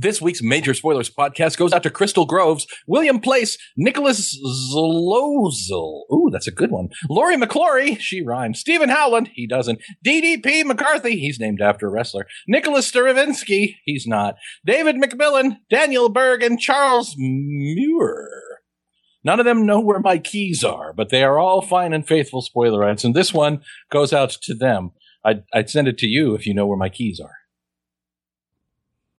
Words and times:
This 0.00 0.22
week's 0.22 0.44
Major 0.44 0.74
Spoilers 0.74 1.10
podcast 1.10 1.56
goes 1.56 1.72
out 1.72 1.82
to 1.82 1.90
Crystal 1.90 2.24
Groves, 2.24 2.68
William 2.86 3.18
Place, 3.18 3.58
Nicholas 3.76 4.38
Zlozel. 4.72 6.02
Ooh, 6.12 6.28
that's 6.30 6.46
a 6.46 6.52
good 6.52 6.70
one. 6.70 6.90
Lori 7.10 7.36
McClory, 7.36 7.98
she 7.98 8.22
rhymes. 8.22 8.60
Stephen 8.60 8.90
Howland, 8.90 9.30
he 9.34 9.44
doesn't. 9.48 9.80
DDP 10.06 10.64
McCarthy, 10.64 11.18
he's 11.18 11.40
named 11.40 11.60
after 11.60 11.88
a 11.88 11.90
wrestler. 11.90 12.28
Nicholas 12.46 12.88
Sturavinsky, 12.88 13.74
he's 13.84 14.06
not. 14.06 14.36
David 14.64 14.94
McMillan, 14.94 15.56
Daniel 15.68 16.08
Berg, 16.08 16.44
and 16.44 16.60
Charles 16.60 17.16
Muir. 17.18 18.30
None 19.24 19.40
of 19.40 19.46
them 19.46 19.66
know 19.66 19.80
where 19.80 19.98
my 19.98 20.18
keys 20.18 20.62
are, 20.62 20.92
but 20.92 21.08
they 21.08 21.24
are 21.24 21.40
all 21.40 21.60
fine 21.60 21.92
and 21.92 22.06
faithful 22.06 22.44
spoilerites, 22.44 23.02
and 23.02 23.16
this 23.16 23.34
one 23.34 23.62
goes 23.90 24.12
out 24.12 24.30
to 24.42 24.54
them. 24.54 24.92
I'd, 25.24 25.42
I'd 25.52 25.68
send 25.68 25.88
it 25.88 25.98
to 25.98 26.06
you 26.06 26.36
if 26.36 26.46
you 26.46 26.54
know 26.54 26.68
where 26.68 26.78
my 26.78 26.88
keys 26.88 27.18
are. 27.18 27.37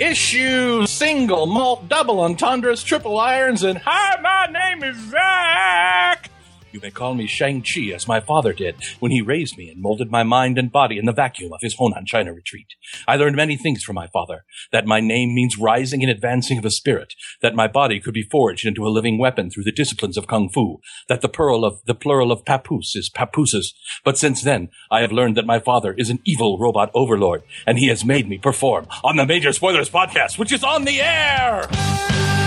issue, 0.00 0.86
single, 0.86 1.46
malt, 1.46 1.88
double 1.88 2.20
entendres, 2.20 2.82
triple 2.82 3.18
irons, 3.18 3.62
and 3.62 3.78
hi, 3.84 4.20
my 4.20 4.46
name 4.52 4.82
is 4.84 4.96
Zach. 5.10 6.30
You 6.70 6.80
may 6.80 6.90
call 6.90 7.14
me 7.14 7.26
Shang-Chi, 7.26 7.92
as 7.94 8.06
my 8.06 8.20
father 8.20 8.52
did 8.52 8.76
when 9.00 9.10
he 9.10 9.22
raised 9.22 9.56
me 9.56 9.70
and 9.70 9.80
molded 9.80 10.10
my 10.10 10.22
mind 10.22 10.58
and 10.58 10.70
body 10.70 10.98
in 10.98 11.06
the 11.06 11.12
vacuum 11.12 11.52
of 11.52 11.60
his 11.62 11.74
Honan 11.74 12.04
China 12.04 12.32
retreat. 12.32 12.66
I 13.06 13.16
learned 13.16 13.36
many 13.36 13.56
things 13.56 13.82
from 13.82 13.94
my 13.94 14.06
father. 14.08 14.44
That 14.70 14.86
my 14.86 15.00
name 15.00 15.34
means 15.34 15.56
rising 15.58 16.02
and 16.02 16.10
advancing 16.10 16.58
of 16.58 16.66
a 16.66 16.70
spirit. 16.70 17.14
That 17.40 17.54
my 17.54 17.68
body 17.68 18.00
could 18.00 18.12
be 18.12 18.22
forged 18.22 18.66
into 18.66 18.86
a 18.86 18.90
living 18.90 19.18
weapon 19.18 19.50
through 19.50 19.64
the 19.64 19.72
disciplines 19.72 20.18
of 20.18 20.26
Kung 20.26 20.50
Fu. 20.50 20.80
That 21.08 21.22
the 21.22 21.28
plural 21.28 21.64
of, 21.64 21.80
the 21.86 21.94
plural 21.94 22.30
of 22.30 22.44
papoose 22.44 22.94
is 22.94 23.08
papooses. 23.08 23.72
But 24.04 24.18
since 24.18 24.42
then, 24.42 24.68
I 24.90 25.00
have 25.00 25.12
learned 25.12 25.36
that 25.38 25.46
my 25.46 25.60
father 25.60 25.94
is 25.94 26.10
an 26.10 26.20
evil 26.26 26.58
robot 26.58 26.90
overlord, 26.92 27.44
and 27.66 27.78
he 27.78 27.88
has 27.88 28.04
made 28.04 28.28
me 28.28 28.36
perform 28.36 28.88
on 29.02 29.16
the 29.16 29.24
Major 29.26 29.52
Spoilers 29.52 29.88
podcast, 29.88 30.38
which 30.38 30.52
is 30.52 30.62
on 30.62 30.84
the 30.84 31.00
air! 31.00 32.37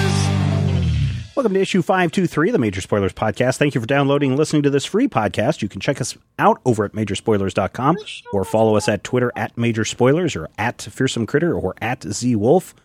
Welcome 1.34 1.54
to 1.54 1.62
issue 1.62 1.82
523 1.82 2.50
of 2.50 2.54
the 2.54 2.60
Major 2.60 2.82
Spoilers 2.82 3.14
Podcast. 3.14 3.56
Thank 3.56 3.74
you 3.74 3.80
for 3.80 3.88
downloading 3.88 4.32
and 4.32 4.38
listening 4.38 4.64
to 4.64 4.70
this 4.70 4.84
free 4.84 5.08
podcast. 5.08 5.62
You 5.62 5.70
can 5.70 5.80
check 5.80 6.02
us 6.02 6.18
out 6.38 6.60
over 6.66 6.84
at 6.84 6.92
majorspoilers.com 6.92 7.98
or 8.34 8.44
follow 8.44 8.76
us 8.76 8.90
at 8.90 9.06
Twitter 9.06 9.32
at 9.38 9.58
Major 9.58 9.86
Spoilers 9.86 10.36
or 10.36 10.50
at 10.58 10.82
Fearsome 10.82 11.26
Critter 11.26 11.54
or 11.58 11.74
at 11.82 12.04
Z 12.04 12.36
Wolf. 12.36 12.76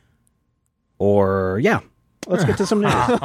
Or, 0.98 1.58
yeah, 1.60 1.80
let's 2.28 2.44
get 2.44 2.56
to 2.58 2.66
some 2.66 2.80
news. 2.82 2.92
Oh, 2.94 3.18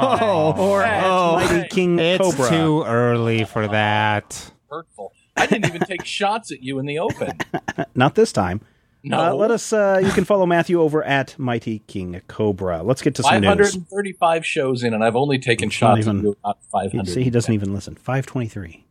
oh, 0.56 0.70
or 0.70 0.82
at 0.82 1.04
oh. 1.04 1.34
Mighty 1.36 1.68
King 1.68 1.98
Cobra. 1.98 2.14
It's 2.16 2.36
Cobra. 2.36 2.48
too 2.50 2.82
early 2.84 3.44
for 3.44 3.68
that. 3.68 4.50
Hurtful. 4.68 5.12
I 5.36 5.46
didn't 5.46 5.66
even 5.66 5.82
take 5.82 6.04
shots 6.04 6.50
at 6.50 6.64
you 6.64 6.80
in 6.80 6.86
the 6.86 6.98
open. 6.98 7.38
Not 7.94 8.16
this 8.16 8.32
time. 8.32 8.60
No. 9.04 9.18
Uh, 9.18 9.34
let 9.34 9.50
us, 9.50 9.72
uh, 9.72 10.00
you 10.02 10.10
can 10.12 10.24
follow 10.24 10.46
Matthew 10.46 10.80
over 10.80 11.02
at 11.02 11.36
Mighty 11.38 11.80
King 11.88 12.20
Cobra. 12.28 12.82
Let's 12.84 13.02
get 13.02 13.16
to 13.16 13.22
some 13.24 13.40
news. 13.40 13.48
535 13.74 14.46
shows 14.46 14.84
in, 14.84 14.94
and 14.94 15.02
I've 15.02 15.16
only 15.16 15.38
taken 15.38 15.70
shots 15.70 16.00
even- 16.00 16.18
at 16.18 16.22
you 16.24 16.36
about 16.44 16.58
500. 16.70 17.08
See, 17.12 17.24
he 17.24 17.30
doesn't 17.30 17.52
even 17.52 17.74
listen. 17.74 17.96
523. 17.96 18.84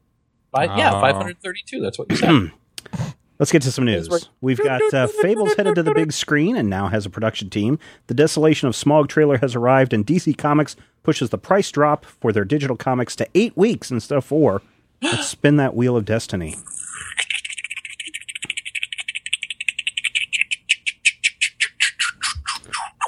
Fi- 0.53 0.63
yeah, 0.77 0.89
Oh. 0.95 0.99
532. 1.01 1.79
That's 1.81 1.97
what 1.97 2.09
you 2.11 2.17
said. 2.17 2.51
Let's 3.39 3.51
get 3.51 3.63
to 3.63 3.71
some 3.71 3.85
news. 3.85 4.29
We've 4.41 4.61
got 4.63 4.81
uh, 4.93 5.07
Fables 5.07 5.55
headed 5.55 5.73
to 5.75 5.81
the 5.81 5.93
big 5.95 6.11
screen 6.11 6.55
and 6.55 6.69
now 6.69 6.89
has 6.89 7.07
a 7.07 7.09
production 7.09 7.49
team. 7.49 7.79
The 8.05 8.13
Desolation 8.13 8.67
of 8.67 8.75
Smaug 8.75 9.07
trailer 9.07 9.37
has 9.39 9.55
arrived, 9.55 9.93
and 9.93 10.05
DC 10.05 10.37
Comics 10.37 10.75
pushes 11.01 11.31
the 11.31 11.39
price 11.39 11.71
drop 11.71 12.05
for 12.05 12.31
their 12.31 12.45
digital 12.45 12.75
comics 12.77 13.15
to 13.15 13.27
eight 13.33 13.57
weeks 13.57 13.89
instead 13.89 14.17
of 14.19 14.25
four. 14.25 14.61
Let's 15.01 15.27
spin 15.29 15.55
that 15.55 15.73
wheel 15.73 15.97
of 15.97 16.05
destiny. 16.05 16.55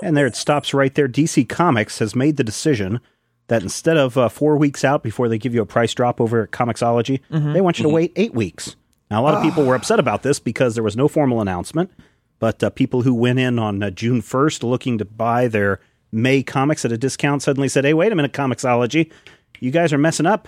And 0.04 0.18
there 0.18 0.28
it 0.28 0.36
stops 0.36 0.74
right 0.74 0.94
there. 0.94 1.08
DC 1.08 1.48
Comics 1.48 2.00
has 2.00 2.16
made 2.16 2.38
the 2.38 2.44
decision 2.44 3.00
that 3.48 3.62
instead 3.64 3.98
of 3.98 4.18
uh, 4.18 4.30
four 4.30 4.58
weeks 4.58 4.84
out 4.84 5.04
before 5.04 5.28
they 5.30 5.38
give 5.38 5.54
you 5.54 5.62
a 5.62 5.66
price 5.66 5.94
drop 5.94 6.20
over 6.22 6.44
at 6.44 6.52
Comixology, 6.52 7.20
they 7.54 7.62
want 7.62 7.78
you 7.80 7.84
to 7.84 7.90
wait 7.90 8.12
eight 8.16 8.34
weeks. 8.34 8.76
Now, 9.12 9.22
a 9.22 9.24
lot 9.24 9.34
of 9.36 9.44
people 9.44 9.66
were 9.66 9.76
upset 9.76 10.00
about 10.00 10.24
this 10.24 10.40
because 10.40 10.76
there 10.76 10.84
was 10.84 10.98
no 10.98 11.08
formal 11.08 11.40
announcement, 11.42 11.92
but 12.40 12.64
uh, 12.64 12.70
people 12.70 13.04
who 13.04 13.14
went 13.14 13.40
in 13.40 13.60
on 13.60 13.84
uh, 13.84 13.90
June 13.92 14.22
1st 14.22 14.64
looking 14.64 14.98
to 14.98 15.06
buy 15.06 15.48
their 15.48 15.80
May 16.12 16.44
comics 16.44 16.86
at 16.86 16.92
a 16.92 16.98
discount 16.98 17.42
suddenly 17.42 17.68
said, 17.68 17.86
hey, 17.86 17.94
wait 17.94 18.12
a 18.12 18.16
minute, 18.16 18.34
Comixology, 18.34 19.12
you 19.60 19.72
guys 19.72 19.92
are 19.94 19.98
messing 19.98 20.26
up. 20.26 20.48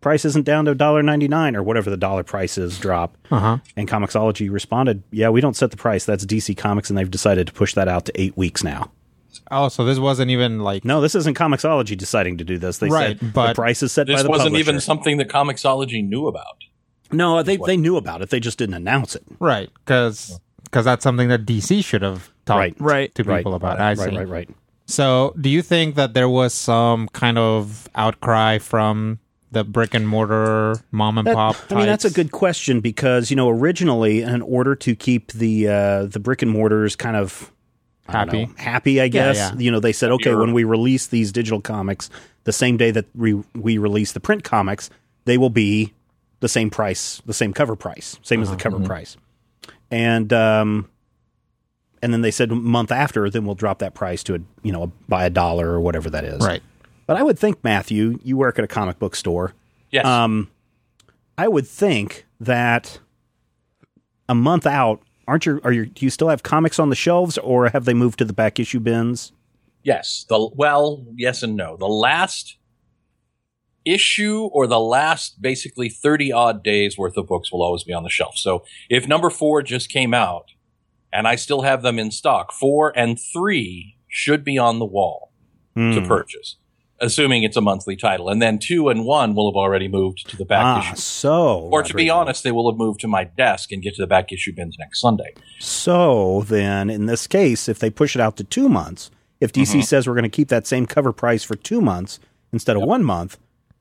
Price 0.00 0.24
isn't 0.24 0.44
down 0.44 0.64
to 0.66 0.74
$1.99 0.76 1.56
or 1.56 1.62
whatever 1.62 1.90
the 1.90 1.96
dollar 1.96 2.22
prices 2.22 2.78
drop. 2.78 3.16
Uh-huh. 3.30 3.58
And 3.76 3.88
Comixology 3.88 4.50
responded, 4.50 5.02
yeah, 5.10 5.28
we 5.28 5.40
don't 5.40 5.56
set 5.56 5.70
the 5.72 5.76
price. 5.76 6.04
That's 6.04 6.24
DC 6.24 6.56
Comics, 6.56 6.88
and 6.88 6.96
they've 6.96 7.10
decided 7.10 7.48
to 7.48 7.52
push 7.52 7.74
that 7.74 7.88
out 7.88 8.04
to 8.04 8.12
eight 8.20 8.36
weeks 8.36 8.62
now. 8.62 8.92
Oh, 9.50 9.68
so 9.68 9.84
this 9.84 9.98
wasn't 9.98 10.30
even 10.30 10.60
like 10.60 10.84
No, 10.84 11.00
this 11.00 11.14
isn't 11.14 11.36
Comixology 11.36 11.96
deciding 11.96 12.38
to 12.38 12.44
do 12.44 12.58
this. 12.58 12.78
They 12.78 12.88
Right, 12.88 13.18
said 13.18 13.32
but 13.32 13.48
the 13.48 13.54
price 13.54 13.82
is 13.82 13.92
set 13.92 14.06
by 14.06 14.12
This 14.14 14.22
the 14.22 14.28
wasn't 14.28 14.48
publisher. 14.50 14.70
even 14.70 14.80
something 14.80 15.16
that 15.18 15.28
Comixology 15.28 16.06
knew 16.06 16.26
about. 16.28 16.64
No, 17.10 17.42
they 17.42 17.56
they 17.56 17.76
knew 17.76 17.96
about 17.96 18.20
it. 18.20 18.28
They 18.30 18.40
just 18.40 18.58
didn't 18.58 18.74
announce 18.74 19.16
it. 19.16 19.22
right 19.38 19.70
because 19.84 20.38
because 20.64 20.84
that's 20.84 21.02
something 21.02 21.28
that 21.28 21.46
DC 21.46 21.82
should 21.84 22.02
have 22.02 22.30
talked 22.44 22.58
Right. 22.58 22.76
Right. 22.78 23.14
to 23.14 23.22
people 23.24 23.34
Right. 23.52 23.56
about. 23.56 23.80
I 23.80 23.94
right, 23.94 24.14
right, 24.14 24.28
right. 24.28 24.50
So, 24.86 25.34
do 25.40 25.48
you 25.48 25.62
think 25.62 25.94
that 25.96 26.12
there 26.14 26.28
was 26.28 26.52
some 26.52 27.08
kind 27.08 27.38
of 27.38 27.88
outcry 27.94 28.58
from 28.58 29.18
the 29.50 29.64
brick 29.64 29.94
and 29.94 30.06
mortar 30.08 30.76
mom 30.90 31.18
and 31.18 31.26
That- 31.26 31.34
pop? 31.34 31.56
I 31.70 31.74
mean, 31.76 31.86
that's 31.86 32.04
a 32.04 32.10
good 32.10 32.30
question 32.32 32.80
because 32.80 33.30
you 33.30 33.36
know 33.36 33.48
originally, 33.48 34.22
in 34.22 34.42
order 34.42 34.74
to 34.76 34.94
keep 34.94 35.32
the 35.32 35.68
uh, 35.68 36.06
the 36.06 36.20
brick 36.20 36.42
and 36.42 36.50
mortars 36.50 36.96
kind 36.96 37.16
of 37.16 37.50
I 38.08 38.12
Happy? 38.12 38.46
know, 38.46 38.52
happy, 38.56 39.00
I 39.02 39.08
guess. 39.08 39.36
yeah. 39.36 39.54
You 39.58 39.70
know, 39.70 39.80
they 39.80 39.92
said, 39.92 40.10
okay, 40.12 40.30
Happier. 40.30 40.40
when 40.40 40.54
we 40.54 40.64
release 40.64 41.08
these 41.08 41.30
digital 41.30 41.60
comics, 41.60 42.08
the 42.44 42.52
same 42.52 42.76
day 42.78 42.90
that 42.90 43.04
we 43.14 43.34
we 43.54 43.76
release 43.78 44.12
the 44.12 44.20
print 44.20 44.44
comics, 44.44 44.88
they 45.26 45.36
will 45.36 45.50
be 45.50 45.92
the 46.40 46.48
same 46.48 46.70
price, 46.70 47.20
the 47.26 47.34
same 47.34 47.52
cover 47.52 47.76
price, 47.76 48.16
same 48.22 48.40
as 48.40 48.48
the 48.50 48.56
cover 48.56 48.80
price, 48.80 49.16
and 49.90 50.32
um, 50.32 50.88
and 52.02 52.12
then 52.12 52.22
they 52.22 52.30
said 52.30 52.50
a 52.50 52.54
month 52.54 52.92
after, 52.92 53.28
then 53.28 53.44
we'll 53.44 53.54
drop 53.56 53.80
that 53.80 53.92
price 53.94 54.22
to 54.24 54.36
a 54.36 54.38
you 54.62 54.72
know 54.72 54.84
a, 54.84 54.86
by 55.08 55.24
a 55.26 55.30
dollar 55.30 55.68
or 55.70 55.80
whatever 55.80 56.08
that 56.10 56.24
is. 56.24 56.40
right. 56.44 56.62
But 57.08 57.16
I 57.16 57.24
would 57.24 57.38
think, 57.38 57.64
Matthew, 57.64 58.20
you 58.22 58.36
work 58.36 58.58
at 58.58 58.64
a 58.64 58.68
comic 58.68 58.98
book 59.00 59.16
store. 59.16 59.54
Yes. 59.90 60.04
Um, 60.04 60.50
I 61.36 61.48
would 61.48 61.66
think 61.66 62.26
that 62.38 63.00
a 64.28 64.34
month 64.34 64.66
out, 64.66 65.00
aren't 65.26 65.46
you? 65.46 65.60
Are 65.64 65.72
you? 65.72 65.86
Do 65.86 66.04
you 66.04 66.10
still 66.10 66.28
have 66.28 66.42
comics 66.44 66.78
on 66.78 66.90
the 66.90 66.94
shelves, 66.94 67.38
or 67.38 67.70
have 67.70 67.84
they 67.86 67.94
moved 67.94 68.18
to 68.20 68.24
the 68.24 68.32
back 68.32 68.60
issue 68.60 68.78
bins? 68.78 69.32
yes. 69.82 70.26
The 70.28 70.50
well, 70.54 71.04
yes 71.16 71.42
and 71.42 71.56
no. 71.56 71.76
The 71.78 71.86
last 71.88 72.56
issue 73.86 74.42
or 74.52 74.66
the 74.66 74.80
last 74.80 75.40
basically 75.40 75.88
30 75.88 76.30
odd 76.30 76.62
days 76.62 76.98
worth 76.98 77.16
of 77.16 77.26
books 77.26 77.50
will 77.50 77.62
always 77.62 77.84
be 77.84 77.92
on 77.94 78.02
the 78.02 78.10
shelf. 78.10 78.36
So 78.36 78.64
if 78.90 79.08
number 79.08 79.30
4 79.30 79.62
just 79.62 79.88
came 79.88 80.12
out 80.12 80.50
and 81.10 81.26
I 81.26 81.36
still 81.36 81.62
have 81.62 81.80
them 81.82 81.98
in 81.98 82.10
stock, 82.10 82.52
4 82.52 82.92
and 82.98 83.18
3 83.18 83.96
should 84.08 84.44
be 84.44 84.58
on 84.58 84.78
the 84.78 84.84
wall 84.84 85.32
to 85.74 86.00
Hmm. 86.00 86.06
purchase. 86.06 86.56
Assuming 87.00 87.44
it's 87.44 87.56
a 87.56 87.60
monthly 87.60 87.94
title, 87.94 88.28
and 88.28 88.42
then 88.42 88.58
two 88.58 88.88
and 88.88 89.04
one 89.04 89.34
will 89.36 89.48
have 89.50 89.56
already 89.56 89.86
moved 89.86 90.28
to 90.30 90.36
the 90.36 90.44
back 90.44 90.64
Ah, 90.64 90.80
issue. 90.92 90.96
so 90.96 91.68
Or 91.72 91.82
to 91.84 91.94
be 91.94 92.10
honest, 92.10 92.42
they 92.42 92.50
will 92.50 92.68
have 92.70 92.76
moved 92.76 92.98
to 93.00 93.08
my 93.08 93.22
desk 93.24 93.70
and 93.70 93.80
get 93.82 93.94
to 93.94 94.02
the 94.02 94.06
back 94.08 94.32
issue 94.32 94.52
bins 94.54 94.76
next 94.80 95.00
Sunday. 95.00 95.32
so 95.60 96.42
then 96.48 96.90
in 96.90 97.06
this 97.06 97.26
case, 97.28 97.68
if 97.68 97.78
they 97.78 97.90
push 97.90 98.16
it 98.16 98.20
out 98.20 98.36
to 98.38 98.44
two 98.44 98.68
months, 98.68 99.10
if 99.40 99.52
DC 99.52 99.84
says 99.84 100.08
we're 100.08 100.14
going 100.14 100.24
to 100.24 100.28
keep 100.28 100.48
that 100.48 100.66
same 100.66 100.86
cover 100.86 101.12
price 101.12 101.44
for 101.44 101.54
two 101.54 101.80
months 101.80 102.18
instead 102.52 102.76
of 102.76 102.82
one 102.82 103.04
month, 103.04 103.38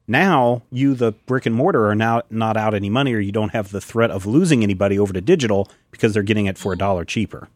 now 0.07 0.61
you, 0.71 0.93
the 0.93 1.11
brick 1.11 1.45
and 1.47 1.55
mortar, 1.55 1.87
are 1.87 1.95
now 1.95 2.21
not 2.29 2.55
out 2.55 2.73
any 2.75 2.89
money, 2.89 3.13
or 3.13 3.19
you 3.19 3.31
don't 3.31 3.49
have 3.53 3.71
the 3.71 3.81
threat 3.81 4.11
of 4.11 4.25
losing 4.27 4.61
anybody 4.63 4.97
over 4.99 5.11
to 5.11 5.21
digital 5.21 5.67
because 5.91 6.13
they're 6.13 6.21
getting 6.23 6.45
it 6.45 6.57
for 6.57 6.71
a 6.71 6.77
dollar 6.77 7.03
cheaper. 7.03 7.49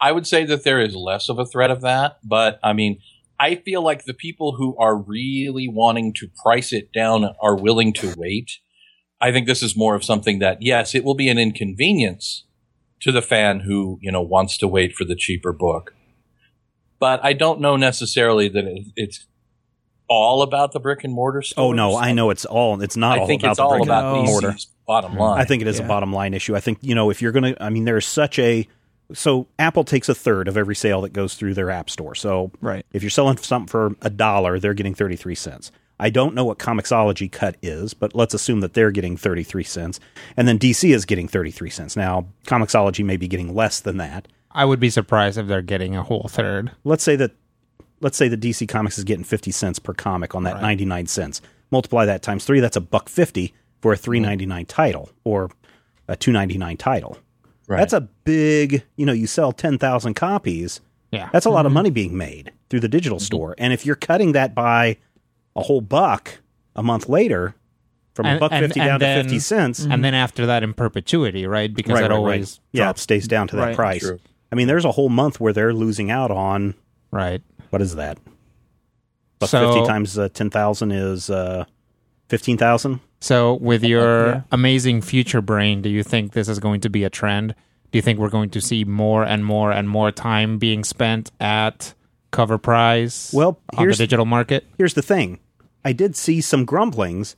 I 0.00 0.12
would 0.12 0.26
say 0.26 0.44
that 0.44 0.62
there 0.64 0.80
is 0.80 0.94
less 0.94 1.28
of 1.28 1.38
a 1.38 1.46
threat 1.46 1.70
of 1.72 1.80
that, 1.80 2.18
but 2.22 2.60
I 2.62 2.72
mean, 2.72 3.00
I 3.40 3.56
feel 3.56 3.82
like 3.82 4.04
the 4.04 4.14
people 4.14 4.56
who 4.56 4.76
are 4.78 4.96
really 4.96 5.68
wanting 5.68 6.12
to 6.14 6.28
price 6.42 6.72
it 6.72 6.92
down 6.92 7.34
are 7.40 7.56
willing 7.56 7.92
to 7.94 8.14
wait. 8.16 8.58
I 9.20 9.32
think 9.32 9.46
this 9.46 9.62
is 9.62 9.76
more 9.76 9.94
of 9.94 10.04
something 10.04 10.38
that, 10.40 10.58
yes, 10.60 10.94
it 10.94 11.04
will 11.04 11.14
be 11.14 11.28
an 11.28 11.38
inconvenience 11.38 12.44
to 13.00 13.12
the 13.12 13.22
fan 13.22 13.60
who, 13.60 13.98
you 14.00 14.10
know, 14.10 14.22
wants 14.22 14.58
to 14.58 14.68
wait 14.68 14.94
for 14.94 15.04
the 15.04 15.16
cheaper 15.16 15.52
book. 15.52 15.94
But 16.98 17.24
I 17.24 17.32
don't 17.32 17.60
know 17.60 17.76
necessarily 17.76 18.48
that 18.48 18.64
it, 18.64 18.86
it's 18.96 19.26
all 20.08 20.42
about 20.42 20.72
the 20.72 20.80
brick 20.80 21.04
and 21.04 21.12
mortar 21.12 21.42
stores? 21.42 21.64
Oh 21.64 21.72
no, 21.72 21.96
I 21.96 22.12
know 22.12 22.30
it's 22.30 22.44
all. 22.44 22.80
It's 22.80 22.96
not 22.96 23.18
I 23.18 23.20
all 23.20 23.26
think 23.26 23.42
about 23.42 23.50
it's 23.50 23.58
the 23.58 23.62
all 23.62 23.70
brick 23.70 23.82
and 23.82 23.90
about 23.90 24.24
mortar. 24.24 24.48
DC's 24.48 24.66
bottom 24.86 25.16
line. 25.16 25.40
I 25.40 25.44
think 25.44 25.62
it 25.62 25.68
is 25.68 25.78
a 25.78 25.84
bottom 25.84 26.12
line 26.12 26.34
issue. 26.34 26.56
I 26.56 26.60
think 26.60 26.78
you 26.80 26.94
know 26.94 27.10
if 27.10 27.22
you're 27.22 27.32
going 27.32 27.54
to, 27.54 27.62
I 27.62 27.70
mean, 27.70 27.84
there's 27.84 28.06
such 28.06 28.38
a 28.38 28.66
so 29.12 29.46
Apple 29.58 29.84
takes 29.84 30.08
a 30.08 30.14
third 30.14 30.48
of 30.48 30.56
every 30.56 30.74
sale 30.74 31.00
that 31.02 31.12
goes 31.12 31.34
through 31.34 31.54
their 31.54 31.70
app 31.70 31.88
store. 31.90 32.14
So 32.14 32.50
Right. 32.60 32.84
if 32.92 33.02
you're 33.02 33.10
selling 33.10 33.36
something 33.38 33.68
for 33.68 33.94
a 34.02 34.10
dollar, 34.10 34.58
they're 34.58 34.74
getting 34.74 34.94
33 34.94 35.34
cents. 35.34 35.70
I 36.00 36.10
don't 36.10 36.34
know 36.34 36.44
what 36.44 36.58
Comixology 36.58 37.30
cut 37.30 37.56
is, 37.60 37.92
but 37.94 38.14
let's 38.14 38.32
assume 38.34 38.60
that 38.60 38.74
they're 38.74 38.92
getting 38.92 39.16
33 39.16 39.64
cents, 39.64 39.98
and 40.36 40.46
then 40.46 40.56
DC 40.58 40.94
is 40.94 41.04
getting 41.04 41.26
33 41.26 41.70
cents. 41.70 41.96
Now 41.96 42.26
Comixology 42.46 43.04
may 43.04 43.16
be 43.16 43.26
getting 43.28 43.54
less 43.54 43.80
than 43.80 43.96
that. 43.96 44.28
I 44.52 44.64
would 44.64 44.80
be 44.80 44.90
surprised 44.90 45.38
if 45.38 45.46
they're 45.46 45.62
getting 45.62 45.96
a 45.96 46.02
whole 46.02 46.28
third. 46.28 46.70
Let's 46.84 47.02
say 47.02 47.16
that 47.16 47.32
let's 48.00 48.16
say 48.16 48.28
the 48.28 48.36
DC 48.36 48.68
Comics 48.68 48.96
is 48.98 49.04
getting 49.04 49.24
50 49.24 49.50
cents 49.50 49.78
per 49.80 49.92
comic 49.92 50.34
on 50.34 50.44
that 50.44 50.60
99 50.62 51.06
cents. 51.06 51.40
Multiply 51.70 52.04
that 52.06 52.22
times 52.22 52.44
3, 52.44 52.60
that's 52.60 52.76
a 52.76 52.80
buck 52.80 53.08
50 53.08 53.52
for 53.80 53.92
a 53.92 53.96
399 53.96 54.66
title 54.66 55.10
or 55.24 55.50
a 56.06 56.16
299 56.16 56.76
title. 56.76 57.18
Right. 57.68 57.76
That's 57.78 57.92
a 57.92 58.00
big, 58.00 58.82
you 58.96 59.04
know, 59.06 59.12
you 59.12 59.26
sell 59.26 59.52
10,000 59.52 60.14
copies. 60.14 60.80
Yeah. 61.12 61.28
That's 61.32 61.46
a 61.46 61.50
lot 61.50 61.66
of 61.66 61.72
money 61.72 61.90
being 61.90 62.16
made 62.16 62.50
through 62.70 62.80
the 62.80 62.88
digital 62.88 63.20
store. 63.20 63.54
And 63.58 63.72
if 63.72 63.84
you're 63.86 63.94
cutting 63.96 64.32
that 64.32 64.54
by 64.54 64.96
a 65.54 65.62
whole 65.62 65.80
buck 65.82 66.38
a 66.74 66.82
month 66.82 67.08
later 67.08 67.54
from 68.14 68.26
a 68.26 68.38
buck 68.38 68.52
and- 68.52 68.64
50 68.64 68.80
and 68.80 68.88
down 68.88 69.00
then- 69.00 69.16
to 69.18 69.22
50 69.24 69.38
cents, 69.38 69.84
and 69.84 70.02
then 70.02 70.14
after 70.14 70.46
that 70.46 70.62
in 70.62 70.72
perpetuity, 70.74 71.46
right? 71.46 71.72
Because 71.72 71.92
right, 71.94 72.00
it 72.00 72.02
right, 72.04 72.10
right. 72.10 72.16
always 72.16 72.60
Yeah, 72.72 72.90
it 72.90 72.98
stays 72.98 73.28
down 73.28 73.48
to 73.48 73.56
that 73.56 73.66
Right. 73.68 73.76
price. 73.76 74.00
True. 74.02 74.18
I 74.50 74.54
mean, 74.56 74.66
there's 74.66 74.84
a 74.86 74.92
whole 74.92 75.10
month 75.10 75.38
where 75.38 75.52
they're 75.52 75.74
losing 75.74 76.10
out 76.10 76.30
on 76.30 76.74
right. 77.10 77.42
what 77.70 77.82
is 77.82 77.94
that? 77.96 78.18
Buck 79.38 79.50
So- 79.50 79.74
50 79.74 79.86
times 79.86 80.18
uh, 80.18 80.28
10,000 80.30 80.90
is 80.90 81.28
uh, 81.30 81.64
15,000. 82.28 83.00
So, 83.20 83.54
with 83.54 83.84
oh, 83.84 83.88
your 83.88 84.26
yeah. 84.26 84.42
amazing 84.52 85.02
future 85.02 85.40
brain, 85.40 85.82
do 85.82 85.88
you 85.88 86.02
think 86.02 86.32
this 86.32 86.48
is 86.48 86.58
going 86.58 86.80
to 86.82 86.90
be 86.90 87.04
a 87.04 87.10
trend? 87.10 87.54
Do 87.90 87.98
you 87.98 88.02
think 88.02 88.18
we're 88.18 88.28
going 88.28 88.50
to 88.50 88.60
see 88.60 88.84
more 88.84 89.24
and 89.24 89.44
more 89.44 89.72
and 89.72 89.88
more 89.88 90.12
time 90.12 90.58
being 90.58 90.84
spent 90.84 91.30
at 91.40 91.94
cover 92.30 92.58
price 92.58 93.32
Well, 93.32 93.58
on 93.76 93.88
the 93.88 93.94
digital 93.94 94.26
market? 94.26 94.66
Here's 94.76 94.94
the 94.94 95.02
thing 95.02 95.40
I 95.84 95.92
did 95.92 96.14
see 96.14 96.40
some 96.40 96.64
grumblings, 96.64 97.34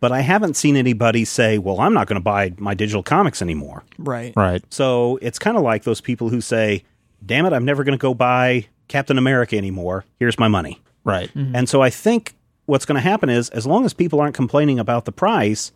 but 0.00 0.10
I 0.10 0.20
haven't 0.20 0.56
seen 0.56 0.76
anybody 0.76 1.24
say, 1.24 1.58
well, 1.58 1.80
I'm 1.80 1.94
not 1.94 2.06
going 2.06 2.20
to 2.20 2.24
buy 2.24 2.54
my 2.58 2.74
digital 2.74 3.02
comics 3.02 3.42
anymore. 3.42 3.84
Right. 3.98 4.32
Right. 4.34 4.64
So 4.70 5.18
it's 5.22 5.38
kind 5.38 5.56
of 5.56 5.62
like 5.62 5.84
those 5.84 6.00
people 6.00 6.28
who 6.28 6.40
say, 6.40 6.84
damn 7.24 7.46
it, 7.46 7.52
I'm 7.52 7.64
never 7.64 7.84
going 7.84 7.96
to 7.96 8.02
go 8.02 8.14
buy 8.14 8.66
Captain 8.88 9.18
America 9.18 9.56
anymore. 9.56 10.04
Here's 10.18 10.38
my 10.38 10.48
money. 10.48 10.80
Right. 11.04 11.28
Mm-hmm. 11.34 11.54
And 11.54 11.68
so 11.68 11.82
I 11.82 11.90
think 11.90 12.34
what's 12.66 12.84
going 12.84 12.96
to 12.96 13.00
happen 13.00 13.28
is 13.28 13.48
as 13.50 13.66
long 13.66 13.84
as 13.84 13.92
people 13.92 14.20
aren't 14.20 14.34
complaining 14.34 14.78
about 14.78 15.04
the 15.04 15.12
price, 15.12 15.72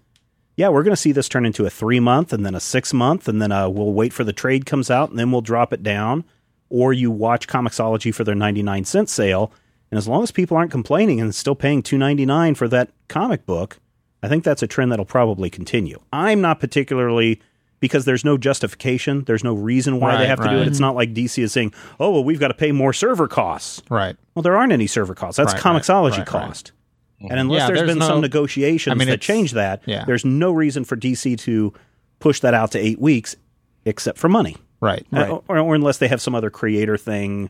yeah, 0.56 0.68
we're 0.68 0.82
going 0.82 0.92
to 0.92 1.00
see 1.00 1.12
this 1.12 1.28
turn 1.28 1.44
into 1.44 1.66
a 1.66 1.70
three 1.70 2.00
month 2.00 2.32
and 2.32 2.44
then 2.46 2.54
a 2.54 2.60
six 2.60 2.92
month, 2.94 3.28
and 3.28 3.40
then 3.42 3.52
uh, 3.52 3.68
we'll 3.68 3.92
wait 3.92 4.12
for 4.12 4.24
the 4.24 4.32
trade 4.32 4.64
comes 4.66 4.90
out 4.90 5.10
and 5.10 5.18
then 5.18 5.30
we'll 5.30 5.40
drop 5.42 5.72
it 5.72 5.82
down. 5.82 6.24
Or 6.68 6.92
you 6.92 7.10
watch 7.10 7.46
Comixology 7.46 8.12
for 8.14 8.24
their 8.24 8.34
99 8.34 8.84
cent 8.84 9.08
sale. 9.08 9.52
And 9.90 9.98
as 9.98 10.08
long 10.08 10.24
as 10.24 10.32
people 10.32 10.56
aren't 10.56 10.72
complaining 10.72 11.20
and 11.20 11.32
still 11.32 11.54
paying 11.54 11.80
2.99 11.82 12.56
for 12.56 12.66
that 12.68 12.90
comic 13.08 13.46
book, 13.46 13.78
I 14.22 14.28
think 14.28 14.42
that's 14.42 14.62
a 14.62 14.66
trend 14.66 14.90
that'll 14.90 15.04
probably 15.04 15.48
continue. 15.48 16.00
I'm 16.12 16.40
not 16.40 16.58
particularly 16.58 17.40
because 17.78 18.04
there's 18.04 18.24
no 18.24 18.36
justification, 18.38 19.22
there's 19.24 19.44
no 19.44 19.54
reason 19.54 20.00
why 20.00 20.12
they 20.12 20.22
Right, 20.22 20.28
have 20.28 20.40
to 20.40 20.48
do 20.48 20.56
it. 20.56 20.66
It's 20.66 20.80
not 20.80 20.96
like 20.96 21.12
DC 21.14 21.40
is 21.40 21.52
saying, 21.52 21.72
"Oh, 22.00 22.10
well, 22.10 22.24
we've 22.24 22.40
got 22.40 22.48
to 22.48 22.54
pay 22.54 22.72
more 22.72 22.92
server 22.94 23.28
costs." 23.28 23.82
Right. 23.90 24.16
Well, 24.34 24.42
there 24.42 24.56
aren't 24.56 24.72
any 24.72 24.86
server 24.86 25.14
costs. 25.14 25.36
That's 25.36 25.52
Right, 25.52 25.64
right, 25.64 25.82
Comixology 25.82 26.10
right, 26.10 26.18
right. 26.18 26.26
cost. 26.26 26.72
And 27.20 27.40
unless 27.40 27.60
Yeah, 27.60 27.66
there's 27.68 27.78
there's 27.80 27.90
been 27.90 27.98
no- 27.98 28.06
some 28.06 28.20
negotiations 28.20 28.92
I 28.92 28.94
mean, 28.96 29.08
that 29.08 29.20
change 29.20 29.52
that, 29.52 29.82
yeah. 29.86 30.04
there's 30.04 30.24
no 30.24 30.52
reason 30.52 30.84
for 30.84 30.96
DC 30.96 31.38
to 31.40 31.72
push 32.18 32.40
that 32.40 32.52
out 32.54 32.72
to 32.72 32.78
eight 32.78 33.00
weeks, 33.00 33.36
except 33.84 34.18
for 34.18 34.28
money, 34.28 34.56
Right. 34.80 35.06
Uh, 35.12 35.38
or, 35.48 35.58
or 35.58 35.74
unless 35.74 35.98
they 35.98 36.08
have 36.08 36.20
some 36.20 36.34
other 36.34 36.50
creator 36.50 36.96
thing 36.98 37.48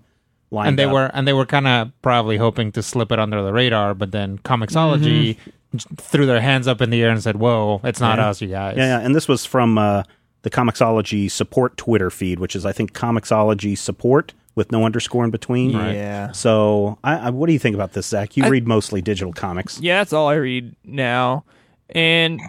lined 0.52 0.68
and 0.70 0.78
they 0.78 0.84
up. 0.84 0.92
were 0.92 1.10
and 1.12 1.26
they 1.26 1.32
were 1.32 1.46
kind 1.46 1.66
of 1.66 1.90
probably 2.02 2.36
hoping 2.36 2.70
to 2.72 2.82
slip 2.82 3.10
it 3.10 3.18
under 3.18 3.42
the 3.42 3.52
radar, 3.52 3.94
but 3.94 4.12
then 4.12 4.38
Comixology 4.38 5.36
j- 5.74 5.86
threw 5.96 6.26
their 6.26 6.40
hands 6.40 6.68
up 6.68 6.80
in 6.80 6.90
the 6.90 7.02
air 7.02 7.10
and 7.10 7.20
said, 7.20 7.36
"Whoa, 7.36 7.80
it's 7.82 8.00
not 8.00 8.18
Yeah. 8.18 8.28
us, 8.28 8.40
you 8.40 8.48
guys." 8.48 8.76
Yeah, 8.76 8.98
yeah, 8.98 9.04
and 9.04 9.14
this 9.16 9.26
was 9.26 9.44
from 9.44 9.76
uh, 9.78 10.04
the 10.42 10.50
Comixology 10.50 11.28
support 11.28 11.76
Twitter 11.76 12.10
feed, 12.10 12.38
which 12.38 12.54
is 12.54 12.64
I 12.64 12.70
think 12.70 12.92
Comixology 12.92 13.76
support 13.76 14.32
with 14.56 14.72
no 14.72 14.84
underscore 14.84 15.24
in 15.24 15.30
between. 15.30 15.70
Yeah. 15.70 16.32
So, 16.32 16.98
I, 17.04 17.28
I, 17.28 17.30
what 17.30 17.46
do 17.46 17.52
you 17.52 17.58
think 17.60 17.74
about 17.74 17.92
this, 17.92 18.06
Zach? 18.06 18.36
You 18.36 18.44
I- 18.44 18.48
read 18.48 18.66
mostly 18.66 19.00
digital 19.00 19.32
comics. 19.32 19.78
Yeah, 19.80 19.98
that's 19.98 20.12
all 20.12 20.26
I 20.28 20.34
read 20.34 20.74
now. 20.82 21.44
And 21.90 22.40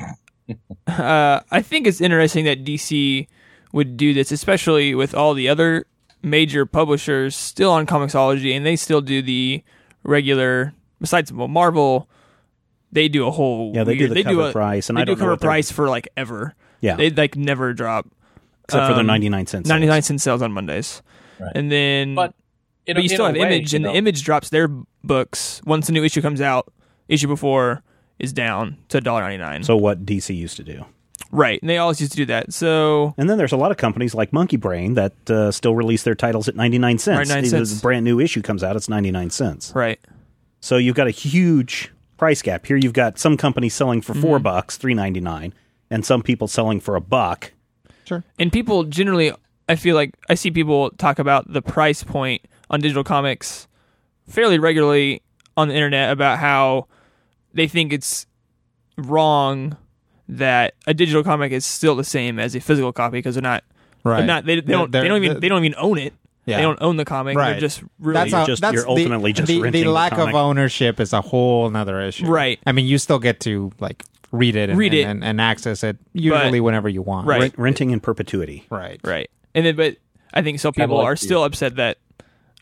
uh, 0.87 1.41
I 1.51 1.61
think 1.61 1.85
it's 1.85 2.01
interesting 2.01 2.45
that 2.45 2.63
DC 2.63 3.27
would 3.73 3.97
do 3.97 4.13
this, 4.13 4.31
especially 4.31 4.95
with 4.95 5.13
all 5.13 5.33
the 5.35 5.47
other 5.49 5.85
major 6.23 6.65
publishers 6.65 7.35
still 7.35 7.71
on 7.71 7.85
Comixology, 7.85 8.55
and 8.55 8.65
they 8.65 8.75
still 8.75 9.01
do 9.01 9.21
the 9.21 9.61
regular. 10.03 10.73
Besides 10.99 11.31
well, 11.31 11.47
Marvel, 11.47 12.09
they 12.91 13.07
do 13.09 13.27
a 13.27 13.31
whole 13.31 13.73
Yeah, 13.75 13.83
they 13.83 13.97
do 13.97 14.05
weird- 14.05 14.17
the 14.17 14.23
cover 14.23 14.49
a, 14.49 14.51
price, 14.51 14.89
and 14.89 14.97
they 14.97 15.01
I 15.01 15.05
do 15.05 15.11
don't 15.11 15.19
cover 15.19 15.31
what 15.31 15.41
price 15.41 15.69
for 15.69 15.89
like 15.89 16.07
ever. 16.17 16.55
Yeah. 16.79 16.95
they 16.95 17.09
like 17.09 17.35
never 17.35 17.73
drop 17.73 18.07
Except 18.65 18.87
for 18.87 18.93
their 18.93 19.01
um, 19.01 19.07
99 19.07 19.47
cents. 19.47 19.67
99 19.69 20.01
cent 20.01 20.21
sales 20.21 20.41
on 20.41 20.51
Mondays, 20.51 21.01
Right. 21.39 21.51
and 21.55 21.71
then 21.71 22.15
But, 22.15 22.33
in 22.85 22.95
but 22.95 23.03
you 23.03 23.09
still 23.09 23.25
have 23.25 23.35
way, 23.35 23.41
Image, 23.41 23.73
and 23.73 23.83
know, 23.83 23.93
Image 23.93 24.23
drops 24.23 24.49
their 24.49 24.67
books 25.03 25.61
once 25.65 25.89
a 25.89 25.91
new 25.91 26.03
issue 26.03 26.21
comes 26.21 26.41
out. 26.41 26.71
Issue 27.07 27.27
before 27.27 27.83
is 28.19 28.33
down 28.33 28.77
to 28.89 28.99
$1.99. 29.01 29.63
So, 29.65 29.77
what 29.77 30.05
DC 30.05 30.35
used 30.35 30.57
to 30.57 30.63
do. 30.63 30.85
right, 31.31 31.61
and 31.61 31.69
they 31.69 31.77
always 31.77 31.99
used 32.01 32.11
to 32.13 32.17
do 32.17 32.25
that. 32.25 32.53
So 32.53 33.13
And 33.17 33.29
then 33.29 33.37
there's 33.37 33.51
a 33.51 33.57
lot 33.57 33.71
of 33.71 33.77
companies 33.77 34.13
like 34.15 34.31
Monkeybrain 34.31 34.95
that 34.95 35.29
uh, 35.29 35.51
still 35.51 35.75
release 35.75 36.03
their 36.03 36.15
titles 36.15 36.47
at 36.47 36.55
99 36.55 36.97
cents. 36.97 37.29
99 37.29 37.43
If 37.43 37.49
cents. 37.67 37.79
A 37.79 37.81
brand 37.81 38.03
new 38.05 38.19
issue 38.19 38.41
comes 38.41 38.63
out, 38.63 38.75
it's 38.75 38.89
99 38.89 39.29
cents. 39.29 39.71
right, 39.75 39.99
So 40.59 40.77
you've 40.77 40.95
got 40.95 41.07
a 41.07 41.11
huge 41.11 41.91
price 42.17 42.41
gap. 42.41 42.65
Here 42.65 42.77
you've 42.77 42.93
got 42.93 43.19
some 43.19 43.37
companies 43.37 43.73
selling 43.75 44.01
for 44.01 44.13
Mm-hmm. 44.13 44.21
4 44.21 44.39
bucks, 44.39 44.77
3.99, 44.77 45.51
and 45.91 46.03
some 46.05 46.21
people 46.23 46.47
selling 46.47 46.79
for 46.79 46.95
a 46.95 47.01
buck. 47.01 47.51
Sure. 48.05 48.23
And 48.39 48.51
people 48.51 48.83
generally, 48.85 49.31
I 49.69 49.75
feel 49.75 49.95
like 49.95 50.15
I 50.29 50.35
see 50.35 50.51
people 50.51 50.89
talk 50.91 51.19
about 51.19 51.51
the 51.51 51.61
price 51.61 52.03
point 52.03 52.41
on 52.69 52.79
digital 52.79 53.03
comics 53.03 53.67
fairly 54.27 54.59
regularly 54.59 55.21
on 55.55 55.67
the 55.69 55.73
internet 55.75 56.11
about 56.11 56.39
how 56.39 56.87
they 57.53 57.67
think 57.67 57.91
it's 57.93 58.25
wrong 58.97 59.77
that 60.29 60.73
a 60.85 60.93
digital 60.93 61.23
comic 61.23 61.51
is 61.51 61.65
still 61.65 61.95
the 61.95 62.03
same 62.03 62.39
as 62.39 62.55
a 62.55 62.59
physical 62.59 62.91
copy 62.91 63.17
because 63.17 63.35
they're 63.35 63.41
not. 63.41 63.63
Right. 64.03 64.17
They're 64.17 64.27
not. 64.27 64.45
They, 64.45 64.55
they 64.59 64.71
don't. 64.73 64.91
They 64.91 64.99
they're- 64.99 65.07
don't 65.09 65.23
even. 65.23 65.39
they're- 65.39 65.49
don't 65.49 65.65
even 65.65 65.77
own 65.79 65.97
it. 65.97 66.13
Yeah. 66.45 66.57
They 66.57 66.63
don't 66.63 66.81
own 66.81 66.95
the 66.95 67.03
comic. 67.03 67.35
They're 67.35 67.59
just 67.59 67.83
really. 67.99 68.13
That's, 68.13 68.31
You're 68.31 68.41
a- 68.41 68.45
just- 68.45 68.61
that's 68.61 68.73
you're 68.75 68.83
the- 68.83 68.89
ultimately 68.89 69.33
just 69.33 69.47
the, 69.47 69.61
renting 69.61 69.81
the 69.81 69.87
the 69.87 69.91
lack 69.91 70.13
of 70.17 70.33
ownership 70.33 70.99
is 71.01 71.11
a 71.11 71.21
whole 71.21 71.69
nother 71.69 71.99
issue. 72.01 72.25
Right. 72.25 72.59
I 72.65 72.71
mean, 72.71 72.85
you 72.85 72.97
still 72.99 73.19
get 73.19 73.41
to 73.41 73.71
like 73.79 74.03
read 74.31 74.55
it 74.55 74.69
and, 74.69 74.77
Read 74.79 74.93
it. 74.93 75.03
and, 75.03 75.23
and 75.23 75.39
access 75.41 75.83
it 75.83 75.97
usually 76.13 76.59
But- 76.59 76.63
whenever 76.65 76.87
you 76.89 77.01
want. 77.01 77.27
Right. 77.27 77.41
Rent, 77.41 77.53
renting 77.57 77.91
in 77.91 77.99
perpetuity. 77.99 78.65
Right. 78.69 78.99
Right. 79.03 79.29
And 79.57 79.65
then, 79.65 79.75
but 79.75 79.97
I 80.33 80.41
think 80.43 80.59
some 80.59 80.71
people 80.73 80.97
like 80.97 81.05
are 81.05 81.15
still 81.15 81.43
upset 81.43 81.75
that, 81.77 81.97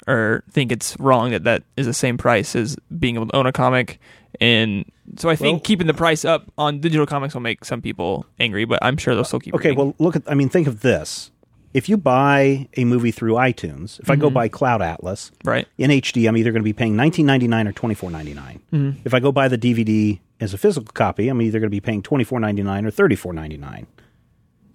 or 0.08 0.44
think 0.50 0.72
it's 0.72 0.98
wrong 1.00 1.32
that 1.32 1.44
that 1.44 1.64
is 1.76 1.86
the 1.86 1.94
same 1.94 2.18
price 2.18 2.56
as 2.56 2.78
being 2.98 3.16
able 3.16 3.28
to 3.28 3.36
own 3.36 3.46
a 3.46 3.52
comic. 3.52 4.00
And 4.40 4.86
so 5.18 5.30
I 5.30 5.36
think 5.36 5.56
Well- 5.56 5.60
keeping 5.62 5.88
the 5.88 5.94
price 5.94 6.24
up 6.26 6.52
on 6.58 6.80
digital 6.80 7.06
comics 7.06 7.34
will 7.34 7.42
make 7.42 7.66
some 7.66 7.82
people 7.82 8.26
angry, 8.40 8.66
but 8.66 8.80
I'm 8.82 8.98
sure 8.98 9.14
they'll 9.16 9.24
still 9.24 9.40
keep 9.40 9.54
Okay, 9.56 9.70
reading. 9.70 9.78
well, 9.86 9.96
look 10.00 10.16
at, 10.16 10.24
I 10.28 10.36
mean, 10.36 10.50
think 10.50 10.68
of 10.68 10.82
this. 10.82 11.32
If 11.74 11.90
you 11.90 11.98
buy 11.98 12.70
a 12.78 12.86
movie 12.86 13.12
through 13.12 13.34
iTunes, 13.34 14.00
if 14.00 14.10
I 14.10 14.14
Mm-hmm. 14.14 14.22
go 14.22 14.30
buy 14.30 14.48
Cloud 14.48 14.82
Atlas 14.82 15.32
right. 15.44 15.68
in 15.78 15.92
HD, 15.92 16.26
I'm 16.28 16.38
either 16.38 16.52
going 16.54 16.62
to 16.62 16.64
be 16.64 16.72
paying 16.72 16.96
19.99 16.96 17.68
or 17.68 17.74
24.99. 17.74 18.60
Mm-hmm. 18.72 18.92
If 19.04 19.14
I 19.14 19.20
go 19.20 19.34
buy 19.34 19.50
the 19.50 19.58
DVD 19.58 20.20
as 20.40 20.54
a 20.54 20.58
physical 20.58 20.88
copy, 20.94 21.28
I'm 21.28 21.42
either 21.42 21.60
going 21.60 21.68
to 21.70 21.76
be 21.76 21.82
paying 21.82 22.02
24.99 22.02 22.86
or 22.86 22.92
34.99. 22.92 23.86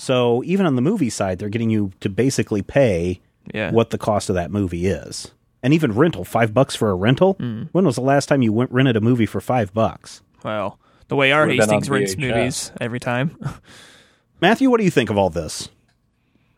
So 0.00 0.42
even 0.46 0.64
on 0.64 0.76
the 0.76 0.82
movie 0.82 1.10
side, 1.10 1.38
they're 1.38 1.50
getting 1.50 1.68
you 1.68 1.92
to 2.00 2.08
basically 2.08 2.62
pay 2.62 3.20
Yeah. 3.52 3.70
what 3.70 3.90
the 3.90 3.98
cost 3.98 4.30
of 4.30 4.34
that 4.34 4.50
movie 4.50 4.86
is. 4.86 5.32
And 5.62 5.74
even 5.74 5.92
rental, 5.92 6.24
five 6.24 6.54
bucks 6.54 6.74
for 6.74 6.90
a 6.90 6.94
rental. 6.94 7.34
Mm. 7.34 7.68
When 7.72 7.84
was 7.84 7.96
the 7.96 8.00
last 8.00 8.26
time 8.26 8.40
you 8.40 8.50
went 8.50 8.72
rented 8.72 8.96
a 8.96 9.02
movie 9.02 9.26
for 9.26 9.42
five 9.42 9.74
bucks? 9.74 10.22
Well, 10.42 10.78
the 11.08 11.16
way 11.16 11.32
our 11.32 11.46
Hastings 11.46 11.88
on 11.90 11.94
rents 11.94 12.16
movies 12.16 12.72
every 12.80 12.98
time. 12.98 13.36
Matthew, 14.40 14.70
what 14.70 14.78
do 14.78 14.84
you 14.84 14.90
think 14.90 15.10
of 15.10 15.18
all 15.18 15.28
this? 15.28 15.68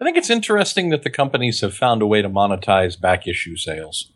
I 0.00 0.04
think 0.04 0.16
it's 0.16 0.30
interesting 0.30 0.90
that 0.90 1.02
the 1.02 1.10
companies 1.10 1.62
have 1.62 1.74
found 1.74 2.00
a 2.00 2.06
way 2.06 2.22
to 2.22 2.28
monetize 2.30 3.00
back 3.00 3.26
issue 3.26 3.56
sales. 3.56 4.12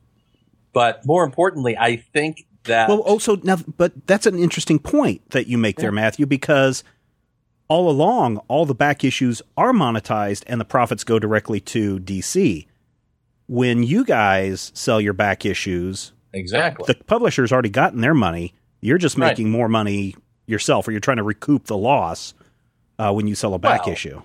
But 0.73 1.05
more 1.05 1.25
importantly, 1.25 1.77
I 1.77 1.97
think 1.97 2.47
that 2.65 2.89
Well, 2.89 3.01
also 3.01 3.37
now, 3.43 3.57
but 3.77 4.07
that's 4.07 4.27
an 4.27 4.39
interesting 4.39 4.79
point 4.79 5.31
that 5.31 5.49
you 5.49 5.59
make 5.59 5.79
there, 5.79 5.91
Matthew, 5.93 6.27
because 6.27 6.85
all 7.69 7.91
along, 7.91 8.39
all 8.49 8.65
the 8.67 8.75
back 8.75 9.03
issues 9.05 9.43
are 9.57 9.73
monetized 9.73 10.45
and 10.47 10.61
the 10.61 10.65
profits 10.65 11.05
go 11.05 11.19
directly 11.19 11.61
to 11.61 11.99
DC. 12.01 12.67
When 13.49 13.83
you 13.83 14.05
guys 14.05 14.73
sell 14.75 15.01
your 15.01 15.13
back 15.13 15.45
issues, 15.45 16.13
exactly. 16.33 16.85
The 16.87 17.03
publisher's 17.05 17.53
already 17.53 17.71
gotten 17.71 18.01
their 18.01 18.15
money. 18.15 18.55
You're 18.81 18.99
just 18.99 19.17
Right. 19.17 19.29
making 19.29 19.51
more 19.51 19.69
money 19.69 20.15
yourself, 20.47 20.87
or 20.87 20.91
you're 20.93 21.01
trying 21.01 21.17
to 21.19 21.23
recoup 21.23 21.65
the 21.67 21.77
loss 21.77 22.35
uh, 22.99 23.13
when 23.13 23.27
you 23.27 23.35
sell 23.35 23.55
a 23.55 23.59
back 23.59 23.87
Well, 23.87 23.93
issue. 23.93 24.23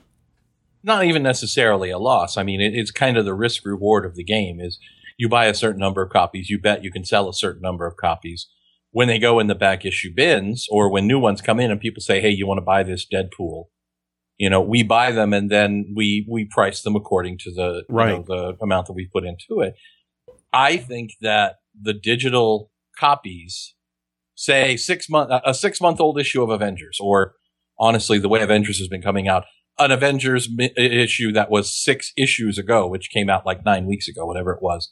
not 0.83 1.03
even 1.05 1.23
necessarily 1.23 1.89
a 1.89 1.97
loss. 1.99 2.37
I 2.37 2.43
mean, 2.43 2.61
it, 2.61 2.73
it's 2.75 2.91
kind 2.91 3.17
of 3.17 3.25
the 3.25 3.33
risk 3.33 3.65
reward 3.65 4.05
of 4.05 4.15
the 4.15 4.23
game 4.23 4.59
is 4.59 4.79
you 5.17 5.27
buy 5.29 5.45
a 5.45 5.53
certain 5.53 5.79
number 5.79 6.01
of 6.01 6.09
copies, 6.11 6.49
you 6.49 6.59
bet 6.59 6.83
you 6.83 6.91
can 6.91 7.05
sell 7.05 7.27
a 7.29 7.33
certain 7.33 7.61
number 7.61 7.85
of 7.85 7.97
copies. 7.97 8.47
When 8.91 9.07
they 9.07 9.19
go 9.19 9.39
in 9.39 9.47
the 9.47 9.55
back 9.55 9.85
issue 9.85 10.09
bins 10.13 10.67
or 10.69 10.91
when 10.91 11.07
new 11.07 11.19
ones 11.19 11.41
come 11.41 11.59
in 11.59 11.71
and 11.71 11.79
people 11.79 12.01
say, 12.01 12.19
Hey, 12.21 12.29
you 12.29 12.45
want 12.45 12.57
to 12.57 12.61
buy 12.63 12.83
this 12.83 13.05
Deadpool? 13.11 13.65
You 14.37 14.49
know, 14.49 14.61
we 14.61 14.83
buy 14.83 15.11
them 15.11 15.33
and 15.33 15.49
then 15.49 15.93
we, 15.95 16.27
we 16.29 16.45
price 16.45 16.81
them 16.81 16.95
according 16.95 17.37
to 17.39 17.51
the, 17.53 17.83
you 17.87 17.95
Right. 17.95 18.09
know, 18.09 18.23
the 18.27 18.57
amount 18.61 18.87
that 18.87 18.93
we 18.93 19.07
put 19.11 19.23
into 19.23 19.61
it. 19.61 19.75
I 20.51 20.77
think 20.77 21.11
that 21.21 21.57
the 21.79 21.93
digital 21.93 22.71
copies, 22.99 23.75
say 24.35 24.75
six 24.75 25.09
month, 25.09 25.31
a 25.45 25.53
six 25.53 25.79
month 25.79 26.01
old 26.01 26.19
issue 26.19 26.43
of 26.43 26.49
Avengers 26.49 26.97
or 26.99 27.35
honestly, 27.79 28.19
the 28.19 28.29
way 28.29 28.41
Avengers 28.41 28.77
has 28.79 28.87
been 28.87 29.01
coming 29.01 29.27
out, 29.27 29.45
an 29.79 29.91
Avengers 29.91 30.49
mi- 30.53 30.71
issue 30.75 31.31
that 31.31 31.49
was 31.49 31.73
six 31.81 32.11
issues 32.17 32.57
ago, 32.57 32.87
which 32.87 33.09
came 33.09 33.29
out 33.29 33.45
like 33.45 33.63
nine 33.65 33.85
weeks 33.87 34.07
ago, 34.07 34.25
whatever 34.25 34.51
it 34.51 34.61
was. 34.61 34.91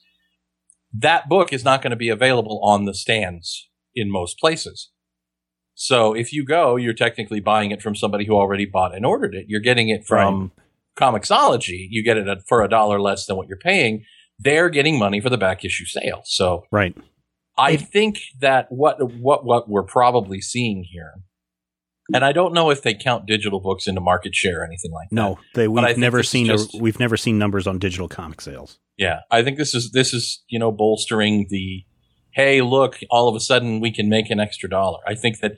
That 0.93 1.27
book 1.29 1.51
is 1.53 1.63
not 1.63 1.81
going 1.81 1.91
to 1.91 1.97
be 1.97 2.09
available 2.09 2.61
on 2.63 2.85
the 2.85 2.93
stands 2.93 3.67
in 3.95 4.11
most 4.11 4.37
places. 4.39 4.89
So 5.75 6.13
if 6.13 6.33
you 6.33 6.43
go, 6.45 6.75
you're 6.75 6.93
technically 6.93 7.39
buying 7.39 7.71
it 7.71 7.81
from 7.81 7.95
somebody 7.95 8.25
who 8.25 8.33
already 8.35 8.65
bought 8.65 8.93
and 8.93 9.05
ordered 9.05 9.33
it. 9.33 9.45
You're 9.47 9.61
getting 9.61 9.89
it 9.89 10.05
from 10.05 10.51
Comixology. 10.97 11.87
You 11.89 12.03
get 12.03 12.17
it 12.17 12.27
at, 12.27 12.39
for 12.47 12.61
a 12.63 12.67
dollar 12.69 12.99
less 12.99 13.25
than 13.25 13.37
what 13.37 13.47
you're 13.47 13.57
paying. 13.57 14.03
They're 14.37 14.69
getting 14.69 14.99
money 14.99 15.21
for 15.21 15.29
the 15.29 15.37
back 15.37 15.63
issue 15.65 15.85
sale. 15.85 16.21
So 16.25 16.65
Right. 16.71 16.95
I 17.57 17.75
think 17.75 18.19
that 18.39 18.67
what 18.71 18.97
what 19.19 19.43
what 19.43 19.67
we're 19.69 19.83
probably 19.83 20.39
seeing 20.39 20.85
here, 20.89 21.15
and 22.13 22.23
I 22.23 22.31
don't 22.31 22.53
know 22.53 22.69
if 22.69 22.81
they 22.83 22.93
count 22.93 23.25
digital 23.25 23.59
books 23.59 23.85
into 23.85 23.99
market 23.99 24.33
share 24.33 24.61
or 24.61 24.65
anything 24.65 24.91
like 24.93 25.09
that. 25.09 25.15
No, 25.15 25.39
they, 25.55 25.67
we've 25.67 25.97
never 25.97 26.23
seen 26.23 26.45
just- 26.45 26.73
a, 26.73 26.77
we've 26.77 26.99
never 27.01 27.17
seen 27.17 27.37
numbers 27.37 27.67
on 27.67 27.77
digital 27.77 28.07
comic 28.07 28.39
sales. 28.39 28.79
Yeah, 28.97 29.21
I 29.29 29.43
think 29.43 29.57
this 29.57 29.73
is 29.75 29.91
this 29.91 30.13
is 30.13 30.41
you 30.47 30.57
know 30.57 30.71
bolstering 30.71 31.47
the 31.49 31.83
hey 32.31 32.61
look 32.61 32.99
all 33.09 33.27
of 33.27 33.35
a 33.35 33.39
sudden 33.39 33.79
we 33.79 33.91
can 33.91 34.07
make 34.09 34.29
an 34.29 34.39
extra 34.39 34.69
dollar. 34.69 34.99
I 35.07 35.15
think 35.15 35.39
that 35.39 35.57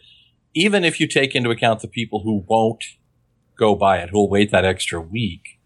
even 0.53 0.83
if 0.83 0.99
you 0.99 1.07
take 1.07 1.35
into 1.35 1.49
account 1.49 1.81
the 1.81 1.87
people 1.87 2.21
who 2.23 2.43
won't 2.47 2.83
go 3.57 3.75
buy 3.75 3.97
it, 3.99 4.09
who'll 4.09 4.29
wait 4.29 4.51
that 4.51 4.65
extra 4.65 4.99
week, 4.99 5.59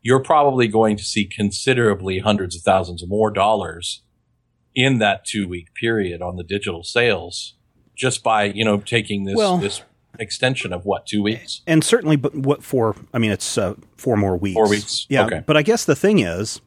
you're 0.00 0.22
probably 0.22 0.68
going 0.68 0.96
to 0.96 1.04
see 1.04 1.24
considerably 1.26 2.18
hundreds 2.20 2.56
of 2.56 2.62
thousands 2.62 3.02
of 3.02 3.08
more 3.08 3.30
dollars 3.30 4.02
in 4.74 4.98
that 4.98 5.24
two 5.24 5.46
week 5.46 5.74
period 5.74 6.22
on 6.22 6.36
the 6.36 6.44
digital 6.44 6.82
sales 6.82 7.54
just 7.94 8.22
by 8.22 8.44
you 8.44 8.64
know 8.64 8.78
taking 8.78 9.24
this 9.24 9.36
Well- 9.36 9.58
this 9.58 9.82
extension 10.18 10.74
of 10.74 10.84
what 10.84 11.06
two 11.06 11.22
weeks. 11.22 11.62
and 11.66 11.82
certainly, 11.82 12.16
but 12.16 12.34
what 12.34 12.62
for? 12.62 12.94
I 13.14 13.18
mean, 13.18 13.30
it's 13.32 13.56
uh, 13.56 13.74
four 13.96 14.16
more 14.16 14.36
weeks. 14.36 14.54
Four 14.54 14.68
weeks. 14.68 15.06
Yeah, 15.08 15.24
Okay. 15.24 15.42
but 15.46 15.56
I 15.56 15.62
guess 15.62 15.86
the 15.86 15.96
thing 15.96 16.18
is, 16.18 16.60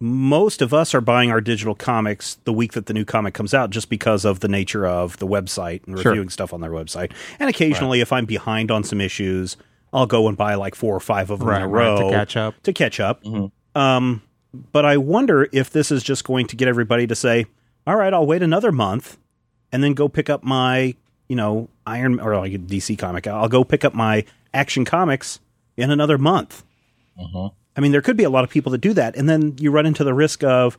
most 0.00 0.60
of 0.62 0.74
us 0.74 0.94
are 0.94 1.00
buying 1.00 1.30
our 1.30 1.40
digital 1.40 1.74
comics 1.74 2.36
the 2.44 2.52
week 2.52 2.72
that 2.72 2.86
the 2.86 2.92
new 2.94 3.04
comic 3.04 3.34
comes 3.34 3.54
out, 3.54 3.70
just 3.70 3.88
because 3.88 4.24
of 4.24 4.40
the 4.40 4.48
nature 4.48 4.86
of 4.86 5.16
the 5.18 5.26
website 5.26 5.86
and 5.86 5.98
Sure. 5.98 6.12
reviewing 6.12 6.28
stuff 6.28 6.52
on 6.52 6.60
their 6.60 6.70
website. 6.70 7.12
And 7.38 7.48
occasionally, 7.48 8.00
if 8.00 8.12
I'm 8.12 8.26
behind 8.26 8.70
on 8.70 8.84
some 8.84 9.00
issues, 9.00 9.56
I'll 9.92 10.06
go 10.06 10.28
and 10.28 10.36
buy 10.36 10.54
like 10.56 10.74
four 10.74 10.94
or 10.94 11.00
five 11.00 11.30
of 11.30 11.38
them 11.38 11.48
in 11.48 11.54
a 11.54 11.68
Right, 11.68 11.86
right, 11.88 12.00
row 12.00 12.10
to 12.10 12.14
catch 12.14 12.36
up. 12.36 12.54
To 12.64 12.72
catch 12.72 13.00
up. 13.00 13.24
Mhm. 13.24 13.50
Um, 13.74 14.22
but 14.72 14.84
I 14.84 14.96
wonder 14.98 15.48
if 15.52 15.70
this 15.70 15.90
is 15.90 16.02
just 16.02 16.24
going 16.24 16.46
to 16.48 16.56
get 16.56 16.68
everybody 16.68 17.06
to 17.06 17.14
say, 17.14 17.46
"All 17.86 17.96
right, 17.96 18.12
I'll 18.12 18.26
wait 18.26 18.42
another 18.42 18.72
month, 18.72 19.16
and 19.72 19.82
then 19.82 19.94
go 19.94 20.08
pick 20.08 20.28
up 20.28 20.42
my, 20.44 20.94
you 21.28 21.36
know, 21.36 21.68
Iron 21.86 22.20
or 22.20 22.36
like 22.36 22.52
a 22.52 22.58
DC 22.58 22.96
comic. 22.96 23.26
I'll 23.26 23.48
go 23.48 23.64
pick 23.64 23.84
up 23.84 23.94
my 23.94 24.24
Action 24.52 24.84
Comics 24.84 25.40
in 25.76 25.90
another 25.90 26.18
month." 26.18 26.64
Mhm. 27.18 27.52
I 27.76 27.80
mean, 27.80 27.92
there 27.92 28.02
could 28.02 28.16
be 28.16 28.24
a 28.24 28.30
lot 28.30 28.44
of 28.44 28.50
people 28.50 28.72
that 28.72 28.80
do 28.80 28.92
that, 28.94 29.16
and 29.16 29.28
then 29.28 29.54
you 29.58 29.70
run 29.70 29.86
into 29.86 30.02
the 30.04 30.14
risk 30.14 30.42
of 30.42 30.78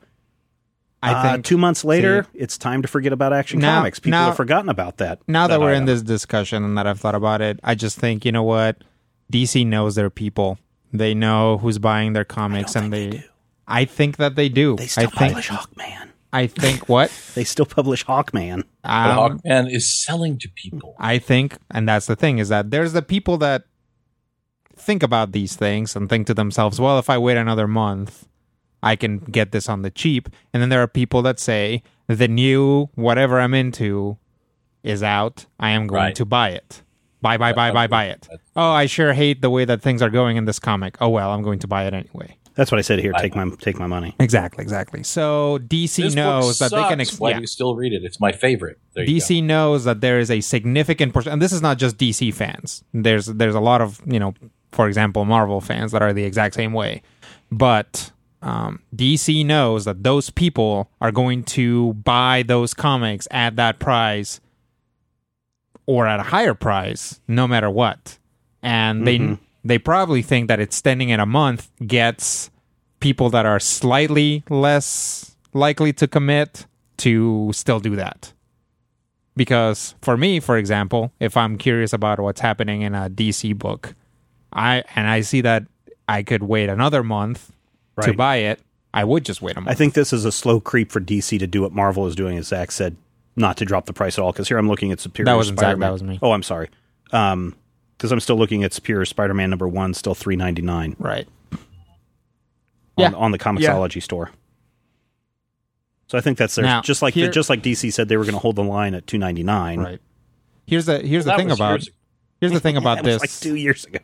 I 1.04 1.14
uh, 1.14 1.22
think 1.34 1.46
two 1.46 1.58
months 1.58 1.86
later, 1.86 2.26
it's 2.34 2.58
time 2.58 2.82
to 2.82 2.88
forget 2.88 3.14
about 3.14 3.34
Action 3.34 3.60
Now- 3.60 3.78
Comics. 3.80 4.00
People 4.00 4.20
now- 4.20 4.26
have 4.28 4.38
forgotten 4.38 4.70
about 4.70 4.98
that. 4.98 5.20
now 5.28 5.48
that, 5.48 5.56
that 5.56 5.62
we're 5.62 5.74
in 5.74 5.86
this 5.86 6.02
discussion 6.02 6.64
and 6.64 6.78
that 6.78 6.88
I've 6.88 7.00
thought 7.00 7.16
about 7.16 7.42
it, 7.42 7.60
I 7.64 7.76
just 7.76 8.00
think 8.00 8.26
you 8.26 8.32
know 8.32 8.44
what 8.44 8.84
DC 9.32 9.66
knows 9.66 9.96
their 9.96 10.10
people. 10.10 10.58
They 10.92 11.14
know 11.14 11.58
who's 11.60 11.78
buying 11.78 12.14
their 12.14 12.26
comics, 12.26 12.76
and 12.76 12.92
they. 12.92 13.10
they 13.10 13.18
do. 13.18 13.24
I 13.68 13.84
think 13.86 14.16
that 14.18 14.36
they 14.36 14.48
do. 14.50 14.78
They 14.78 14.88
still 14.88 15.04
I 15.04 15.08
think. 15.08 15.32
publish 15.34 15.50
Hawkman. 15.50 16.10
I 16.32 16.48
think 16.48 16.88
what. 16.90 17.12
They 17.36 17.44
still 17.44 17.66
publish 17.66 18.06
Hawkman. 18.06 18.64
But 18.82 18.90
Um, 18.90 19.40
Hawkman 19.40 19.72
is 19.72 19.94
selling 19.94 20.40
to 20.40 20.50
people. 20.56 20.96
I 20.98 21.20
think, 21.20 21.58
and 21.70 21.88
that's 21.88 22.06
the 22.06 22.16
thing, 22.16 22.40
is 22.40 22.50
that 22.50 22.72
there's 22.72 22.94
the 22.94 23.02
people 23.02 23.38
that 23.40 23.64
think 24.88 25.04
about 25.04 25.32
these 25.34 25.56
things 25.56 25.96
and 25.96 26.10
think 26.10 26.26
to 26.28 26.34
themselves, 26.34 26.80
well, 26.80 26.98
if 26.98 27.10
I 27.10 27.18
wait 27.18 27.38
another 27.38 27.68
month, 27.68 28.28
I 28.82 28.96
can 28.96 29.20
get 29.38 29.52
this 29.52 29.68
on 29.74 29.82
the 29.82 29.92
cheap. 29.92 30.30
And 30.54 30.62
then 30.62 30.70
there 30.70 30.82
are 30.82 30.88
people 30.88 31.22
that 31.28 31.40
say, 31.40 31.84
the 32.08 32.28
new 32.28 32.90
whatever 32.96 33.36
I'm 33.40 33.54
into 33.54 34.18
is 34.84 35.04
out. 35.04 35.46
I 35.60 35.72
am 35.72 35.88
going 35.88 36.02
Right. 36.02 36.16
to 36.16 36.26
buy 36.26 36.50
it. 36.52 36.82
Buy, 37.22 37.36
buy, 37.38 37.52
buy, 37.52 37.72
buy, 37.72 37.88
buy 37.88 38.06
it. 38.06 38.28
Oh, 38.56 38.72
I 38.72 38.86
sure 38.86 39.12
hate 39.14 39.42
the 39.42 39.50
way 39.50 39.66
that 39.66 39.82
things 39.82 40.02
are 40.02 40.10
going 40.10 40.38
in 40.38 40.46
this 40.46 40.60
comic. 40.60 40.96
Oh, 41.02 41.10
well, 41.10 41.32
I'm 41.32 41.42
going 41.44 41.60
to 41.60 41.68
buy 41.68 41.86
it 41.86 41.94
anyway. 41.94 42.38
That's 42.56 42.72
what 42.72 42.80
I 42.80 42.82
said 42.82 43.00
here. 43.00 43.12
Take 43.14 43.36
my 43.36 43.48
take 43.60 43.78
my 43.78 43.86
money. 43.86 44.16
Exactly, 44.20 44.64
exactly. 44.64 45.04
So 45.04 45.60
DC 45.62 45.96
This 46.04 46.16
book 46.16 46.24
knows 46.24 46.58
that 46.60 46.72
they 46.72 46.82
can. 46.90 46.98
sucks. 47.00 47.10
Ex- 47.12 47.20
Why 47.20 47.30
yeah. 47.30 47.36
do 47.38 47.42
you 47.42 47.48
still 47.48 47.76
read 47.76 47.94
it? 47.94 48.04
It's 48.04 48.20
my 48.20 48.32
favorite. 48.32 48.80
There 48.96 49.04
you 49.04 49.18
DC 49.22 49.44
knows 49.44 49.84
that 49.84 50.02
there 50.02 50.18
is 50.20 50.32
a 50.32 50.42
significant 50.42 51.14
portion, 51.14 51.32
and 51.34 51.40
this 51.42 51.52
is 51.54 51.62
not 51.62 51.78
just 51.78 51.98
DC 51.98 52.34
fans. 52.34 52.84
There's 52.94 53.28
there's 53.28 53.54
a 53.54 53.60
lot 53.60 53.82
of 53.82 54.02
you 54.08 54.20
know, 54.20 54.34
for 54.72 54.88
example, 54.88 55.26
Marvel 55.26 55.62
fans 55.62 55.92
that 55.92 56.02
are 56.02 56.14
the 56.14 56.24
exact 56.24 56.56
same 56.56 56.74
way. 56.74 57.02
But 57.52 58.12
um, 58.42 58.82
DC 58.96 59.46
knows 59.46 59.86
that 59.86 60.04
those 60.04 60.30
people 60.30 60.90
are 61.02 61.12
going 61.12 61.44
to 61.44 61.94
buy 61.94 62.44
those 62.46 62.74
comics 62.74 63.28
at 63.32 63.56
that 63.56 63.80
price 63.80 64.40
or 65.86 66.06
at 66.06 66.20
a 66.20 66.24
higher 66.24 66.54
price, 66.54 67.20
no 67.28 67.48
matter 67.48 67.70
what. 67.70 68.18
And 68.62 69.08
they 69.08 69.38
they 69.64 69.78
probably 69.78 70.22
think 70.22 70.48
that 70.48 70.60
extending 70.60 71.10
it 71.10 71.20
a 71.20 71.26
month 71.26 71.70
gets 71.86 72.50
people 73.00 73.30
that 73.30 73.46
are 73.46 73.60
slightly 73.60 74.44
less 74.50 75.36
likely 75.54 75.94
to 75.94 76.08
commit 76.08 76.66
to 76.98 77.52
still 77.54 77.80
do 77.80 77.96
that. 77.96 78.34
Because 79.36 79.96
for 80.02 80.18
me, 80.18 80.40
for 80.40 80.58
example, 80.58 81.12
if 81.20 81.38
I'm 81.38 81.58
curious 81.58 81.94
about 81.94 82.20
what's 82.20 82.42
happening 82.42 82.82
in 82.82 82.96
a 82.96 83.10
DC 83.10 83.58
book, 83.58 83.94
I 84.54 84.84
and 84.96 85.08
I 85.08 85.22
see 85.22 85.42
that 85.42 85.64
I 86.08 86.24
could 86.24 86.44
wait 86.44 86.70
another 86.70 87.04
month 87.04 87.52
to 88.02 88.14
buy 88.14 88.38
it, 88.38 88.62
I 88.94 89.04
would 89.04 89.26
just 89.26 89.42
wait 89.42 89.58
a 89.58 89.62
month. 89.62 89.70
I 89.70 89.74
think 89.76 89.94
this 89.94 90.14
is 90.14 90.24
a 90.26 90.32
slow 90.32 90.60
creep 90.60 90.92
for 90.92 91.00
DC 91.02 91.38
to 91.40 91.48
do 91.48 91.62
what 91.64 91.72
Marvel 91.74 92.08
is 92.08 92.16
doing, 92.16 92.38
as 92.38 92.48
Zach 92.48 92.72
said, 92.72 92.96
not 93.36 93.58
to 93.58 93.66
drop 93.66 93.86
the 93.86 93.94
price 93.94 94.18
at 94.18 94.24
all. 94.24 94.32
Because 94.32 94.48
here 94.48 94.58
I'm 94.58 94.68
looking 94.70 94.92
at 94.92 95.00
Superior 95.00 95.26
That 95.26 95.36
wasn't 95.38 95.60
Spider-Man. 95.60 95.88
that 95.88 95.92
was 95.94 96.04
me. 96.04 96.20
Oh, 96.22 96.32
I'm 96.32 96.44
sorry. 96.44 96.70
Um, 97.12 97.56
because 97.98 98.12
I'm 98.12 98.20
still 98.20 98.38
looking 98.38 98.64
at 98.64 98.74
Superior 98.74 99.06
Spider-Man 99.06 99.50
number 99.50 99.68
one, 99.68 99.94
still 99.96 100.14
three 100.16 100.36
ninety 100.36 100.62
nine 100.62 100.96
right. 101.00 101.28
on, 101.52 101.60
Yeah. 102.98 103.12
on 103.14 103.32
the 103.32 103.40
Comixology 103.40 104.02
store. 104.04 104.30
So 106.08 106.18
I 106.18 106.22
think 106.22 106.38
that's 106.38 106.56
there. 106.56 106.64
Now, 106.64 106.82
just 106.82 107.02
like 107.02 107.14
here- 107.14 107.30
just 107.32 107.50
like 107.50 107.62
DC 107.62 107.92
said 107.92 108.08
they 108.08 108.18
were 108.18 108.24
going 108.24 108.36
to 108.36 108.40
hold 108.40 108.56
the 108.56 108.64
line 108.64 108.94
at 108.94 109.08
two 109.08 109.18
ninety 109.18 109.44
nine. 109.44 109.80
Right. 109.80 110.00
Here's 110.66 110.86
the 110.86 111.00
here's 111.00 111.26
go. 111.26 111.32
the 111.32 111.38
thing 111.38 111.52
about 111.52 111.72
years 111.82 111.90
here's 112.40 112.52
the 112.54 112.60
thing 112.60 112.78
about 112.78 112.98
That 113.04 113.06
was 113.06 113.16
this. 113.16 113.22
like 113.22 113.32
two 113.52 113.56
years 113.56 113.84
ago. 113.86 114.00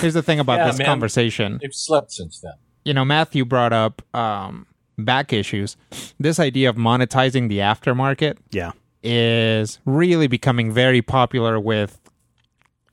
Here's 0.00 0.14
the 0.14 0.22
thing 0.22 0.40
about 0.40 0.58
Yeah, 0.58 0.66
this 0.66 0.78
man. 0.78 0.86
conversation. 0.86 1.58
They've 1.60 1.74
slept 1.74 2.12
since 2.12 2.40
then. 2.40 2.54
you 2.84 2.92
know, 2.94 3.04
Matthew 3.04 3.44
brought 3.44 3.72
up 3.72 4.02
um, 4.14 4.66
back 4.98 5.32
issues. 5.32 5.76
This 6.20 6.38
idea 6.38 6.68
of 6.68 6.76
monetizing 6.76 7.48
the 7.48 7.58
aftermarket 7.58 8.36
Yeah, 8.50 8.72
is 9.02 9.78
really 9.84 10.26
becoming 10.26 10.72
very 10.72 11.02
popular 11.02 11.58
with 11.60 11.98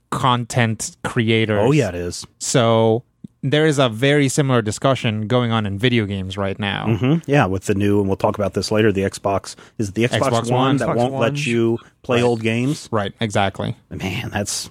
content 0.10 0.96
creators. 1.04 1.60
Oh 1.62 1.72
yeah, 1.72 1.90
it 1.90 1.96
is. 1.96 2.26
So 2.40 3.04
there 3.44 3.66
is 3.66 3.80
a 3.80 3.90
very 3.90 4.28
similar 4.30 4.62
discussion 4.62 5.28
going 5.28 5.52
on 5.52 5.66
in 5.66 5.78
video 5.80 6.06
games 6.06 6.38
right 6.38 6.60
now. 6.60 6.96
hmm 6.98 7.16
Yeah, 7.26 7.46
with 7.46 7.66
the 7.66 7.74
new, 7.76 8.00
and 8.00 8.08
we'll 8.08 8.18
talk 8.18 8.36
about 8.38 8.54
this 8.54 8.72
later. 8.72 8.92
The 8.92 9.02
Xbox 9.02 9.56
is 9.78 9.90
it 9.90 9.96
the 9.96 10.04
Xbox, 10.04 10.30
Xbox 10.30 10.52
One, 10.52 10.60
One, 10.60 10.78
that 10.78 10.90
Xbox 10.90 10.96
won't 10.96 11.14
One. 11.14 11.22
let 11.22 11.46
you 11.46 11.80
play 12.04 12.22
old 12.22 12.42
games. 12.42 12.88
Right, 12.92 13.14
exactly. 13.20 13.76
Man, 13.90 14.30
that's 14.32 14.70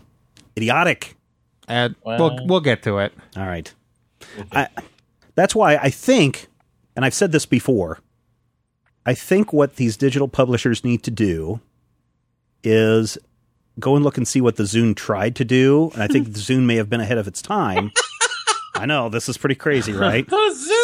idiotic. 0.57 1.17
And 1.71 1.95
Well- 2.05 2.19
we'll 2.37 2.47
we'll 2.47 2.61
get 2.61 2.83
to 2.83 2.99
it. 2.99 3.13
All 3.37 3.47
right. 3.47 3.73
I, 4.53 4.69
that's 5.35 5.55
why 5.55 5.77
I 5.77 5.89
think, 5.91 6.49
and 6.95 7.05
I've 7.05 7.15
said 7.15 7.33
this 7.33 7.47
before, 7.47 8.01
I 9.07 9.15
think 9.15 9.53
what 9.53 9.77
these 9.77 9.97
digital 9.97 10.29
publishers 10.29 10.85
need 10.85 11.03
to 11.05 11.11
do 11.11 11.61
is 12.63 13.17
go 13.79 13.97
and 13.97 14.05
look 14.05 14.19
and 14.19 14.29
see 14.29 14.41
what 14.41 14.57
the 14.57 14.65
Zune 14.65 14.95
tried 14.95 15.35
to 15.37 15.45
do. 15.45 15.91
And 15.95 16.03
I 16.03 16.07
think 16.07 16.33
the 16.33 16.39
Zune 16.41 16.65
may 16.65 16.77
have 16.77 16.91
been 16.91 17.01
ahead 17.01 17.19
of 17.19 17.27
its 17.27 17.41
time. 17.41 17.93
I 18.75 18.87
know, 18.87 19.09
this 19.09 19.29
is 19.29 19.39
pretty 19.39 19.55
crazy, 19.55 19.93
right? 19.93 20.27
The 20.29 20.37
Zune. 20.37 20.80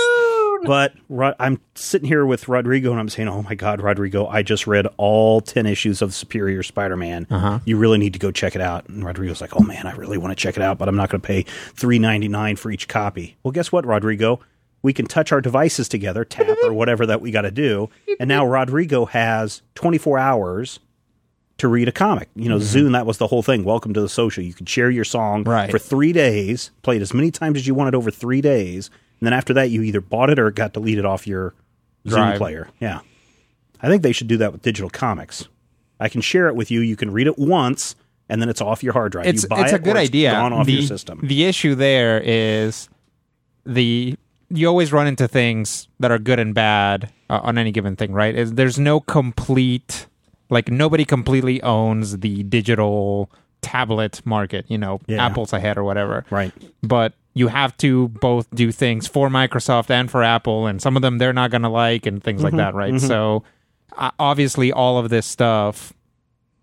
But 0.66 0.92
I'm 1.38 1.60
sitting 1.74 2.08
here 2.08 2.24
with 2.26 2.48
Rodrigo 2.48 2.90
and 2.90 3.00
I'm 3.00 3.08
saying, 3.08 3.28
"Oh 3.28 3.42
my 3.42 3.54
God, 3.54 3.80
Rodrigo! 3.80 4.26
I 4.26 4.42
just 4.42 4.66
read 4.66 4.86
all 4.96 5.40
ten 5.40 5.66
issues 5.66 6.02
of 6.02 6.14
Superior 6.14 6.62
Spider-Man. 6.62 7.26
Uh-huh. 7.30 7.58
You 7.64 7.76
really 7.76 7.98
need 7.98 8.12
to 8.12 8.18
go 8.18 8.30
check 8.30 8.54
it 8.54 8.60
out." 8.62 8.88
And 8.88 9.04
Rodrigo's 9.04 9.40
like, 9.40 9.56
"Oh 9.56 9.62
man, 9.64 9.86
I 9.86 9.92
really 9.92 10.18
want 10.18 10.32
to 10.36 10.40
check 10.42 10.56
it 10.56 10.62
out, 10.62 10.78
but 10.78 10.88
I'm 10.88 10.96
not 10.96 11.08
going 11.10 11.20
to 11.20 11.26
pay 11.26 11.42
three 11.74 11.98
ninety 11.98 12.28
nine 12.28 12.56
for 12.56 12.70
each 12.70 12.88
copy." 12.88 13.36
Well, 13.42 13.52
guess 13.52 13.70
what, 13.72 13.86
Rodrigo? 13.86 14.40
We 14.82 14.92
can 14.92 15.06
touch 15.06 15.32
our 15.32 15.40
devices 15.40 15.88
together, 15.88 16.24
tap 16.24 16.56
or 16.62 16.72
whatever 16.72 17.06
that 17.06 17.20
we 17.20 17.30
got 17.32 17.42
to 17.42 17.50
do, 17.50 17.88
and 18.20 18.28
now 18.28 18.46
Rodrigo 18.46 19.06
has 19.06 19.62
24 19.74 20.16
hours 20.18 20.78
to 21.58 21.66
read 21.66 21.88
a 21.88 21.92
comic. 21.92 22.28
You 22.36 22.48
know, 22.48 22.58
Zune, 22.58 22.92
that 22.92 23.04
was 23.06 23.18
the 23.18 23.26
whole 23.26 23.42
thing. 23.42 23.64
Welcome 23.64 23.94
to 23.94 24.00
the 24.00 24.08
social. 24.08 24.44
You 24.44 24.52
could 24.54 24.68
share 24.68 24.90
your 24.90 25.04
song 25.04 25.42
Right. 25.42 25.70
for 25.70 25.78
three 25.78 26.12
days, 26.12 26.70
play 26.82 26.96
it 26.96 27.02
as 27.02 27.12
many 27.14 27.32
times 27.32 27.56
as 27.58 27.66
you 27.66 27.74
wanted 27.74 27.96
over 27.96 28.10
three 28.12 28.40
days, 28.40 28.90
and 29.20 29.26
then 29.26 29.32
after 29.32 29.54
that, 29.54 29.70
you 29.70 29.82
either 29.82 30.00
bought 30.00 30.30
it 30.30 30.38
or 30.38 30.48
it 30.48 30.54
got 30.54 30.72
deleted 30.72 31.04
off 31.04 31.26
your 31.26 31.54
Drive. 32.06 32.38
player. 32.38 32.68
Yeah. 32.80 33.00
I 33.80 33.88
think 33.88 34.02
they 34.02 34.12
should 34.12 34.28
do 34.28 34.36
that 34.38 34.52
with 34.52 34.62
digital 34.62 34.90
comics. 34.90 35.48
I 36.00 36.08
can 36.08 36.20
share 36.20 36.48
it 36.48 36.54
with 36.56 36.70
you. 36.70 36.80
You 36.80 36.96
can 36.96 37.10
read 37.10 37.26
it 37.26 37.38
once, 37.38 37.94
and 38.28 38.40
then 38.40 38.48
it's 38.48 38.60
off 38.60 38.82
your 38.82 38.92
hard 38.92 39.12
drive. 39.12 39.26
it's 39.26 39.42
you 39.44 39.48
buy 39.48 39.62
it's 39.62 39.72
it 39.72 39.76
a 39.76 39.78
good 39.78 39.96
it's 39.96 40.08
idea. 40.10 40.30
Gone 40.32 40.52
off 40.52 40.66
the, 40.66 40.72
your 40.74 40.82
system. 40.82 41.20
The 41.22 41.44
issue 41.44 41.74
there 41.74 42.20
is 42.24 42.88
the 43.64 44.14
you 44.48 44.66
always 44.68 44.92
run 44.92 45.06
into 45.06 45.26
things 45.26 45.88
that 45.98 46.10
are 46.10 46.18
good 46.18 46.38
and 46.38 46.54
bad 46.54 47.10
uh, 47.28 47.40
on 47.42 47.58
any 47.58 47.72
given 47.72 47.96
thing, 47.96 48.12
right? 48.12 48.34
Is 48.34 48.54
there's 48.54 48.78
no 48.78 49.00
complete 49.00 50.06
like 50.50 50.70
nobody 50.70 51.04
completely 51.04 51.60
owns 51.62 52.18
the 52.20 52.44
digital 52.44 53.30
tablet 53.62 54.20
market. 54.24 54.64
You 54.68 54.78
know, 54.78 55.00
Yeah. 55.08 55.24
Apple's 55.26 55.52
ahead 55.52 55.76
or 55.76 55.82
whatever, 55.84 56.24
right. 56.30 56.52
but 56.82 57.14
you 57.36 57.48
have 57.48 57.76
to 57.76 58.08
both 58.08 58.48
do 58.54 58.72
things 58.72 59.06
for 59.06 59.28
Microsoft 59.28 59.90
and 59.90 60.10
for 60.10 60.22
Apple, 60.22 60.66
and 60.66 60.80
some 60.80 60.96
of 60.96 61.02
them 61.02 61.18
they're 61.18 61.34
not 61.34 61.50
going 61.50 61.60
to 61.62 61.68
like, 61.68 62.06
and 62.06 62.24
things 62.24 62.42
like 62.42 62.54
that, 62.56 62.74
right? 62.74 62.98
So, 62.98 63.44
uh, 63.98 64.10
obviously, 64.18 64.72
all 64.72 64.96
of 64.96 65.10
this 65.10 65.26
stuff 65.26 65.92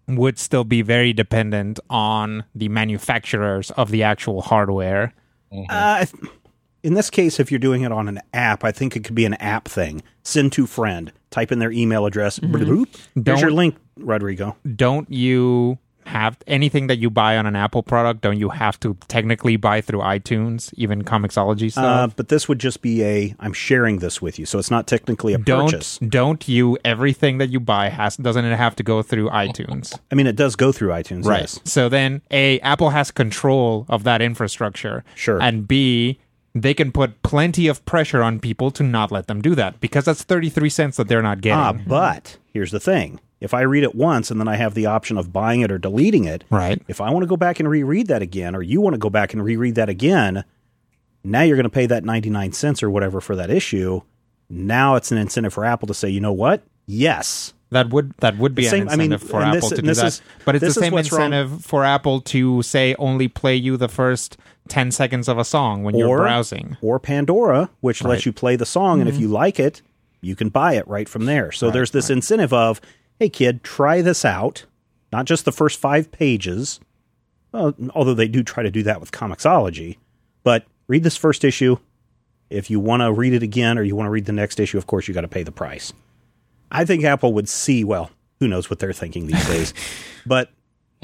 would 0.08 0.40
still 0.40 0.64
be 0.64 0.82
very 0.82 1.14
dependent 1.14 1.80
on 1.92 2.44
the 2.56 2.70
manufacturers 2.70 3.70
of 3.72 3.92
the 3.92 4.02
actual 4.02 4.42
hardware. 4.42 5.14
Uh, 5.52 5.66
I 5.70 6.08
th- 6.12 6.34
in 6.82 6.96
this 6.96 7.12
case, 7.12 7.40
if 7.40 7.52
you're 7.52 7.60
doing 7.60 7.84
it 7.84 7.92
on 7.92 8.08
an 8.10 8.20
app, 8.34 8.64
I 8.64 8.72
think 8.72 8.96
it 8.96 9.04
could 9.04 9.16
be 9.16 9.26
an 9.26 9.36
app 9.36 9.68
thing. 9.68 10.02
Send 10.24 10.54
to 10.54 10.66
friend. 10.66 11.12
Type 11.30 11.52
in 11.52 11.60
their 11.60 11.72
email 11.72 12.08
address. 12.08 12.40
Bloop. 12.40 12.88
There's 13.16 13.42
your 13.42 13.52
link, 13.52 13.76
Rodrigo. 13.98 14.58
Don't 14.76 15.10
you 15.12 15.78
have 16.08 16.38
anything 16.48 16.88
that 16.88 16.98
you 16.98 17.10
buy 17.10 17.38
on 17.38 17.46
an 17.46 17.56
Apple 17.56 17.84
product? 17.84 18.22
Don't 18.22 18.38
you 18.40 18.50
have 18.50 18.80
to 18.82 18.96
technically 19.08 19.56
buy 19.58 19.82
through 19.82 20.00
iTunes, 20.00 20.74
even 20.78 21.04
Comixology 21.04 21.68
Uh, 21.68 21.70
stuff? 21.72 22.16
but 22.16 22.30
this 22.30 22.48
would 22.48 22.60
just 22.60 22.82
be 22.82 23.04
a 23.04 23.36
I'm 23.40 23.54
sharing 23.54 24.00
this 24.00 24.22
with 24.22 24.38
you, 24.40 24.46
so 24.46 24.60
it's 24.60 24.72
not 24.72 24.88
technically 24.88 25.34
a 25.34 25.38
don't 25.38 25.72
purchase. 25.72 25.98
don't 26.00 26.48
you 26.48 26.78
everything 26.86 27.38
that 27.40 27.50
you 27.50 27.60
buy 27.60 27.90
has 27.90 28.18
doesn't 28.18 28.46
it 28.46 28.56
have 28.58 28.76
to 28.78 28.84
go 28.84 29.02
through 29.02 29.30
iTunes? 29.30 29.98
I 30.12 30.16
mean, 30.16 30.28
it 30.28 30.36
does 30.36 30.56
go 30.56 30.72
through 30.72 30.90
iTunes, 30.90 31.26
Right. 31.26 31.42
yes. 31.42 31.60
So 31.66 31.90
then, 31.90 32.22
A, 32.32 32.60
Apple 32.60 32.90
has 32.92 33.12
control 33.12 33.86
of 33.90 34.04
that 34.04 34.22
infrastructure. 34.22 35.04
Sure. 35.16 35.42
And 35.42 35.68
B, 35.68 36.20
they 36.56 36.74
can 36.76 36.92
put 36.92 37.22
plenty 37.24 37.68
of 37.68 37.84
pressure 37.86 38.22
on 38.22 38.40
people 38.40 38.70
to 38.72 38.84
not 38.84 39.12
let 39.12 39.26
them 39.28 39.42
do 39.42 39.56
that 39.56 39.80
because 39.82 40.06
that's 40.06 40.22
33 40.24 40.70
cents 40.70 40.98
that 40.98 41.08
they're 41.08 41.24
not 41.24 41.42
getting. 41.42 41.58
Ah, 41.60 41.74
but 41.88 42.38
here's 42.54 42.70
the 42.72 42.80
thing: 42.80 43.20
if 43.44 43.54
I 43.54 43.62
read 43.62 43.84
it 43.84 43.94
once 43.94 44.32
and 44.32 44.40
then 44.40 44.48
I 44.48 44.56
have 44.56 44.74
the 44.74 44.86
option 44.86 45.18
of 45.18 45.34
buying 45.34 45.60
it 45.62 45.72
or 45.72 45.78
deleting 45.78 46.24
it, 46.24 46.46
right. 46.50 46.82
if 46.88 47.02
I 47.02 47.12
want 47.12 47.24
to 47.24 47.28
go 47.28 47.36
back 47.36 47.60
and 47.60 47.70
reread 47.70 48.08
that 48.08 48.22
again, 48.22 48.56
or 48.56 48.64
you 48.64 48.80
want 48.80 48.94
to 48.94 48.98
go 48.98 49.10
back 49.10 49.34
and 49.34 49.44
reread 49.44 49.76
that 49.76 49.90
again, 49.90 50.46
now 51.26 51.42
you're 51.42 51.58
going 51.58 51.66
to 51.66 51.70
pay 51.70 51.86
that 51.86 52.06
99 52.06 52.54
cents 52.54 52.82
or 52.82 52.90
whatever 52.90 53.20
for 53.20 53.36
that 53.36 53.50
issue. 53.50 54.02
Now 54.50 54.96
it's 54.96 55.12
an 55.12 55.18
incentive 55.18 55.54
for 55.54 55.66
Apple 55.66 55.90
to 55.90 55.94
say, 55.94 56.10
you 56.10 56.22
know 56.22 56.32
what? 56.32 56.64
Yes. 56.86 57.54
That 57.72 57.90
would 57.90 58.14
that 58.20 58.38
would 58.38 58.56
be 58.56 58.64
same- 58.64 58.84
an 58.84 58.90
I 58.90 58.96
mean, 58.96 59.12
incentive 59.12 59.30
for 59.30 59.42
Apple 59.42 59.70
this- 59.70 59.70
to 59.72 59.82
do 59.82 59.94
that. 59.94 60.06
is- 60.06 60.22
but 60.46 60.56
it's 60.56 60.64
the 60.64 60.74
same 60.74 60.94
what's 60.94 61.12
wrong. 61.12 61.34
incentive 61.34 61.66
for 61.66 61.84
Apple 61.84 62.22
to 62.22 62.62
say 62.62 62.96
only 62.98 63.28
play 63.28 63.56
you 63.56 63.76
the 63.76 63.90
first 63.90 64.38
10 64.70 64.92
seconds 64.92 65.28
of 65.28 65.38
a 65.38 65.44
song 65.44 65.84
when 65.84 65.98
you're 65.98 66.18
browsing. 66.20 66.78
Or 66.82 66.98
Pandora, 66.98 67.70
which 67.82 68.02
Right. 68.02 68.12
lets 68.12 68.26
you 68.26 68.32
play 68.32 68.56
the 68.56 68.66
song, 68.66 69.02
and 69.02 69.10
if 69.10 69.16
mm-hmm. 69.16 69.24
you 69.24 69.28
like 69.30 69.60
it, 69.60 69.82
you 70.22 70.36
can 70.38 70.48
buy 70.48 70.76
it 70.76 70.88
right 70.88 71.10
from 71.10 71.26
there. 71.26 71.52
So 71.52 71.70
there's 71.70 71.92
this 71.92 72.10
incentive 72.10 72.54
of, 72.54 72.80
hey 73.20 73.30
kid, 73.30 73.64
try 73.64 74.02
this 74.02 74.26
out. 74.26 74.66
Not 75.12 75.26
just 75.26 75.46
the 75.46 75.52
first 75.52 75.80
five 75.80 76.12
pages, 76.12 76.80
well, 77.52 77.76
although 77.94 78.16
they 78.16 78.28
do 78.28 78.44
try 78.44 78.64
to 78.64 78.72
do 78.72 78.84
that 78.84 79.00
with 79.00 79.12
Comixology, 79.12 79.98
but 80.44 80.66
read 80.88 81.04
this 81.04 81.18
first 81.18 81.44
issue. 81.44 81.78
If 82.50 82.70
you 82.70 82.80
want 82.80 83.02
to 83.02 83.12
read 83.12 83.34
it 83.34 83.44
again 83.44 83.78
or 83.78 83.84
you 83.84 83.96
want 83.96 84.08
to 84.08 84.12
read 84.12 84.26
the 84.26 84.34
next 84.34 84.60
issue, 84.60 84.78
of 84.78 84.88
course 84.88 85.08
you 85.08 85.14
got 85.14 85.22
to 85.22 85.28
pay 85.28 85.44
the 85.44 85.52
price. 85.52 85.94
I 86.72 86.86
think 86.86 87.04
Apple 87.04 87.34
would 87.34 87.48
see, 87.48 87.84
well, 87.84 88.10
who 88.40 88.48
knows 88.48 88.70
what 88.70 88.80
they're 88.80 88.94
thinking 88.94 89.28
these 89.28 89.48
days. 89.48 89.74
But 90.26 90.52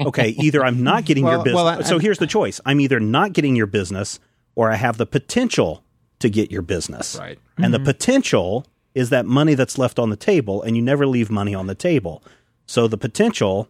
okay, 0.00 0.28
either 0.40 0.64
I'm 0.64 0.82
not 0.82 1.04
getting 1.04 1.26
your 1.26 1.44
business. 1.44 1.54
well, 1.54 1.68
I- 1.68 1.82
so 1.82 1.98
here's 1.98 2.16
the 2.16 2.26
choice. 2.26 2.58
I'm 2.64 2.80
either 2.80 2.98
not 2.98 3.34
getting 3.34 3.54
your 3.54 3.66
business 3.66 4.18
or 4.54 4.72
I 4.72 4.76
have 4.76 4.96
the 4.96 5.04
potential 5.04 5.84
to 6.20 6.30
get 6.30 6.50
your 6.50 6.62
business. 6.62 7.18
Right. 7.20 7.38
And 7.58 7.74
the 7.74 7.76
mm-hmm. 7.76 7.84
potential 7.84 8.66
is 8.94 9.10
that 9.10 9.26
money 9.26 9.54
that's 9.54 9.78
left 9.78 9.98
on 9.98 10.10
the 10.10 10.16
table 10.16 10.62
and 10.62 10.76
you 10.76 10.82
never 10.82 11.06
leave 11.06 11.30
money 11.30 11.54
on 11.54 11.66
the 11.66 11.74
table. 11.74 12.22
So 12.66 12.88
the 12.88 12.98
potential 12.98 13.68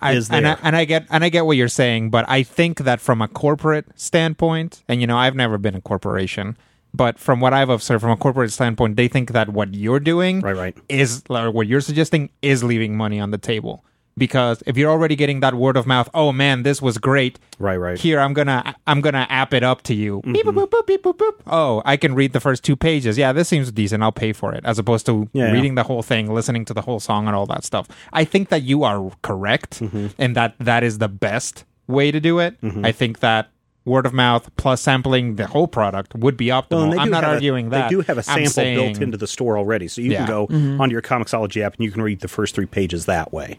I, 0.00 0.12
is 0.12 0.30
and 0.30 0.46
I, 0.46 0.54
there. 0.54 0.58
and 0.62 0.76
I 0.76 0.84
get 0.84 1.06
and 1.10 1.24
I 1.24 1.28
get 1.28 1.46
what 1.46 1.56
you're 1.56 1.68
saying, 1.68 2.10
but 2.10 2.24
I 2.28 2.42
think 2.42 2.80
that 2.80 3.00
from 3.00 3.20
a 3.20 3.28
corporate 3.28 3.86
standpoint, 3.96 4.82
and 4.88 5.00
you 5.00 5.06
know, 5.06 5.16
I've 5.18 5.34
never 5.36 5.58
been 5.58 5.74
a 5.74 5.80
corporation, 5.80 6.56
but 6.94 7.18
from 7.18 7.40
what 7.40 7.52
I've 7.52 7.68
observed 7.68 8.00
from 8.02 8.10
a 8.10 8.16
corporate 8.16 8.50
standpoint, 8.52 8.96
they 8.96 9.08
think 9.08 9.32
that 9.32 9.50
what 9.50 9.74
you're 9.74 10.00
doing 10.00 10.40
Right, 10.40 10.56
right. 10.56 10.76
is 10.88 11.22
or 11.28 11.50
what 11.50 11.66
you're 11.66 11.80
suggesting 11.82 12.30
is 12.40 12.64
leaving 12.64 12.96
money 12.96 13.20
on 13.20 13.30
the 13.30 13.38
table. 13.38 13.84
Because 14.20 14.62
if 14.66 14.76
you're 14.76 14.90
already 14.90 15.16
getting 15.16 15.40
that 15.40 15.54
word 15.54 15.76
of 15.78 15.86
mouth, 15.86 16.08
oh 16.14 16.30
man, 16.30 16.62
this 16.62 16.80
was 16.82 16.98
great. 16.98 17.38
Right, 17.58 17.78
right. 17.78 17.98
Here 17.98 18.20
I'm 18.20 18.34
gonna 18.34 18.74
I'm 18.86 19.00
gonna 19.00 19.26
app 19.30 19.54
it 19.54 19.62
up 19.64 19.82
to 19.84 19.94
you. 19.94 20.20
Beep, 20.24 20.44
boop, 20.46 20.54
boop, 20.54 20.68
boop, 20.70 20.86
beep, 20.86 21.02
boop, 21.02 21.16
boop. 21.16 21.34
Oh, 21.46 21.80
I 21.86 21.96
can 21.96 22.14
read 22.14 22.34
the 22.34 22.40
first 22.40 22.62
two 22.62 22.76
pages. 22.76 23.16
Yeah, 23.16 23.32
this 23.32 23.48
seems 23.48 23.72
decent. 23.72 24.02
I'll 24.02 24.12
pay 24.12 24.32
for 24.34 24.54
it, 24.54 24.62
as 24.64 24.78
opposed 24.78 25.06
to 25.06 25.28
Yeah, 25.32 25.46
yeah. 25.46 25.52
reading 25.52 25.74
the 25.74 25.82
whole 25.84 26.02
thing, 26.02 26.32
listening 26.32 26.64
to 26.66 26.74
the 26.74 26.82
whole 26.82 27.00
song, 27.00 27.26
and 27.26 27.34
all 27.34 27.46
that 27.46 27.64
stuff. 27.64 27.88
I 28.12 28.24
think 28.24 28.50
that 28.50 28.62
you 28.62 28.84
are 28.84 29.10
correct, 29.22 29.80
Mm-hmm. 29.80 30.08
and 30.18 30.36
that 30.36 30.54
that 30.60 30.84
is 30.84 30.98
the 30.98 31.08
best 31.08 31.64
way 31.86 32.10
to 32.12 32.20
do 32.20 32.38
it. 32.40 32.60
Mm-hmm. 32.60 32.84
I 32.84 32.92
think 32.92 33.20
that 33.20 33.48
word 33.86 34.04
of 34.04 34.12
mouth 34.12 34.50
plus 34.56 34.82
sampling 34.82 35.36
the 35.36 35.46
whole 35.46 35.66
product 35.66 36.14
would 36.14 36.36
be 36.36 36.48
optimal. 36.48 36.70
Well, 36.72 36.92
and 36.92 37.00
I'm 37.00 37.10
not 37.10 37.24
have 37.24 37.32
a- 37.32 37.34
arguing 37.36 37.70
that. 37.70 37.88
They 37.88 37.96
do 37.96 38.02
have 38.02 38.18
a 38.18 38.20
I'm 38.20 38.24
sample 38.24 38.50
saying- 38.50 38.76
built 38.76 39.00
into 39.02 39.16
the 39.16 39.26
store 39.26 39.56
already, 39.56 39.88
so 39.88 40.02
you 40.02 40.10
Yeah. 40.12 40.18
can 40.18 40.26
go 40.26 40.46
mm-hmm. 40.48 40.78
onto 40.80 40.92
your 40.92 41.00
Comixology 41.02 41.62
app 41.62 41.74
and 41.76 41.84
you 41.84 41.90
can 41.90 42.02
read 42.02 42.20
the 42.20 42.28
first 42.28 42.54
three 42.54 42.66
pages 42.66 43.06
that 43.06 43.32
way. 43.32 43.58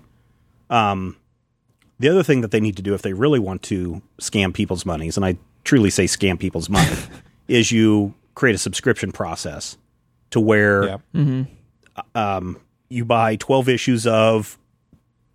Um, 0.71 1.17
the 1.99 2.09
other 2.09 2.23
thing 2.23 2.41
that 2.41 2.49
they 2.51 2.59
need 2.59 2.77
to 2.77 2.81
do 2.81 2.93
if 2.95 3.03
they 3.03 3.13
really 3.13 3.39
want 3.39 3.61
to 3.63 4.01
scam 4.19 4.53
people's 4.53 4.85
monies, 4.85 5.17
and 5.17 5.25
I 5.25 5.37
truly 5.63 5.89
say 5.91 6.05
scam 6.05 6.39
people's 6.39 6.69
money, 6.69 6.95
is 7.47 7.71
you 7.71 8.15
create 8.33 8.55
a 8.55 8.57
subscription 8.57 9.11
process 9.11 9.77
to 10.31 10.39
where 10.39 10.97
Yeah. 11.13 11.43
um, 12.15 12.57
you 12.89 13.05
buy 13.05 13.35
12 13.35 13.69
issues 13.69 14.07
of 14.07 14.57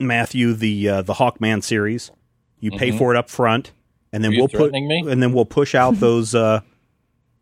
Matthew 0.01 0.53
the 0.55 0.89
uh, 0.89 1.03
the 1.03 1.15
Hawkman 1.15 1.63
series. 1.63 2.11
You 2.61 2.71
pay 2.73 2.91
for 2.91 3.15
it 3.15 3.17
up 3.19 3.31
front, 3.31 3.71
and 4.13 4.25
then 4.25 4.33
we'll 4.37 4.49
put 4.49 4.73
me? 4.73 5.05
and 5.07 5.23
then 5.23 5.33
we'll 5.33 5.45
push 5.45 5.75
out 5.75 5.95
those 6.01 6.35
uh, 6.35 6.61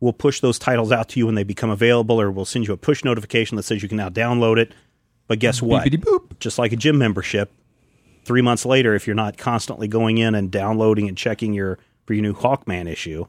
we'll 0.01 0.13
push 0.13 0.41
those 0.41 0.59
titles 0.59 0.93
out 0.93 1.09
to 1.11 1.19
you 1.21 1.27
when 1.27 1.35
they 1.35 1.45
become 1.45 1.71
available, 1.71 2.21
or 2.21 2.31
we'll 2.31 2.45
send 2.45 2.67
you 2.67 2.75
a 2.75 2.77
push 2.77 3.05
notification 3.05 3.57
that 3.57 3.63
says 3.63 3.83
you 3.83 3.89
can 3.89 3.97
now 3.97 4.09
download 4.09 4.59
it. 4.59 4.73
But 5.29 5.39
guess 5.39 5.63
what? 5.63 5.85
Boop. 5.91 6.39
Just 6.41 6.59
like 6.59 6.73
a 6.73 6.77
gym 6.77 6.99
membership, 6.99 7.51
three 8.25 8.43
months 8.43 8.65
later, 8.67 8.95
if 8.95 9.07
you're 9.07 9.15
not 9.17 9.37
constantly 9.37 9.89
going 9.89 10.19
in 10.19 10.35
and 10.35 10.51
downloading 10.51 11.09
and 11.09 11.17
checking 11.17 11.53
your 11.55 11.79
for 12.07 12.15
your 12.15 12.23
new 12.23 12.35
Hawkman 12.35 12.89
issue, 12.89 13.27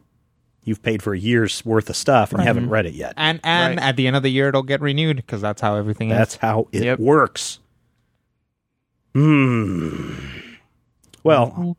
you've 0.64 0.82
paid 0.82 1.02
for 1.04 1.14
a 1.14 1.20
year's 1.20 1.64
worth 1.66 1.90
of 1.90 1.96
stuff 1.96 2.32
and 2.34 2.42
haven't 2.42 2.70
read 2.70 2.86
it 2.86 2.94
yet. 2.94 3.14
And 3.18 3.40
and 3.44 3.80
at 3.80 3.96
the 3.96 4.08
end 4.08 4.16
of 4.16 4.24
the 4.24 4.30
year, 4.30 4.50
it'll 4.50 4.64
get 4.64 4.82
renewed 4.82 5.18
because 5.18 5.42
that's 5.42 5.62
how 5.62 5.76
everything 5.76 6.10
is. 6.12 6.18
That's 6.18 6.36
how 6.38 6.68
it 6.72 6.84
Yep. 6.84 7.00
works. 7.00 7.60
Hmm. 9.14 10.14
Well, 11.24 11.78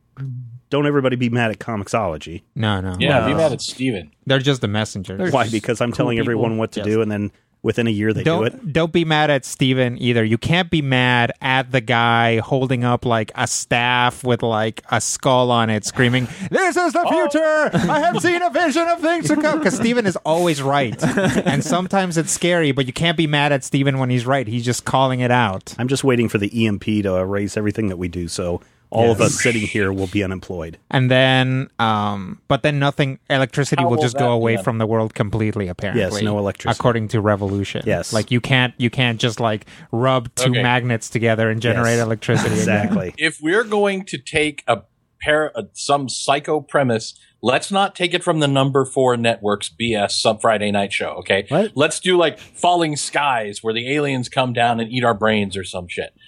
don't 0.70 0.86
everybody 0.86 1.16
be 1.16 1.28
mad 1.28 1.50
at 1.50 1.58
Comixology. 1.58 2.42
No, 2.54 2.80
no. 2.80 2.96
Yeah, 2.98 3.26
be 3.26 3.32
No. 3.32 3.36
mad 3.38 3.52
at 3.52 3.60
Steven. 3.60 4.10
They're 4.26 4.38
just 4.38 4.60
the 4.60 4.68
messengers. 4.68 5.18
They're 5.18 5.30
Why? 5.30 5.48
Because 5.48 5.80
I'm 5.80 5.90
cool 5.90 5.96
telling 5.96 6.18
everyone 6.18 6.56
what 6.56 6.72
to 6.72 6.80
Yes. 6.80 6.86
do, 6.86 7.02
and 7.02 7.10
then 7.10 7.30
within 7.66 7.88
a 7.88 7.90
year 7.90 8.12
they 8.12 8.22
do 8.22 8.44
it. 8.44 8.50
don't 8.50 8.72
don't 8.72 8.92
be 8.92 9.04
mad 9.04 9.28
at 9.28 9.44
Steven 9.44 10.00
either. 10.00 10.24
You 10.24 10.38
can't 10.38 10.70
be 10.70 10.80
mad 10.80 11.32
at 11.42 11.72
the 11.72 11.80
guy 11.80 12.38
holding 12.38 12.84
up 12.84 13.04
like 13.04 13.32
a 13.34 13.48
staff 13.48 14.22
with 14.22 14.44
like 14.44 14.84
a 14.92 15.00
skull 15.00 15.50
on 15.50 15.68
it, 15.68 15.84
screaming, 15.84 16.28
"This 16.48 16.76
is 16.76 16.92
the 16.92 17.02
oh. 17.04 17.10
future! 17.10 17.70
I 17.90 17.98
have 17.98 18.22
seen 18.22 18.40
a 18.40 18.50
vision 18.50 18.86
of 18.86 19.00
things 19.00 19.26
to 19.28 19.34
come." 19.34 19.56
Because 19.66 19.76
Steven 19.76 20.06
is 20.06 20.16
always 20.16 20.62
right, 20.62 21.02
and 21.02 21.64
sometimes 21.64 22.16
it's 22.18 22.30
scary. 22.30 22.70
But 22.70 22.86
you 22.86 22.92
can't 22.92 23.16
be 23.16 23.26
mad 23.26 23.50
at 23.50 23.64
Steven 23.64 23.98
when 23.98 24.10
he's 24.10 24.26
right. 24.26 24.46
He's 24.46 24.64
just 24.64 24.84
calling 24.84 25.20
it 25.20 25.32
out. 25.32 25.74
I'm 25.78 25.88
just 25.88 26.04
waiting 26.04 26.28
for 26.28 26.38
the 26.38 26.66
EMP 26.66 26.84
to 26.84 27.16
erase 27.16 27.56
everything 27.56 27.88
that 27.88 27.96
we 27.96 28.06
do. 28.06 28.28
So 28.28 28.60
all 28.90 29.10
of 29.10 29.20
us 29.20 29.40
sitting 29.42 29.62
here 29.66 29.92
will 29.92 30.06
be 30.06 30.22
unemployed. 30.22 30.78
And 30.90 31.10
then, 31.10 31.68
um, 31.78 32.40
but 32.48 32.62
then 32.62 32.78
nothing. 32.78 33.18
Electricity 33.28 33.82
How 33.82 33.88
will 33.88 33.96
will 33.96 34.02
just 34.02 34.14
that 34.16 34.20
go 34.20 34.32
away 34.32 34.54
done? 34.56 34.64
from 34.64 34.78
the 34.78 34.86
world 34.86 35.14
completely. 35.14 35.68
Apparently, 35.68 36.02
Yes, 36.02 36.22
no 36.22 36.38
electricity. 36.38 36.78
according 36.78 37.08
to 37.08 37.20
Revolution. 37.20 37.82
Yes. 37.86 38.12
like 38.12 38.30
you 38.30 38.40
can't 38.40 38.74
you 38.78 38.90
can't 38.90 39.20
just 39.20 39.40
like 39.40 39.66
rub 39.92 40.34
two 40.34 40.50
Okay. 40.50 40.62
magnets 40.62 41.10
together 41.10 41.50
and 41.50 41.60
generate 41.60 41.96
Yes. 41.96 42.04
electricity. 42.06 42.48
again. 42.60 42.60
Exactly. 42.86 43.14
if 43.18 43.38
we're 43.42 43.64
going 43.64 44.04
to 44.06 44.18
take 44.18 44.62
a 44.66 44.82
pair 45.20 45.50
uh, 45.58 45.62
some 45.72 46.08
psycho 46.08 46.60
premise 46.60 47.14
let's 47.42 47.72
not 47.72 47.94
take 47.94 48.12
it 48.12 48.22
from 48.22 48.38
the 48.40 48.46
number 48.46 48.84
four 48.84 49.16
networks 49.16 49.70
bs 49.80 50.10
sub 50.10 50.42
friday 50.42 50.70
night 50.70 50.92
show 50.92 51.08
okay 51.10 51.46
What? 51.48 51.72
let's 51.74 52.00
do 52.00 52.18
like 52.18 52.38
falling 52.38 52.96
skies 52.96 53.62
where 53.62 53.72
the 53.72 53.90
aliens 53.94 54.28
come 54.28 54.52
down 54.52 54.78
and 54.78 54.90
eat 54.92 55.04
our 55.04 55.14
brains 55.14 55.56
or 55.56 55.64
some 55.64 55.88
shit 55.88 56.10
I 56.10 56.10
don't 56.10 56.20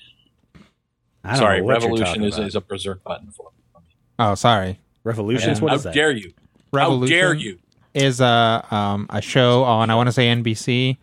sorry 1.37 1.59
know 1.61 1.67
what 1.67 1.83
you're 1.83 1.91
revolution 1.91 2.25
is, 2.25 2.39
is 2.39 2.55
a 2.55 2.61
berserk 2.61 3.03
button 3.05 3.31
for 3.31 3.51
Oh, 4.21 4.35
sorry. 4.35 4.81
Revolutions. 5.05 5.59
Yeah. 5.59 5.63
What 5.63 5.71
how 5.71 5.77
is 5.77 5.83
that? 5.85 5.95
dare 5.95 6.11
you 6.11 6.33
Revolution 6.73 7.17
how 7.17 7.23
dare 7.23 7.35
you 7.35 7.59
is 7.95 8.21
a 8.21 8.67
um 8.71 9.07
a 9.11 9.23
show 9.23 9.63
on 9.65 9.91
I 9.91 9.95
want 9.95 10.09
to 10.09 10.13
say 10.13 10.27
NBC 10.27 10.97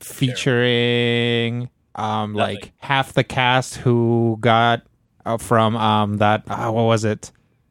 featuring 0.00 1.68
um 1.94 2.34
like 2.34 2.72
half 2.78 3.12
the 3.12 3.24
cast 3.24 3.76
who 3.76 4.38
got 4.40 4.82
uh, 5.26 5.36
from 5.36 5.76
um 5.76 6.18
that 6.18 6.42
uh, 6.48 6.70
what 6.70 6.84
was 6.84 7.04
it 7.04 7.30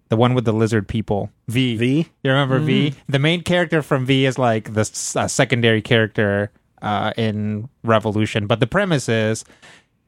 the 0.10 0.16
one 0.18 0.34
with 0.34 0.46
the 0.46 0.54
lizard 0.54 0.88
people 0.88 1.32
V 1.48 1.76
V? 1.78 2.08
you 2.24 2.30
remember 2.32 2.60
V 2.60 2.94
the 3.10 3.20
main 3.20 3.42
character 3.42 3.82
from 3.82 4.06
V 4.06 4.26
is 4.26 4.38
like 4.38 4.74
the 4.74 4.82
uh, 5.16 5.28
secondary 5.28 5.82
character 5.82 6.52
uh 6.82 7.12
in 7.18 7.68
Revolution 7.84 8.46
but 8.48 8.60
the 8.60 8.68
premise 8.68 9.10
is 9.10 9.44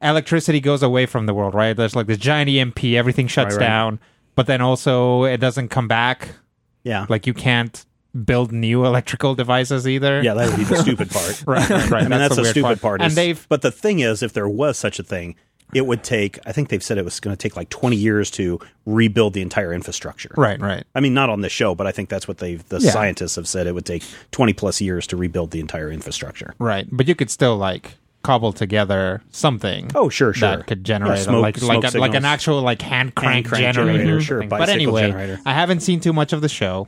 electricity 0.04 0.60
goes 0.60 0.84
away 0.84 1.06
from 1.06 1.26
the 1.26 1.34
world 1.34 1.54
right 1.54 1.76
there's 1.78 1.96
like 1.96 2.08
this 2.08 2.18
giant 2.18 2.50
EMP 2.50 2.84
everything 2.86 3.28
shuts 3.28 3.56
Right, 3.56 3.62
right. 3.62 3.68
down 3.68 4.00
but 4.36 4.48
then 4.48 4.62
also 4.62 5.24
it 5.24 5.38
doesn't 5.38 5.70
come 5.70 5.88
back 5.88 6.30
Yeah. 6.84 7.06
like 7.10 7.26
you 7.28 7.34
can't 7.34 7.86
build 8.26 8.52
new 8.52 8.86
electrical 8.86 9.34
devices 9.34 9.88
either. 9.88 10.22
yeah, 10.22 10.36
that 10.36 10.50
would 10.50 10.58
be 10.58 10.64
the 10.66 10.76
stupid 10.82 11.10
part. 11.10 11.44
right, 11.48 11.68
right. 11.70 11.90
right. 11.90 12.04
I 12.06 12.08
mean, 12.08 12.20
that's, 12.20 12.36
the 12.36 12.44
weird 12.44 12.54
stupid 12.54 12.80
part. 12.82 13.02
And 13.02 13.08
is- 13.08 13.16
they've 13.16 13.44
but 13.50 13.64
the 13.64 13.72
thing 13.72 14.00
is, 14.02 14.22
if 14.22 14.34
there 14.34 14.48
was 14.48 14.78
such 14.78 15.00
a 15.00 15.04
thing, 15.04 15.36
it 15.74 15.88
would 15.88 16.04
take. 16.04 16.38
I 16.46 16.52
think 16.52 16.70
they've 16.70 16.84
said 16.84 17.00
it 17.00 17.06
was 17.06 17.20
going 17.20 17.36
to 17.36 17.42
take 17.42 17.56
like 17.56 17.70
twenty 17.70 17.96
years 17.96 18.30
to 18.32 18.60
rebuild 18.86 19.34
the 19.34 19.42
entire 19.42 19.74
infrastructure. 19.74 20.30
right, 20.38 20.60
right. 20.62 20.84
I 20.94 21.00
mean, 21.00 21.16
not 21.16 21.32
on 21.32 21.42
this 21.42 21.52
show, 21.52 21.74
but 21.74 21.88
I 21.88 21.92
think 21.92 22.10
that's 22.10 22.28
what 22.28 22.38
they've. 22.38 22.64
The 22.70 22.78
Yeah. 22.80 22.92
scientists 22.92 23.36
have 23.38 23.48
said 23.48 23.66
it 23.66 23.74
would 23.74 23.86
take 23.88 24.04
twenty 24.30 24.54
plus 24.54 24.80
years 24.80 25.08
to 25.08 25.18
rebuild 25.18 25.50
the 25.50 25.60
entire 25.60 25.90
infrastructure. 25.90 26.54
Right. 26.60 26.88
But 26.92 27.08
you 27.08 27.16
could 27.16 27.32
still 27.32 27.58
like 27.58 27.96
cobble 28.24 28.54
together 28.54 29.22
something. 29.32 29.92
Oh, 29.96 30.10
sure, 30.10 30.34
sure. 30.34 30.56
That 30.58 30.68
could 30.68 30.84
generate 30.84 31.18
Yeah, 31.20 31.24
smoke- 31.24 31.42
like 31.42 31.58
smoke 31.58 31.84
like 31.84 31.94
a, 31.94 31.98
like 32.00 32.14
an 32.16 32.26
actual 32.26 32.62
like 32.62 32.82
hand 32.82 33.16
crank 33.16 33.48
crank 33.48 33.62
generator. 33.76 33.98
generator, 34.00 34.22
sure. 34.22 34.44
But 34.44 34.70
anyway, 34.70 35.08
generator. 35.12 35.40
I 35.46 35.54
haven't 35.54 35.82
seen 35.82 36.00
too 36.00 36.14
much 36.14 36.34
of 36.34 36.42
the 36.42 36.50
show. 36.50 36.88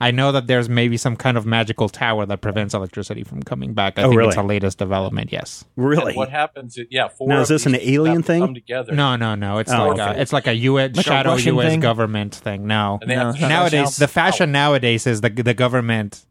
I 0.00 0.10
know 0.10 0.32
that 0.32 0.48
there's 0.48 0.68
maybe 0.68 0.96
some 0.96 1.14
kind 1.14 1.36
of 1.36 1.46
magical 1.46 1.88
tower 1.88 2.26
that 2.26 2.40
prevents 2.40 2.74
electricity 2.74 3.22
from 3.22 3.40
coming 3.44 3.72
back. 3.72 4.00
I 4.00 4.02
Oh, 4.02 4.08
think 4.08 4.18
really? 4.18 4.28
it's 4.30 4.36
a 4.36 4.42
latest 4.42 4.78
development. 4.78 5.30
Yes. 5.32 5.64
Really? 5.76 6.08
And 6.08 6.16
what 6.16 6.28
happens 6.28 6.76
is, 6.76 6.86
yeah 6.90 7.06
four 7.06 7.28
Now, 7.28 7.40
is 7.40 7.46
this 7.48 7.66
an 7.66 7.76
alien 7.76 8.24
thing? 8.24 8.40
come 8.40 8.52
together 8.54 8.92
No, 8.92 9.14
no, 9.14 9.36
no. 9.36 9.58
It's 9.58 9.70
Oh, 9.70 9.90
like 9.90 10.16
a, 10.16 10.20
it's 10.20 10.32
like 10.32 10.48
a 10.48 10.54
U.S. 10.54 10.96
Like 10.96 11.06
shadow 11.06 11.30
Russian 11.30 11.54
U.S. 11.54 11.70
thing? 11.70 11.80
government 11.80 12.34
thing. 12.34 12.66
No, 12.66 12.98
And 13.00 13.08
they 13.08 13.14
have 13.14 13.38
nowadays 13.40 13.96
the 13.96 14.06
down. 14.06 14.12
fashion 14.12 14.50
nowadays 14.50 15.06
is 15.06 15.20
the 15.20 15.30
the 15.30 15.54
government 15.54 16.24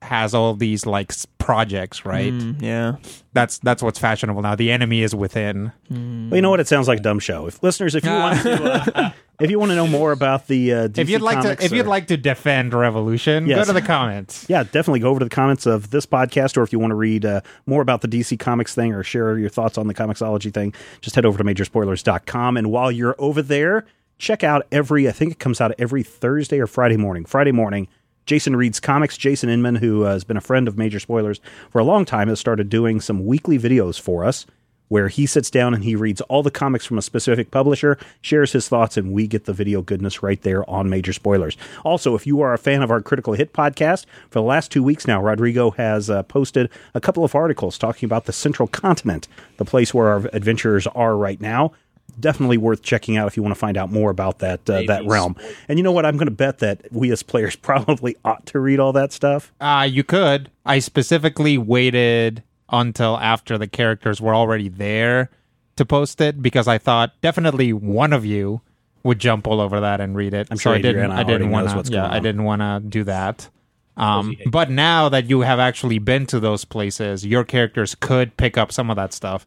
has 0.00 0.32
all 0.32 0.54
these 0.54 0.86
like 0.86 1.10
s- 1.12 1.26
projects, 1.48 2.04
right? 2.04 2.30
Mm, 2.30 2.60
yeah. 2.60 2.96
That's 3.32 3.56
that's 3.60 3.82
what's 3.82 3.98
fashionable 3.98 4.42
now. 4.42 4.54
The 4.54 4.70
enemy 4.70 5.00
is 5.02 5.14
within. 5.14 5.72
Well, 5.88 6.36
you 6.36 6.42
know 6.42 6.50
what? 6.50 6.60
It 6.60 6.68
sounds 6.68 6.88
like 6.88 6.98
a 6.98 7.02
dumb 7.02 7.20
show. 7.20 7.46
If 7.46 7.62
listeners, 7.62 7.94
if 7.94 8.04
you 8.04 8.10
want 8.10 8.42
to, 8.42 8.64
uh, 8.98 9.10
if 9.40 9.50
you 9.50 9.58
want 9.58 9.70
to 9.70 9.74
know 9.76 9.86
more 9.86 10.12
about 10.12 10.46
the 10.46 10.74
uh, 10.74 10.88
DC 10.88 10.98
if 10.98 11.08
you'd 11.08 11.22
like 11.22 11.40
comics 11.40 11.60
to, 11.60 11.64
if 11.64 11.72
you'd 11.72 11.86
like 11.86 12.08
to 12.08 12.18
defend 12.18 12.74
Revolution, 12.74 13.46
Yes. 13.46 13.60
go 13.66 13.72
to 13.72 13.80
the 13.80 13.86
comments. 13.86 14.44
yeah, 14.50 14.62
definitely 14.62 15.00
go 15.00 15.08
over 15.08 15.20
to 15.20 15.24
the 15.24 15.30
comments 15.30 15.64
of 15.64 15.88
this 15.88 16.04
podcast, 16.04 16.58
or 16.58 16.62
if 16.64 16.70
you 16.70 16.78
want 16.78 16.90
to 16.90 16.96
read 16.96 17.24
uh, 17.24 17.40
more 17.64 17.80
about 17.80 18.02
the 18.02 18.08
DC 18.08 18.38
Comics 18.38 18.74
thing 18.74 18.92
or 18.92 19.02
share 19.02 19.38
your 19.38 19.48
thoughts 19.48 19.78
on 19.78 19.86
the 19.86 19.94
Comixology 19.94 20.52
thing, 20.52 20.74
just 21.00 21.16
head 21.16 21.24
over 21.24 21.38
to 21.38 21.44
majorspoilers.com. 21.44 22.58
And 22.58 22.70
while 22.70 22.92
you're 22.92 23.16
over 23.18 23.40
there, 23.40 23.86
check 24.18 24.44
out 24.44 24.66
every, 24.70 25.08
I 25.08 25.12
think 25.12 25.32
it 25.32 25.38
comes 25.38 25.62
out 25.62 25.72
every 25.78 26.02
Thursday 26.02 26.58
or 26.60 26.66
Friday 26.66 26.98
morning. 26.98 27.24
Friday 27.24 27.52
morning, 27.52 27.88
Jason 28.28 28.54
reads 28.54 28.78
comics. 28.78 29.16
Jason 29.16 29.48
Inman, 29.48 29.76
who 29.76 30.04
uh, 30.04 30.12
has 30.12 30.22
been 30.22 30.36
a 30.36 30.42
friend 30.42 30.68
of 30.68 30.76
Major 30.76 31.00
Spoilers 31.00 31.40
for 31.70 31.78
a 31.78 31.84
long 31.84 32.04
time, 32.04 32.28
has 32.28 32.38
started 32.38 32.68
doing 32.68 33.00
some 33.00 33.24
weekly 33.24 33.58
videos 33.58 33.98
for 33.98 34.22
us 34.22 34.44
where 34.88 35.08
he 35.08 35.24
sits 35.24 35.50
down 35.50 35.72
and 35.72 35.82
he 35.82 35.96
reads 35.96 36.20
all 36.22 36.42
the 36.42 36.50
comics 36.50 36.84
from 36.84 36.98
a 36.98 37.02
specific 37.02 37.50
publisher, 37.50 37.98
shares 38.20 38.52
his 38.52 38.68
thoughts, 38.68 38.98
and 38.98 39.12
we 39.12 39.26
get 39.26 39.46
the 39.46 39.52
video 39.54 39.80
goodness 39.80 40.22
right 40.22 40.42
there 40.42 40.68
on 40.68 40.90
Major 40.90 41.14
Spoilers. 41.14 41.56
Also, 41.84 42.14
if 42.14 42.26
you 42.26 42.42
are 42.42 42.52
a 42.52 42.58
fan 42.58 42.82
of 42.82 42.90
our 42.90 43.00
Critical 43.00 43.32
Hit 43.32 43.54
podcast, 43.54 44.04
for 44.28 44.40
the 44.40 44.46
last 44.46 44.70
two 44.70 44.82
weeks 44.82 45.06
now, 45.06 45.22
Rodrigo 45.22 45.70
has 45.72 46.10
uh, 46.10 46.22
posted 46.24 46.68
a 46.94 47.00
couple 47.00 47.24
of 47.24 47.34
articles 47.34 47.78
talking 47.78 48.06
about 48.06 48.26
the 48.26 48.32
Central 48.32 48.68
Continent, 48.68 49.26
the 49.56 49.64
place 49.64 49.94
where 49.94 50.08
our 50.08 50.26
adventurers 50.34 50.86
are 50.88 51.16
right 51.16 51.40
now. 51.40 51.72
Definitely 52.18 52.58
worth 52.58 52.82
checking 52.82 53.16
out 53.16 53.28
if 53.28 53.36
you 53.36 53.42
want 53.42 53.54
to 53.54 53.58
find 53.58 53.76
out 53.76 53.92
more 53.92 54.10
about 54.10 54.40
that 54.40 54.68
uh, 54.68 54.82
that 54.88 55.06
realm. 55.06 55.36
And 55.68 55.78
you 55.78 55.82
know 55.82 55.92
what? 55.92 56.04
I'm 56.04 56.16
going 56.16 56.26
to 56.26 56.32
bet 56.32 56.58
that 56.58 56.82
we 56.90 57.12
as 57.12 57.22
players 57.22 57.56
probably 57.70 58.16
ought 58.24 58.44
to 58.46 58.60
read 58.60 58.80
all 58.80 58.92
that 58.92 59.12
stuff. 59.12 59.52
Uh, 59.60 59.86
you 59.88 60.04
could. 60.04 60.50
I 60.66 60.80
specifically 60.80 61.58
waited 61.58 62.42
until 62.70 63.16
after 63.18 63.56
the 63.56 63.66
characters 63.66 64.20
were 64.20 64.34
already 64.34 64.68
there 64.68 65.30
to 65.76 65.86
post 65.86 66.20
it 66.20 66.42
because 66.42 66.68
I 66.68 66.78
thought 66.78 67.12
definitely 67.20 67.72
one 67.72 68.12
of 68.12 68.24
you 68.24 68.60
would 69.04 69.18
jump 69.18 69.46
all 69.46 69.60
over 69.60 69.80
that 69.80 70.00
and 70.00 70.16
read 70.16 70.34
it. 70.34 70.48
I'm 70.50 70.56
so 70.56 70.62
sure 70.70 70.74
I 70.74 70.80
didn't. 70.82 71.10
I 71.10 71.22
didn't 71.22 71.50
want 71.50 71.86
to. 71.86 71.92
Yeah, 71.92 72.10
I 72.10 72.18
didn't 72.18 72.44
want 72.44 72.62
to 72.62 72.82
do 72.86 73.04
that. 73.04 73.48
Um, 73.96 74.36
but 74.46 74.70
now 74.70 75.08
that 75.08 75.28
you 75.28 75.40
have 75.40 75.58
actually 75.58 75.98
been 75.98 76.24
to 76.26 76.38
those 76.38 76.64
places, 76.64 77.26
your 77.26 77.44
characters 77.44 77.96
could 77.96 78.36
pick 78.36 78.56
up 78.56 78.70
some 78.70 78.90
of 78.90 78.96
that 78.96 79.12
stuff. 79.12 79.46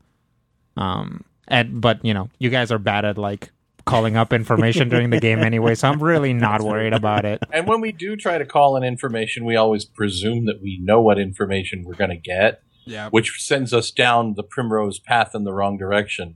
Um, 0.75 1.23
and 1.51 1.79
but 1.81 2.03
you 2.03 2.13
know, 2.13 2.29
you 2.39 2.49
guys 2.49 2.71
are 2.71 2.79
bad 2.79 3.05
at 3.05 3.17
like 3.17 3.51
calling 3.85 4.15
up 4.15 4.31
information 4.31 4.89
during 4.89 5.09
the 5.09 5.19
game 5.19 5.39
anyway, 5.39 5.75
so 5.75 5.87
I'm 5.89 6.01
really 6.01 6.33
not 6.33 6.61
worried 6.61 6.93
about 6.93 7.25
it. 7.25 7.41
And 7.51 7.67
when 7.67 7.81
we 7.81 7.91
do 7.91 8.15
try 8.15 8.37
to 8.37 8.45
call 8.45 8.77
in 8.77 8.83
information, 8.83 9.43
we 9.43 9.55
always 9.55 9.85
presume 9.85 10.45
that 10.45 10.61
we 10.61 10.79
know 10.81 11.01
what 11.01 11.17
information 11.19 11.83
we're 11.83 11.95
going 11.95 12.11
to 12.11 12.15
get, 12.17 12.61
Yeah. 12.85 13.09
which 13.09 13.43
sends 13.43 13.73
us 13.73 13.89
down 13.91 14.35
the 14.35 14.43
primrose 14.43 14.99
path 14.99 15.31
in 15.33 15.43
the 15.45 15.51
wrong 15.53 15.77
direction. 15.77 16.35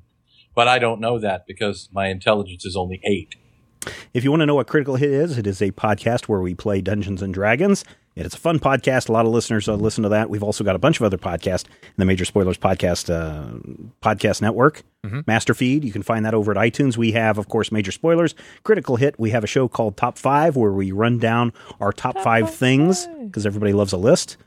But 0.56 0.68
I 0.68 0.80
don't 0.80 1.00
know 1.00 1.20
that 1.20 1.46
because 1.48 1.90
my 1.94 2.08
intelligence 2.08 2.66
is 2.66 2.76
only 2.76 3.00
eight. 3.06 3.36
If 4.14 4.24
you 4.24 4.32
want 4.32 4.42
to 4.42 4.46
know 4.46 4.56
what 4.56 4.68
Critical 4.68 4.96
Hit 4.96 5.12
is, 5.12 5.38
it 5.38 5.48
is 5.48 5.62
a 5.62 5.72
podcast 5.72 6.26
where 6.26 6.42
we 6.42 6.56
play 6.56 6.82
Dungeons 6.82 7.22
and 7.22 7.34
Dragons. 7.34 7.84
It's 8.16 8.36
a 8.36 8.40
fun 8.40 8.60
podcast. 8.60 9.10
A 9.10 9.12
lot 9.12 9.26
of 9.26 9.34
listeners 9.34 9.68
uh, 9.68 9.76
listen 9.76 10.04
to 10.04 10.10
that. 10.10 10.30
We've 10.30 10.44
also 10.44 10.64
got 10.64 10.76
a 10.76 10.80
bunch 10.80 11.00
of 11.00 11.06
other 11.06 11.18
podcasts 11.18 11.66
in 11.66 11.94
the 11.98 12.06
Major 12.06 12.24
Spoilers 12.24 12.58
Podcast 12.58 13.14
uh, 13.14 13.58
podcast 14.02 14.42
network, 14.42 14.84
Master 15.28 15.54
Feed. 15.54 15.84
You 15.84 15.92
can 15.92 16.02
find 16.02 16.26
that 16.26 16.34
over 16.34 16.52
at 16.52 16.58
iTunes. 16.58 16.96
We 16.96 17.12
have, 17.12 17.38
of 17.38 17.50
course, 17.50 17.74
Major 17.74 17.92
Spoilers, 17.92 18.34
Critical 18.64 18.96
Hit. 18.96 19.20
We 19.20 19.32
have 19.32 19.44
a 19.44 19.48
show 19.48 19.68
called 19.68 19.98
Top 19.98 20.18
Five 20.18 20.56
where 20.56 20.72
we 20.72 20.94
run 20.94 21.20
down 21.20 21.52
our 21.82 21.92
top, 21.92 22.18
five 22.20 22.54
things 22.54 23.06
because 23.24 23.46
everybody 23.46 23.74
loves 23.74 23.92
a 23.92 23.98
list. 23.98 24.38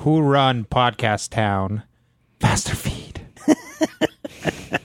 Who 0.00 0.20
run 0.20 0.64
Podcast 0.64 1.30
Town? 1.30 1.84
Faster 2.40 2.74
Feed. 2.74 3.20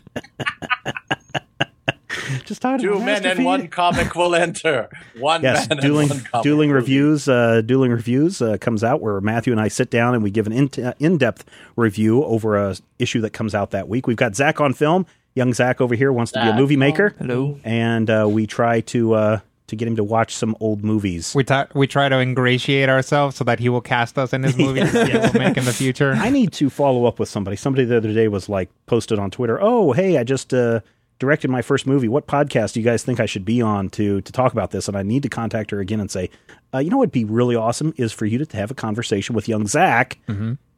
Just 2.46 2.62
tired 2.62 2.82
Two 2.82 2.94
of 2.94 3.04
men 3.04 3.26
and 3.26 3.44
one 3.46 3.68
comic 3.68 4.16
will 4.16 4.36
enter. 4.36 4.90
One 5.20 5.42
Yes, 5.44 5.70
man 5.70 5.80
dueling 5.80 6.12
and 6.12 6.22
one 6.22 6.30
comic. 6.32 6.44
dueling 6.44 6.72
reviews. 6.72 7.28
Uh, 7.28 7.62
dueling 7.62 7.92
reviews 7.92 8.42
uh, 8.42 8.58
comes 8.60 8.84
out 8.84 9.02
where 9.02 9.20
Matthew 9.22 9.52
and 9.54 9.62
I 9.62 9.68
sit 9.68 9.90
down 9.90 10.14
and 10.14 10.24
we 10.24 10.32
give 10.32 10.48
an 10.48 10.54
in 10.54 10.70
in 11.00 11.18
depth 11.18 11.46
review 11.76 12.24
over 12.24 12.56
a 12.58 12.76
issue 13.00 13.22
that 13.22 13.32
comes 13.32 13.54
out 13.56 13.72
that 13.72 13.88
week. 13.88 14.08
We've 14.08 14.18
got 14.18 14.36
Zach 14.36 14.60
on 14.62 14.74
film. 14.74 15.06
Young 15.34 15.54
Zach 15.54 15.82
over 15.82 15.96
here 15.96 16.14
wants 16.14 16.32
to 16.32 16.42
be 16.42 16.48
a 16.48 16.56
movie 16.56 16.78
maker, 16.78 17.14
Hello. 17.20 17.60
and 17.66 18.10
uh, 18.10 18.26
we 18.30 18.48
try 18.48 18.80
to 18.82 19.14
uh, 19.16 19.40
to 19.68 19.76
get 19.76 19.86
him 19.86 19.98
to 19.98 20.04
watch 20.04 20.34
some 20.34 20.56
old 20.62 20.82
movies. 20.82 21.34
We 21.36 21.44
ta- 21.44 21.68
we 21.76 21.88
try 21.88 22.08
to 22.08 22.20
ingratiate 22.20 22.88
ourselves 22.88 23.36
so 23.36 23.44
that 23.44 23.60
he 23.60 23.68
will 23.68 23.82
cast 23.82 24.18
us 24.18 24.32
in 24.32 24.44
his 24.44 24.56
movies 24.66 24.94
that 24.94 25.10
he 25.10 25.18
will 25.18 25.34
make 25.34 25.58
in 25.58 25.66
the 25.66 25.74
future. 25.74 26.14
I 26.14 26.30
need 26.30 26.54
to 26.54 26.70
follow 26.70 27.06
up 27.06 27.20
with 27.20 27.28
somebody. 27.28 27.58
Somebody 27.58 27.84
the 27.84 27.98
other 27.98 28.14
day 28.14 28.30
was 28.30 28.48
like 28.48 28.70
posted 28.86 29.20
on 29.20 29.30
Twitter. 29.30 29.60
Oh, 29.62 29.92
hey, 29.92 30.18
I 30.18 30.24
just 30.24 30.54
uh, 30.54 30.80
directed 31.19 31.49
my 31.49 31.62
first 31.62 31.88
movie. 31.88 32.08
What 32.08 32.28
podcast 32.28 32.73
do 32.73 32.80
you 32.80 32.86
guys 32.86 33.04
think 33.04 33.19
I 33.19 33.25
should 33.25 33.45
be 33.45 33.62
on 33.62 33.89
to 33.91 34.21
to 34.21 34.32
talk 34.32 34.51
about 34.54 34.71
this? 34.71 34.88
And 34.88 34.97
I 34.97 35.04
need 35.04 35.23
to 35.23 35.30
contact 35.30 35.71
her 35.71 35.80
again 35.80 35.99
and 35.99 36.12
say, 36.12 36.30
uh, 36.73 36.80
you 36.80 36.89
know, 36.89 36.97
what'd 36.97 37.12
be 37.12 37.23
really 37.25 37.56
awesome 37.56 37.93
is 37.97 38.12
for 38.12 38.25
you 38.25 38.43
to 38.43 38.58
have 38.58 38.71
a 38.71 38.75
conversation 38.75 39.36
with 39.36 39.47
young 39.47 39.67
Zach 39.67 40.17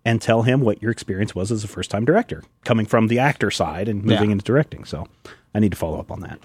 and 0.06 0.22
tell 0.22 0.44
him 0.44 0.62
what 0.62 0.82
your 0.82 0.92
experience 0.92 1.34
was 1.36 1.52
as 1.52 1.64
a 1.64 1.68
first 1.68 1.90
time 1.92 2.06
director, 2.06 2.44
coming 2.66 2.86
from 2.86 3.08
the 3.08 3.20
actor 3.20 3.52
side 3.52 3.90
and 3.90 4.04
moving 4.04 4.30
Yeah. 4.30 4.34
into 4.34 4.46
directing. 4.46 4.86
So 4.86 5.08
I 5.56 5.60
need 5.60 5.72
to 5.72 5.78
follow 5.78 6.00
up 6.00 6.12
on 6.12 6.20
that. 6.22 6.40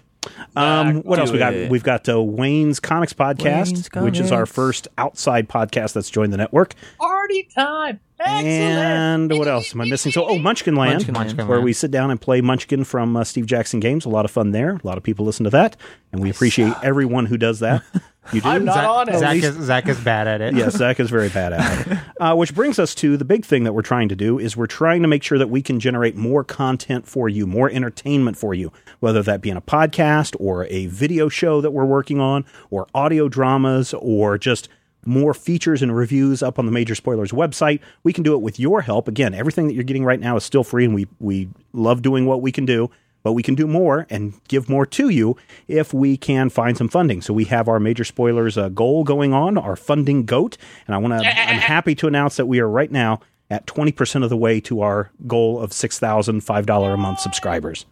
Um, 0.55 1.03
what 1.03 1.19
else 1.19 1.31
we 1.31 1.39
got? 1.39 1.55
it. 1.55 1.71
We've 1.71 1.83
got 1.83 2.09
uh, 2.09 2.23
Wayne's 2.23 2.81
Comics 2.81 3.13
Podcast, 3.13 3.95
Wayne's 3.95 4.05
which 4.05 4.21
is 4.21 4.33
our 4.33 4.47
first 4.47 4.89
outside 4.99 5.49
podcast 5.49 5.95
that's 5.95 6.11
joined 6.11 6.33
the 6.33 6.37
network. 6.37 6.75
party 6.99 7.49
time. 7.55 8.01
Excellent. 8.21 8.49
And 8.49 9.39
what 9.39 9.49
else 9.49 9.75
am 9.75 9.81
I 9.81 9.85
missing? 9.87 10.13
So, 10.13 10.25
oh, 10.27 10.39
Munchkin 10.39 10.77
Land, 10.77 10.95
Munchkin 10.95 11.15
Land. 11.15 11.29
Munchkin 11.29 11.49
where 11.49 11.59
Land. 11.59 11.65
we 11.65 11.73
sit 11.73 11.91
down 11.91 12.11
and 12.11 12.21
play 12.21 12.41
Munchkin 12.41 12.85
from 12.85 13.17
uh, 13.17 13.25
Steve 13.25 13.47
Jackson 13.47 13.81
Games. 13.81 14.05
A 14.05 14.09
lot 14.09 14.25
of 14.25 14.31
fun 14.31 14.53
there. 14.53 14.77
A 14.77 14.87
lot 14.87 14.97
of 14.97 15.03
people 15.03 15.27
listen 15.27 15.45
to 15.45 15.51
that, 15.51 15.77
and 16.13 16.23
we 16.23 16.31
appreciate 16.31 16.73
everyone 16.83 17.27
who 17.27 17.37
does 17.37 17.59
that. 17.61 17.83
You 18.33 18.41
do. 18.41 18.49
I'm 18.49 18.65
not 18.65 18.75
Zach, 18.75 18.89
on 18.89 19.09
it. 19.09 19.19
Zach 19.19 19.37
is, 19.37 19.57
Zach 19.57 19.89
is 19.89 20.01
bad 20.01 20.29
at 20.29 20.41
it. 20.41 20.55
Yes, 20.55 20.77
Zach 20.77 21.01
is 21.01 21.11
very 21.11 21.29
bad 21.29 21.53
at 21.53 21.87
it. 21.87 21.99
Uh, 22.23 22.37
which 22.37 22.55
brings 22.55 22.79
us 22.79 22.95
to 22.95 23.17
the 23.17 23.25
big 23.25 23.45
thing 23.45 23.65
that 23.65 23.73
we're 23.73 23.83
trying 23.83 24.09
to 24.09 24.15
do 24.15 24.39
is 24.39 24.57
we're 24.57 24.65
trying 24.69 25.03
to 25.03 25.09
make 25.09 25.25
sure 25.25 25.39
that 25.39 25.51
we 25.51 25.61
can 25.61 25.81
generate 25.81 26.15
more 26.15 26.45
content 26.45 27.05
for 27.05 27.29
you, 27.29 27.49
more 27.49 27.69
entertainment 27.69 28.37
for 28.37 28.55
you, 28.55 28.71
whether 29.01 29.25
that 29.25 29.41
be 29.41 29.51
in 29.51 29.57
a 29.57 29.61
podcast 29.61 30.37
or 30.39 30.67
a 30.67 30.87
video 30.87 31.29
show 31.29 31.61
that 31.61 31.73
we're 31.73 31.85
working 31.85 32.21
on, 32.21 32.45
or 32.71 32.87
audio 32.95 33.29
dramas, 33.29 33.93
or 33.95 34.39
just 34.39 34.69
more 35.05 35.35
features 35.35 35.83
and 35.83 35.97
reviews 35.97 36.45
up 36.45 36.61
on 36.61 36.67
the 36.67 36.71
Major 36.71 36.95
Spoilers 36.95 37.33
website. 37.33 37.81
We 38.05 38.13
can 38.13 38.23
do 38.23 38.35
it 38.35 38.41
with 38.41 38.61
your 38.61 38.83
help. 38.83 39.09
Again, 39.09 39.35
everything 39.35 39.67
that 39.67 39.75
you're 39.75 39.83
getting 39.83 40.05
right 40.05 40.21
now 40.21 40.37
is 40.37 40.45
still 40.45 40.63
free, 40.63 40.85
and 40.85 40.95
we 40.95 41.09
we 41.19 41.49
love 41.73 42.03
doing 42.03 42.27
what 42.27 42.41
we 42.41 42.53
can 42.53 42.67
do. 42.67 42.89
But 43.23 43.33
we 43.33 43.43
can 43.43 43.55
do 43.55 43.67
more 43.67 44.07
and 44.11 44.35
give 44.49 44.69
more 44.69 44.85
to 44.87 45.09
you 45.09 45.37
if 45.69 45.95
we 45.95 46.17
can 46.17 46.51
find 46.51 46.77
some 46.77 46.89
funding. 46.89 47.23
So 47.23 47.33
we 47.33 47.45
have 47.45 47.69
our 47.69 47.79
major 47.79 48.05
spoilers 48.05 48.59
uh, 48.59 48.69
goal 48.71 49.05
going 49.05 49.33
on, 49.33 49.57
our 49.57 49.77
funding 49.77 50.25
goat, 50.25 50.57
and 50.87 50.95
I 50.95 50.99
want 50.99 51.13
to. 51.23 51.29
I'm 51.29 51.59
happy 51.61 51.95
to 51.97 52.09
announce 52.09 52.37
that 52.37 52.47
we 52.47 52.59
are 52.59 52.69
right 52.69 52.91
now 52.91 53.21
at 53.49 53.67
20% 53.67 54.25
of 54.25 54.31
the 54.31 54.37
way 54.37 54.61
to 54.63 54.81
our 54.81 55.11
goal 55.27 55.61
of 55.61 55.73
six 55.73 55.99
thousand 55.99 56.41
five 56.41 56.67
dollar 56.67 56.95
a 56.95 56.97
month 56.97 57.21
subscribers. 57.21 57.87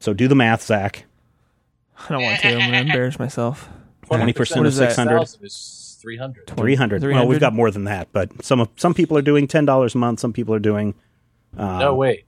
So 0.00 0.14
do 0.14 0.28
the 0.28 0.34
math, 0.34 0.62
Zach. 0.62 1.04
I 2.08 2.12
don't 2.12 2.22
want 2.22 2.40
to. 2.40 2.48
I'm 2.48 2.58
going 2.58 2.72
to 2.72 2.78
embarrass 2.78 3.18
myself. 3.18 3.68
20% 4.04 4.60
of 4.60 4.66
is 4.66 4.76
that? 4.78 4.92
600. 4.92 5.22
is 5.42 5.98
300. 6.00 6.46
300. 6.46 7.02
Well, 7.02 7.26
we've 7.26 7.40
got 7.40 7.52
more 7.52 7.70
than 7.70 7.84
that, 7.84 8.08
but 8.12 8.44
some 8.44 8.66
some 8.76 8.94
people 8.94 9.18
are 9.18 9.22
doing 9.22 9.46
ten 9.46 9.64
dollars 9.66 9.94
a 9.94 9.98
month. 9.98 10.20
Some 10.20 10.32
people 10.32 10.54
are 10.54 10.60
doing 10.60 10.94
no, 11.56 11.94
wait. 11.94 12.24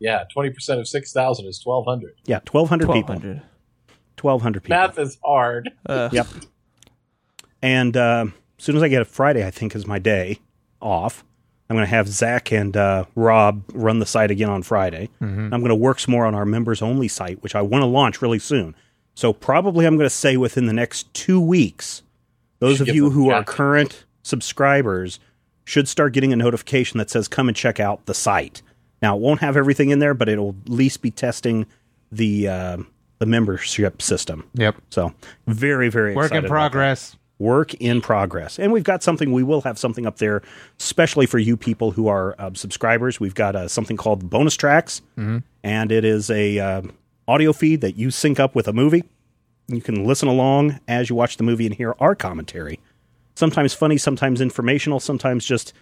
Yeah, 0.00 0.24
20% 0.36 0.78
of 0.78 0.86
6,000 0.88 1.46
is 1.46 1.60
1,200. 1.64 2.14
yeah, 2.26 2.40
twelve 2.44 2.68
hundred 2.68 2.92
people. 2.92 3.14
1200. 4.20 4.62
People. 4.62 4.76
Math 4.76 4.98
is 4.98 5.18
hard. 5.24 5.70
Uh, 5.86 6.08
Yep. 6.12 6.26
And 7.62 7.96
uh, 7.96 8.26
as 8.58 8.64
soon 8.64 8.76
as 8.76 8.82
I 8.82 8.88
get 8.88 9.02
a 9.02 9.04
Friday, 9.04 9.44
I 9.46 9.50
think 9.50 9.74
is 9.74 9.86
my 9.86 9.98
day 9.98 10.38
off. 10.80 11.24
I'm 11.70 11.76
going 11.76 11.84
to 11.86 11.90
have 11.90 12.08
Zach 12.08 12.50
and 12.52 12.76
uh, 12.76 13.04
Rob 13.14 13.62
run 13.74 13.98
the 13.98 14.06
site 14.06 14.30
again 14.30 14.48
on 14.48 14.62
Friday. 14.62 15.10
I'm 15.20 15.50
going 15.50 15.64
to 15.68 15.74
work 15.74 15.98
some 16.00 16.12
more 16.12 16.24
on 16.24 16.34
our 16.34 16.46
members 16.46 16.80
only 16.80 17.08
site, 17.08 17.42
which 17.42 17.54
I 17.54 17.60
want 17.62 17.82
to 17.82 17.86
launch 17.86 18.22
really 18.22 18.38
soon. 18.38 18.74
So 19.14 19.32
probably 19.32 19.84
I'm 19.86 19.96
going 19.96 20.06
to 20.08 20.14
say 20.14 20.36
within 20.36 20.66
the 20.66 20.72
next 20.72 21.12
two 21.12 21.40
weeks, 21.40 22.02
those 22.60 22.80
of 22.80 22.88
you 22.88 23.10
who 23.10 23.30
are 23.30 23.44
current 23.44 24.04
subscribers 24.22 25.20
should 25.64 25.88
start 25.88 26.14
getting 26.14 26.32
a 26.32 26.36
notification 26.36 26.96
that 26.98 27.10
says 27.10 27.28
come 27.28 27.48
and 27.48 27.56
check 27.56 27.78
out 27.80 28.06
the 28.06 28.14
site. 28.14 28.62
Now 29.02 29.16
it 29.16 29.20
won't 29.20 29.40
have 29.40 29.56
everything 29.56 29.90
in 29.90 29.98
there, 29.98 30.14
but 30.14 30.28
it'll 30.28 30.56
at 30.64 30.70
least 30.70 31.02
be 31.02 31.10
testing 31.10 31.66
the 32.10 32.48
uh, 32.48 32.76
the 33.18 33.26
membership 33.26 34.00
system. 34.02 34.48
Yep. 34.54 34.76
So 34.90 35.12
very 35.46 35.88
very 35.88 36.14
Work 36.14 36.32
in 36.32 36.44
progress. 36.44 37.16
work 37.38 37.74
in 37.74 38.00
progress. 38.00 38.58
And 38.58 38.72
we've 38.72 38.82
got 38.84 39.02
something, 39.02 39.32
we 39.32 39.44
will 39.44 39.60
have 39.60 39.78
something 39.78 40.06
up 40.06 40.16
there, 40.18 40.42
especially 40.80 41.26
for 41.26 41.38
you 41.38 41.56
people 41.56 41.92
who 41.92 42.08
are 42.08 42.34
uh, 42.38 42.50
subscribers. 42.54 43.20
We've 43.20 43.34
got 43.34 43.54
uh, 43.54 43.68
something 43.68 43.96
called 43.96 44.28
bonus 44.28 44.56
tracks, 44.56 45.02
and 45.62 45.92
it 45.92 46.04
is 46.04 46.30
a 46.30 46.58
uh, 46.58 46.82
audio 47.28 47.52
feed 47.52 47.80
that 47.82 47.96
you 47.96 48.10
sync 48.10 48.40
up 48.40 48.54
with 48.56 48.66
a 48.66 48.72
movie. 48.72 49.04
You 49.68 49.80
can 49.80 50.04
listen 50.04 50.28
along 50.28 50.80
as 50.88 51.10
you 51.10 51.14
watch 51.14 51.36
the 51.36 51.44
movie 51.44 51.66
and 51.66 51.74
hear 51.74 51.94
our 52.00 52.14
commentary. 52.14 52.80
Sometimes 53.36 53.72
funny, 53.74 53.98
sometimes 53.98 54.40
informational, 54.40 54.98
sometimes 54.98 55.44
just, 55.44 55.72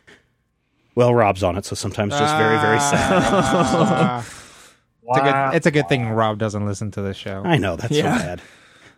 well, 0.97 1.15
Rob's 1.15 1.45
on 1.45 1.57
it, 1.57 1.65
so 1.65 1.77
sometimes 1.77 2.13
just 2.19 2.35
very, 2.37 2.59
very 2.59 2.81
sad. 2.81 4.25
It's 5.09 5.19
a, 5.19 5.23
good, 5.23 5.55
it's 5.57 5.67
a 5.67 5.71
good 5.71 5.89
thing 5.89 6.09
Rob 6.09 6.37
doesn't 6.37 6.67
listen 6.67 6.91
to 6.91 7.01
this 7.01 7.17
show. 7.17 7.41
I 7.45 7.59
know, 7.59 7.77
that's 7.77 7.93
Yeah. 7.93 8.19
so 8.19 8.25
bad. 8.25 8.43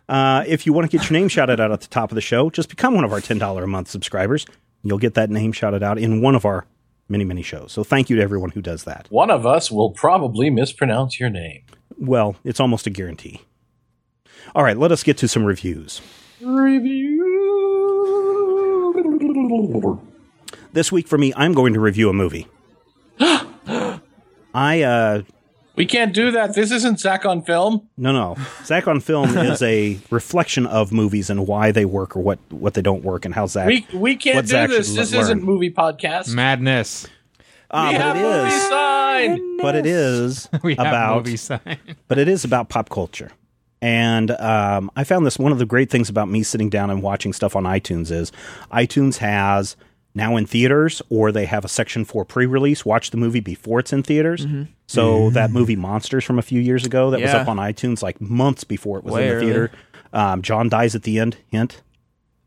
Uh, 0.09 0.43
if 0.47 0.65
you 0.65 0.73
want 0.73 0.89
to 0.89 0.97
get 0.97 1.07
your 1.07 1.19
name 1.19 1.27
shouted 1.27 1.59
out 1.59 1.71
at 1.71 1.81
the 1.81 1.87
top 1.87 2.09
of 2.09 2.15
the 2.15 2.21
show, 2.21 2.49
just 2.49 2.67
become 2.67 2.95
one 2.95 3.03
of 3.03 3.13
our 3.13 3.19
$10 3.19 3.63
a 3.63 3.67
month 3.67 3.89
subscribers. 3.89 4.43
You'll 4.81 4.97
get 4.97 5.13
that 5.13 5.29
name 5.29 5.51
shouted 5.51 5.83
out 5.83 5.99
in 5.99 6.19
one 6.19 6.33
of 6.33 6.45
our 6.45 6.65
many, 7.09 7.25
many 7.25 7.43
shows. 7.43 7.71
So 7.73 7.83
thank 7.83 8.09
you 8.09 8.15
to 8.15 8.23
everyone 8.23 8.49
who 8.49 8.61
does 8.63 8.85
that. 8.85 9.05
One 9.11 9.29
of 9.29 9.45
us 9.45 9.69
will 9.69 9.91
probably 9.91 10.49
mispronounce 10.49 11.19
your 11.19 11.29
name. 11.29 11.61
Well, 11.99 12.37
it's 12.43 12.59
almost 12.59 12.87
a 12.87 12.89
guarantee. 12.89 13.41
All 14.55 14.63
right, 14.63 14.77
let 14.77 14.91
us 14.91 15.03
get 15.03 15.15
to 15.17 15.27
some 15.27 15.45
reviews. 15.45 16.01
Review. 16.41 17.27
This 20.71 20.91
week 20.91 21.07
for 21.07 21.17
me, 21.17 21.33
I'm 21.35 21.53
going 21.53 21.73
to 21.73 21.79
review 21.79 22.09
a 22.09 22.13
movie. 22.13 22.47
I, 24.53 24.81
uh, 24.81 25.21
We 25.75 25.85
can't 25.85 26.13
do 26.13 26.31
that. 26.31 26.53
This 26.55 26.71
isn't 26.71 26.99
Zach 26.99 27.25
on 27.25 27.43
film. 27.43 27.87
no, 27.97 28.11
no. 28.11 28.35
Zach 28.65 28.87
on 28.87 28.99
Film 28.99 29.35
is 29.37 29.61
a 29.61 29.99
reflection 30.09 30.65
of 30.65 30.91
movies 30.91 31.29
and 31.29 31.47
why 31.47 31.71
they 31.71 31.85
work 31.85 32.15
or 32.15 32.19
what, 32.21 32.39
what 32.49 32.73
they 32.73 32.81
don't 32.81 33.03
work 33.03 33.25
and 33.25 33.33
how 33.33 33.45
Zach. 33.47 33.67
We 33.67 33.87
we 33.93 34.15
can't 34.15 34.45
do 34.45 34.51
Zach 34.51 34.69
this. 34.69 34.93
This 34.93 35.11
learn. 35.13 35.21
isn't 35.21 35.43
movie 35.43 35.71
podcast. 35.71 36.33
Madness. 36.33 37.07
Ah, 37.71 37.89
we 37.89 37.97
but 37.97 38.01
have 38.01 38.17
it 38.17 38.21
movie 38.21 38.55
is. 38.55 38.69
sign. 38.69 39.57
But 39.57 39.75
it 39.75 39.85
is 39.85 40.49
We 40.63 40.75
have 40.75 40.87
about 40.87 41.17
movie 41.17 41.37
sign. 41.37 41.77
but 42.07 42.17
it 42.17 42.27
is 42.27 42.43
about 42.43 42.69
pop 42.69 42.89
culture. 42.89 43.31
And 43.81 44.31
um, 44.31 44.91
I 44.95 45.03
found 45.05 45.25
this 45.25 45.39
one 45.39 45.51
of 45.53 45.59
the 45.59 45.65
great 45.65 45.89
things 45.89 46.09
about 46.09 46.27
me 46.29 46.43
sitting 46.43 46.69
down 46.69 46.89
and 46.89 47.01
watching 47.01 47.31
stuff 47.31 47.55
on 47.55 47.63
iTunes 47.63 48.11
is 48.11 48.31
iTunes 48.73 49.17
has 49.17 49.77
now 50.19 50.35
in 50.35 50.45
theaters, 50.45 51.01
or 51.09 51.31
they 51.31 51.45
have 51.45 51.65
a 51.65 51.67
section 51.67 52.05
4 52.05 52.25
pre-release. 52.25 52.85
Watch 52.85 53.11
the 53.11 53.17
movie 53.17 53.39
before 53.39 53.79
it's 53.79 53.91
in 53.93 54.03
theaters. 54.03 54.45
So 54.87 55.29
that 55.31 55.51
movie 55.51 55.75
Monsters 55.75 56.23
from 56.23 56.37
a 56.39 56.41
few 56.41 56.59
years 56.61 56.85
ago 56.85 57.11
that 57.11 57.21
was 57.21 57.31
up 57.31 57.47
on 57.47 57.57
iTunes 57.57 58.01
like 58.03 58.19
months 58.21 58.63
before 58.63 58.97
it 58.99 59.03
was 59.03 59.13
Way 59.13 59.23
in 59.23 59.27
the 59.29 59.35
early. 59.35 59.45
theater. 59.45 59.71
Um, 60.13 60.41
John 60.41 60.69
dies 60.69 60.95
at 60.95 61.03
the 61.03 61.19
end. 61.19 61.37
Hint. 61.47 61.81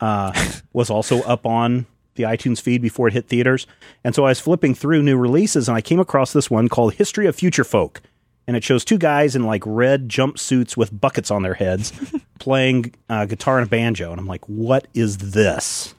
Uh, 0.00 0.32
was 0.72 0.90
also 0.90 1.20
up 1.22 1.46
on 1.46 1.86
the 2.16 2.24
iTunes 2.24 2.60
feed 2.60 2.82
before 2.82 3.08
it 3.08 3.14
hit 3.14 3.28
theaters. 3.28 3.66
And 4.04 4.14
so 4.14 4.24
I 4.24 4.30
was 4.30 4.40
flipping 4.40 4.74
through 4.74 5.02
new 5.02 5.16
releases 5.16 5.68
and 5.68 5.76
I 5.76 5.80
came 5.80 6.00
across 6.00 6.32
this 6.32 6.50
one 6.50 6.68
called 6.68 6.94
History 6.94 7.26
of 7.26 7.36
Future 7.36 7.64
Folk. 7.64 8.02
And 8.46 8.56
it 8.56 8.64
shows 8.64 8.84
two 8.84 8.98
guys 8.98 9.36
in 9.36 9.44
like 9.46 9.62
red 9.64 10.08
jumpsuits 10.08 10.76
with 10.76 11.00
buckets 11.00 11.30
on 11.30 11.42
their 11.42 11.54
heads 11.54 11.92
playing 12.40 12.92
uh, 13.08 13.24
guitar 13.26 13.58
and 13.58 13.66
a 13.66 13.70
banjo. 13.70 14.10
And 14.10 14.18
I'm 14.20 14.26
like, 14.26 14.44
what 14.46 14.88
is 14.94 15.18
this? 15.18 15.94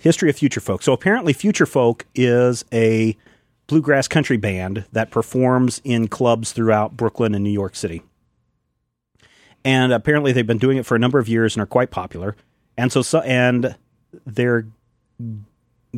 History 0.00 0.30
of 0.30 0.36
Future 0.36 0.60
Folk. 0.60 0.82
So 0.82 0.94
apparently, 0.94 1.34
Future 1.34 1.66
Folk 1.66 2.06
is 2.14 2.64
a 2.72 3.16
bluegrass 3.66 4.08
country 4.08 4.38
band 4.38 4.86
that 4.92 5.10
performs 5.10 5.80
in 5.84 6.08
clubs 6.08 6.52
throughout 6.52 6.96
Brooklyn 6.96 7.34
and 7.34 7.44
New 7.44 7.50
York 7.50 7.76
City. 7.76 8.02
And 9.62 9.92
apparently, 9.92 10.32
they've 10.32 10.46
been 10.46 10.58
doing 10.58 10.78
it 10.78 10.86
for 10.86 10.96
a 10.96 10.98
number 10.98 11.18
of 11.18 11.28
years 11.28 11.54
and 11.54 11.62
are 11.62 11.66
quite 11.66 11.90
popular. 11.90 12.34
And 12.78 12.90
so, 12.90 13.02
so 13.02 13.20
and 13.20 13.76
their 14.26 14.66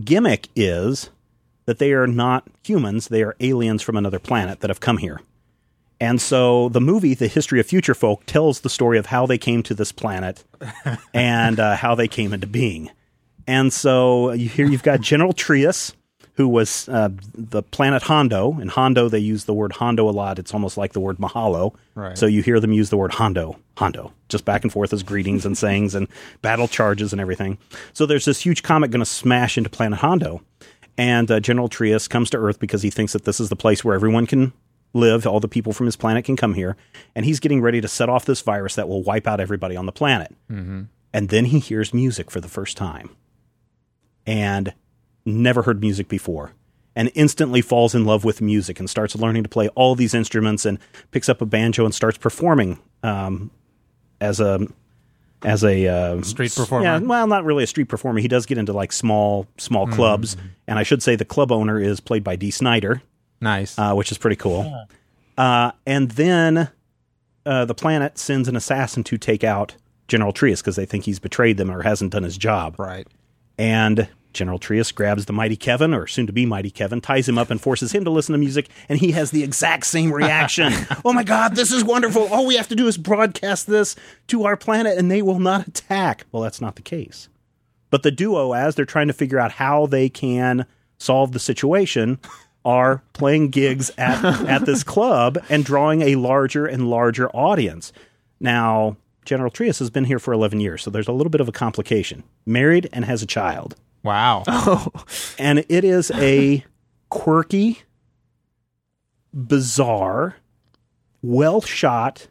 gimmick 0.03 0.49
is 0.57 1.11
that 1.67 1.79
they 1.79 1.93
are 1.93 2.09
not 2.09 2.49
humans; 2.65 3.07
they 3.07 3.23
are 3.23 3.37
aliens 3.39 3.83
from 3.83 3.97
another 3.97 4.19
planet 4.19 4.61
that 4.61 4.71
have 4.71 4.81
come 4.81 4.99
here. 4.99 5.21
And 6.01 6.21
so, 6.21 6.69
the 6.71 6.81
movie, 6.81 7.15
The 7.15 7.29
History 7.29 7.61
of 7.61 7.67
Future 7.67 7.95
Folk, 7.95 8.27
tells 8.27 8.61
the 8.61 8.69
story 8.69 8.99
of 8.99 9.07
how 9.07 9.27
they 9.27 9.39
came 9.39 9.63
to 9.63 9.75
this 9.75 9.93
planet 9.93 10.43
and 11.15 11.61
uh, 11.61 11.77
how 11.77 11.95
they 11.95 12.09
came 12.09 12.33
into 12.33 12.49
being. 12.49 12.91
And 13.47 13.73
so, 13.73 14.33
you 14.33 14.49
here 14.49 14.67
you've 14.67 14.83
got 14.83 15.01
General 15.01 15.33
Trius, 15.33 15.93
who 16.35 16.49
was 16.49 16.89
uh, 16.89 17.11
the 17.35 17.63
planet 17.63 18.03
Hondo. 18.03 18.59
In 18.59 18.69
Hondo, 18.69 19.09
they 19.09 19.19
use 19.19 19.45
the 19.45 19.53
word 19.53 19.73
Hondo 19.73 20.09
a 20.09 20.13
lot. 20.13 20.39
It's 20.39 20.55
almost 20.55 20.77
like 20.77 20.93
the 20.93 21.01
word 21.01 21.19
Mahalo. 21.19 21.75
Right. 21.95 22.17
So 22.17 22.27
you 22.27 22.43
hear 22.43 22.59
them 22.59 22.73
use 22.73 22.91
the 22.91 22.97
word 22.97 23.13
Hondo, 23.13 23.59
Hondo, 23.77 24.13
just 24.29 24.45
back 24.45 24.63
and 24.63 24.73
forth 24.73 24.93
as 24.93 25.03
greetings 25.03 25.45
and 25.45 25.57
sayings 25.57 25.95
and 25.95 26.09
battle 26.41 26.69
charges 26.69 27.13
and 27.13 27.21
everything. 27.21 27.59
So 27.93 28.07
there's 28.07 28.25
this 28.25 28.41
huge 28.41 28.63
comet 28.63 28.91
going 28.91 29.01
to 29.01 29.07
smash 29.07 29.59
into 29.59 29.71
planet 29.71 29.99
Hondo. 29.99 30.43
And 30.97 31.31
uh, 31.31 31.41
General 31.41 31.69
Trius 31.69 32.09
comes 32.09 32.31
to 32.31 32.39
Earth 32.39 32.59
because 32.59 32.83
he 32.83 32.91
thinks 32.91 33.13
that 33.13 33.25
this 33.25 33.41
is 33.41 33.49
the 33.49 33.57
place 33.57 33.85
where 33.85 33.95
everyone 33.95 34.27
can 34.27 34.53
live. 34.95 35.27
All 35.27 35.41
the 35.41 35.49
people 35.49 35.73
from 35.73 35.87
his 35.87 35.97
planet 35.97 36.25
can 36.25 36.37
come 36.37 36.55
here. 36.55 36.77
And 37.15 37.25
he's 37.25 37.41
getting 37.41 37.61
ready 37.63 37.81
to 37.81 37.89
set 37.89 38.09
off 38.09 38.25
this 38.25 38.41
virus 38.41 38.75
that 38.75 38.89
will 38.89 39.03
wipe 39.03 39.27
out 39.27 39.41
everybody 39.41 39.77
on 39.77 39.87
the 39.87 39.93
planet. 39.93 40.35
And 41.15 41.29
then 41.29 41.47
he 41.47 41.59
hears 41.59 41.93
music 41.93 42.31
for 42.31 42.41
the 42.41 42.49
first 42.49 42.77
time 42.77 43.11
and 44.27 44.73
never 45.25 45.63
heard 45.63 45.81
music 45.81 46.09
before 46.09 46.53
and 46.95 47.11
instantly 47.15 47.63
falls 47.63 47.95
in 47.95 48.05
love 48.05 48.25
with 48.25 48.41
music 48.41 48.79
and 48.79 48.89
starts 48.91 49.17
learning 49.17 49.43
to 49.43 49.49
play 49.49 49.69
all 49.69 49.95
these 49.95 50.15
instruments 50.15 50.67
and 50.67 50.79
picks 51.11 51.29
up 51.29 51.41
a 51.41 51.47
banjo 51.47 51.85
and 51.85 51.95
starts 51.95 52.19
performing 52.19 52.79
um, 53.03 53.51
as 54.21 54.41
a 54.41 54.67
as 55.45 55.65
a 55.65 55.89
uh, 55.89 56.23
Street 56.23 56.55
performer. 56.55 56.85
yeah, 56.85 56.99
well, 56.99 57.27
not 57.27 57.45
really 57.45 57.65
a 57.65 57.67
street 57.67 57.89
performer. 57.89 58.21
He 58.21 58.29
does 58.29 58.47
get 58.47 58.59
into 58.59 58.73
like 58.73 58.93
small 58.93 59.47
small 59.59 59.87
clubs, 59.89 60.37
and 60.69 60.79
I 60.79 60.83
should 60.85 61.03
say 61.03 61.17
the 61.17 61.25
club 61.25 61.51
owner 61.51 61.81
is 61.81 61.99
played 61.99 62.23
by 62.23 62.37
Dee 62.37 62.51
Snider, 62.53 63.03
Nice. 63.41 63.77
uh, 63.79 63.95
which 63.95 64.13
is 64.13 64.19
pretty 64.19 64.37
cool. 64.37 64.87
Uh, 65.37 65.73
and 65.87 66.11
then 66.13 66.69
uh, 67.47 67.65
the 67.65 67.75
planet 67.75 68.19
sends 68.19 68.49
an 68.49 68.55
assassin 68.55 69.03
to 69.05 69.19
take 69.19 69.43
out 69.43 69.75
General 70.07 70.33
Trius 70.33 70.61
because 70.61 70.77
they 70.77 70.87
think 70.87 71.07
he's 71.07 71.19
betrayed 71.19 71.57
them 71.57 71.71
or 71.71 71.83
hasn't 71.83 72.13
done 72.13 72.23
his 72.23 72.37
job 72.37 72.79
right. 72.79 73.09
And 73.59 74.09
General 74.33 74.59
Trius 74.59 74.93
grabs 74.93 75.27
the 75.27 75.33
mighty 75.33 75.57
Kevin, 75.57 75.93
or 75.93 76.07
soon 76.07 76.27
to 76.27 76.33
be 76.33 76.47
mighty 76.47 76.71
Kevin, 76.71 77.01
ties 77.01 77.29
him 77.29 77.39
up 77.39 77.51
and 77.51 77.61
forces 77.61 77.93
him 77.93 78.05
to 78.05 78.11
listen 78.11 78.33
to 78.33 78.39
music, 78.39 78.69
and 78.89 78.99
he 78.99 79.13
has 79.13 79.31
the 79.31 79.43
exact 79.43 79.87
same 79.87 80.13
reaction. 80.13 80.73
oh 81.05 81.13
my 81.13 81.23
God, 81.23 81.55
this 81.55 81.73
is 81.73 81.85
wonderful. 81.85 82.33
All 82.33 82.47
we 82.47 82.57
have 82.57 82.69
to 82.69 82.77
do 82.77 82.87
is 82.89 82.97
broadcast 82.97 83.67
this 83.67 83.95
to 84.29 84.45
our 84.45 84.57
planet, 84.57 84.99
and 84.99 85.11
they 85.11 85.23
will 85.23 85.39
not 85.39 85.69
attack. 85.69 86.25
Well, 86.33 86.43
that's 86.43 86.61
not 86.61 86.77
the 86.77 86.83
case. 86.83 87.29
But 87.91 88.03
the 88.03 88.11
duo, 88.11 88.53
as 88.53 88.75
they're 88.75 88.87
trying 88.87 89.09
to 89.09 89.13
figure 89.13 89.39
out 89.39 89.53
how 89.53 89.87
they 89.87 90.09
can 90.09 90.67
solve 90.99 91.33
the 91.33 91.39
situation, 91.39 92.19
are 92.65 93.03
playing 93.13 93.51
gigs 93.51 93.91
at, 93.99 94.25
at 94.49 94.67
this 94.67 94.83
club 94.85 95.37
and 95.49 95.65
drawing 95.65 96.01
a 96.01 96.15
larger 96.15 96.65
and 96.65 96.89
larger 96.89 97.29
audience. 97.31 97.93
Now, 98.41 98.97
General 99.25 99.51
Trius 99.51 99.79
has 99.79 99.91
been 99.91 100.05
here 100.05 100.19
for 100.19 100.33
11 100.33 100.61
years, 100.61 100.83
so 100.83 100.91
there's 100.91 101.09
a 101.09 101.13
little 101.13 101.31
bit 101.31 101.41
of 101.41 101.49
a 101.49 101.53
complication. 101.53 102.25
Married 102.45 102.89
and 102.93 103.05
has 103.05 103.23
a 103.23 103.27
child. 103.27 103.77
Wow. 104.03 104.43
And 105.39 105.65
it 105.69 105.85
is 105.85 106.11
a 106.13 106.65
quirky, 107.09 107.83
bizarre, 109.35 110.37
well 111.23 111.61
shot, 111.61 112.29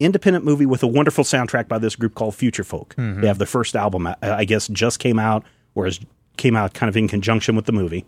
independent 0.00 0.44
movie 0.44 0.66
with 0.66 0.82
a 0.82 0.86
wonderful 0.86 1.24
soundtrack 1.24 1.68
by 1.68 1.78
this 1.78 1.96
group 1.96 2.14
called 2.14 2.34
Future 2.34 2.64
Folk. 2.64 2.94
They 2.96 3.26
have 3.26 3.38
the 3.38 3.46
first 3.46 3.74
album, 3.76 4.06
uh, 4.06 4.14
I 4.22 4.44
guess, 4.44 4.68
just 4.68 4.98
came 4.98 5.18
out, 5.18 5.44
or 5.74 5.86
is, 5.86 6.00
came 6.36 6.56
out 6.56 6.74
kind 6.74 6.88
of 6.88 6.96
in 6.96 7.08
conjunction 7.08 7.56
with 7.56 7.66
the 7.66 7.72
movie. 7.72 8.04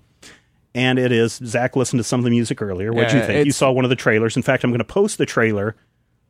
And 0.74 0.98
it 0.98 1.12
is, 1.12 1.34
Zach 1.44 1.76
listened 1.76 2.00
to 2.00 2.04
some 2.04 2.18
of 2.20 2.24
the 2.24 2.30
music 2.30 2.60
earlier. 2.60 2.92
What 2.92 3.08
do 3.08 3.16
you 3.18 3.22
think? 3.24 3.46
You 3.46 3.52
saw 3.52 3.70
one 3.70 3.84
of 3.84 3.90
the 3.90 3.96
trailers. 3.96 4.36
In 4.36 4.42
fact, 4.42 4.64
I'm 4.64 4.70
going 4.70 4.78
to 4.78 4.84
post 4.84 5.18
the 5.18 5.26
trailer 5.26 5.76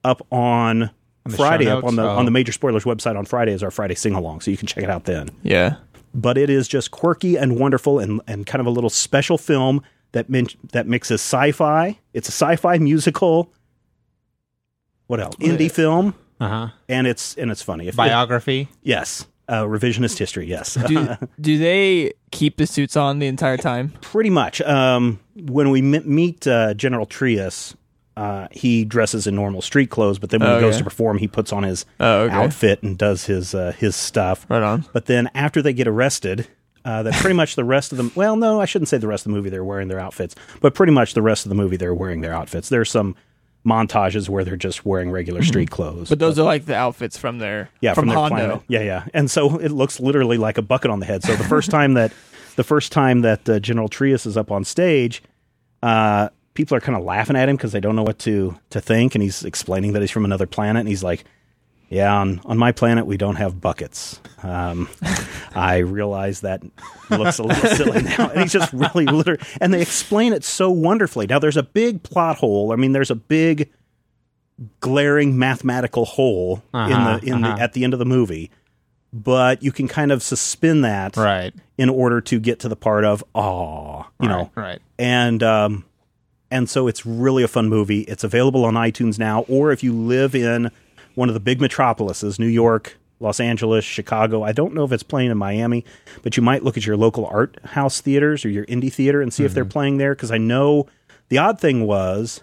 up 0.04 0.26
on. 0.30 0.90
The 1.24 1.30
show 1.30 1.36
Friday 1.36 1.68
up 1.68 1.84
on 1.84 1.96
the 1.96 2.02
Oh. 2.02 2.16
on 2.18 2.24
the 2.26 2.30
major 2.30 2.52
spoilers 2.52 2.84
website 2.84 3.16
on 3.16 3.24
Friday 3.24 3.52
is 3.52 3.62
our 3.62 3.70
Friday 3.70 3.94
sing 3.94 4.14
along, 4.14 4.40
so 4.42 4.50
you 4.50 4.56
can 4.56 4.66
check 4.66 4.84
it 4.84 4.90
out 4.90 5.04
then 5.04 5.30
Yeah. 5.42 5.76
but 6.14 6.36
it 6.38 6.50
is 6.50 6.68
just 6.68 6.90
quirky 6.90 7.36
and 7.36 7.58
wonderful 7.58 7.98
and, 7.98 8.20
and 8.26 8.46
kind 8.46 8.60
of 8.60 8.66
a 8.66 8.70
little 8.70 8.90
special 8.90 9.38
film 9.38 9.82
that 10.12 10.28
min- 10.28 10.48
that 10.72 10.86
mixes 10.86 11.20
sci-fi. 11.22 11.98
It's 12.12 12.28
a 12.28 12.32
sci-fi 12.32 12.78
musical. 12.78 13.50
What 15.06 15.20
else? 15.20 15.36
Indie 15.36 15.70
film, 15.70 16.14
Uh 16.40 16.48
huh. 16.48 16.68
and 16.88 17.06
it's 17.06 17.34
and 17.36 17.50
it's 17.50 17.62
funny. 17.62 17.88
If 17.88 17.96
Biography. 17.96 18.68
yes, 18.82 19.26
uh, 19.48 19.62
revisionist 19.64 20.18
history. 20.18 20.46
Yes, 20.46 20.74
Do 20.86 21.16
do 21.40 21.58
they 21.58 22.12
keep 22.32 22.56
the 22.58 22.66
suits 22.66 22.96
on 22.96 23.18
the 23.18 23.26
entire 23.26 23.56
time? 23.56 23.92
pretty 24.00 24.30
much. 24.30 24.60
Um, 24.62 25.20
when 25.34 25.70
we 25.70 25.82
meet 25.82 26.46
uh, 26.46 26.74
General 26.74 27.06
Trius, 27.06 27.74
uh, 28.16 28.46
he 28.52 28.84
dresses 28.84 29.26
in 29.26 29.34
normal 29.34 29.60
street 29.62 29.90
clothes, 29.90 30.18
but 30.18 30.30
then 30.30 30.40
when 30.40 30.54
he 30.54 30.60
goes 30.60 30.74
Okay. 30.74 30.78
to 30.78 30.84
perform, 30.84 31.18
he 31.18 31.26
puts 31.28 31.52
on 31.52 31.62
his 31.64 31.84
Oh, 32.00 32.22
okay. 32.22 32.34
outfit 32.34 32.82
and 32.82 32.96
does 32.96 33.26
his 33.26 33.54
uh, 33.54 33.72
his 33.78 33.96
stuff. 33.96 34.46
Right 34.48 34.62
on. 34.62 34.84
But 34.92 35.06
then 35.06 35.30
after 35.34 35.60
they 35.62 35.72
get 35.72 35.88
arrested, 35.88 36.46
uh, 36.84 37.02
that 37.02 37.14
pretty 37.14 37.34
much 37.34 37.56
the 37.56 37.64
rest 37.64 37.92
of 37.92 37.98
them. 37.98 38.12
Well, 38.14 38.36
no, 38.36 38.60
I 38.60 38.66
shouldn't 38.66 38.88
say 38.88 38.98
the 38.98 39.08
rest 39.08 39.26
of 39.26 39.32
the 39.32 39.36
movie 39.36 39.50
they're 39.50 39.64
wearing 39.64 39.88
their 39.88 39.98
outfits, 40.00 40.34
but 40.60 40.74
pretty 40.74 40.92
much 40.92 41.14
the 41.14 41.22
rest 41.22 41.44
of 41.44 41.48
the 41.48 41.54
movie 41.56 41.76
they're 41.76 41.94
wearing 41.94 42.20
their 42.20 42.34
outfits. 42.34 42.68
There's 42.68 42.90
some 42.90 43.16
montages 43.66 44.28
where 44.28 44.44
they're 44.44 44.56
just 44.56 44.84
wearing 44.84 45.10
regular 45.10 45.42
street 45.42 45.70
clothes. 45.70 46.10
But 46.10 46.18
those 46.18 46.38
are 46.38 46.42
like 46.44 46.66
the 46.66 46.76
outfits 46.76 47.16
from 47.16 47.38
their 47.38 47.70
yeah, 47.80 47.94
from, 47.94 48.02
from, 48.02 48.08
their 48.10 48.18
Hondo. 48.18 48.36
planet. 48.36 48.62
Yeah, 48.68 48.82
yeah. 48.82 49.06
And 49.14 49.30
so 49.30 49.56
it 49.58 49.70
looks 49.70 49.98
literally 50.00 50.36
like 50.36 50.58
a 50.58 50.62
bucket 50.62 50.90
on 50.90 51.00
the 51.00 51.06
head. 51.06 51.22
So 51.24 51.34
the 51.34 51.44
first 51.44 51.70
time 51.70 51.94
that 51.94 52.12
the 52.56 52.64
first 52.64 52.92
time 52.92 53.22
that 53.22 53.48
uh, 53.48 53.58
General 53.60 53.88
Trius 53.88 54.26
is 54.26 54.36
up 54.36 54.52
on 54.52 54.64
stage, 54.64 55.22
uh, 55.82 56.28
people 56.54 56.76
are 56.76 56.80
kind 56.80 56.96
of 56.96 57.04
laughing 57.04 57.36
at 57.36 57.48
him 57.48 57.56
because 57.56 57.72
they 57.72 57.80
don't 57.80 57.96
know 57.96 58.02
what 58.02 58.18
to 58.20 58.56
to 58.70 58.80
think, 58.80 59.14
and 59.14 59.22
he's 59.22 59.44
explaining 59.44 59.92
that 59.92 60.00
he's 60.02 60.10
from 60.10 60.24
another 60.24 60.46
planet, 60.46 60.80
and 60.80 60.88
he's 60.88 61.04
like. 61.04 61.24
Yeah, 61.90 62.12
on, 62.12 62.40
on 62.46 62.58
my 62.58 62.72
planet 62.72 63.06
we 63.06 63.18
don't 63.18 63.36
have 63.36 63.60
buckets. 63.60 64.18
Um, 64.42 64.88
I 65.54 65.76
realize 65.78 66.40
that 66.40 66.62
looks 67.10 67.38
a 67.38 67.42
little 67.44 67.68
silly 67.76 68.02
now, 68.02 68.30
and 68.30 68.40
he's 68.40 68.52
just 68.52 68.72
really 68.72 69.04
literally. 69.04 69.40
And 69.60 69.72
they 69.72 69.82
explain 69.82 70.32
it 70.32 70.42
so 70.44 70.70
wonderfully. 70.70 71.26
Now 71.28 71.38
there's 71.38 71.58
a 71.58 71.62
big 71.62 72.02
plot 72.02 72.36
hole. 72.38 72.72
I 72.72 72.76
mean, 72.76 72.92
there's 72.92 73.12
a 73.12 73.14
big 73.14 73.70
glaring 74.80 75.38
mathematical 75.38 76.04
hole 76.04 76.62
Uh-huh, 76.72 76.90
in 76.90 77.04
the 77.04 77.26
in 77.36 77.44
uh-huh. 77.44 77.56
the 77.56 77.62
at 77.62 77.72
the 77.74 77.84
end 77.84 77.92
of 77.92 77.98
the 77.98 78.06
movie, 78.06 78.50
but 79.12 79.62
you 79.62 79.70
can 79.70 79.86
kind 79.86 80.10
of 80.10 80.22
suspend 80.22 80.84
that 80.84 81.16
Right. 81.16 81.52
in 81.76 81.90
order 81.90 82.20
to 82.22 82.40
get 82.40 82.60
to 82.60 82.68
the 82.68 82.76
part 82.76 83.04
of 83.04 83.22
aw, 83.34 84.04
you 84.20 84.28
know, 84.28 84.50
Right. 84.56 84.80
and 84.98 85.42
um, 85.42 85.84
and 86.50 86.68
so 86.68 86.86
it's 86.86 87.04
really 87.04 87.42
a 87.42 87.48
fun 87.48 87.68
movie. 87.68 88.00
It's 88.02 88.24
available 88.24 88.64
on 88.64 88.74
iTunes 88.74 89.18
now, 89.18 89.42
or 89.42 89.72
if 89.72 89.82
you 89.82 89.92
live 89.92 90.34
in 90.34 90.70
one 91.14 91.28
of 91.28 91.34
the 91.34 91.40
big 91.40 91.60
metropolises, 91.60 92.38
New 92.38 92.46
York, 92.46 92.96
Los 93.20 93.40
Angeles, 93.40 93.84
Chicago. 93.84 94.42
I 94.42 94.52
don't 94.52 94.74
know 94.74 94.84
if 94.84 94.92
it's 94.92 95.02
playing 95.02 95.30
in 95.30 95.38
Miami, 95.38 95.84
but 96.22 96.36
you 96.36 96.42
might 96.42 96.62
look 96.62 96.76
at 96.76 96.86
your 96.86 96.96
local 96.96 97.26
art 97.26 97.58
house 97.64 98.00
theaters 98.00 98.44
or 98.44 98.50
your 98.50 98.66
indie 98.66 98.92
theater 98.92 99.22
and 99.22 99.32
see 99.32 99.44
if 99.44 99.54
they're 99.54 99.64
mm-hmm. 99.64 99.70
playing 99.70 99.98
there. 99.98 100.14
Because 100.14 100.30
I 100.30 100.38
know 100.38 100.86
the 101.28 101.38
odd 101.38 101.60
thing 101.60 101.86
was, 101.86 102.42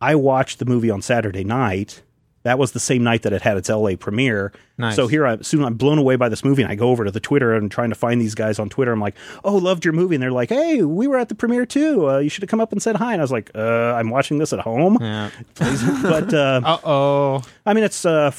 I 0.00 0.14
watched 0.14 0.58
the 0.58 0.64
movie 0.64 0.90
on 0.90 1.02
Saturday 1.02 1.44
night. 1.44 2.02
That 2.42 2.58
was 2.58 2.72
the 2.72 2.80
same 2.80 3.04
night 3.04 3.22
that 3.22 3.34
it 3.34 3.42
had 3.42 3.58
its 3.58 3.68
LA 3.68 3.96
premiere. 3.96 4.50
Nice. 4.78 4.96
So 4.96 5.08
here 5.08 5.26
I 5.26 5.36
soon 5.42 5.62
I'm 5.62 5.74
blown 5.74 5.98
away 5.98 6.16
by 6.16 6.30
this 6.30 6.42
movie 6.42 6.62
and 6.62 6.72
I 6.72 6.74
go 6.74 6.88
over 6.88 7.04
to 7.04 7.10
the 7.10 7.20
Twitter 7.20 7.52
and 7.54 7.70
trying 7.70 7.90
to 7.90 7.94
find 7.94 8.18
these 8.18 8.34
guys 8.34 8.58
on 8.58 8.70
Twitter. 8.70 8.92
I'm 8.92 9.00
like, 9.00 9.14
"Oh, 9.44 9.56
loved 9.56 9.84
your 9.84 9.92
movie." 9.92 10.14
And 10.14 10.22
they're 10.22 10.32
like, 10.32 10.48
"Hey, 10.48 10.82
we 10.82 11.06
were 11.06 11.18
at 11.18 11.28
the 11.28 11.34
premiere 11.34 11.66
too. 11.66 12.08
Uh, 12.08 12.18
you 12.18 12.30
should 12.30 12.42
have 12.42 12.48
come 12.48 12.60
up 12.60 12.72
and 12.72 12.80
said 12.82 12.96
hi." 12.96 13.12
And 13.12 13.20
I 13.20 13.24
was 13.24 13.30
like, 13.32 13.50
uh, 13.54 13.92
"I'm 13.94 14.08
watching 14.08 14.38
this 14.38 14.54
at 14.54 14.60
home." 14.60 14.96
Yeah. 15.00 15.30
but 16.02 16.32
uh, 16.32 16.60
Uh 16.64 16.78
oh. 16.84 17.42
I 17.66 17.74
mean, 17.74 17.84
it's 17.84 18.06
uh, 18.06 18.32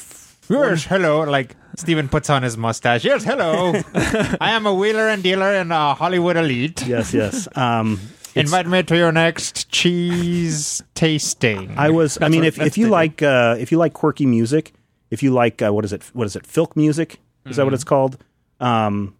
Yes, 0.48 0.84
hello. 0.84 1.22
Like 1.22 1.54
Steven 1.76 2.08
puts 2.08 2.28
on 2.28 2.42
his 2.42 2.56
mustache. 2.56 3.04
Yes, 3.04 3.22
hello. 3.24 3.72
I 4.40 4.50
am 4.50 4.66
a 4.66 4.74
wheeler 4.74 5.08
and 5.08 5.22
dealer 5.22 5.54
in 5.54 5.70
a 5.70 5.94
Hollywood 5.94 6.36
elite. 6.36 6.84
yes, 6.86 7.14
yes. 7.14 7.46
Um, 7.56 8.00
Invite 8.34 8.66
me 8.66 8.82
to 8.82 8.96
your 8.96 9.12
next 9.12 9.68
cheese 9.70 10.82
tasting. 10.94 11.74
I 11.76 11.90
was. 11.90 12.18
I 12.20 12.28
mean, 12.28 12.44
if 12.44 12.60
if 12.60 12.78
you 12.78 12.88
like 12.88 13.22
uh, 13.22 13.56
if 13.58 13.70
you 13.72 13.78
like 13.78 13.92
quirky 13.92 14.26
music, 14.26 14.72
if 15.10 15.22
you 15.22 15.32
like 15.32 15.60
uh, 15.62 15.72
what 15.72 15.84
is 15.84 15.92
it? 15.92 16.02
What 16.12 16.26
is 16.26 16.36
it? 16.36 16.44
Filk 16.44 16.76
music? 16.76 17.20
Is 17.46 17.56
that 17.56 17.64
what 17.64 17.74
it's 17.74 17.84
called? 17.84 18.18
Um, 18.60 19.16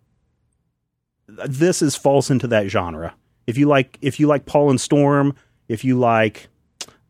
this 1.27 1.83
is 1.83 1.97
falls 1.97 2.31
into 2.31 2.47
that 2.49 2.69
genre. 2.69 3.15
If 3.47 3.59
you 3.59 3.67
like, 3.67 3.99
if 4.01 4.21
you 4.21 4.27
like 4.29 4.47
Paul 4.47 4.71
and 4.71 4.81
Storm, 4.81 5.35
if 5.69 5.85
you 5.85 5.99
like 5.99 6.49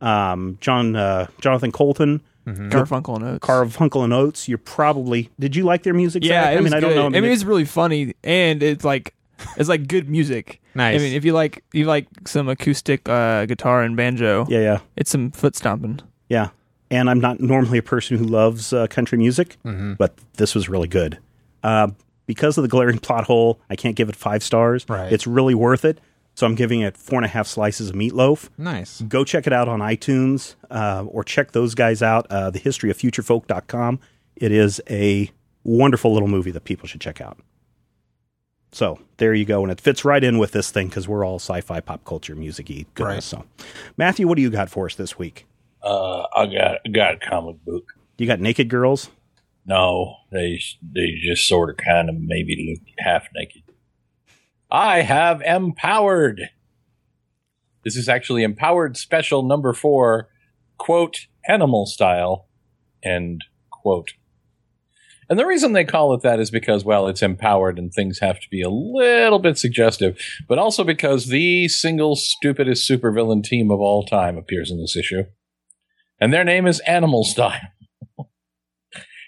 um, 0.00 0.56
John 0.60 0.96
uh, 0.96 1.26
Jonathan 1.40 1.70
Coulton, 1.72 2.22
Garfunkel 2.46 3.16
and 3.16 3.24
Oates. 3.24 3.46
Carfunkel 3.46 4.04
and 4.04 4.12
Oates, 4.12 4.48
you're 4.48 4.58
probably. 4.58 5.28
Did 5.38 5.54
you 5.54 5.64
like 5.64 5.82
their 5.82 5.94
music? 5.94 6.24
yeah, 6.24 6.44
Zach? 6.44 6.52
it 6.54 6.56
I 6.56 6.60
was 6.60 6.64
mean, 6.64 6.74
I 6.74 6.80
don't 6.80 6.94
know. 6.94 7.06
I 7.06 7.08
mean, 7.10 7.24
it- 7.24 7.32
it's 7.32 7.44
really 7.44 7.64
funny, 7.66 8.14
and 8.24 8.62
it's 8.62 8.84
like 8.84 9.14
it's 9.56 9.68
like 9.68 9.86
good 9.88 10.08
music. 10.08 10.60
Nice. 10.74 11.00
I 11.00 11.04
mean, 11.04 11.14
if 11.14 11.24
you 11.24 11.32
like 11.32 11.64
you 11.72 11.84
like 11.84 12.06
some 12.26 12.48
acoustic 12.48 13.08
uh, 13.08 13.46
guitar 13.46 13.82
and 13.82 13.96
banjo, 13.96 14.46
yeah, 14.48 14.60
yeah. 14.60 14.78
it's 14.96 15.10
some 15.10 15.30
foot 15.30 15.56
stomping. 15.56 16.00
Yeah. 16.28 16.50
And 16.90 17.08
I'm 17.08 17.20
not 17.20 17.40
normally 17.40 17.78
a 17.78 17.82
person 17.82 18.18
who 18.18 18.24
loves 18.24 18.72
uh, 18.72 18.86
country 18.86 19.16
music, 19.18 19.56
Mm-hmm. 19.64 19.94
but 19.94 20.14
this 20.34 20.54
was 20.54 20.68
really 20.68 20.88
good. 20.88 21.18
Uh, 21.62 21.88
because 22.26 22.58
of 22.58 22.62
the 22.62 22.68
glaring 22.68 22.98
plot 22.98 23.24
hole, 23.24 23.60
I 23.70 23.76
can't 23.76 23.96
give 23.96 24.08
it 24.08 24.16
five 24.16 24.42
stars. 24.42 24.84
Right. 24.88 25.10
It's 25.12 25.26
really 25.26 25.54
worth 25.54 25.84
it. 25.84 26.00
So 26.34 26.46
I'm 26.46 26.54
giving 26.54 26.80
it 26.80 26.96
four 26.96 27.18
and 27.18 27.24
a 27.26 27.28
half 27.28 27.46
slices 27.46 27.90
of 27.90 27.94
meatloaf. 27.96 28.48
nice. 28.56 29.02
Go 29.02 29.22
check 29.24 29.46
it 29.46 29.52
out 29.52 29.68
on 29.68 29.80
iTunes 29.80 30.54
uh, 30.70 31.04
or 31.06 31.24
check 31.24 31.52
those 31.52 31.74
guys 31.74 32.00
out, 32.02 32.26
uh, 32.30 32.50
thehistoryoffuturefolk.com. 32.50 34.00
It 34.36 34.52
is 34.52 34.80
a 34.88 35.30
wonderful 35.64 36.12
little 36.12 36.28
movie 36.28 36.50
that 36.50 36.64
people 36.64 36.88
should 36.88 37.00
check 37.00 37.20
out. 37.20 37.38
So 38.72 38.98
there 39.18 39.34
you 39.34 39.44
go. 39.44 39.62
And 39.62 39.70
it 39.70 39.80
fits 39.80 40.04
right 40.04 40.22
in 40.24 40.38
with 40.38 40.52
this 40.52 40.70
thing 40.70 40.88
because 40.88 41.06
we're 41.06 41.24
all 41.24 41.36
sci 41.36 41.60
fi 41.60 41.80
pop 41.80 42.04
culture 42.04 42.34
music 42.34 42.68
y. 42.70 42.86
Right. 42.98 43.22
So, 43.22 43.44
Matthew, 43.96 44.26
what 44.26 44.36
do 44.36 44.42
you 44.42 44.50
got 44.50 44.70
for 44.70 44.86
us 44.86 44.94
this 44.94 45.18
week? 45.18 45.46
Uh, 45.82 46.22
I 46.34 46.46
got 46.46 46.78
got 46.92 47.14
a 47.14 47.18
comic 47.18 47.62
book. 47.64 47.84
You 48.18 48.26
got 48.26 48.40
Naked 48.40 48.68
Girls? 48.68 49.10
No, 49.66 50.16
they 50.30 50.60
they 50.82 51.14
just 51.20 51.46
sort 51.46 51.70
of 51.70 51.76
kind 51.76 52.08
of 52.08 52.16
maybe 52.18 52.76
look 52.78 52.88
half 52.98 53.26
naked. 53.34 53.62
I 54.70 55.02
have 55.02 55.42
empowered. 55.42 56.48
This 57.84 57.96
is 57.96 58.08
actually 58.08 58.42
empowered 58.42 58.96
special 58.96 59.42
number 59.42 59.72
four, 59.72 60.28
quote 60.78 61.26
animal 61.46 61.84
style, 61.86 62.48
end 63.02 63.44
quote. 63.70 64.14
And 65.32 65.38
the 65.38 65.46
reason 65.46 65.72
they 65.72 65.86
call 65.86 66.12
it 66.12 66.20
that 66.20 66.40
is 66.40 66.50
because, 66.50 66.84
well, 66.84 67.08
it's 67.08 67.22
empowered 67.22 67.78
and 67.78 67.90
things 67.90 68.18
have 68.18 68.38
to 68.40 68.50
be 68.50 68.60
a 68.60 68.68
little 68.68 69.38
bit 69.38 69.56
suggestive, 69.56 70.20
but 70.46 70.58
also 70.58 70.84
because 70.84 71.28
the 71.28 71.68
single 71.68 72.16
stupidest 72.16 72.86
supervillain 72.86 73.42
team 73.42 73.70
of 73.70 73.80
all 73.80 74.04
time 74.04 74.36
appears 74.36 74.70
in 74.70 74.78
this 74.78 74.94
issue. 74.94 75.22
And 76.20 76.34
their 76.34 76.44
name 76.44 76.66
is 76.66 76.80
Animal 76.80 77.24
Style. 77.24 77.62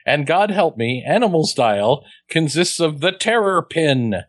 And 0.06 0.26
God 0.26 0.50
help 0.50 0.76
me, 0.76 1.02
animal 1.08 1.46
style 1.46 2.04
consists 2.28 2.78
of 2.78 3.00
the 3.00 3.10
Terrorpin, 3.10 4.24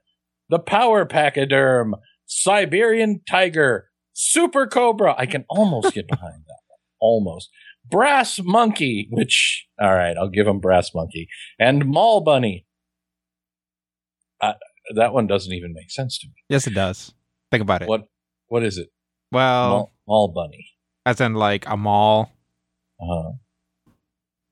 the 0.47 0.59
power 0.59 1.05
pachyderm, 1.05 1.95
Cyberian 2.25 3.15
Tiger, 3.29 3.89
super 4.13 4.65
cobra. 4.67 5.13
I 5.17 5.25
can 5.25 5.43
almost 5.49 5.93
get 5.93 6.07
behind 6.07 6.43
that 6.47 6.61
one. 6.67 6.79
Almost. 7.01 7.49
Brass 7.89 8.39
monkey, 8.43 9.07
which, 9.11 9.65
all 9.81 9.93
right, 9.93 10.15
I'll 10.17 10.29
give 10.29 10.47
him 10.47 10.59
brass 10.59 10.91
monkey, 10.93 11.27
and 11.59 11.85
Maul 11.85 12.21
Bunny. 12.21 12.65
Uh, 14.41 14.53
that 14.95 15.13
one 15.13 15.27
doesn't 15.27 15.53
even 15.53 15.73
make 15.73 15.89
sense 15.91 16.17
to 16.19 16.27
me. 16.27 16.33
Yes, 16.49 16.67
it 16.67 16.73
does. 16.73 17.13
Think 17.51 17.61
about 17.61 17.81
it. 17.81 17.87
What 17.87 18.03
what 18.47 18.63
is 18.63 18.77
it? 18.77 18.89
Well, 19.31 19.69
mall, 19.69 19.93
mall 20.07 20.27
bunny. 20.29 20.67
as 21.05 21.19
in 21.21 21.33
like 21.33 21.67
a 21.67 21.77
mall, 21.77 22.31
Uh, 23.01 23.31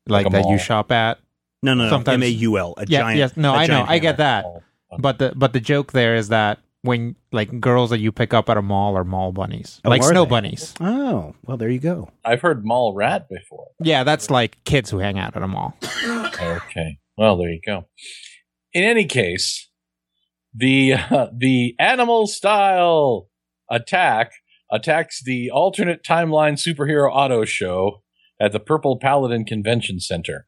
like, 0.07 0.25
Like 0.25 0.31
that 0.31 0.43
mall. 0.43 0.51
you 0.51 0.57
shop 0.57 0.91
at. 0.91 1.19
No, 1.61 1.73
no, 1.73 1.86
no. 1.86 1.89
Sometimes- 1.89 2.15
M 2.15 2.23
A 2.23 2.27
U 2.27 2.57
L. 2.57 2.73
A 2.77 2.86
Yeah, 2.88 2.99
giant. 3.01 3.17
yes, 3.17 3.38
no, 3.38 3.53
I 3.53 3.67
know, 3.67 3.86
I 3.88 3.99
get 3.99 4.17
that. 4.17 4.43
mall. 4.43 4.63
But 4.99 5.17
the 5.19 5.34
but 5.36 5.53
the 5.53 5.59
joke 5.59 5.91
there 5.91 6.15
is 6.15 6.29
that 6.29 6.59
when 6.84 7.15
like 7.31 7.59
girls 7.59 7.89
that 7.89 7.99
you 7.99 8.11
pick 8.11 8.34
up 8.34 8.49
at 8.49 8.57
a 8.57 8.61
mall 8.61 8.95
are 8.97 9.03
mall 9.03 9.31
bunnies, 9.31 9.81
Oh, 9.84 9.89
like 9.89 10.03
snow 10.03 10.25
they? 10.25 10.29
bunnies. 10.29 10.73
Oh, 10.79 11.34
well, 11.45 11.57
there 11.57 11.69
you 11.69 11.79
go. 11.79 12.09
I've 12.23 12.41
heard 12.41 12.63
mall 12.65 12.93
rat 12.93 13.27
before. 13.29 13.67
Yeah, 13.79 14.03
that's 14.03 14.29
like 14.29 14.63
kids 14.65 14.89
who 14.91 14.99
hang 14.99 15.17
out 15.17 15.36
at 15.36 15.41
a 15.41 15.47
mall. 15.47 15.75
Okay. 16.41 16.99
Well, 17.17 17.38
there 17.38 17.49
you 17.49 17.61
go. 17.65 17.88
In 18.73 18.84
any 18.84 19.05
case, 19.05 19.69
the 20.53 20.93
uh, 20.93 21.27
the 21.36 21.75
animal 21.79 22.27
style 22.27 23.29
attack 23.71 24.31
attacks 24.71 25.21
the 25.23 25.49
alternate 25.51 26.03
timeline 26.03 26.53
superhero 26.53 27.09
auto 27.11 27.45
show 27.45 28.01
at 28.41 28.51
the 28.51 28.59
Purple 28.59 28.97
Paladin 28.99 29.45
Convention 29.45 29.99
Center, 29.99 30.47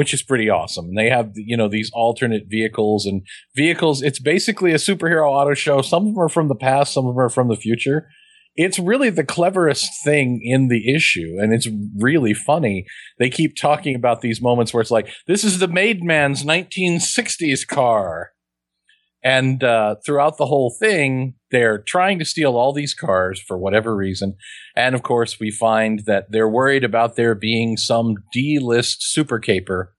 which 0.00 0.14
is 0.14 0.22
pretty 0.22 0.48
awesome. 0.48 0.86
And 0.86 0.96
They 0.96 1.10
have 1.10 1.32
you 1.34 1.58
know 1.58 1.68
these 1.68 1.90
alternate 1.92 2.44
vehicles 2.48 3.04
and 3.04 3.20
vehicles. 3.54 4.00
It's 4.00 4.18
basically 4.18 4.72
a 4.72 4.76
superhero 4.76 5.28
auto 5.28 5.52
show. 5.52 5.82
Some 5.82 6.06
of 6.06 6.14
them 6.14 6.22
are 6.22 6.30
from 6.30 6.48
the 6.48 6.54
past, 6.54 6.94
some 6.94 7.04
of 7.04 7.14
them 7.14 7.22
are 7.22 7.28
from 7.28 7.48
the 7.48 7.54
future. 7.54 8.08
It's 8.56 8.78
really 8.78 9.10
the 9.10 9.24
cleverest 9.24 9.90
thing 10.02 10.40
in 10.42 10.68
the 10.68 10.90
issue, 10.90 11.36
and 11.38 11.52
it's 11.52 11.68
really 11.98 12.32
funny 12.32 12.86
they 13.18 13.28
keep 13.28 13.56
talking 13.60 13.94
about 13.94 14.22
these 14.22 14.40
moments 14.40 14.72
where 14.72 14.80
it's 14.80 14.90
like, 14.90 15.10
this 15.26 15.44
is 15.44 15.58
the 15.58 15.68
made 15.68 16.02
man's 16.02 16.44
1960s 16.44 17.66
car. 17.66 18.30
And 19.22 19.62
uh, 19.62 19.96
throughout 20.04 20.38
the 20.38 20.46
whole 20.46 20.74
thing, 20.80 21.34
they're 21.50 21.78
trying 21.78 22.18
to 22.20 22.24
steal 22.24 22.56
all 22.56 22.72
these 22.72 22.94
cars 22.94 23.42
for 23.46 23.58
whatever 23.58 23.94
reason. 23.94 24.36
And 24.74 24.94
of 24.94 25.02
course, 25.02 25.38
we 25.38 25.50
find 25.50 26.04
that 26.06 26.30
they're 26.30 26.48
worried 26.48 26.84
about 26.84 27.16
there 27.16 27.34
being 27.34 27.76
some 27.76 28.14
D 28.32 28.58
list 28.60 28.98
super 29.00 29.38
caper 29.38 29.94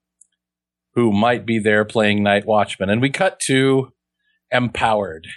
who 0.94 1.12
might 1.12 1.46
be 1.46 1.60
there 1.60 1.86
playing 1.86 2.24
Night 2.24 2.46
Watchman. 2.46 2.90
And 2.90 3.02
we 3.02 3.10
cut 3.10 3.40
to 3.48 3.94
Empowered 4.52 5.28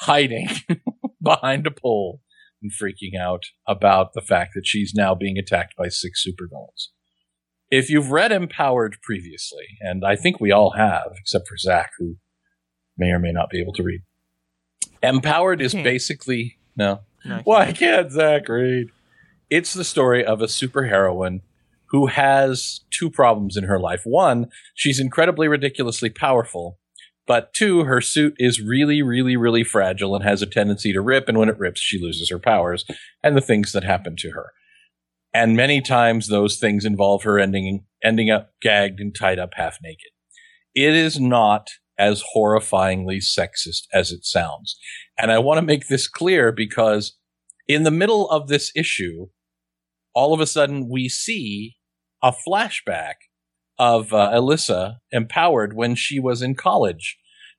hiding 0.00 0.48
behind 1.22 1.66
a 1.66 1.70
pole 1.70 2.20
and 2.62 2.72
freaking 2.72 3.18
out 3.18 3.44
about 3.66 4.12
the 4.14 4.20
fact 4.20 4.52
that 4.54 4.66
she's 4.66 4.92
now 4.94 5.14
being 5.14 5.38
attacked 5.38 5.74
by 5.76 5.88
six 5.88 6.22
super 6.22 6.44
supervillains. 6.44 6.88
If 7.70 7.88
you've 7.88 8.10
read 8.10 8.32
Empowered 8.32 8.96
previously, 9.02 9.66
and 9.80 10.04
I 10.04 10.16
think 10.16 10.40
we 10.40 10.50
all 10.50 10.72
have, 10.72 11.12
except 11.20 11.46
for 11.48 11.56
Zach, 11.56 11.90
who 11.98 12.16
may 13.00 13.10
or 13.10 13.18
may 13.18 13.32
not 13.32 13.50
be 13.50 13.60
able 13.60 13.72
to 13.72 13.82
read, 13.82 14.02
Empowered 15.02 15.60
is 15.60 15.72
Can't. 15.72 15.84
basically 15.84 16.58
no. 16.76 17.00
No, 17.24 17.36
I 17.36 17.42
Why 17.42 17.72
can't 17.72 18.10
Zach 18.12 18.48
read? 18.48 18.88
It's 19.50 19.74
the 19.74 19.84
story 19.84 20.24
of 20.24 20.40
a 20.40 20.46
superheroine 20.46 21.40
who 21.86 22.06
has 22.06 22.80
two 22.90 23.10
problems 23.10 23.56
in 23.56 23.64
her 23.64 23.80
life. 23.80 24.02
One, 24.04 24.46
she's 24.74 25.00
incredibly 25.00 25.48
ridiculously 25.48 26.08
powerful, 26.08 26.78
but 27.26 27.52
two, 27.52 27.84
her 27.84 28.00
suit 28.00 28.34
is 28.38 28.60
really, 28.60 29.02
really, 29.02 29.36
really 29.36 29.64
fragile 29.64 30.14
and 30.14 30.24
has 30.24 30.40
a 30.40 30.46
tendency 30.46 30.92
to 30.92 31.00
rip, 31.00 31.28
and 31.28 31.38
when 31.38 31.48
it 31.48 31.58
rips, 31.58 31.80
she 31.80 32.00
loses 32.00 32.30
her 32.30 32.38
powers 32.38 32.84
and 33.22 33.36
the 33.36 33.40
things 33.40 33.72
that 33.72 33.84
happen 33.84 34.14
to 34.18 34.30
her. 34.30 34.52
And 35.34 35.56
many 35.56 35.80
times 35.80 36.28
those 36.28 36.58
things 36.58 36.84
involve 36.84 37.22
her 37.24 37.38
ending 37.38 37.84
ending 38.02 38.30
up 38.30 38.52
gagged 38.62 38.98
and 38.98 39.14
tied 39.14 39.38
up 39.38 39.50
half 39.54 39.78
naked. 39.82 40.10
It 40.74 40.94
is 40.94 41.20
not 41.20 41.68
as 42.00 42.24
horrifyingly 42.34 43.18
sexist 43.18 43.82
as 43.92 44.10
it 44.10 44.24
sounds. 44.24 44.76
And 45.18 45.30
I 45.30 45.38
want 45.38 45.58
to 45.58 45.62
make 45.62 45.88
this 45.88 46.08
clear 46.08 46.50
because 46.50 47.18
in 47.68 47.82
the 47.82 47.90
middle 47.90 48.28
of 48.30 48.48
this 48.48 48.72
issue, 48.74 49.26
all 50.14 50.32
of 50.32 50.40
a 50.40 50.46
sudden 50.46 50.88
we 50.88 51.08
see 51.08 51.76
a 52.22 52.32
flashback 52.32 53.14
of 53.78 54.12
uh, 54.12 54.30
Elissa 54.32 54.98
empowered 55.12 55.74
when 55.74 55.94
she 55.94 56.18
was 56.18 56.42
in 56.42 56.54
college, 56.54 57.18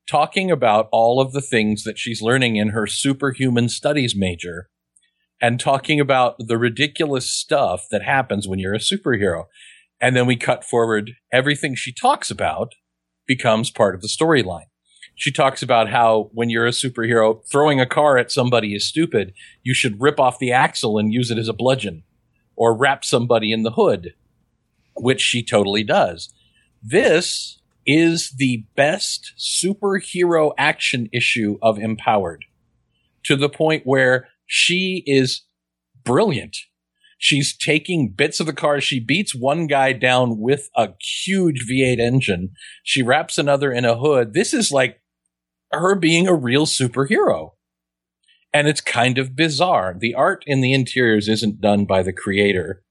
talking 0.10 0.50
about 0.50 0.90
all 0.92 1.22
of 1.22 1.34
the 1.34 1.42
things 1.42 1.84
that 1.84 2.00
she's 2.00 2.22
learning 2.22 2.56
in 2.56 2.70
her 2.70 2.88
superhuman 2.88 3.70
studies 3.70 4.16
major 4.16 4.70
and 5.40 5.60
talking 5.60 6.00
about 6.00 6.36
the 6.40 6.58
ridiculous 6.58 7.32
stuff 7.32 7.86
that 7.92 8.04
happens 8.04 8.48
when 8.48 8.60
you're 8.60 8.74
a 8.74 8.80
superhero. 8.80 9.46
And 10.00 10.16
then 10.16 10.26
we 10.26 10.36
cut 10.36 10.64
forward. 10.64 11.12
Everything 11.32 11.76
she 11.76 11.94
talks 11.94 12.30
about 12.32 12.74
becomes 13.32 13.72
part 13.72 13.96
of 13.96 14.02
the 14.02 14.10
storyline. 14.10 14.66
She 15.16 15.32
talks 15.32 15.64
about 15.64 15.90
how 15.90 16.30
when 16.34 16.50
you're 16.50 16.68
a 16.68 16.72
superhero, 16.72 17.42
throwing 17.50 17.80
a 17.80 17.86
car 17.86 18.18
at 18.18 18.30
somebody 18.30 18.76
is 18.76 18.86
stupid. 18.86 19.32
You 19.64 19.74
should 19.74 20.02
rip 20.02 20.20
off 20.20 20.38
the 20.38 20.52
axle 20.52 20.98
and 20.98 21.14
use 21.14 21.32
it 21.32 21.38
as 21.38 21.48
a 21.48 21.54
bludgeon 21.54 22.04
or 22.58 22.76
wrap 22.76 23.06
somebody 23.06 23.54
in 23.54 23.64
the 23.64 23.72
hood, 23.72 24.16
which 24.98 25.22
she 25.22 25.42
totally 25.46 25.82
does. 25.82 26.34
This 26.84 27.62
is 27.88 28.32
the 28.38 28.66
best 28.76 29.32
superhero 29.38 30.52
action 30.58 31.08
issue 31.14 31.58
of 31.62 31.80
Empowered 31.80 32.44
to 33.24 33.38
the 33.38 33.48
point 33.48 33.84
where 33.86 34.28
she 34.46 35.04
is 35.06 35.44
brilliant. 36.04 36.58
She's 37.24 37.56
taking 37.56 38.10
bits 38.10 38.40
of 38.40 38.48
the 38.48 38.54
car. 38.54 38.82
She 38.82 39.00
beats 39.00 39.36
one 39.36 39.68
guy 39.68 39.94
down 39.94 40.40
with 40.40 40.72
a 40.76 40.90
huge 41.24 41.68
V8 41.70 42.00
engine. 42.00 42.50
She 42.84 43.04
wraps 43.04 43.38
another 43.38 43.72
in 43.72 43.86
a 43.86 43.96
hood. 43.96 44.34
This 44.34 44.56
is 44.56 44.72
like 44.72 45.00
her 45.72 45.94
being 45.94 46.28
a 46.28 46.34
real 46.34 46.66
superhero. 46.66 47.52
And 48.52 48.68
it's 48.68 48.82
kind 48.82 49.20
of 49.20 49.36
bizarre. 49.36 49.96
The 49.96 50.16
art 50.16 50.44
in 50.48 50.62
the 50.62 50.74
interiors 50.74 51.30
isn't 51.30 51.62
done 51.62 51.86
by 51.86 52.02
the 52.02 52.12
creator, 52.12 52.82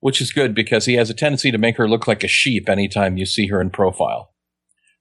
which 0.00 0.20
is 0.20 0.32
good 0.34 0.54
because 0.54 0.84
he 0.84 0.96
has 0.96 1.08
a 1.08 1.14
tendency 1.14 1.50
to 1.50 1.56
make 1.56 1.78
her 1.78 1.88
look 1.88 2.06
like 2.06 2.22
a 2.22 2.28
sheep 2.28 2.68
anytime 2.68 3.16
you 3.16 3.24
see 3.24 3.46
her 3.46 3.58
in 3.58 3.70
profile. 3.70 4.34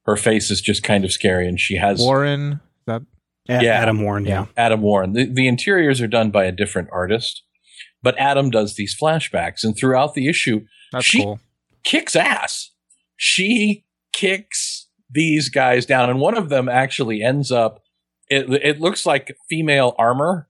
Her 0.05 0.15
face 0.15 0.49
is 0.49 0.61
just 0.61 0.81
kind 0.81 1.03
of 1.03 1.11
scary 1.11 1.45
and 1.45 1.59
she 1.59 1.75
has 1.75 1.99
Warren, 1.99 2.61
that 2.85 3.01
Yeah. 3.49 3.63
Adam 3.63 4.01
Warren, 4.01 4.25
yeah. 4.25 4.45
Adam 4.55 4.81
Warren. 4.81 5.11
The, 5.11 5.25
the 5.25 5.45
interiors 5.49 5.99
are 5.99 6.07
done 6.07 6.31
by 6.31 6.45
a 6.45 6.53
different 6.53 6.87
artist, 6.93 7.43
but 8.07 8.17
Adam 8.17 8.49
does 8.49 8.75
these 8.75 8.95
flashbacks. 8.97 9.65
And 9.65 9.75
throughout 9.75 10.13
the 10.13 10.29
issue, 10.29 10.61
that's 10.93 11.03
She- 11.05 11.21
cool. 11.23 11.41
kicks 11.83 12.15
ass. 12.15 12.71
She 13.17 13.83
kicks 14.13 14.87
these 15.11 15.49
guys 15.49 15.85
down, 15.85 16.09
and 16.09 16.21
one 16.21 16.37
of 16.37 16.47
them 16.47 16.69
actually 16.69 17.21
ends 17.21 17.51
up. 17.51 17.83
It, 18.29 18.49
it 18.63 18.79
looks 18.79 19.05
like 19.05 19.35
female 19.49 19.93
armor, 19.99 20.47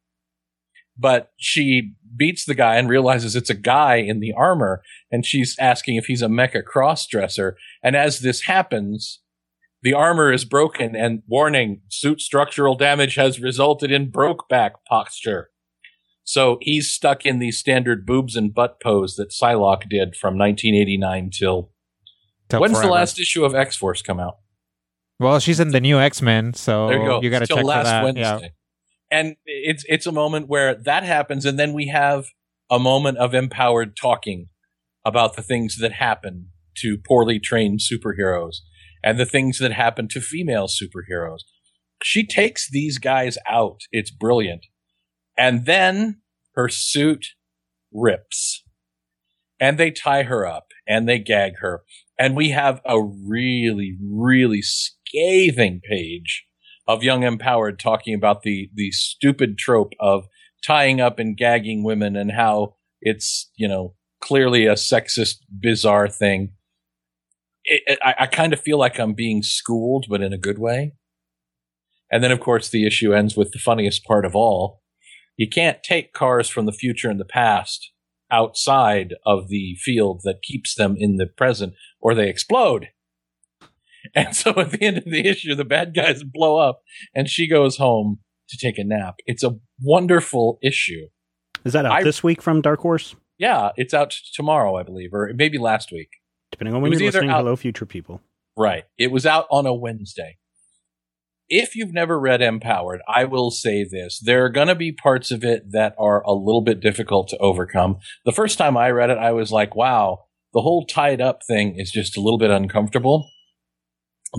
but 0.96 1.32
she 1.38 1.94
beats 2.16 2.46
the 2.46 2.54
guy 2.54 2.76
and 2.78 2.88
realizes 2.90 3.36
it's 3.36 3.50
a 3.50 3.56
guy 3.56 3.96
in 3.96 4.20
the 4.20 4.34
armor, 4.38 4.84
and 5.12 5.26
she's 5.26 5.56
asking 5.60 5.96
if 5.96 6.06
he's 6.06 6.22
a 6.22 6.28
mecha 6.28 6.62
crossdresser. 6.64 7.54
And 7.84 7.96
as 7.96 8.20
this 8.20 8.42
happens, 8.42 9.20
the 9.82 9.94
armor 9.94 10.32
is 10.32 10.46
broken, 10.46 10.96
and 10.96 11.24
warning: 11.28 11.82
suit 11.90 12.22
structural 12.22 12.76
damage 12.76 13.16
has 13.16 13.40
resulted 13.42 13.92
in 13.92 14.12
broke 14.12 14.48
back 14.48 14.74
posture. 14.86 15.50
So 16.28 16.58
he's 16.60 16.92
stuck 16.92 17.26
in 17.26 17.40
the 17.40 17.52
standard 17.52 18.06
boobs 18.06 18.36
and 18.36 18.54
butt 18.54 18.82
pose 18.84 19.16
that 19.16 19.30
Psylocke 19.30 19.88
did 19.90 20.14
from 20.14 20.38
1989 20.38 21.30
till 21.32 21.72
Till 22.50 22.60
when's 22.60 22.82
the 22.82 22.90
last 22.90 23.18
issue 23.18 23.46
of 23.46 23.56
X 23.56 23.78
Force 23.78 24.02
come 24.02 24.20
out? 24.20 24.36
Well, 25.22 25.40
she's 25.40 25.62
in 25.62 25.72
the 25.72 25.80
new 25.80 25.98
X 25.98 26.22
Men, 26.22 26.54
so 26.54 26.88
There 26.90 27.00
you 27.00 27.06
go. 27.06 27.30
got 27.30 27.40
to 27.40 27.48
check 27.48 27.62
for 27.62 27.68
that. 27.68 28.04
Wednesday. 28.04 28.22
Yeah. 28.22 28.48
And 29.10 29.36
it's 29.46 29.86
it's 29.88 30.06
a 30.06 30.12
moment 30.12 30.50
where 30.50 30.76
that 30.76 31.04
happens, 31.04 31.46
and 31.46 31.58
then 31.58 31.72
we 31.72 31.88
have 31.88 32.26
a 32.70 32.78
moment 32.78 33.18
of 33.20 33.34
empowered 33.34 33.96
talking 33.96 34.50
about 35.06 35.38
the 35.38 35.42
things 35.42 35.78
that 35.78 35.94
happen 35.94 36.50
to 36.80 36.98
poorly 37.08 37.40
trained 37.40 37.80
superheroes 37.80 38.58
and 39.02 39.18
the 39.18 39.26
things 39.26 39.60
that 39.60 39.72
happen 39.72 40.10
to 40.10 40.20
female 40.20 40.68
superheroes. 40.68 41.40
She 42.04 42.28
takes 42.28 42.70
these 42.70 42.98
guys 42.98 43.38
out. 43.50 43.80
It's 43.94 44.12
brilliant. 44.12 44.66
And 45.38 45.66
then 45.66 46.22
her 46.56 46.70
suit 46.70 47.28
rips. 47.94 48.64
And 49.60 49.78
they 49.78 49.92
tie 49.92 50.24
her 50.24 50.46
up 50.46 50.68
and 50.88 51.08
they 51.08 51.20
gag 51.20 51.58
her. 51.60 51.84
And 52.20 52.36
we 52.36 52.50
have 52.50 52.82
a 52.86 53.02
really, 53.02 53.98
really 54.02 54.62
scathing 54.62 55.82
page 55.88 56.46
of 56.88 57.04
Young 57.04 57.24
Empowered 57.24 57.80
talking 57.80 58.14
about 58.14 58.44
the, 58.44 58.70
the 58.74 58.92
stupid 58.92 59.58
trope 59.58 59.94
of 60.00 60.28
tying 60.66 61.02
up 61.02 61.20
and 61.20 61.38
gagging 61.38 61.84
women 61.84 62.16
and 62.16 62.32
how 62.32 62.76
it's, 63.02 63.52
you 63.56 63.68
know, 63.68 63.96
clearly 64.22 64.66
a 64.66 64.74
sexist, 64.74 65.38
bizarre 65.50 66.08
thing. 66.08 66.54
It, 67.66 67.84
it, 67.86 68.00
I, 68.04 68.16
I 68.20 68.26
kind 68.28 68.54
of 68.54 68.60
feel 68.60 68.80
like 68.80 69.00
I'm 69.00 69.14
being 69.14 69.44
schooled, 69.44 70.06
but 70.10 70.22
in 70.22 70.34
a 70.34 70.38
good 70.38 70.58
way. 70.58 70.94
And 72.12 72.24
then, 72.24 72.32
of 72.32 72.40
course, 72.40 72.70
the 72.70 72.88
issue 72.88 73.14
ends 73.14 73.36
with 73.36 73.52
the 73.52 73.60
funniest 73.60 74.06
part 74.06 74.26
of 74.26 74.36
all. 74.36 74.82
You 75.38 75.48
can't 75.48 75.82
take 75.84 76.14
cars 76.14 76.50
from 76.50 76.66
the 76.66 76.72
future 76.74 77.10
and 77.10 77.20
the 77.20 77.26
past 77.26 77.92
outside 78.30 79.14
of 79.26 79.48
the 79.48 79.76
field 79.80 80.22
that 80.26 80.42
keeps 80.42 80.76
them 80.76 80.96
in 80.98 81.16
the 81.18 81.28
present 81.28 81.74
or 82.02 82.14
they 82.14 82.28
explode. 82.30 82.90
And 84.16 84.34
so 84.36 84.52
at 84.60 84.72
the 84.72 84.82
end 84.84 84.98
of 85.00 85.04
the 85.06 85.28
issue, 85.28 85.54
the 85.54 85.66
bad 85.66 85.94
guys 85.94 86.24
blow 86.24 86.58
up 86.58 86.82
and 87.14 87.28
she 87.30 87.46
goes 87.48 87.76
home 87.76 88.20
to 88.48 88.58
take 88.58 88.78
a 88.78 88.84
nap. 88.86 89.16
It's 89.26 89.44
a 89.44 89.58
wonderful 89.82 90.60
issue. 90.64 91.08
Is 91.66 91.74
that 91.74 91.86
out 91.86 91.92
I- 91.92 92.04
this 92.04 92.24
week 92.24 92.42
from 92.42 92.62
Dark 92.62 92.80
Horse? 92.80 93.16
Yeah, 93.38 93.72
it's 93.76 93.94
out 93.94 94.16
tomorrow, 94.34 94.78
I 94.78 94.84
believe, 94.84 95.14
or 95.14 95.32
maybe 95.36 95.58
last 95.58 95.92
week. 95.92 96.10
Depending 96.52 96.74
on 96.74 96.82
when 96.82 96.94
you're 96.94 97.02
listening. 97.02 97.30
out- 97.30 97.40
Hello, 97.40 97.56
future 97.58 97.86
people. 97.86 98.22
Right. 98.56 98.86
It 98.98 99.12
was 99.12 99.26
out 99.26 99.46
on 99.52 99.66
a 99.66 99.74
Wednesday. 99.74 100.38
If 101.50 101.76
you've 101.76 101.94
never 101.94 102.20
read 102.20 102.42
Empowered, 102.42 103.02
I 103.08 103.24
will 103.24 103.52
say 103.52 103.86
this. 103.90 104.20
There 104.20 104.44
are 104.44 104.50
going 104.50 104.68
to 104.68 104.76
be 104.76 104.92
parts 104.92 105.32
of 105.32 105.46
it 105.46 105.72
that 105.72 105.96
are 105.98 106.22
a 106.24 106.34
little 106.34 106.62
bit 106.62 106.82
difficult 106.82 107.30
to 107.30 107.38
overcome. 107.38 108.00
The 108.26 108.34
first 108.34 108.58
time 108.58 108.76
I 108.76 108.92
read 108.92 109.10
it, 109.10 109.18
I 109.18 109.32
was 109.32 109.52
like, 109.52 109.74
wow, 109.74 110.26
the 110.54 110.62
whole 110.62 110.86
tied 110.86 111.22
up 111.22 111.42
thing 111.48 111.76
is 111.78 111.92
just 111.92 112.18
a 112.18 112.22
little 112.22 112.38
bit 112.38 112.52
uncomfortable. 112.52 113.30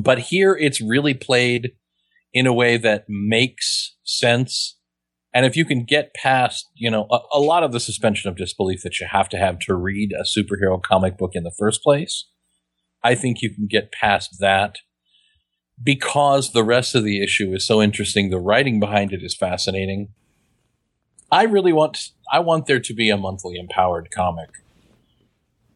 But 0.03 0.19
here 0.19 0.55
it's 0.55 0.83
really 0.83 1.15
played 1.15 1.73
in 2.35 2.47
a 2.47 2.53
way 2.53 2.77
that 2.77 3.07
makes 3.09 3.97
sense. 4.05 4.77
And 5.33 5.47
if 5.47 5.57
you 5.57 5.65
can 5.65 5.85
get 5.85 6.15
past, 6.15 6.69
you 6.75 6.91
know, 6.91 7.07
a, 7.11 7.21
a 7.35 7.41
lot 7.41 7.63
of 7.63 7.73
the 7.73 7.81
suspension 7.81 8.29
of 8.29 8.37
disbelief 8.37 8.83
that 8.83 9.01
you 9.01 9.07
have 9.11 9.31
to 9.31 9.39
have 9.39 9.59
to 9.61 9.75
read 9.75 10.11
a 10.13 10.25
superhero 10.25 10.83
comic 10.83 11.17
book 11.17 11.31
in 11.33 11.45
the 11.45 11.55
first 11.59 11.83
place, 11.83 12.29
I 13.03 13.15
think 13.15 13.41
you 13.41 13.55
can 13.55 13.67
get 13.67 13.93
past 13.93 14.37
that 14.41 14.77
because 15.83 16.53
the 16.53 16.65
rest 16.65 16.95
of 16.95 17.05
the 17.05 17.23
issue 17.23 17.53
is 17.55 17.67
so 17.67 17.81
interesting. 17.81 18.31
The 18.31 18.39
writing 18.39 18.81
behind 18.81 19.13
it 19.13 19.23
is 19.23 19.35
fascinating. 19.35 20.09
I 21.31 21.45
really 21.45 21.73
want 21.73 22.11
I 22.33 22.41
want 22.41 22.67
there 22.67 22.81
to 22.81 22.95
be 22.95 23.11
a 23.11 23.17
monthly 23.17 23.59
empowered 23.59 24.11
comic. 24.11 24.51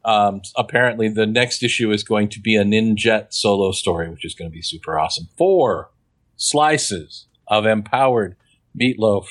Um, 0.04 0.42
apparently, 0.56 1.08
the 1.08 1.26
next 1.26 1.62
issue 1.62 1.92
is 1.92 2.02
going 2.02 2.28
to 2.30 2.40
be 2.40 2.56
a 2.56 2.64
Ninjette 2.64 3.32
solo 3.32 3.70
story, 3.70 4.10
which 4.10 4.24
is 4.24 4.34
going 4.34 4.50
to 4.50 4.54
be 4.54 4.62
super 4.62 4.98
awesome. 4.98 5.28
Four 5.38 5.90
slices 6.36 7.26
of 7.46 7.66
empowered 7.66 8.36
meatloaf. 8.78 9.26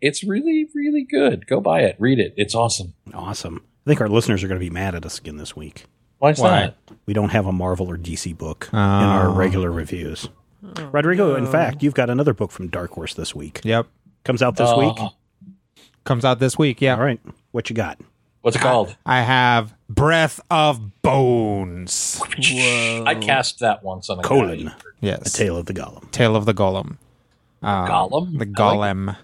It's 0.00 0.24
really, 0.24 0.66
really 0.74 1.04
good. 1.04 1.46
Go 1.46 1.60
buy 1.60 1.80
it. 1.82 1.96
Read 1.98 2.18
it. 2.18 2.32
It's 2.36 2.54
awesome. 2.54 2.94
Awesome. 3.12 3.66
I 3.86 3.90
think 3.90 4.00
our 4.00 4.08
listeners 4.08 4.42
are 4.42 4.48
going 4.48 4.58
to 4.58 4.64
be 4.64 4.70
mad 4.70 4.94
at 4.94 5.04
us 5.04 5.18
again 5.18 5.36
this 5.36 5.54
week. 5.54 5.84
Why 6.20 6.30
is 6.30 6.38
Why? 6.38 6.50
that? 6.60 6.76
We 7.06 7.12
don't 7.14 7.30
have 7.30 7.46
a 7.46 7.52
Marvel 7.52 7.88
or 7.90 7.96
DC 7.98 8.36
book 8.38 8.68
in 8.72 8.78
Oh. 8.78 8.82
our 8.82 9.30
regular 9.30 9.70
reviews. 9.72 10.28
Rodrigo, 10.92 11.34
in 11.34 11.46
fact, 11.46 11.82
you've 11.82 11.94
got 11.94 12.08
another 12.10 12.32
book 12.34 12.52
from 12.52 12.68
Dark 12.68 12.92
Horse 12.92 13.14
this 13.14 13.34
week. 13.34 13.60
Yep. 13.64 13.86
Comes 14.24 14.42
out 14.42 14.56
this 14.56 14.70
Uh, 14.70 14.76
week. 14.78 15.52
Comes 16.04 16.24
out 16.24 16.38
this 16.38 16.56
week. 16.58 16.80
Yeah. 16.80 16.94
All 16.96 17.02
right. 17.02 17.18
What 17.52 17.68
you 17.70 17.74
got? 17.74 17.98
What's 18.42 18.56
it 18.56 18.60
called? 18.60 18.96
I 19.04 19.22
have 19.22 19.74
Breath 19.88 20.40
of 20.50 21.02
Bones. 21.02 22.20
Whoa. 22.20 23.04
I 23.06 23.14
cast 23.14 23.58
that 23.60 23.82
once 23.82 24.08
on 24.10 24.18
a 24.18 24.22
Colon. 24.22 24.66
guy. 24.66 24.72
Yes. 25.00 25.34
A 25.34 25.38
Tale 25.38 25.56
of 25.56 25.66
the 25.66 25.74
Golem. 25.74 26.10
Tale 26.10 26.36
of 26.36 26.44
the 26.46 26.54
Golem. 26.54 26.96
Uh, 27.62 27.86
Gollum? 27.86 28.38
The 28.38 28.44
I 28.62 28.74
like 28.74 28.96
Golem. 28.96 29.16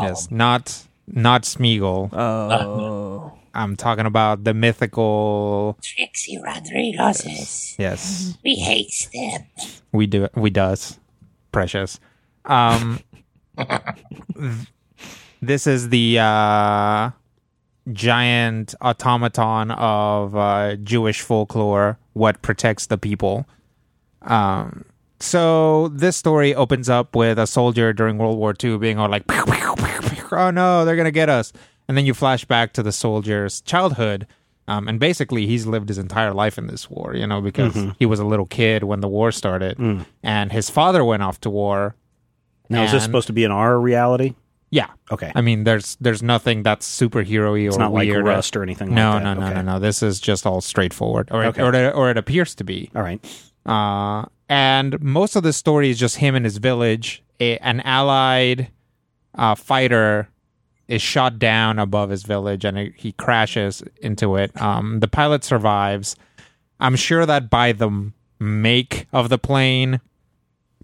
Yes. 0.00 0.30
Not 0.30 0.84
not 1.06 1.42
Smeagol. 1.42 2.10
Oh. 2.14 3.32
I'm 3.54 3.76
talking 3.76 4.04
about 4.04 4.44
the 4.44 4.52
mythical. 4.52 5.78
Trixie 5.80 6.38
Rodriguez. 6.42 7.76
Yes. 7.78 8.36
We 8.44 8.56
hate 8.56 9.08
them. 9.14 9.46
We 9.92 10.06
do. 10.06 10.28
We 10.34 10.50
does. 10.50 10.98
Precious. 11.52 12.00
Um. 12.44 13.00
this 15.40 15.66
is 15.68 15.90
the 15.90 16.18
uh, 16.18 17.10
giant 17.92 18.74
automaton 18.80 19.70
of 19.70 20.34
uh, 20.34 20.74
Jewish 20.76 21.20
folklore. 21.20 21.98
What 22.12 22.42
protects 22.42 22.86
the 22.86 22.98
people? 22.98 23.46
Um. 24.22 24.84
So 25.20 25.88
this 25.88 26.16
story 26.16 26.54
opens 26.54 26.88
up 26.90 27.14
with 27.14 27.38
a 27.38 27.46
soldier 27.46 27.92
during 27.92 28.18
World 28.18 28.36
War 28.36 28.52
II 28.62 28.78
being 28.78 28.98
all 28.98 29.08
like, 29.08 29.26
"Pew, 29.28 29.44
pew, 29.44 29.74
pew, 29.76 30.08
pew. 30.10 30.24
"Oh 30.32 30.50
no, 30.50 30.84
they're 30.84 30.96
gonna 30.96 31.12
get 31.12 31.28
us!" 31.28 31.52
And 31.88 31.96
then 31.96 32.06
you 32.06 32.14
flash 32.14 32.44
back 32.44 32.72
to 32.74 32.82
the 32.82 32.92
soldier's 32.92 33.60
childhood, 33.60 34.26
um, 34.66 34.88
and 34.88 34.98
basically 34.98 35.46
he's 35.46 35.66
lived 35.66 35.88
his 35.88 35.98
entire 35.98 36.32
life 36.32 36.56
in 36.56 36.66
this 36.66 36.88
war, 36.88 37.14
you 37.14 37.26
know, 37.26 37.40
because 37.42 37.76
he 37.98 38.06
was 38.06 38.18
a 38.20 38.24
little 38.24 38.46
kid 38.46 38.84
when 38.84 39.00
the 39.00 39.08
war 39.08 39.30
started, 39.32 39.78
and 40.22 40.52
his 40.52 40.70
father 40.70 41.04
went 41.04 41.22
off 41.22 41.40
to 41.40 41.50
war. 41.50 41.94
Now, 42.70 42.84
is 42.84 42.92
this 42.92 43.04
supposed 43.04 43.26
to 43.26 43.34
be 43.34 43.44
in 43.44 43.50
our 43.50 43.78
reality? 43.78 44.34
Yeah, 44.70 44.88
Okay. 45.12 45.30
I 45.36 45.40
mean, 45.42 45.62
there's 45.64 45.96
there's 46.00 46.22
nothing 46.22 46.62
that's 46.64 46.88
superhero-y 47.00 47.66
or 47.66 47.68
it's 47.68 47.76
not 47.76 47.92
like 47.92 48.08
weird. 48.08 48.24
Rust 48.26 48.56
or 48.56 48.62
anything 48.64 48.92
no, 48.92 49.10
like 49.12 49.22
that. 49.22 49.34
no, 49.34 49.40
no, 49.40 49.46
Okay. 49.46 49.54
no, 49.56 49.62
no. 49.74 49.78
This 49.78 50.02
is 50.02 50.18
just 50.18 50.46
all 50.46 50.60
straightforward, 50.60 51.28
or 51.30 51.44
Okay. 51.44 51.62
or, 51.62 51.72
it, 51.74 51.94
or 51.94 52.10
it 52.10 52.16
appears 52.16 52.54
to 52.56 52.64
be. 52.64 52.90
All 52.96 53.02
right. 53.02 53.20
Uh, 53.66 54.24
and 54.48 55.00
most 55.00 55.36
of 55.36 55.42
the 55.44 55.52
story 55.52 55.90
is 55.90 55.98
just 55.98 56.16
him 56.16 56.34
and 56.34 56.44
his 56.44 56.56
village. 56.56 57.22
A, 57.40 57.58
an 57.58 57.80
allied 57.82 58.68
uh, 59.36 59.54
fighter 59.54 60.28
is 60.88 61.02
shot 61.02 61.38
down 61.38 61.78
above 61.78 62.10
his 62.10 62.22
village 62.22 62.64
and 62.64 62.78
it, 62.78 62.92
he 62.96 63.12
crashes 63.12 63.82
into 64.00 64.36
it. 64.36 64.60
Um, 64.60 65.00
the 65.00 65.08
pilot 65.08 65.44
survives. 65.44 66.16
I'm 66.80 66.96
sure 66.96 67.24
that 67.26 67.48
by 67.48 67.72
the 67.72 68.12
make 68.38 69.06
of 69.12 69.28
the 69.28 69.38
plane, 69.38 70.00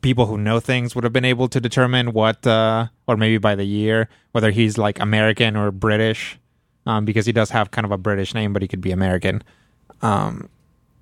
people 0.01 0.27
who 0.27 0.39
know 0.39 0.61
things 0.61 0.95
would 0.95 1.05
have 1.05 1.13
been 1.13 1.25
able 1.25 1.49
to 1.49 1.61
determine 1.61 2.13
what, 2.13 2.47
uh, 2.47 2.87
or 3.07 3.17
maybe 3.17 3.39
by 3.39 3.55
the 3.55 3.65
year, 3.65 4.09
whether 4.33 4.51
he's 4.51 4.79
like 4.79 4.99
American 5.01 5.57
or 5.57 5.71
British, 5.71 6.39
um, 6.87 7.05
because 7.05 7.27
he 7.27 7.33
does 7.33 7.51
have 7.51 7.71
kind 7.71 7.85
of 7.85 7.93
a 7.93 7.99
British 7.99 8.35
name, 8.35 8.53
but 8.53 8.63
he 8.63 8.69
could 8.69 8.81
be 8.81 8.93
American. 8.93 9.43
Um, 10.03 10.49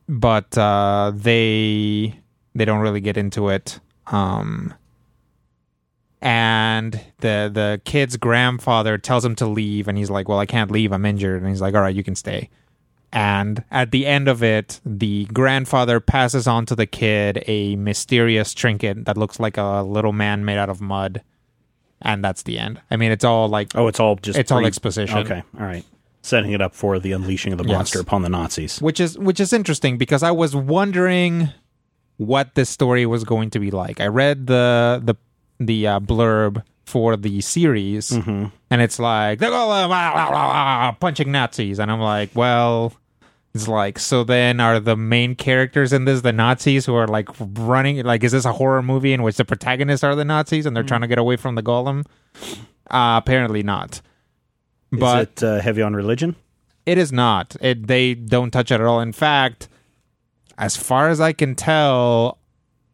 but 0.09 0.57
uh, 0.57 1.12
they 1.14 2.18
they 2.55 2.64
don't 2.64 2.80
really 2.80 3.01
get 3.01 3.16
into 3.16 3.51
it. 3.51 3.78
Um, 4.09 4.74
and 6.21 6.93
the 7.21 7.51
the 7.53 7.81
kid's 7.85 8.16
grandfather 8.16 8.99
tells 8.99 9.25
him 9.25 9.35
to 9.37 9.47
leave, 9.47 9.89
and 9.89 9.97
he's 9.99 10.11
like, 10.11 10.29
"Well, 10.29 10.39
I 10.39 10.47
can't 10.47 10.71
leave. 10.71 10.93
I'm 10.93 11.05
injured." 11.05 11.41
And 11.43 11.51
he's 11.51 11.61
like, 11.61 11.75
"All 11.75 11.81
right, 11.81 11.95
you 11.95 12.03
can 12.05 12.14
stay." 12.16 12.51
And 13.12 13.64
at 13.71 13.91
the 13.91 14.07
end 14.07 14.29
of 14.29 14.43
it, 14.43 14.81
the 14.85 15.25
grandfather 15.33 15.99
passes 15.99 16.47
on 16.47 16.66
to 16.66 16.77
the 16.77 16.85
kid 16.87 17.43
a 17.47 17.75
mysterious 17.77 18.53
trinket 18.53 19.07
that 19.07 19.16
looks 19.16 19.41
like 19.41 19.57
a 19.57 19.83
little 19.83 20.12
man 20.12 20.45
made 20.45 20.59
out 20.59 20.69
of 20.69 20.81
mud, 20.83 21.23
and 22.03 22.23
that's 22.23 22.43
the 22.43 22.59
end. 22.59 22.81
I 22.91 22.97
mean, 22.97 23.11
it's 23.11 23.25
all 23.25 23.49
like 23.49 23.75
Oh, 23.75 23.87
it's 23.89 23.99
all 24.01 24.16
just 24.16 24.39
It's 24.39 24.51
all 24.53 24.66
exposition. 24.66 25.19
Okay. 25.19 25.43
All 25.59 25.64
right. 25.66 25.85
Setting 26.21 26.53
it 26.53 26.61
up 26.61 26.75
for 26.75 26.99
the 26.99 27.12
unleashing 27.12 27.53
of 27.53 27.59
the 27.59 27.64
Yes. 27.64 27.75
monster 27.75 28.01
upon 28.01 28.23
the 28.23 28.29
Nazis. 28.29 28.83
which 28.83 29.01
is 29.01 29.16
which 29.19 29.41
is 29.41 29.53
interesting 29.55 29.97
because 29.97 30.23
I 30.23 30.33
was 30.33 30.55
wondering 30.55 31.49
what 32.19 32.57
this 32.57 32.69
story 32.69 33.07
was 33.07 33.25
going 33.25 33.49
to 33.51 33.59
be 33.61 33.71
like. 33.71 34.01
I 34.03 34.09
read 34.09 34.49
the 34.49 35.01
the 35.03 35.16
the 35.59 35.87
uh, 35.87 36.01
blurb 36.01 36.63
for 36.87 37.17
the 37.17 37.41
series, 37.41 38.13
and 38.13 38.53
it's 38.71 38.99
like 38.99 39.39
they're 39.39 39.53
all 39.53 39.71
uh, 39.71 39.89
wah, 39.89 40.15
wah, 40.15 40.31
wah, 40.31 40.49
wah, 40.49 40.93
punching 40.93 41.31
Nazis, 41.31 41.79
and 41.79 41.91
I'm 41.91 42.01
like, 42.01 42.31
well. 42.35 42.93
It's 43.55 43.67
like 43.67 43.99
so. 43.99 44.25
Then 44.25 44.61
are 44.61 44.79
the 44.79 44.95
main 44.95 45.35
characters 45.35 45.93
in 45.93 46.05
this 46.05 46.21
the 46.21 46.33
Nazis 46.35 46.85
who 46.85 46.95
are 46.95 47.09
like 47.09 47.29
running? 47.41 48.05
Like, 48.05 48.23
is 48.23 48.33
this 48.33 48.45
a 48.45 48.53
horror 48.53 48.83
movie 48.83 49.15
in 49.15 49.23
which 49.23 49.37
the 49.37 49.45
protagonists 49.45 50.05
are 50.05 50.15
the 50.15 50.25
Nazis 50.25 50.67
and 50.67 50.77
they're 50.77 50.85
trying 50.85 51.01
to 51.01 51.07
get 51.07 51.19
away 51.19 51.37
from 51.37 51.55
the 51.55 51.63
golem? 51.63 52.05
Uh, 52.91 53.19
apparently 53.21 53.63
not. 53.63 54.03
But 54.93 55.31
is 55.39 55.43
it 55.43 55.47
uh, 55.47 55.61
heavy 55.61 55.81
on 55.83 55.95
religion? 55.97 56.37
it 56.85 56.99
is 56.99 57.11
not. 57.11 57.57
It 57.61 57.87
they 57.87 58.15
don't 58.15 58.51
touch 58.51 58.71
it 58.71 58.75
at 58.77 58.83
all. 58.83 59.01
In 59.01 59.13
fact, 59.13 59.69
as 60.59 60.77
far 60.77 61.09
as 61.09 61.21
I 61.21 61.33
can 61.33 61.55
tell, 61.55 62.39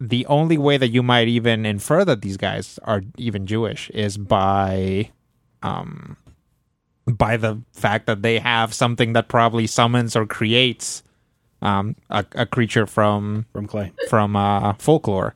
the 0.00 0.26
only 0.26 0.58
way 0.58 0.76
that 0.76 0.88
you 0.88 1.02
might 1.02 1.28
even 1.28 1.64
infer 1.64 2.04
that 2.04 2.22
these 2.22 2.36
guys 2.36 2.78
are 2.84 3.02
even 3.16 3.46
Jewish 3.46 3.90
is 3.90 4.16
by 4.16 5.10
um 5.62 6.16
by 7.06 7.36
the 7.36 7.60
fact 7.72 8.06
that 8.06 8.22
they 8.22 8.38
have 8.38 8.72
something 8.74 9.12
that 9.12 9.28
probably 9.28 9.66
summons 9.66 10.16
or 10.16 10.26
creates 10.26 11.02
um 11.62 11.94
a, 12.10 12.24
a 12.34 12.46
creature 12.46 12.86
from 12.86 13.46
From 13.52 13.66
Clay. 13.66 13.92
from 14.08 14.36
uh, 14.36 14.74
folklore. 14.74 15.34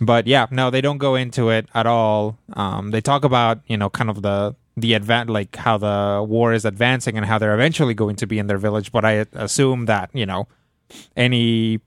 But 0.00 0.26
yeah, 0.28 0.46
no, 0.52 0.70
they 0.70 0.80
don't 0.80 0.98
go 0.98 1.16
into 1.16 1.50
it 1.50 1.66
at 1.74 1.84
all. 1.86 2.38
Um, 2.52 2.92
they 2.92 3.00
talk 3.00 3.24
about 3.24 3.60
you 3.66 3.76
know 3.76 3.90
kind 3.90 4.10
of 4.10 4.22
the 4.22 4.54
the 4.76 4.92
advan 4.92 5.28
like 5.28 5.56
how 5.56 5.76
the 5.76 6.24
war 6.26 6.52
is 6.52 6.64
advancing 6.64 7.16
and 7.16 7.26
how 7.26 7.36
they're 7.38 7.54
eventually 7.54 7.94
going 7.94 8.14
to 8.16 8.26
be 8.26 8.38
in 8.38 8.46
their 8.46 8.58
village. 8.58 8.92
But 8.92 9.04
I 9.04 9.26
assume 9.32 9.86
that 9.86 10.10
you 10.12 10.24
know 10.26 10.46
any 11.16 11.80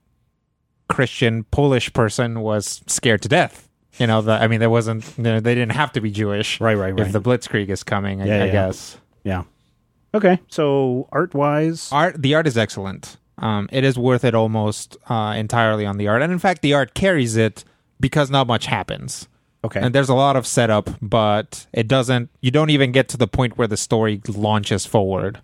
Christian 0.92 1.44
Polish 1.44 1.92
person 1.92 2.40
was 2.40 2.82
scared 2.86 3.22
to 3.22 3.28
death. 3.28 3.68
You 3.98 4.06
know, 4.06 4.22
the, 4.22 4.32
I 4.32 4.46
mean, 4.46 4.60
there 4.60 4.70
wasn't. 4.70 5.04
You 5.16 5.24
know, 5.24 5.40
they 5.40 5.54
didn't 5.54 5.72
have 5.72 5.92
to 5.92 6.00
be 6.00 6.10
Jewish, 6.10 6.60
Right, 6.60 6.74
right, 6.74 6.92
right. 6.92 7.06
If 7.06 7.12
the 7.12 7.20
Blitzkrieg 7.20 7.68
is 7.68 7.82
coming, 7.82 8.22
I, 8.22 8.26
Yeah, 8.26 8.42
I 8.42 8.46
yeah. 8.46 8.52
guess. 8.52 8.96
Yeah. 9.22 9.42
Okay. 10.14 10.40
So 10.48 11.08
art 11.12 11.34
wise, 11.34 11.90
art 11.92 12.20
the 12.20 12.34
art 12.34 12.46
is 12.46 12.56
excellent 12.56 13.16
um 13.38 13.68
it 13.72 13.84
is 13.84 13.98
worth 13.98 14.24
it 14.24 14.34
almost 14.34 14.96
uh 15.08 15.34
entirely 15.36 15.86
on 15.86 15.98
the 15.98 16.08
art 16.08 16.22
and 16.22 16.32
in 16.32 16.38
fact 16.38 16.62
the 16.62 16.74
art 16.74 16.94
carries 16.94 17.36
it 17.36 17.64
because 18.00 18.30
not 18.30 18.46
much 18.46 18.66
happens 18.66 19.28
okay. 19.64 19.80
and 19.80 19.94
there's 19.94 20.08
a 20.08 20.14
lot 20.14 20.36
of 20.36 20.46
setup 20.46 20.90
but 21.00 21.66
it 21.72 21.88
doesn't 21.88 22.30
you 22.40 22.50
don't 22.50 22.70
even 22.70 22.92
get 22.92 23.08
to 23.08 23.16
the 23.16 23.26
point 23.26 23.56
where 23.58 23.68
the 23.68 23.76
story 23.76 24.20
launches 24.28 24.86
forward 24.86 25.40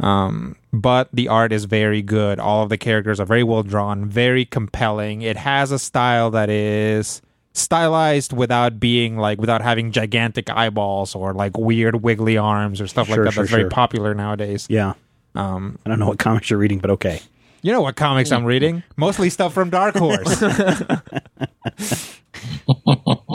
Um, 0.00 0.56
but 0.72 1.08
the 1.12 1.28
art 1.28 1.52
is 1.52 1.64
very 1.64 2.02
good. 2.02 2.38
All 2.38 2.62
of 2.62 2.68
the 2.68 2.78
characters 2.78 3.18
are 3.18 3.26
very 3.26 3.42
well 3.42 3.62
drawn, 3.62 4.04
very 4.06 4.44
compelling. 4.44 5.22
It 5.22 5.36
has 5.36 5.72
a 5.72 5.78
style 5.78 6.30
that 6.30 6.50
is 6.50 7.20
stylized 7.54 8.32
without 8.32 8.78
being 8.78 9.16
like 9.16 9.40
without 9.40 9.60
having 9.60 9.90
gigantic 9.90 10.48
eyeballs 10.50 11.16
or 11.16 11.34
like 11.34 11.58
weird 11.58 12.02
wiggly 12.02 12.38
arms 12.38 12.80
or 12.80 12.86
stuff 12.86 13.08
Sure, 13.08 13.16
like 13.16 13.24
that. 13.24 13.32
sure, 13.34 13.42
That's 13.44 13.50
very 13.50 13.68
popular 13.68 14.14
nowadays. 14.14 14.66
Yeah. 14.70 14.92
Um, 15.34 15.78
I 15.84 15.88
don't 15.88 15.98
know 15.98 16.06
what 16.06 16.18
comics 16.20 16.50
you're 16.50 16.58
reading, 16.58 16.78
but 16.78 16.90
okay. 16.92 17.20
you 17.62 17.72
know 17.72 17.80
what 17.80 17.96
comics 17.96 18.30
I'm 18.30 18.44
reading? 18.44 18.84
Mostly 18.96 19.30
stuff 19.30 19.52
from 19.52 19.70
Dark 19.70 19.96
Horse. 19.96 20.42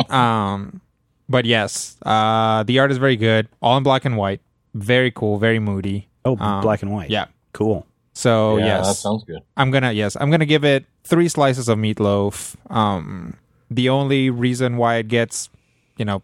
um, 0.09 0.81
but 1.29 1.45
yes, 1.45 1.97
uh, 2.05 2.63
the 2.63 2.79
art 2.79 2.91
is 2.91 2.97
very 2.97 3.15
good. 3.15 3.47
All 3.61 3.77
in 3.77 3.83
black 3.83 4.05
and 4.05 4.17
white. 4.17 4.41
Very 4.73 5.11
cool. 5.11 5.37
Very 5.37 5.59
moody. 5.59 6.07
Oh, 6.25 6.37
Um, 6.37 6.61
black 6.61 6.81
and 6.81 6.91
white. 6.91 7.09
Yeah. 7.09 7.25
Cool. 7.53 7.85
So 8.13 8.57
yeah, 8.57 8.65
yes, 8.77 8.87
that 8.87 8.93
sounds 8.95 9.23
good. 9.23 9.39
I'm 9.57 9.71
gonna 9.71 9.91
yes, 9.91 10.15
I'm 10.19 10.29
gonna 10.29 10.45
give 10.45 10.63
it 10.63 10.85
three 11.03 11.27
slices 11.27 11.67
of 11.67 11.77
meatloaf. 11.79 12.55
Um, 12.69 13.35
the 13.71 13.89
only 13.89 14.29
reason 14.29 14.77
why 14.77 14.95
it 14.97 15.07
gets, 15.07 15.49
you 15.97 16.05
know, 16.05 16.21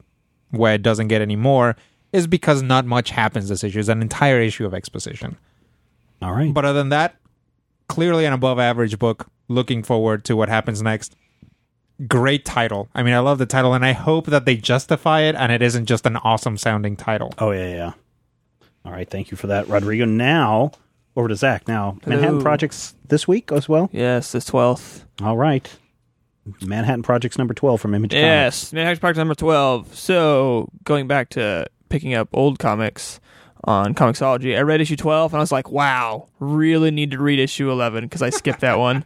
why 0.52 0.74
it 0.74 0.84
doesn't 0.84 1.08
get 1.08 1.22
any 1.22 1.36
more 1.36 1.76
is 2.14 2.28
because 2.28 2.62
not 2.62 2.86
much 2.86 3.10
happens 3.10 3.50
this 3.50 3.64
issue. 3.64 3.80
It's 3.80 3.90
an 3.90 4.02
entire 4.02 4.40
issue 4.40 4.66
of 4.66 4.74
exposition. 4.74 5.38
All 6.22 6.34
right. 6.34 6.54
But 6.54 6.66
other 6.66 6.78
than 6.80 6.90
that, 6.90 7.16
clearly 7.88 8.26
an 8.26 8.34
above 8.34 8.60
average 8.60 9.00
book. 9.00 9.28
Looking 9.48 9.82
forward 9.82 10.24
to 10.26 10.36
what 10.36 10.48
happens 10.48 10.82
next. 10.84 11.16
Great 12.08 12.46
title. 12.46 12.88
I 12.94 13.02
mean, 13.02 13.16
I 13.16 13.20
love 13.20 13.40
the 13.40 13.48
title, 13.48 13.74
and 13.74 13.84
I 13.84 13.94
hope 13.94 14.28
that 14.28 14.46
they 14.46 14.56
justify 14.56 15.22
it 15.22 15.36
and 15.36 15.52
it 15.52 15.62
isn't 15.64 15.86
just 15.88 16.06
an 16.06 16.18
awesome 16.18 16.56
sounding 16.56 16.96
title. 16.96 17.34
Oh 17.40 17.50
yeah, 17.50 17.68
yeah. 17.74 17.92
All 18.86 18.92
right, 18.92 19.10
thank 19.10 19.32
you 19.32 19.38
for 19.38 19.48
that, 19.48 19.68
Rodrigo. 19.68 20.06
Now 20.06 20.72
over 21.16 21.28
to 21.28 21.36
Zach. 21.36 21.68
Now 21.68 21.98
Manhattan 22.06 22.36
Hello. 22.36 22.42
Projects 22.42 22.96
this 23.08 23.28
week 23.28 23.52
as 23.52 23.68
well. 23.68 23.90
Yes, 23.92 24.32
the 24.32 24.42
twelfth. 24.42 25.06
All 25.22 25.38
right, 25.38 25.70
Manhattan 26.66 27.04
Projects 27.04 27.38
number 27.38 27.54
twelve 27.54 27.82
from 27.82 27.94
Image 27.94 28.12
Comics. 28.12 28.24
Yes, 28.24 28.74
Manhattan 28.74 29.00
Projects 29.00 29.18
number 29.18 29.36
twelve. 29.36 29.94
So 29.96 30.70
going 30.84 31.08
back 31.08 31.30
to 31.32 31.68
picking 31.90 32.14
up 32.14 32.30
old 32.34 32.60
comics 32.60 33.20
on 33.66 33.94
Comixology, 33.94 34.58
I 34.58 34.62
read 34.62 34.82
issue 34.82 34.96
twelve 34.96 35.34
and 35.34 35.40
I 35.40 35.42
was 35.42 35.52
like, 35.52 35.70
"Wow, 35.70 36.30
really 36.40 36.92
need 36.92 37.12
to 37.12 37.20
read 37.20 37.40
issue 37.40 37.70
eleven 37.70 38.06
because 38.06 38.22
I 38.22 38.30
skipped 38.30 38.62
that 38.62 38.80
one." 38.80 39.04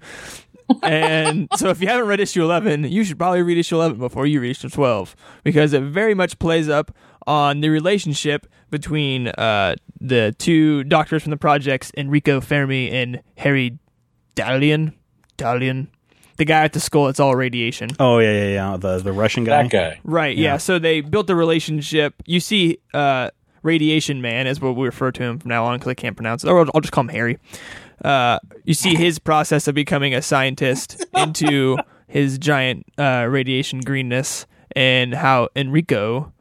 and 0.83 1.49
so 1.57 1.69
if 1.69 1.81
you 1.81 1.87
haven't 1.87 2.07
read 2.07 2.21
issue 2.21 2.41
11 2.41 2.85
you 2.85 3.03
should 3.03 3.17
probably 3.17 3.41
read 3.41 3.57
issue 3.57 3.75
11 3.75 3.99
before 3.99 4.25
you 4.25 4.39
read 4.39 4.51
issue 4.51 4.69
12 4.69 5.13
because 5.43 5.73
it 5.73 5.81
very 5.81 6.13
much 6.13 6.39
plays 6.39 6.69
up 6.69 6.95
on 7.27 7.59
the 7.59 7.67
relationship 7.67 8.47
between 8.73 9.27
uh, 9.29 9.75
the 10.01 10.35
two 10.37 10.83
doctors 10.83 11.21
from 11.23 11.29
the 11.29 11.37
projects 11.37 11.91
enrico 11.95 12.41
fermi 12.41 12.89
and 12.89 13.21
harry 13.37 13.77
Daghlian 14.35 14.93
Daghlian 15.37 15.87
the 16.37 16.45
guy 16.45 16.63
at 16.63 16.73
the 16.73 16.79
skull 16.79 17.07
it's 17.07 17.19
all 17.19 17.35
radiation 17.35 17.91
Oh 17.99 18.17
yeah, 18.19 18.31
yeah, 18.31 18.53
yeah. 18.53 18.77
The 18.77 18.97
the 18.97 19.13
Russian 19.13 19.43
guy. 19.43 19.63
That 19.63 19.71
guy. 19.71 19.99
Right. 20.03 20.35
Yeah. 20.35 20.53
Yeah. 20.53 20.57
So 20.57 20.79
they 20.79 21.01
built 21.01 21.27
the 21.27 21.35
relationship. 21.35 22.15
You 22.25 22.39
see, 22.39 22.79
uh, 22.93 23.29
Radiation 23.61 24.19
Man 24.21 24.47
is 24.47 24.59
what 24.59 24.75
we 24.75 24.85
refer 24.85 25.11
to 25.11 25.23
him 25.23 25.37
from 25.39 25.49
now 25.49 25.63
on 25.65 25.77
because 25.77 25.89
I 25.91 25.93
can't 25.93 26.17
pronounce 26.17 26.43
it. 26.43 26.49
Or 26.49 26.65
I'll 26.73 26.81
just 26.81 26.91
call 26.91 27.03
him 27.03 27.09
Harry. 27.09 27.37
Uh, 28.03 28.39
you 28.65 28.73
see 28.73 28.95
his 28.95 29.19
process 29.19 29.67
of 29.67 29.75
becoming 29.75 30.15
a 30.15 30.21
scientist 30.23 31.05
into 31.15 31.77
his 32.07 32.39
giant 32.39 32.85
uh, 32.97 33.27
radiation 33.29 33.79
greenness, 33.81 34.47
and 34.75 35.13
how 35.13 35.49
Enrico 35.55 36.32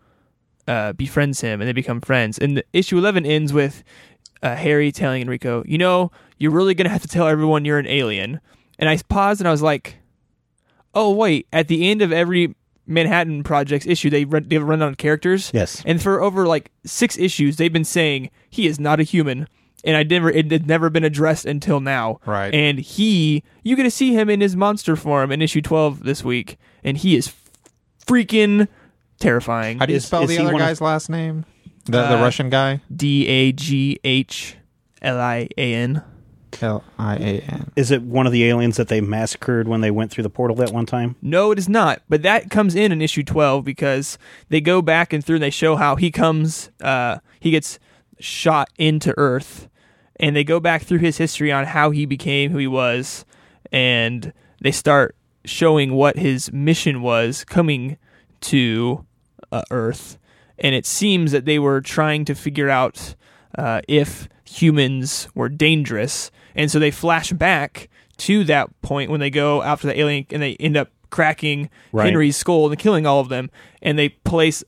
uh, 0.68 0.92
befriends 0.92 1.40
him, 1.40 1.60
and 1.60 1.68
they 1.68 1.72
become 1.72 2.00
friends. 2.00 2.38
And 2.38 2.62
issue 2.72 2.98
eleven 2.98 3.24
ends 3.26 3.52
with 3.52 3.82
uh, 4.42 4.56
Harry 4.56 4.92
telling 4.92 5.22
Enrico, 5.22 5.62
"You 5.66 5.78
know, 5.78 6.10
you're 6.38 6.50
really 6.52 6.74
gonna 6.74 6.88
have 6.90 7.02
to 7.02 7.08
tell 7.08 7.26
everyone 7.28 7.64
you're 7.64 7.78
an 7.78 7.86
alien." 7.86 8.40
And 8.78 8.88
I 8.88 8.96
paused 9.08 9.40
and 9.40 9.46
I 9.48 9.50
was 9.52 9.62
like, 9.62 9.96
oh 10.94 11.10
wait 11.10 11.46
at 11.54 11.68
the 11.68 11.88
end 11.90 12.02
of 12.02 12.12
every 12.12 12.54
manhattan 12.86 13.42
projects 13.42 13.86
issue 13.86 14.10
they 14.10 14.26
run, 14.26 14.46
they 14.48 14.58
run 14.58 14.82
on 14.82 14.94
characters 14.94 15.50
Yes. 15.54 15.82
and 15.86 16.02
for 16.02 16.20
over 16.20 16.46
like 16.46 16.70
six 16.84 17.16
issues 17.16 17.56
they've 17.56 17.72
been 17.72 17.84
saying 17.84 18.28
he 18.50 18.66
is 18.66 18.78
not 18.78 19.00
a 19.00 19.02
human 19.02 19.48
and 19.84 19.96
i 19.96 20.02
never 20.02 20.28
it 20.30 20.50
had 20.52 20.66
never 20.66 20.90
been 20.90 21.02
addressed 21.02 21.46
until 21.46 21.80
now 21.80 22.18
Right. 22.26 22.52
and 22.52 22.78
he 22.78 23.42
you 23.62 23.74
get 23.74 23.84
to 23.84 23.90
see 23.90 24.12
him 24.12 24.28
in 24.28 24.42
his 24.42 24.54
monster 24.54 24.94
form 24.96 25.32
in 25.32 25.40
issue 25.40 25.62
12 25.62 26.02
this 26.04 26.22
week 26.22 26.58
and 26.84 26.98
he 26.98 27.16
is 27.16 27.32
freaking 28.06 28.68
terrifying 29.22 29.78
How 29.78 29.86
do 29.86 29.92
you 29.92 29.96
Is- 29.98 30.06
spell 30.06 30.22
is 30.24 30.28
the 30.30 30.38
other 30.38 30.52
one 30.52 30.60
of- 30.62 30.68
guy's 30.68 30.80
last 30.80 31.08
name? 31.10 31.44
The 31.86 31.92
the 31.92 32.18
Uh, 32.18 32.22
Russian 32.22 32.48
guy? 32.50 32.80
d-a-g-h-l-i-a-n 35.02 36.02
L 36.60 36.84
I 36.98 37.14
A 37.16 37.40
N. 37.40 37.70
Is 37.76 37.90
it 37.90 38.02
one 38.02 38.26
of 38.26 38.32
the 38.32 38.44
aliens 38.44 38.76
that 38.76 38.88
they 38.88 39.00
massacred 39.00 39.66
when 39.66 39.80
they 39.80 39.90
went 39.90 40.10
through 40.10 40.22
the 40.22 40.30
portal 40.30 40.54
that 40.56 40.70
one 40.70 40.84
time? 40.86 41.16
No, 41.22 41.50
it 41.50 41.58
is 41.58 41.66
not. 41.68 42.02
But 42.10 42.22
that 42.22 42.50
comes 42.50 42.74
in 42.74 42.92
in 42.92 43.00
issue 43.00 43.22
12 43.22 43.64
because 43.64 44.18
they 44.50 44.60
go 44.60 44.82
back 44.82 45.12
and 45.14 45.24
through 45.24 45.36
and 45.36 45.42
they 45.42 45.50
show 45.50 45.76
how 45.76 45.96
he 45.96 46.10
comes, 46.10 46.70
uh, 46.82 47.18
he 47.40 47.50
gets 47.50 47.78
shot 48.20 48.68
into 48.76 49.14
Earth. 49.16 49.68
And 50.20 50.36
they 50.36 50.44
go 50.44 50.60
back 50.60 50.82
through 50.82 50.98
his 50.98 51.16
history 51.16 51.50
on 51.50 51.64
how 51.64 51.90
he 51.90 52.04
became 52.06 52.50
who 52.52 52.58
he 52.58 52.66
was. 52.68 53.24
And 53.72 54.32
they 54.60 54.70
start 54.72 55.16
showing 55.46 55.94
what 55.94 56.16
his 56.18 56.52
mission 56.52 57.00
was 57.02 57.44
coming 57.44 57.96
to 58.42 59.04
uh, 59.52 59.62
Earth. 59.70 60.18
And 60.58 60.74
it 60.74 60.86
seems 60.86 61.30
that 61.32 61.44
they 61.44 61.58
were 61.58 61.80
trying 61.80 62.24
to 62.24 62.34
figure 62.34 62.68
out 62.68 63.14
uh, 63.56 63.80
if 63.88 64.28
humans 64.48 65.28
were 65.34 65.48
dangerous. 65.48 66.30
And 66.54 66.70
so 66.70 66.78
they 66.78 66.90
flash 66.90 67.32
back 67.32 67.88
to 68.18 68.44
that 68.44 68.68
point 68.82 69.10
when 69.10 69.20
they 69.20 69.30
go 69.30 69.62
after 69.62 69.86
the 69.86 69.98
alien 69.98 70.26
and 70.30 70.42
they 70.42 70.54
end 70.56 70.76
up 70.76 70.88
cracking 71.10 71.68
Right. 71.92 72.06
Henry's 72.06 72.36
skull 72.36 72.68
and 72.70 72.78
killing 72.78 73.06
all 73.06 73.20
of 73.20 73.28
them. 73.28 73.50
And 73.80 73.98
they 73.98 74.08
place 74.10 74.62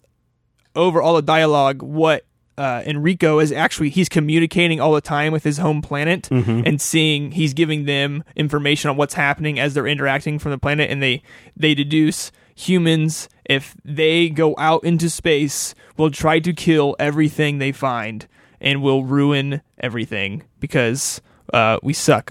over 0.76 1.00
all 1.00 1.14
the 1.14 1.22
dialogue 1.22 1.82
what 1.82 2.24
uh, 2.56 2.82
Enrico 2.86 3.40
is 3.40 3.50
actually 3.50 3.90
he's 3.90 4.08
communicating 4.08 4.80
all 4.80 4.92
the 4.92 5.00
time 5.00 5.32
with 5.32 5.42
his 5.42 5.58
home 5.58 5.82
planet 5.82 6.28
and 6.30 6.80
seeing 6.80 7.32
he's 7.32 7.52
giving 7.52 7.84
them 7.84 8.22
information 8.36 8.90
on 8.90 8.96
what's 8.96 9.14
happening 9.14 9.58
as 9.58 9.74
they're 9.74 9.88
interacting 9.88 10.38
from 10.38 10.52
the 10.52 10.58
planet 10.58 10.88
and 10.88 11.02
they 11.02 11.20
they 11.56 11.74
deduce 11.74 12.30
humans 12.54 13.28
if 13.44 13.76
they 13.84 14.28
go 14.28 14.54
out 14.58 14.82
into 14.84 15.10
space 15.10 15.74
will 15.96 16.10
try 16.10 16.38
to 16.38 16.52
kill 16.52 16.96
everything 16.98 17.58
they 17.58 17.72
find 17.72 18.26
and 18.60 18.82
will 18.82 19.04
ruin 19.04 19.60
everything 19.78 20.42
because 20.60 21.20
uh, 21.52 21.78
we 21.82 21.92
suck 21.92 22.30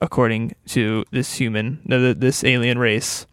according 0.00 0.54
to 0.66 1.04
this 1.10 1.34
human 1.34 1.80
this 1.86 2.44
alien 2.44 2.78
race 2.78 3.26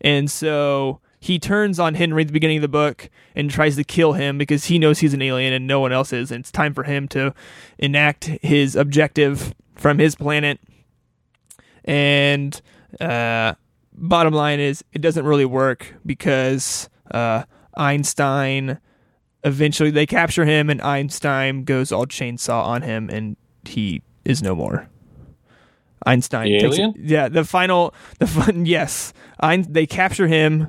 and 0.00 0.30
so 0.30 1.00
he 1.20 1.38
turns 1.38 1.80
on 1.80 1.94
Henry 1.94 2.22
at 2.22 2.28
the 2.28 2.32
beginning 2.32 2.58
of 2.58 2.62
the 2.62 2.68
book 2.68 3.10
and 3.34 3.50
tries 3.50 3.76
to 3.76 3.84
kill 3.84 4.12
him 4.12 4.38
because 4.38 4.66
he 4.66 4.78
knows 4.78 5.00
he's 5.00 5.14
an 5.14 5.22
alien 5.22 5.52
and 5.52 5.66
no 5.66 5.80
one 5.80 5.92
else 5.92 6.12
is. 6.12 6.30
And 6.30 6.40
it's 6.40 6.52
time 6.52 6.74
for 6.74 6.84
him 6.84 7.08
to 7.08 7.34
enact 7.78 8.26
his 8.42 8.76
objective 8.76 9.54
from 9.74 9.98
his 9.98 10.14
planet. 10.14 10.60
And 11.84 12.60
uh, 13.00 13.54
bottom 13.98 14.32
line 14.32 14.60
is, 14.60 14.84
it 14.92 15.00
doesn't 15.00 15.24
really 15.24 15.44
work 15.44 15.94
because 16.06 16.88
uh, 17.10 17.44
Einstein 17.76 18.78
eventually 19.44 19.90
they 19.90 20.06
capture 20.06 20.44
him 20.44 20.70
and 20.70 20.80
Einstein 20.82 21.64
goes 21.64 21.92
all 21.92 22.06
chainsaw 22.06 22.64
on 22.64 22.82
him 22.82 23.08
and 23.10 23.36
he 23.64 24.02
is 24.24 24.42
no 24.42 24.54
more. 24.54 24.88
Einstein 26.06 26.50
The 26.52 26.58
takes 26.60 26.78
yeah, 26.96 27.28
the 27.28 27.44
final 27.44 27.94
the 28.18 28.26
fun 28.26 28.66
yes. 28.66 29.12
Ein, 29.40 29.66
they 29.68 29.86
capture 29.86 30.28
him 30.28 30.68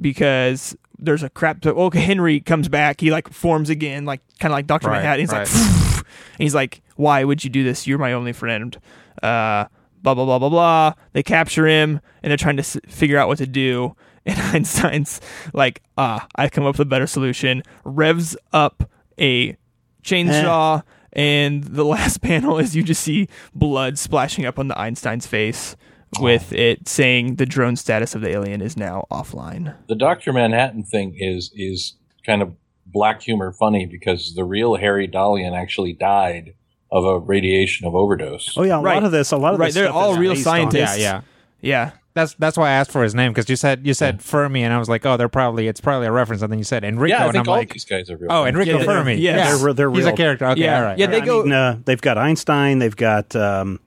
because 0.00 0.76
there's 0.98 1.22
a 1.22 1.30
crap 1.30 1.60
to, 1.62 1.74
okay, 1.74 2.00
Henry 2.00 2.40
comes 2.40 2.68
back, 2.68 3.00
he 3.00 3.10
like 3.10 3.28
forms 3.28 3.68
again, 3.70 4.04
like 4.04 4.20
kind 4.40 4.52
of 4.52 4.56
like 4.56 4.66
Dr. 4.66 4.88
Right, 4.88 4.96
Manhattan. 4.96 5.20
He's 5.20 5.32
right. 5.32 5.46
like 5.46 5.96
and 6.06 6.38
he's 6.38 6.54
like, 6.54 6.82
"Why 6.96 7.24
would 7.24 7.44
you 7.44 7.50
do 7.50 7.64
this? 7.64 7.86
You're 7.86 7.98
my 7.98 8.12
only 8.12 8.32
friend." 8.32 8.76
Uh 9.22 9.66
blah 10.06 10.14
blah 10.14 10.24
blah 10.24 10.38
blah 10.38 10.48
blah. 10.48 10.92
They 11.12 11.22
capture 11.22 11.66
him 11.66 12.00
and 12.22 12.30
they're 12.30 12.36
trying 12.36 12.56
to 12.56 12.62
s- 12.62 12.78
figure 12.88 13.18
out 13.18 13.28
what 13.28 13.38
to 13.38 13.46
do. 13.46 13.96
And 14.28 14.36
Einstein's 14.40 15.20
like, 15.52 15.82
"Ah, 15.96 16.26
I 16.34 16.48
come 16.48 16.64
up 16.64 16.74
with 16.78 16.86
a 16.86 16.90
better 16.90 17.06
solution." 17.06 17.62
Revs 17.84 18.36
up 18.52 18.90
a 19.20 19.56
chainsaw 20.02 20.82
and 21.12 21.62
the 21.62 21.84
last 21.84 22.22
panel 22.22 22.58
is 22.58 22.74
you 22.74 22.82
just 22.82 23.02
see 23.02 23.28
blood 23.54 23.98
splashing 23.98 24.44
up 24.44 24.58
on 24.58 24.66
the 24.66 24.76
Einstein's 24.78 25.28
face 25.28 25.76
with 26.20 26.52
it 26.52 26.88
saying 26.88 27.36
the 27.36 27.46
drone 27.46 27.76
status 27.76 28.16
of 28.16 28.20
the 28.20 28.28
alien 28.30 28.60
is 28.62 28.76
now 28.76 29.06
offline. 29.12 29.76
The 29.88 29.94
Doctor 29.94 30.32
Manhattan 30.32 30.82
thing 30.82 31.14
is 31.16 31.52
is 31.54 31.94
kind 32.24 32.42
of 32.42 32.52
black 32.84 33.22
humor 33.22 33.52
funny 33.52 33.86
because 33.86 34.34
the 34.34 34.44
real 34.44 34.74
Harry 34.74 35.06
Daghlian 35.06 35.52
actually 35.56 35.92
died 35.92 36.54
of 36.90 37.04
a 37.04 37.18
radiation 37.18 37.86
of 37.86 37.94
overdose. 37.94 38.54
Oh 38.56 38.62
yeah, 38.62 38.78
a 38.78 38.82
Right. 38.82 38.94
lot 38.94 39.04
of 39.04 39.12
this, 39.12 39.32
a 39.32 39.36
lot 39.36 39.54
of 39.54 39.60
Right, 39.60 39.66
this 39.66 39.74
they're 39.74 39.84
stuff 39.86 39.96
all 39.96 40.12
is 40.12 40.18
real 40.18 40.34
based 40.34 40.46
on- 40.46 40.70
scientists. 40.70 40.98
Yeah, 40.98 41.04
yeah. 41.04 41.20
Yeah. 41.60 41.90
That's 42.14 42.32
that's 42.34 42.56
why 42.56 42.68
I 42.68 42.72
asked 42.72 42.92
for 42.92 43.02
his 43.02 43.14
name 43.14 43.32
because 43.32 43.50
you 43.50 43.56
said 43.56 43.86
you 43.86 43.92
said 43.92 44.22
Fermi 44.22 44.62
and 44.62 44.72
I 44.72 44.78
was 44.78 44.88
like, 44.88 45.04
oh, 45.04 45.18
they're 45.18 45.28
probably 45.28 45.68
it's 45.68 45.82
probably 45.82 46.06
a 46.06 46.12
reference, 46.12 46.40
and 46.40 46.50
then 46.50 46.58
you 46.58 46.64
said 46.64 46.82
Enrico, 46.82 47.14
Yeah, 47.14 47.22
I 47.22 47.24
and 47.24 47.32
think 47.32 47.46
I'm 47.46 47.50
all 47.52 47.56
like, 47.58 47.72
these 47.74 47.84
guys 47.84 48.08
are 48.10 48.16
real. 48.16 48.32
oh, 48.32 48.44
names. 48.44 48.54
Enrico 48.54 48.78
Yeah, 48.78 48.84
Fermi. 48.84 49.14
yeah. 49.16 49.36
Yes. 49.36 49.60
They're- 49.62 49.72
they're 49.74 49.90
real. 49.90 49.96
He's 49.98 50.06
a 50.06 50.12
character. 50.12 50.46
Okay, 50.46 50.62
Yeah. 50.62 50.76
all 50.78 50.82
right. 50.84 50.98
Yeah, 50.98 51.06
they 51.08 51.18
right. 51.18 51.26
go- 51.26 51.42
And, 51.42 51.52
uh, 51.52 51.76
they've 51.84 52.00
got 52.00 52.16
Einstein. 52.16 52.78
They've 52.78 52.96
got 52.96 53.36
um, 53.36 53.80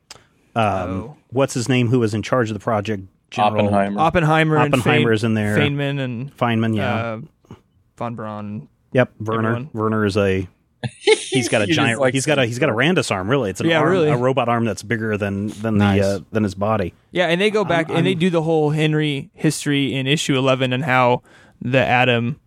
um, 0.55 0.63
Oh. 0.65 1.15
what's 1.31 1.55
his 1.55 1.67
name? 1.69 1.87
Who 1.87 1.99
was 1.99 2.13
in 2.13 2.21
charge 2.21 2.49
of 2.51 2.53
the 2.53 2.59
project? 2.59 3.03
General 3.31 3.65
Oppenheimer. 3.67 3.99
Oppenheimer 3.99 4.57
and 4.57 4.73
Oppenheimer's 4.75 5.21
Fein- 5.21 5.29
in 5.31 5.33
there. 5.35 5.57
Feynman 5.57 5.99
and 5.99 6.35
Feynman. 6.37 6.75
Yeah. 6.75 6.95
uh, 6.95 7.19
von 7.97 8.13
Braun. 8.15 8.67
yep. 8.93 9.11
Werner. 9.19 9.49
everyone. 9.49 9.69
Werner 9.73 10.05
is 10.05 10.17
a. 10.17 10.47
He's 11.01 11.49
got 11.49 11.61
a 11.61 11.67
giant. 11.67 11.99
like 11.99 12.13
he's 12.13 12.25
got 12.25 12.39
a. 12.39 12.45
He's 12.45 12.57
got 12.59 12.69
a 12.69 12.73
Randus 12.73 13.11
arm. 13.11 13.29
Really, 13.29 13.49
it's 13.49 13.59
an 13.59 13.67
Yeah, 13.67 13.79
arm, 13.79 13.89
really. 13.91 14.09
a 14.09 14.15
robot 14.15 14.47
arm 14.47 14.63
that's 14.65 14.81
bigger 14.81 15.17
than 15.17 15.47
than 15.47 15.77
Nice. 15.77 16.01
the 16.01 16.07
uh, 16.15 16.19
than 16.31 16.43
his 16.43 16.55
body. 16.55 16.93
Yeah, 17.11 17.27
and 17.27 17.39
they 17.41 17.49
go 17.51 17.65
back 17.65 17.89
and 17.89 18.05
they 18.07 18.15
do 18.15 18.29
the 18.29 18.41
whole 18.41 18.69
Henry 18.69 19.29
history 19.33 19.93
in 19.93 20.07
issue 20.07 20.37
11 20.37 20.71
and 20.71 20.85
how 20.85 21.21
the 21.61 21.79
atom 21.85 22.39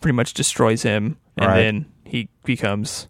pretty 0.00 0.14
much 0.14 0.34
destroys 0.34 0.82
him 0.82 1.16
and 1.38 1.46
Right. 1.46 1.56
then 1.62 1.86
he 2.04 2.28
becomes 2.44 3.08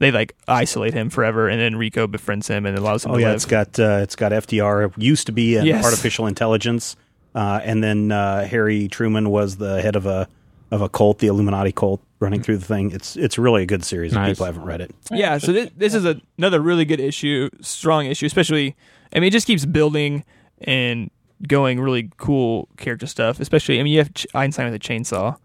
they 0.00 0.10
like 0.10 0.34
isolate 0.48 0.92
him 0.92 1.08
forever 1.08 1.48
and 1.48 1.60
then 1.60 1.76
Rico 1.76 2.08
befriends 2.08 2.48
him 2.48 2.66
and 2.66 2.76
allows 2.76 3.04
him 3.04 3.12
Oh 3.12 3.14
to 3.14 3.20
yeah, 3.20 3.26
live. 3.28 3.36
it's 3.36 3.44
got 3.44 3.78
uh, 3.78 4.00
it's 4.02 4.16
got 4.16 4.32
FDR. 4.32 4.86
It 4.88 4.92
used 5.00 5.26
to 5.26 5.32
be 5.32 5.56
an 5.56 5.66
Yes. 5.66 5.84
artificial 5.84 6.26
intelligence, 6.26 6.96
uh, 7.36 7.60
and 7.62 7.82
then 7.84 8.10
uh, 8.10 8.44
Harry 8.44 8.88
Truman 8.88 9.30
was 9.30 9.56
the 9.58 9.80
head 9.80 9.94
of 9.94 10.06
a 10.06 10.26
of 10.70 10.80
a 10.82 10.88
cult, 10.88 11.18
the 11.18 11.26
Illuminati 11.28 11.72
cult, 11.72 12.02
running 12.20 12.42
through 12.42 12.56
the 12.58 12.64
thing. 12.64 12.90
It's 12.90 13.16
it's 13.16 13.38
really 13.38 13.62
a 13.62 13.66
good 13.66 13.84
series. 13.84 14.12
If 14.14 14.24
people 14.24 14.46
haven't 14.46 14.64
read 14.64 14.80
it, 14.80 14.94
yeah, 15.10 15.38
so 15.38 15.52
this, 15.52 15.70
this 15.76 15.94
is 15.94 16.04
a, 16.04 16.20
another 16.38 16.60
really 16.60 16.84
good 16.84 17.00
issue, 17.00 17.50
strong 17.60 18.06
issue, 18.06 18.26
especially 18.26 18.74
I 19.14 19.20
mean 19.20 19.28
it 19.28 19.32
just 19.32 19.46
keeps 19.46 19.64
building 19.64 20.24
and 20.62 21.10
going 21.46 21.80
really 21.80 22.10
cool 22.16 22.68
character 22.76 23.06
stuff, 23.06 23.40
especially 23.40 23.78
I 23.78 23.82
mean 23.82 23.92
you 23.92 23.98
have 23.98 24.12
Ch- 24.14 24.26
Einstein 24.34 24.66
with 24.70 24.74
a 24.74 24.78
chainsaw. 24.78 25.36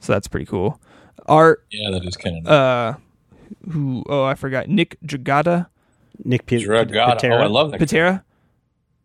So 0.00 0.12
that's 0.12 0.28
pretty 0.28 0.46
cool. 0.46 0.80
Art 1.26 1.64
Yeah, 1.70 1.90
that 1.90 2.04
is 2.06 2.16
kind 2.16 2.46
of. 2.46 2.52
uh 2.52 2.96
who 3.70 4.04
oh 4.08 4.24
I 4.24 4.34
forgot 4.34 4.68
Nick 4.68 4.96
Dragata 5.04 5.66
Nick 6.24 6.46
P- 6.46 6.64
Dragata. 6.64 7.18
Pitarra, 7.18 7.40
Oh, 7.40 7.44
I 7.44 7.46
love 7.46 7.70
that. 7.72 7.80
Patera 7.80 8.24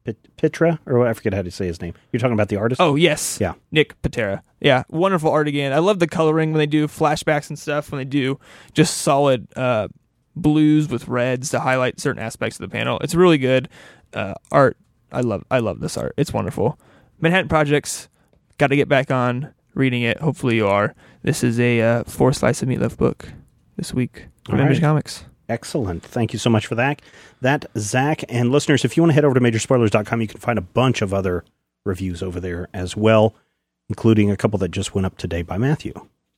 Pit- 0.04 0.28
Pitra, 0.38 0.80
or 0.86 1.08
I 1.08 1.14
forget 1.14 1.34
how 1.34 1.42
to 1.42 1.52
say 1.52 1.66
his 1.68 1.82
name. 1.82 1.94
You're 2.12 2.20
talking 2.20 2.34
about 2.34 2.50
the 2.50 2.58
artist. 2.58 2.82
Oh 2.82 2.96
yes, 2.96 3.38
Yeah. 3.40 3.54
Nick 3.72 4.00
Pitarra. 4.02 4.42
Yeah, 4.60 4.84
wonderful 4.90 5.32
art 5.32 5.48
again. 5.48 5.74
I 5.74 5.80
love 5.80 6.00
the 6.00 6.08
coloring 6.08 6.52
when 6.52 6.60
they 6.60 6.66
do 6.66 6.88
flashbacks 6.88 7.50
and 7.50 7.58
stuff. 7.60 7.92
When 7.92 8.00
they 8.00 8.06
do 8.06 8.40
just 8.74 8.98
solid 8.98 9.48
uh, 9.58 9.88
blues 10.36 10.90
with 10.90 11.08
reds 11.08 11.50
to 11.52 11.60
highlight 11.60 12.00
certain 12.00 12.22
aspects 12.22 12.60
of 12.60 12.70
the 12.70 12.74
panel. 12.74 12.98
It's 13.00 13.16
really 13.16 13.38
good 13.38 13.70
uh, 14.14 14.34
art. 14.52 14.78
I 15.12 15.22
love. 15.22 15.44
I 15.52 15.60
love 15.60 15.80
this 15.80 15.98
art. 15.98 16.14
It's 16.18 16.34
wonderful. 16.34 16.80
Manhattan 17.20 17.48
Projects. 17.50 18.10
Got 18.58 18.68
to 18.68 18.76
get 18.76 18.88
back 18.88 19.10
on 19.12 19.54
reading 19.74 20.04
it. 20.04 20.20
Hopefully 20.20 20.56
you 20.56 20.68
are. 20.68 20.96
This 21.24 21.44
is 21.44 21.60
a 21.60 21.82
uh, 21.82 22.04
four 22.04 22.32
slice 22.34 22.62
of 22.62 22.70
meatloaf 22.70 22.98
book 22.98 23.30
this 23.78 23.94
week 23.94 24.28
from 24.46 24.60
All 24.60 24.66
Image. 24.66 24.80
Comics. 24.82 25.26
Excellent. 25.50 26.04
Thank 26.04 26.34
you 26.34 26.40
so 26.40 26.50
much 26.50 26.66
for 26.68 26.76
that. 26.76 27.02
That, 27.42 27.66
Zach, 27.78 28.24
and 28.30 28.52
listeners, 28.52 28.86
if 28.86 28.96
you 28.96 29.04
want 29.04 29.12
to 29.12 29.16
head 29.16 29.26
over 29.26 29.34
to 29.34 29.42
majorspoilers.com, 29.42 30.22
you 30.22 30.28
can 30.28 30.40
find 30.40 30.58
a 30.58 30.62
bunch 30.62 31.02
of 31.02 31.14
other 31.14 31.44
reviews 31.86 32.24
over 32.24 32.40
there 32.40 32.70
as 32.74 32.96
well, 32.96 33.36
including 33.90 34.32
a 34.32 34.38
couple 34.38 34.58
that 34.60 34.72
just 34.72 34.96
went 34.96 35.06
up 35.06 35.18
today 35.18 35.42
by 35.42 35.58
Matthew 35.58 35.94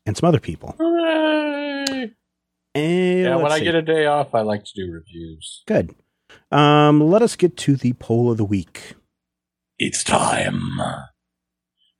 and 0.06 0.18
some 0.18 0.28
other 0.28 0.39
people. 0.39 0.76
Hooray! 0.80 2.12
And 2.74 3.24
Yeah, 3.24 3.36
when 3.36 3.43
let's 3.45 3.56
I 3.56 3.60
get 3.60 3.76
a 3.76 3.82
day 3.82 4.06
off, 4.08 4.34
I 4.34 4.41
like 4.41 4.64
to 4.66 4.72
do 4.76 4.91
reviews. 4.91 5.64
Good. 5.68 5.95
Um, 6.51 6.99
let 6.99 7.22
us 7.22 7.36
get 7.36 7.56
to 7.58 7.76
the 7.76 7.93
poll 7.93 8.32
of 8.32 8.38
the 8.38 8.43
week. 8.45 8.95
It's 9.78 10.03
time 10.03 10.62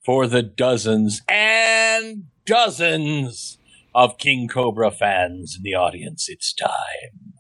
for 0.04 0.28
the 0.28 0.42
dozens 0.42 1.22
and 1.30 2.26
dozens 2.46 3.58
of 3.96 4.18
King 4.20 4.48
Cobra 4.48 4.92
fans 4.92 5.56
in 5.58 5.64
the 5.64 5.74
audience. 5.74 6.28
It's 6.30 6.54
time 6.54 7.34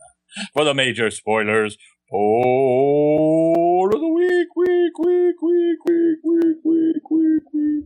for 0.53 0.63
the 0.63 0.73
major 0.73 1.11
spoilers. 1.11 1.77
Poll 2.09 3.89
of 3.93 3.99
the 3.99 4.07
week, 4.07 4.47
week, 4.55 4.97
week, 4.97 5.35
week, 5.41 5.77
week, 5.85 6.17
week, 6.23 6.57
week, 6.63 7.11
week, 7.11 7.43
week. 7.53 7.83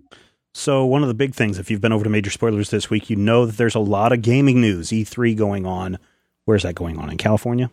So, 0.54 0.86
one 0.86 1.02
of 1.02 1.08
the 1.08 1.14
big 1.14 1.34
things, 1.34 1.58
if 1.58 1.72
you've 1.72 1.82
been 1.82 1.92
over 1.94 2.04
to 2.04 2.10
Major 2.10 2.30
Spoilers 2.30 2.70
this 2.70 2.90
week, 2.90 3.10
you 3.10 3.16
know 3.16 3.46
that 3.46 3.58
there's 3.58 3.76
a 3.76 3.80
lot 3.80 4.12
of 4.12 4.22
gaming 4.22 4.62
news, 4.62 4.90
E3 4.90 5.36
going 5.36 5.66
on. 5.66 5.98
Where's 6.46 6.64
that 6.64 6.76
going 6.76 6.98
on? 6.98 7.10
In 7.10 7.18
California? 7.18 7.72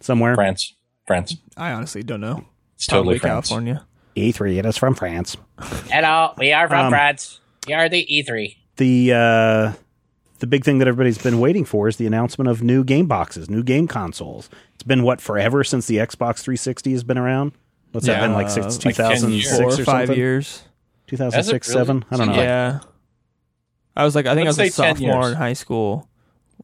Somewhere? 0.00 0.34
France, 0.34 0.74
France. 1.06 1.36
I 1.56 1.72
honestly 1.72 2.02
don't 2.02 2.20
know. 2.20 2.44
It's 2.74 2.86
totally 2.86 3.18
Probably 3.18 3.18
France. 3.20 3.48
California. 3.48 3.86
E3, 4.16 4.58
it 4.58 4.66
is 4.66 4.76
from 4.76 4.94
France. 4.94 5.36
Hello, 5.60 6.34
we 6.38 6.52
are 6.52 6.68
from 6.68 6.86
Um, 6.86 6.90
France. 6.90 7.40
We 7.66 7.74
are 7.74 7.88
the 7.88 8.04
E3. 8.04 8.56
The 8.76 9.12
uh, 9.12 9.72
the 10.40 10.46
big 10.46 10.64
thing 10.64 10.78
that 10.78 10.88
everybody's 10.88 11.18
been 11.18 11.38
waiting 11.38 11.64
for 11.64 11.88
is 11.88 11.96
the 11.96 12.06
announcement 12.06 12.48
of 12.48 12.62
new 12.62 12.84
game 12.84 13.06
boxes, 13.06 13.48
new 13.48 13.62
game 13.62 13.86
consoles. 13.88 14.50
It's 14.74 14.82
been 14.82 15.02
what 15.02 15.20
forever 15.20 15.62
since 15.64 15.86
the 15.86 15.96
Xbox 15.96 16.40
360 16.40 16.92
has 16.92 17.04
been 17.04 17.18
around. 17.18 17.52
What's 17.92 18.06
that 18.06 18.20
been 18.20 18.32
like 18.32 18.46
uh, 18.46 18.50
since 18.50 18.84
like 18.84 18.96
10 18.96 19.30
years. 19.30 19.44
2006 19.44 19.56
Four 19.56 19.62
or 19.64 19.66
or 19.68 19.84
five 19.84 20.06
something? 20.08 20.16
years. 20.16 20.62
2006, 21.06 21.66
Has 21.66 21.74
really? 21.74 21.84
seven. 21.86 22.04
I 22.10 22.16
don't 22.16 22.28
know. 22.28 22.34
Yeah. 22.34 22.80
I 23.96 24.04
was 24.04 24.14
like, 24.16 24.26
I 24.26 24.34
think 24.34 24.46
Let's 24.46 24.58
I 24.58 24.62
was 24.64 24.70
a 24.72 24.74
sophomore 24.74 25.28
in 25.30 25.34
high 25.36 25.52
school 25.52 26.08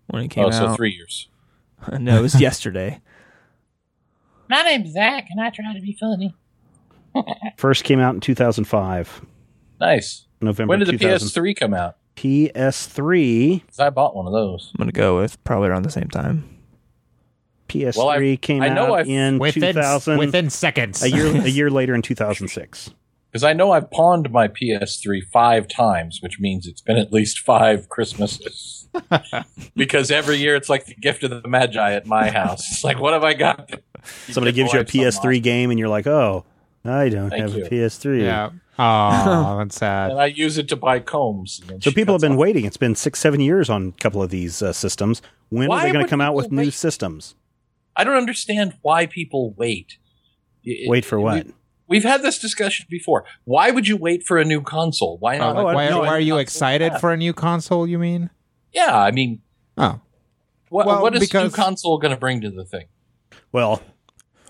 when 0.09 0.25
it 0.25 0.29
came 0.29 0.45
Oh, 0.45 0.49
out. 0.49 0.53
so 0.55 0.75
three 0.75 0.93
years. 0.93 1.29
no, 1.99 2.19
it 2.19 2.23
was 2.23 2.41
yesterday. 2.41 3.01
My 4.49 4.63
name's 4.63 4.93
Zach, 4.93 5.29
and 5.31 5.41
I 5.41 5.51
try 5.51 5.73
to 5.73 5.81
be 5.81 5.93
funny. 5.93 6.35
First 7.57 7.85
came 7.85 8.01
out 8.01 8.15
in 8.15 8.21
2005, 8.21 9.25
Nice. 9.81 10.27
November. 10.41 10.71
When 10.71 10.79
did 10.81 10.89
the 10.89 10.93
PS3 11.05 11.57
come 11.57 11.75
out? 11.75 11.97
PS3? 12.21 13.63
'Cause 13.67 13.79
I 13.81 13.91
bought 13.91 14.15
one 14.17 14.27
of 14.27 14.33
those. 14.33 14.71
I'm 14.75 14.79
gonna 14.83 14.93
go 14.93 15.19
with 15.19 15.43
probably 15.45 15.69
around 15.69 15.83
the 15.85 15.91
same 15.91 16.09
time. 16.09 16.45
PS3 17.69 17.97
Well, 17.97 18.09
I- 18.09 18.37
came 18.37 18.63
I 18.63 18.69
know 18.69 18.95
out 18.95 19.01
I've- 19.01 19.13
in 19.15 19.39
Within 19.39 19.75
2000. 19.75 20.19
within 20.19 20.51
seconds. 20.51 21.03
a 21.03 21.11
year 21.11 21.27
a 21.29 21.49
year 21.49 21.71
later 21.71 21.95
in 21.95 22.03
2006. 22.03 22.91
Because 23.31 23.45
I 23.45 23.53
know 23.53 23.71
I've 23.71 23.89
pawned 23.93 24.31
my 24.33 24.49
PS3 24.49 25.21
five 25.33 25.69
times, 25.69 26.19
which 26.21 26.41
means 26.41 26.67
it's 26.67 26.81
been 26.81 26.97
at 26.97 27.13
least 27.13 27.39
five 27.39 27.89
Christmases. 27.89 28.89
because 29.77 30.11
every 30.11 30.37
year 30.39 30.57
it's 30.57 30.69
like 30.69 30.87
the 30.87 30.97
gift 30.97 31.23
of 31.23 31.31
the 31.31 31.49
Magi 31.49 31.93
at 31.93 32.07
my 32.07 32.29
house. 32.29 32.73
It's 32.73 32.83
like, 32.83 32.99
what 32.99 33.13
have 33.13 33.23
I 33.23 33.35
got? 33.35 33.71
Somebody 34.31 34.51
gives 34.53 34.73
you 34.73 34.81
a 34.81 34.85
PS3 34.85 35.41
game, 35.41 35.71
and 35.71 35.79
you're 35.79 35.89
like, 35.89 36.09
"Oh, 36.09 36.45
I 36.85 37.09
don't 37.09 37.31
Thank 37.31 37.43
have 37.43 37.55
you. 37.55 37.65
a 37.67 37.69
PS3." 37.69 38.23
yeah. 38.23 38.51
Oh, 38.79 39.59
that's 39.59 39.77
sad. 39.77 40.13
And 40.13 40.21
I 40.21 40.27
use 40.27 40.57
it 40.57 40.69
to 40.71 40.77
buy 40.77 41.01
combs. 41.01 41.61
So 41.81 41.91
people 41.91 42.15
have 42.15 42.23
been 42.23 42.33
off- 42.33 42.39
waiting. 42.39 42.65
It's 42.65 42.79
been 42.79 42.95
six, 42.95 43.19
seven 43.21 43.41
years 43.41 43.69
on 43.69 43.89
a 43.89 44.01
couple 44.01 44.23
of 44.23 44.31
these 44.31 44.63
uh, 44.63 44.73
systems. 44.73 45.21
When 45.51 45.69
Why 45.69 45.81
are 45.81 45.87
they 45.87 45.93
going 45.93 46.05
to 46.07 46.09
come 46.09 46.23
out 46.23 46.29
people 46.31 46.37
with 46.37 46.53
new 46.53 46.71
systems? 46.71 47.35
I 47.95 48.05
don't 48.05 48.17
understand 48.17 48.75
why 48.81 49.05
people 49.05 49.53
wait. 49.59 49.99
It- 50.65 50.89
Wait 50.89 51.05
for 51.05 51.21
what? 51.21 51.45
We, 51.47 51.53
we've 51.89 52.05
had 52.05 52.23
this 52.23 52.39
discussion 52.39 52.87
before. 52.89 53.27
Why 53.45 53.71
would 53.71 53.87
you 53.87 53.99
wait 53.99 54.23
for 54.25 54.39
a 54.39 54.45
new 54.47 54.63
console? 54.63 55.19
Why 55.19 55.37
Oh, 55.37 55.53
not? 55.53 55.65
like, 55.65 55.75
why, 55.75 55.89
no, 55.91 56.01
why 56.01 56.07
are 56.09 56.21
you 56.21 56.39
excited 56.39 56.95
for 57.01 57.13
a 57.13 57.17
new 57.19 57.35
console? 57.35 57.87
You 57.87 57.99
mean? 57.99 58.31
Yeah, 58.73 58.97
I 58.97 59.11
mean, 59.11 59.43
Oh, 59.77 60.01
what, 60.71 60.87
Well, 60.87 61.03
what 61.03 61.15
is 61.15 61.21
because- 61.21 61.51
new 61.53 61.55
console 61.55 61.99
going 61.99 62.15
to 62.15 62.21
bring 62.21 62.41
to 62.43 62.51
the 62.51 62.65
thing? 62.65 62.87
Well, 63.53 63.83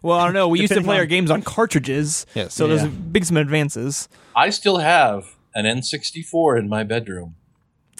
Well, 0.02 0.18
I 0.18 0.24
don't 0.24 0.34
know. 0.34 0.48
We 0.48 0.60
used 0.60 0.72
to 0.72 0.80
play 0.82 0.94
on- 0.96 1.00
our 1.00 1.06
games 1.06 1.30
on 1.30 1.42
cartridges, 1.42 2.26
Yes. 2.34 2.54
so 2.54 2.66
there's 2.66 2.86
big 2.86 3.24
some 3.24 3.36
advances. 3.36 4.08
I 4.34 4.50
still 4.50 4.78
have 4.78 5.34
an 5.54 5.66
N64 5.66 6.58
in 6.58 6.68
my 6.68 6.84
bedroom, 6.84 7.34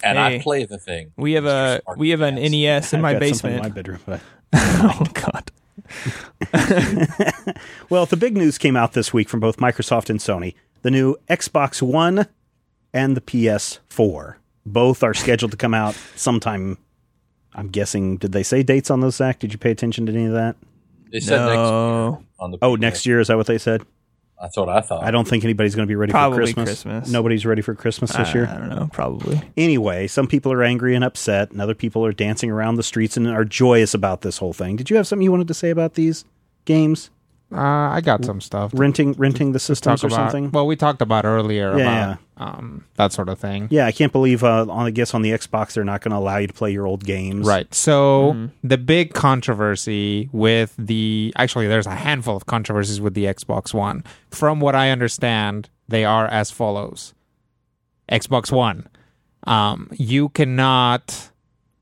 and 0.03 0.19
I 0.19 0.39
play 0.39 0.65
the 0.65 0.79
thing. 0.79 1.13
We 1.17 1.33
have 1.33 1.45
a 1.47 1.81
we 1.97 2.11
have 2.11 2.21
an 2.23 2.37
NES 2.37 2.93
in 2.93 2.99
I've 2.99 3.03
my 3.03 3.13
got 3.15 3.23
something 3.37 3.51
in 3.53 3.57
basement. 3.59 3.63
my 3.63 3.69
bedroom. 3.69 3.99
But 4.07 4.21
oh 4.55 5.05
God. 5.15 5.51
well, 7.91 8.07
the 8.07 8.17
big 8.17 8.37
news 8.37 8.59
came 8.59 8.77
out 8.77 8.93
this 8.93 9.13
week 9.13 9.29
from 9.29 9.41
both 9.41 9.57
Microsoft 9.59 10.11
and 10.11 10.21
Sony. 10.21 10.55
The 10.83 10.91
new 10.91 11.17
Xbox 11.29 11.83
One 11.83 12.27
and 12.93 13.17
the 13.17 13.21
PS4. 13.21 14.37
Both 14.67 15.03
are 15.03 15.15
scheduled 15.15 15.51
to 15.53 15.57
come 15.57 15.75
out 15.75 15.95
sometime. 16.17 16.79
I'm 17.55 17.69
guessing. 17.69 18.17
Did 18.19 18.33
they 18.33 18.43
say 18.43 18.63
dates 18.63 18.91
on 18.91 19.01
those, 19.01 19.17
Zach? 19.17 19.39
Did 19.41 19.53
you 19.53 19.59
pay 19.59 19.71
attention 19.71 20.07
to 20.07 20.13
any 20.13 20.27
of 20.27 20.33
that? 20.33 20.57
They 21.11 21.21
said 21.21 21.39
next 21.39 21.57
year 21.57 22.19
on 22.39 22.51
the. 22.51 22.59
Oh, 22.63 22.77
PDF. 22.77 22.81
next 22.81 23.07
year 23.07 23.21
is 23.21 23.29
that 23.29 23.37
what 23.37 23.47
they 23.47 23.59
said? 23.59 23.83
That's 24.41 24.57
what 24.57 24.71
I 24.71 24.81
thought. 24.81 25.05
I 25.05 25.11
don't 25.11 25.29
think 25.29 25.45
anybody's 25.45 25.75
going 25.75 25.87
to 25.87 25.91
be 25.91 25.97
ready 25.97 26.13
Probably 26.13 26.53
for 26.53 26.65
Christmas. 26.65 26.83
Christmas. 26.83 27.11
Nobody's 27.11 27.45
ready 27.45 27.61
for 27.61 27.75
Christmas 27.75 28.11
this 28.13 28.29
I, 28.29 28.33
year. 28.33 28.47
I 28.47 28.57
don't 28.57 28.71
know. 28.71 28.89
Probably. 28.91 29.43
Anyway, 29.57 30.07
some 30.07 30.27
people 30.27 30.51
are 30.51 30.63
angry 30.63 30.95
and 30.95 31.05
upset, 31.05 31.51
and 31.51 31.61
other 31.61 31.75
people 31.75 32.07
are 32.07 32.13
dancing 32.13 32.51
around 32.51 32.77
the 32.77 32.83
streets 32.83 33.19
and 33.19 33.29
are 33.29 33.45
joyous 33.45 33.93
about 33.93 34.23
this 34.23 34.39
whole 34.39 34.55
thing. 34.55 34.77
Did 34.77 34.89
you 34.89 34.97
have 34.97 35.07
something 35.07 35.23
you 35.23 35.31
wanted 35.31 35.49
to 35.49 35.55
say 35.55 35.69
about 35.69 35.93
these 35.95 36.25
games? 36.65 37.11
Uh, 37.53 37.59
I 37.91 38.01
got 38.01 38.25
some 38.25 38.41
stuff. 38.41 38.71
to 38.71 38.77
renting 38.77 39.13
renting 39.15 39.51
the 39.53 39.59
systems 39.59 40.05
or 40.05 40.07
about. 40.07 40.17
something. 40.31 40.53
Well, 40.53 40.67
we 40.69 40.77
talked 40.77 41.03
about 41.03 41.25
earlier 41.25 41.77
Yeah, 41.77 42.13
about 42.37 42.59
um, 42.59 42.85
that 42.95 43.13
sort 43.13 43.29
of 43.29 43.41
thing. 43.41 43.67
yeah, 43.73 43.87
I 43.87 43.93
can't 43.93 44.13
believe. 44.13 44.45
Uh, 44.45 44.67
on 44.71 44.87
I 44.87 44.91
guess 44.91 45.15
on 45.15 45.23
the 45.23 45.31
Xbox 45.31 45.73
they're 45.73 45.83
not 45.85 46.01
going 46.01 46.13
to 46.13 46.17
allow 46.19 46.37
you 46.37 46.47
to 46.47 46.53
play 46.53 46.71
your 46.71 46.87
old 46.87 47.05
games. 47.05 47.47
Right. 47.47 47.73
So 47.75 48.51
the 48.63 48.79
big 48.79 49.15
controversy 49.15 50.29
with 50.33 50.75
the 50.79 51.33
actually 51.37 51.67
there's 51.67 51.87
a 51.89 51.97
handful 51.97 52.37
of 52.37 52.47
controversies 52.47 53.01
with 53.01 53.15
the 53.15 53.25
Xbox 53.25 53.75
One. 53.75 54.05
From 54.31 54.61
what 54.61 54.77
I 54.77 54.91
understand, 54.91 55.69
they 55.89 56.05
are 56.05 56.27
as 56.29 56.51
follows. 56.53 57.15
Xbox 58.11 58.53
One. 58.53 58.89
Um, 59.45 59.89
you 59.93 60.29
cannot 60.29 61.31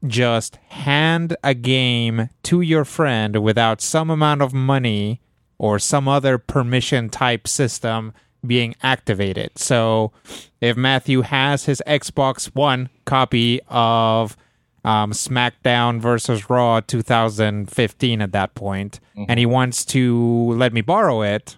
just 0.06 0.56
hand 0.68 1.36
a 1.42 1.54
game 1.54 2.30
to 2.44 2.60
your 2.60 2.84
friend 2.84 3.42
without 3.42 3.80
some 3.80 4.10
amount 4.10 4.40
of 4.42 4.54
money 4.54 5.20
or 5.58 5.78
some 5.78 6.08
other 6.08 6.38
permission 6.38 7.08
type 7.10 7.46
system 7.48 8.12
being 8.46 8.74
activated. 8.82 9.58
So 9.58 10.12
if 10.60 10.76
Matthew 10.76 11.22
has 11.22 11.64
his 11.64 11.82
Xbox 11.86 12.46
One 12.54 12.88
copy 13.04 13.60
of 13.68 14.36
um, 14.84 15.12
SmackDown 15.12 16.00
versus 16.00 16.48
Raw 16.48 16.80
2015 16.80 18.22
at 18.22 18.32
that 18.32 18.54
point, 18.54 19.00
and 19.28 19.38
he 19.38 19.46
wants 19.46 19.84
to 19.86 20.52
let 20.52 20.72
me 20.72 20.80
borrow 20.80 21.22
it, 21.22 21.56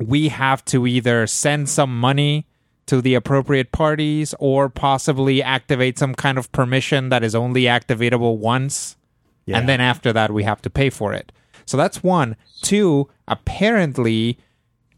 we 0.00 0.28
have 0.28 0.64
to 0.66 0.86
either 0.86 1.26
send 1.26 1.68
some 1.68 1.98
money 1.98 2.46
to 2.86 3.00
the 3.00 3.14
appropriate 3.14 3.72
parties 3.72 4.34
or 4.38 4.68
possibly 4.68 5.42
activate 5.42 5.98
some 5.98 6.14
kind 6.14 6.36
of 6.36 6.50
permission 6.52 7.08
that 7.08 7.22
is 7.24 7.34
only 7.34 7.62
activatable 7.62 8.36
once. 8.36 8.96
Yeah. 9.46 9.58
And 9.58 9.68
then 9.68 9.80
after 9.80 10.12
that, 10.12 10.32
we 10.32 10.42
have 10.42 10.60
to 10.62 10.70
pay 10.70 10.90
for 10.90 11.14
it. 11.14 11.32
So 11.66 11.76
that's 11.76 12.02
one. 12.02 12.36
Two, 12.62 13.08
apparently, 13.28 14.38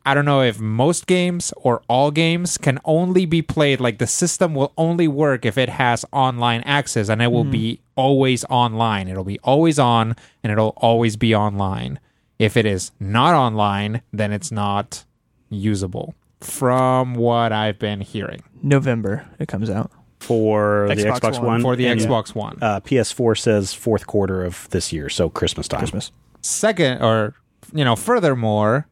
I 0.07 0.14
don't 0.14 0.25
know 0.25 0.41
if 0.41 0.61
most 0.61 1.09
games 1.09 1.53
or 1.57 1.83
all 1.89 2.12
games 2.12 2.59
can 2.59 2.79
only 2.85 3.27
be 3.27 3.43
played, 3.43 3.81
like 3.81 3.99
the 3.99 4.07
system 4.07 4.55
will 4.55 4.73
only 4.79 5.09
work 5.09 5.45
if 5.45 5.59
it 5.59 5.69
has 5.69 6.05
online 6.12 6.61
access 6.62 7.09
and 7.09 7.21
it 7.21 7.33
will 7.33 7.43
be 7.43 7.81
always 7.97 8.45
online. 8.45 9.09
It'll 9.09 9.25
be 9.25 9.41
always 9.41 9.81
on 9.81 10.14
and 10.45 10.53
it'll 10.53 10.75
always 10.77 11.17
be 11.17 11.35
online. 11.35 11.99
If 12.39 12.57
it 12.57 12.67
is 12.67 12.93
not 13.01 13.35
online, 13.35 14.03
then 14.12 14.31
it's 14.31 14.53
not 14.53 15.05
usable, 15.49 16.14
from 16.41 17.14
what 17.14 17.51
I've 17.51 17.79
been 17.79 18.01
hearing. 18.01 18.45
November 18.62 19.27
it 19.41 19.49
comes 19.49 19.71
out. 19.71 19.91
For 20.21 20.87
the 20.89 20.95
Xbox 20.95 21.21
Xbox 21.21 21.33
One. 21.35 21.45
One. 21.45 21.62
For 21.62 21.77
the 21.77 21.87
and, 21.87 22.01
Xbox 22.01 22.35
One. 22.35 22.59
Uh, 22.61 22.81
PS4 22.81 23.39
says 23.39 23.75
fourth 23.75 24.07
quarter 24.07 24.45
of 24.45 24.69
this 24.71 24.93
year, 24.93 25.09
so 25.09 25.29
Christmas 25.29 25.67
time. 25.69 25.81
Christmas. 25.81 26.12
Second, 26.47 27.03
or, 27.03 27.34
you 27.72 27.84
know, 27.84 27.97
furthermore, 27.97 28.86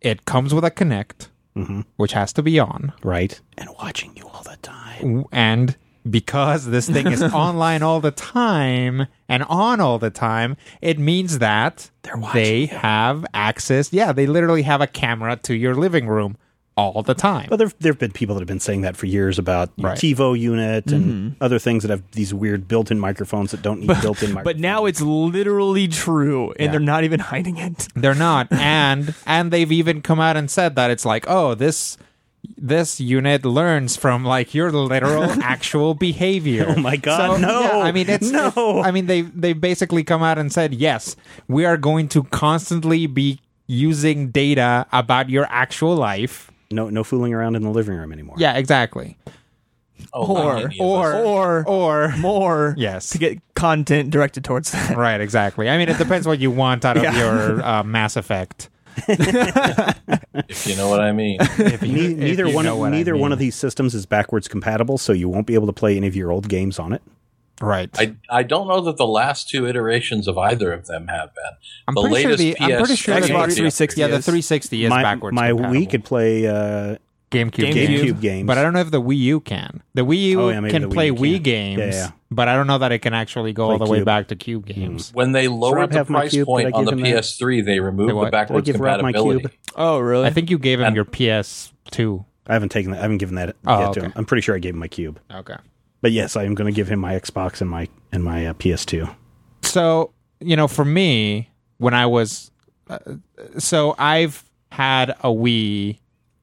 it 0.00 0.24
comes 0.24 0.52
with 0.52 0.64
a 0.64 0.70
Kinect, 0.70 1.28
mm-hmm. 1.56 1.82
which 1.96 2.12
has 2.12 2.32
to 2.34 2.42
be 2.42 2.58
on. 2.58 2.92
Right. 3.02 3.40
And 3.56 3.70
watching 3.78 4.16
you 4.16 4.26
all 4.28 4.42
the 4.42 4.56
time. 4.62 5.24
and 5.32 5.76
because 6.08 6.66
this 6.66 6.88
thing 6.88 7.08
is 7.08 7.22
online 7.34 7.82
all 7.82 8.00
the 8.00 8.12
time 8.12 9.06
and 9.28 9.42
on 9.44 9.80
all 9.80 9.98
the 9.98 10.10
time, 10.10 10.56
it 10.80 10.98
means 10.98 11.38
that 11.38 11.90
they 12.32 12.66
have 12.66 13.26
access. 13.34 13.92
Yeah, 13.92 14.12
they 14.12 14.26
literally 14.26 14.62
have 14.62 14.80
a 14.80 14.86
camera 14.86 15.36
to 15.42 15.54
your 15.54 15.74
living 15.74 16.06
room 16.06 16.36
all 16.76 17.02
the 17.02 17.14
time. 17.14 17.46
But 17.48 17.56
there 17.56 17.70
there 17.80 17.92
have 17.92 17.98
been 17.98 18.12
people 18.12 18.34
that 18.34 18.40
have 18.40 18.46
been 18.48 18.60
saying 18.60 18.82
that 18.82 18.96
for 18.96 19.06
years 19.06 19.38
about 19.38 19.70
Right. 19.78 19.96
TiVo 19.98 20.38
unit 20.38 20.92
and 20.92 21.04
mm-hmm. 21.32 21.42
other 21.44 21.58
things 21.58 21.82
that 21.82 21.90
have 21.90 22.02
these 22.12 22.34
weird 22.34 22.68
built-in 22.68 22.98
microphones 23.00 23.50
that 23.52 23.62
don't 23.62 23.80
need 23.80 23.88
built-in 24.02 24.32
microphones. 24.32 24.44
But 24.44 24.58
now 24.58 24.84
it's 24.84 25.00
literally 25.00 25.88
true, 25.88 26.50
and 26.52 26.66
Yeah. 26.66 26.70
they're 26.72 26.80
not 26.80 27.04
even 27.04 27.20
hiding 27.20 27.56
it. 27.56 27.88
They're 27.94 28.14
not, 28.14 28.52
and 28.52 29.14
and 29.26 29.50
they've 29.50 29.72
even 29.72 30.02
come 30.02 30.20
out 30.20 30.36
and 30.36 30.50
said 30.50 30.76
that 30.76 30.90
it's 30.90 31.04
like, 31.04 31.24
oh, 31.28 31.54
this 31.54 31.96
this 32.56 33.00
unit 33.00 33.44
learns 33.44 33.96
from 33.96 34.24
like 34.24 34.54
your 34.54 34.70
literal 34.70 35.24
actual 35.42 35.94
behavior. 35.94 36.66
Oh 36.68 36.80
my 36.80 36.96
God, 36.96 37.40
no. 37.40 37.60
yeah, 37.62 37.78
I 37.78 37.90
mean 37.90 38.08
it's 38.08 38.30
No. 38.30 38.48
it's- 38.48 38.86
I 38.86 38.90
mean 38.92 39.06
they 39.06 39.22
they 39.22 39.52
basically 39.52 40.04
come 40.04 40.22
out 40.22 40.38
and 40.38 40.52
said, 40.52 40.74
yes, 40.74 41.16
we 41.48 41.64
are 41.64 41.76
going 41.76 42.06
to 42.10 42.22
constantly 42.24 43.06
be 43.06 43.40
using 43.66 44.28
data 44.30 44.86
about 44.92 45.28
your 45.28 45.46
actual 45.50 45.96
life. 45.96 46.52
No 46.70 46.88
no 46.90 47.04
fooling 47.04 47.32
around 47.34 47.56
in 47.56 47.62
the 47.62 47.70
living 47.70 47.94
room 47.96 48.12
anymore. 48.12 48.36
Yeah, 48.38 48.54
exactly. 48.54 49.16
Oh, 50.12 50.36
Or 50.36 50.56
any 50.56 50.64
of 50.64 50.70
us. 50.70 50.76
Or 50.80 51.14
or 51.14 51.64
or 51.66 52.16
more 52.18 52.74
Yes. 52.76 53.10
to 53.10 53.18
get 53.18 53.38
content 53.54 54.10
directed 54.10 54.44
towards 54.44 54.70
that. 54.72 54.96
right, 54.96 55.20
exactly. 55.20 55.68
I 55.70 55.78
mean, 55.78 55.88
it 55.88 55.96
depends 55.98 56.26
what 56.26 56.38
you 56.38 56.50
want 56.50 56.84
out 56.84 56.96
of 56.96 57.02
Yeah. 57.02 57.16
your 57.18 57.64
uh, 57.64 57.82
Mass 57.82 58.16
Effect. 58.16 58.68
if 59.08 60.66
you 60.66 60.76
know 60.76 60.88
what 60.88 61.00
I 61.00 61.12
mean. 61.12 61.38
If 61.40 61.82
you- 61.82 61.92
Ne- 61.92 62.12
if 62.12 62.18
neither 62.18 62.46
you 62.46 62.54
one 62.54 62.64
know 62.64 62.76
what 62.76 62.88
I 62.92 62.96
neither 62.96 63.14
one 63.14 63.24
mean. 63.28 63.32
of 63.32 63.38
these 63.38 63.54
systems 63.54 63.94
is 63.94 64.06
backwards 64.06 64.48
compatible, 64.48 64.98
so 64.98 65.12
you 65.12 65.28
won't 65.28 65.46
be 65.46 65.54
able 65.54 65.66
to 65.66 65.72
play 65.72 65.96
any 65.96 66.06
of 66.06 66.16
your 66.16 66.30
old 66.30 66.48
games 66.48 66.78
on 66.78 66.92
it. 66.92 67.02
Right. 67.60 67.90
I 67.98 68.14
I 68.30 68.42
don't 68.42 68.68
know 68.68 68.80
that 68.82 68.96
the 68.96 69.06
last 69.06 69.48
two 69.48 69.66
iterations 69.66 70.28
of 70.28 70.36
either 70.38 70.72
of 70.72 70.86
them 70.86 71.08
have 71.08 71.34
been. 71.34 71.44
I'm 71.88 71.94
the 71.94 72.02
pretty 72.02 72.22
sure 72.22 72.30
latest 72.32 72.58
the- 72.58 72.60
I'm 72.64 72.78
pretty 72.78 72.96
sure 72.96 73.14
Xbox 73.14 73.54
360 73.54 74.00
yeah, 74.00 74.06
the 74.08 74.22
360 74.22 74.84
is 74.84 74.90
my 74.90 75.02
backwards. 75.02 75.34
my 75.34 75.48
compatible. 75.48 75.74
Wii 75.80 75.90
could 75.90 76.04
play 76.04 76.46
uh, 76.46 76.96
GameCube, 77.30 77.50
GameCube. 77.50 77.72
games. 77.74 78.00
GameCube 78.02 78.20
games, 78.20 78.46
But 78.46 78.56
I 78.58 78.62
don't 78.62 78.72
know 78.72 78.80
if 78.80 78.90
the 78.92 79.02
Wii 79.02 79.18
U 79.18 79.40
can. 79.40 79.82
The 79.94 80.02
Wii 80.02 80.22
U 80.30 80.40
Oh, 80.42 80.48
yeah, 80.50 80.68
can 80.68 80.84
Wii 80.84 80.92
play 80.92 81.06
U 81.08 81.14
Wii 81.14 81.42
games, 81.42 81.78
Yeah, 81.80 81.86
yeah. 81.92 82.10
but 82.30 82.46
I 82.48 82.54
don't 82.54 82.68
know 82.68 82.78
that 82.78 82.92
it 82.92 83.00
can 83.00 83.14
actually 83.14 83.52
go 83.52 83.70
all 83.70 83.78
Play 83.78 83.86
the 83.86 83.92
way 83.92 84.02
back 84.04 84.28
to 84.28 84.36
Cube 84.36 84.64
games. 84.66 85.10
When 85.12 85.32
they 85.32 85.48
lowered 85.48 85.90
the 85.90 86.04
price 86.04 86.30
cube? 86.30 86.46
Point 86.46 86.72
on 86.72 86.84
the 86.84 86.92
give 86.92 86.98
him 87.00 87.04
that? 87.04 87.24
PS3, 87.24 87.64
they 87.64 87.80
removed 87.80 88.10
Say 88.10 88.14
what? 88.14 88.24
the 88.26 88.30
Did 88.30 88.36
I 88.36 88.40
backwards 88.42 88.66
give 88.66 88.80
Rob 88.80 89.00
my 89.02 89.12
compatibility. 89.12 89.40
cube? 89.48 89.52
Oh, 89.74 89.98
really? 89.98 90.26
I 90.26 90.30
think 90.30 90.50
you 90.50 90.58
gave 90.58 90.78
him 90.80 90.86
And- 90.86 90.96
your 90.96 91.04
PS2. 91.04 92.24
I 92.48 92.52
haven't 92.52 92.68
taken 92.68 92.92
that. 92.92 92.98
I 92.98 93.02
haven't 93.02 93.18
given 93.18 93.34
that 93.34 93.56
Oh, 93.66 93.80
yet 93.80 93.92
to 93.94 94.00
him. 94.02 94.12
I'm 94.14 94.24
pretty 94.24 94.40
sure 94.42 94.54
I 94.54 94.58
gave 94.60 94.74
him 94.74 94.78
my 94.80 94.86
cube. 94.88 95.18
Okay. 95.34 95.56
But 96.00 96.12
yes, 96.12 96.36
I 96.36 96.44
am 96.44 96.54
going 96.54 96.72
to 96.72 96.76
give 96.76 96.88
him 96.88 97.00
my 97.00 97.14
Xbox 97.14 97.60
and 97.60 97.70
my 97.70 97.88
and 98.12 98.22
my 98.22 98.46
uh, 98.46 98.54
PS2. 98.54 99.14
So, 99.62 100.12
you 100.40 100.56
know, 100.56 100.68
for 100.68 100.84
me, 100.84 101.50
when 101.78 101.94
I 101.94 102.06
was. 102.06 102.50
Uh, 102.88 102.98
so 103.58 103.96
I've 103.98 104.44
had 104.70 105.10
a 105.10 105.28
Wii 105.28 105.98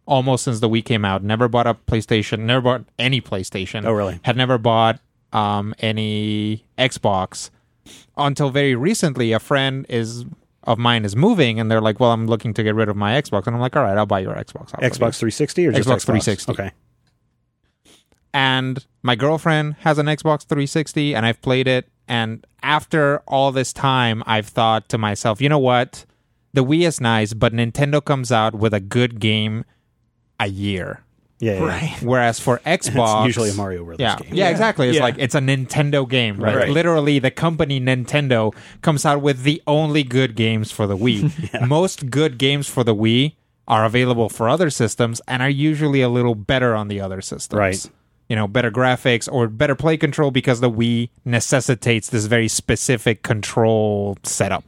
almost 0.06 0.44
since 0.44 0.60
the 0.60 0.70
Wii 0.70 0.84
came 0.84 1.06
out. 1.06 1.24
Never 1.24 1.48
bought 1.48 1.68
a 1.68 1.74
PlayStation, 1.74 2.40
never 2.40 2.62
bought 2.62 2.86
any 3.00 3.22
PlayStation. 3.22 3.86
Oh, 3.86 3.94
really? 3.94 4.20
Had 4.24 4.38
never 4.38 4.58
bought 4.58 5.00
um, 5.32 5.74
any 5.80 6.66
Xbox 6.78 7.50
until 8.18 8.50
very 8.50 8.76
recently. 8.76 9.32
A 9.32 9.40
friend 9.40 9.86
is 9.90 10.26
of 10.64 10.78
mine 10.78 11.06
is 11.06 11.16
moving, 11.16 11.60
and 11.60 11.70
they're 11.70 11.82
like, 11.82 12.00
"Well, 12.00 12.12
I'm 12.12 12.28
looking 12.28 12.54
to 12.56 12.64
get 12.64 12.76
rid 12.76 12.90
of 12.90 12.96
my 12.96 13.14
Xbox," 13.22 13.48
and 13.48 13.56
I'm 13.56 13.62
like, 13.62 13.76
"All 13.76 13.84
right, 13.84 13.98
I'll 13.98 14.06
buy 14.06 14.20
your 14.20 14.36
Xbox." 14.36 14.74
I'll 14.74 14.90
Xbox 14.90 15.18
360 15.18 15.68
or 15.68 15.72
just 15.72 15.88
Xbox 15.88 16.06
360. 16.06 16.52
Okay. 16.52 16.72
And 18.34 18.86
my 19.02 19.16
girlfriend 19.16 19.76
has 19.82 19.98
an 19.98 20.08
Xbox 20.08 20.46
360 20.46 21.16
and 21.16 21.26
I've 21.26 21.42
played 21.42 21.68
it 21.68 21.88
and 22.08 22.46
after 22.62 23.20
all 23.28 23.52
this 23.52 23.74
time 23.74 24.24
I've 24.26 24.48
thought 24.48 24.90
to 24.90 24.98
myself, 24.98 25.42
you 25.42 25.50
know 25.50 25.60
what? 25.60 26.06
The 26.54 26.64
Wii 26.64 26.86
is 26.88 27.02
nice, 27.02 27.34
but 27.34 27.54
Nintendo 27.54 28.04
comes 28.04 28.32
out 28.32 28.56
with 28.56 28.74
a 28.74 28.80
good 28.80 29.20
game 29.20 29.66
a 30.40 30.48
year. 30.48 31.02
Yeah, 31.40 31.54
yeah. 31.54 31.66
right. 31.66 31.98
Whereas 32.02 32.40
for 32.40 32.60
Xbox, 32.66 33.26
usually 33.26 33.50
a 33.50 33.54
Mario 33.54 33.84
Brothers 33.84 34.00
yeah, 34.00 34.16
game. 34.18 34.34
Yeah, 34.34 34.50
exactly. 34.50 34.88
It's 34.90 34.98
Yeah. 34.98 35.04
like 35.04 35.16
it's 35.18 35.36
a 35.36 35.40
Nintendo 35.40 36.08
game, 36.08 36.38
right? 36.38 36.56
Right. 36.56 36.70
Literally, 36.70 37.20
the 37.20 37.32
company 37.32 37.82
Nintendo 37.82 38.54
comes 38.82 39.06
out 39.06 39.22
with 39.22 39.44
the 39.44 39.62
only 39.68 40.04
good 40.04 40.36
games 40.36 40.72
for 40.72 40.88
the 40.88 40.96
Wii. 40.96 41.68
Most 41.68 42.10
good 42.10 42.38
games 42.38 42.70
for 42.70 42.84
the 42.84 42.96
Wii 42.96 43.34
are 43.68 43.84
available 43.86 44.30
for 44.30 44.48
other 44.48 44.70
systems 44.70 45.22
and 45.28 45.42
are 45.42 45.50
usually 45.50 46.02
a 46.02 46.10
little 46.10 46.36
better 46.36 46.76
on 46.76 46.88
the 46.88 47.02
other 47.02 47.22
systems. 47.22 47.58
Right. 47.58 47.90
You 48.30 48.36
know, 48.36 48.48
better 48.48 48.72
graphics 48.72 49.32
or 49.32 49.48
better 49.48 49.76
play 49.76 49.98
control 49.98 50.32
because 50.32 50.60
the 50.62 50.72
Wii 50.72 51.10
necessitates 51.26 52.10
this 52.10 52.26
very 52.26 52.48
specific 52.48 53.22
control 53.24 54.18
setup. 54.24 54.64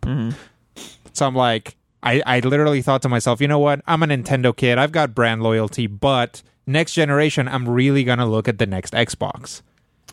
So 1.13 1.25
I'm 1.25 1.35
like, 1.35 1.75
I, 2.03 2.21
I 2.25 2.39
literally 2.41 2.81
thought 2.81 3.01
to 3.03 3.09
myself, 3.09 3.39
you 3.41 3.47
know 3.47 3.57
what? 3.59 3.81
I'm 3.87 4.03
a 4.03 4.07
Nintendo 4.07 4.55
kid. 4.55 4.77
I've 4.77 4.91
got 4.91 5.15
brand 5.15 5.41
loyalty, 5.41 5.87
but 5.87 6.43
next 6.67 6.93
generation, 6.93 7.47
I'm 7.47 7.67
really 7.67 8.03
going 8.03 8.19
to 8.19 8.25
look 8.25 8.47
at 8.47 8.59
the 8.59 8.65
next 8.67 8.93
Xbox. 8.93 9.61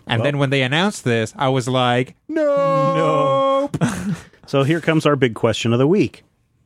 And 0.06 0.24
then 0.24 0.38
when 0.38 0.50
they 0.50 0.62
announced 0.62 1.04
this, 1.04 1.34
I 1.36 1.48
was 1.48 1.68
like, 1.68 2.14
no. 2.28 3.70
So 4.46 4.64
here 4.64 4.80
comes 4.80 5.06
our 5.06 5.16
big 5.16 5.34
question 5.34 5.72
of 5.72 5.78
the 5.78 5.86
week. 5.86 6.24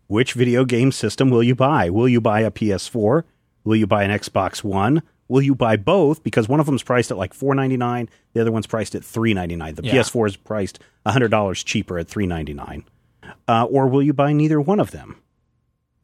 Which 0.08 0.32
video 0.32 0.64
game 0.64 0.90
system 0.92 1.30
will 1.30 1.42
you 1.42 1.54
buy? 1.54 1.90
Will 1.90 2.08
you 2.08 2.20
buy 2.20 2.40
a 2.40 2.50
PS4? 2.50 3.22
Will 3.64 3.76
you 3.76 3.86
buy 3.86 4.02
an 4.02 4.10
Xbox 4.10 4.64
One? 4.64 5.02
Will 5.28 5.42
you 5.42 5.54
buy 5.54 5.76
both? 5.76 6.22
Because 6.22 6.48
one 6.48 6.60
of 6.60 6.66
them's 6.66 6.82
priced 6.82 7.10
at 7.10 7.16
like 7.16 7.34
four 7.34 7.54
ninety 7.54 7.76
nine, 7.76 8.08
the 8.32 8.40
other 8.40 8.52
one's 8.52 8.66
priced 8.66 8.94
at 8.94 9.04
three 9.04 9.34
ninety 9.34 9.56
nine. 9.56 9.74
The 9.74 9.84
Yeah. 9.84 9.94
PS4 9.94 10.26
is 10.28 10.36
priced 10.36 10.78
hundred 11.06 11.30
dollars 11.30 11.62
cheaper 11.64 11.98
at 11.98 12.08
three 12.08 12.26
ninety 12.26 12.54
nine. 12.54 12.84
Uh, 13.48 13.64
or 13.64 13.88
will 13.88 14.02
you 14.02 14.12
buy 14.12 14.32
neither 14.32 14.60
one 14.60 14.78
of 14.80 14.92
them? 14.92 15.16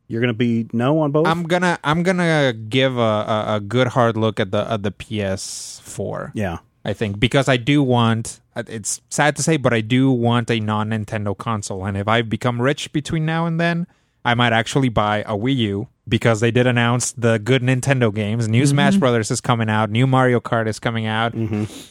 You're 0.08 0.20
going 0.20 0.28
to 0.34 0.34
be 0.34 0.66
no 0.72 0.98
on 0.98 1.10
both. 1.12 1.26
I'm 1.26 1.44
gonna 1.44 1.78
I'm 1.84 2.02
gonna 2.02 2.52
give 2.52 2.98
a, 2.98 3.00
a, 3.00 3.44
a 3.56 3.60
good 3.60 3.86
hard 3.88 4.16
look 4.16 4.38
at 4.40 4.50
the 4.50 4.70
at 4.70 4.82
the 4.82 4.90
PS4. 4.90 6.32
yeah, 6.34 6.58
I 6.84 6.92
think 6.92 7.18
because 7.20 7.48
I 7.48 7.56
do 7.56 7.82
want. 7.82 8.40
It's 8.54 9.00
sad 9.08 9.36
to 9.36 9.42
say, 9.42 9.56
but 9.56 9.72
I 9.72 9.80
do 9.80 10.10
want 10.10 10.50
a 10.50 10.60
non 10.60 10.90
Nintendo 10.90 11.36
console. 11.36 11.86
And 11.86 11.96
if 11.96 12.06
I 12.08 12.20
become 12.22 12.60
rich 12.60 12.92
between 12.92 13.24
now 13.24 13.46
and 13.46 13.58
then, 13.58 13.86
I 14.24 14.34
might 14.34 14.52
actually 14.52 14.88
buy 14.88 15.18
a 15.22 15.36
Wii 15.36 15.56
U 15.56 15.88
because 16.08 16.40
they 16.40 16.50
did 16.50 16.66
announce 16.66 17.12
the 17.12 17.38
good 17.38 17.62
Nintendo 17.62 18.12
games. 18.14 18.48
New 18.48 18.66
Smash 18.66 18.96
Brothers 18.96 19.30
is 19.30 19.40
coming 19.40 19.68
out. 19.68 19.90
New 19.90 20.06
Mario 20.06 20.40
Kart 20.40 20.66
is 20.68 20.78
coming 20.78 21.06
out. 21.06 21.34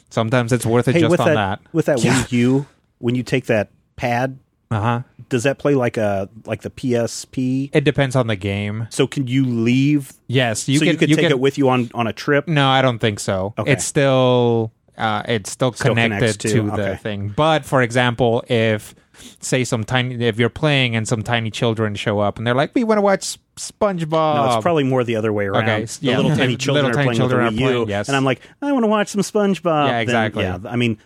Sometimes 0.10 0.52
it's 0.54 0.66
worth 0.66 0.88
it 0.88 0.96
Hey, 0.96 1.02
just 1.02 1.12
with 1.12 1.20
on 1.20 1.28
that, 1.28 1.36
that. 1.36 1.74
with 1.74 1.86
that 1.86 1.98
Wii 2.00 2.32
U, 2.32 2.66
when 3.00 3.16
you 3.16 3.24
take 3.24 3.46
that 3.48 3.70
pad, 3.96 4.40
Uh 4.70 4.80
huh. 4.80 5.02
does 5.30 5.44
that 5.44 5.58
play 5.60 5.76
like 5.76 5.98
a 5.98 6.30
like 6.46 6.62
the 6.62 6.70
PSP? 6.70 7.70
It 7.74 7.84
depends 7.84 8.16
on 8.16 8.28
the 8.28 8.36
game. 8.36 8.88
So 8.90 9.08
can 9.08 9.28
you 9.28 9.46
leave? 9.46 10.14
Yes, 10.28 10.68
you 10.70 10.80
so 10.80 10.86
can. 10.86 10.94
you 10.94 10.98
could 10.98 11.10
take 11.10 11.30
it 11.30 11.40
with 11.40 11.58
you 11.58 11.70
on 11.70 11.90
on 11.94 12.08
a 12.08 12.14
trip. 12.14 12.48
No, 12.48 12.68
I 12.70 12.82
don't 12.82 13.00
think 13.00 13.20
so. 13.20 13.54
Okay. 13.58 13.72
It's 13.74 13.84
still 13.86 14.72
uh, 14.98 15.24
it's 15.28 15.50
still, 15.52 15.74
Still 15.74 15.96
connected 15.96 16.40
to, 16.42 16.50
to- 16.50 16.64
the 16.64 16.74
okay. 16.74 16.96
thing. 16.98 17.30
But 17.36 17.66
for 17.66 17.82
example, 17.82 18.44
if 18.48 18.94
say 19.40 19.64
some 19.64 19.84
tiny 19.84 20.24
if 20.26 20.38
you're 20.40 20.50
playing 20.50 20.96
and 20.96 21.08
some 21.08 21.22
tiny 21.24 21.50
children 21.52 21.96
show 21.96 22.20
up 22.20 22.38
and 22.38 22.46
they're 22.46 22.56
like, 22.56 22.74
"We 22.76 22.84
want 22.84 22.98
to 22.98 23.02
watch 23.02 23.38
SpongeBob." 23.56 24.36
No, 24.36 24.54
it's 24.56 24.62
probably 24.62 24.84
more 24.84 25.04
the 25.04 25.16
other 25.16 25.32
way 25.34 25.46
around. 25.46 25.64
Okay, 25.64 25.86
The 25.86 25.98
yeah. 26.02 26.18
little 26.18 26.32
tiny 26.36 26.42
Little 26.58 26.58
children 26.58 26.86
tiny 26.86 26.98
are 27.00 27.04
playing 27.06 27.18
children 27.18 27.46
with 27.46 27.56
the 27.56 27.62
Wii 27.62 27.66
playing, 27.66 27.80
U, 27.82 27.86
yes. 27.90 28.08
and 28.08 28.16
I'm 28.18 28.26
like, 28.26 28.42
I 28.62 28.72
want 28.72 28.84
to 28.84 28.88
watch 28.88 29.08
some 29.10 29.22
SpongeBob. 29.22 29.88
Yeah, 29.88 29.92
Then, 29.94 30.02
exactly. 30.02 30.44
yeah, 30.44 30.58
I 30.66 30.76
mean, 30.76 30.98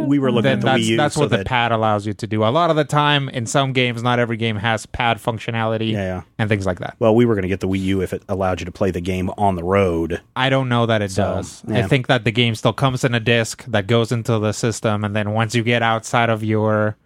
we 0.00 0.18
were 0.18 0.30
looking 0.30 0.42
then 0.44 0.58
at 0.58 0.60
the 0.60 0.66
that's 0.66 0.82
Wii 0.82 0.86
U. 0.86 0.96
that's 0.98 1.14
so 1.14 1.20
what 1.22 1.30
the 1.30 1.44
pad 1.44 1.72
allows 1.72 2.06
you 2.06 2.12
to 2.12 2.26
do. 2.26 2.44
A 2.44 2.46
lot 2.50 2.70
of 2.70 2.76
the 2.76 2.84
time 2.84 3.28
in 3.30 3.46
some 3.46 3.72
games, 3.72 4.02
not 4.02 4.18
every 4.18 4.36
game 4.36 4.56
has 4.56 4.84
pad 4.86 5.16
functionality 5.18 5.92
Yeah, 5.92 5.98
yeah. 6.04 6.22
and 6.38 6.48
things 6.48 6.66
like 6.66 6.78
that. 6.80 6.94
Well, 6.98 7.14
we 7.14 7.24
were 7.24 7.34
going 7.34 7.42
to 7.42 7.48
get 7.48 7.60
the 7.60 7.68
Wii 7.68 7.80
U 7.80 8.02
if 8.02 8.12
it 8.12 8.22
allowed 8.28 8.60
you 8.60 8.66
to 8.66 8.72
play 8.72 8.90
the 8.90 9.00
game 9.00 9.30
on 9.38 9.56
the 9.56 9.64
road. 9.64 10.20
I 10.36 10.50
don't 10.50 10.68
know 10.68 10.86
that 10.86 11.00
it 11.02 11.10
So, 11.10 11.22
does. 11.36 11.62
yeah. 11.66 11.78
I 11.78 11.82
think 11.84 12.06
that 12.08 12.24
the 12.24 12.30
game 12.32 12.54
still 12.54 12.74
comes 12.74 13.02
in 13.02 13.14
a 13.14 13.20
disc 13.20 13.64
that 13.66 13.86
goes 13.86 14.12
into 14.12 14.38
the 14.38 14.52
system, 14.52 15.04
and 15.04 15.16
then 15.16 15.30
once 15.32 15.54
you 15.54 15.62
get 15.62 15.82
outside 15.82 16.28
of 16.28 16.44
your 16.44 16.96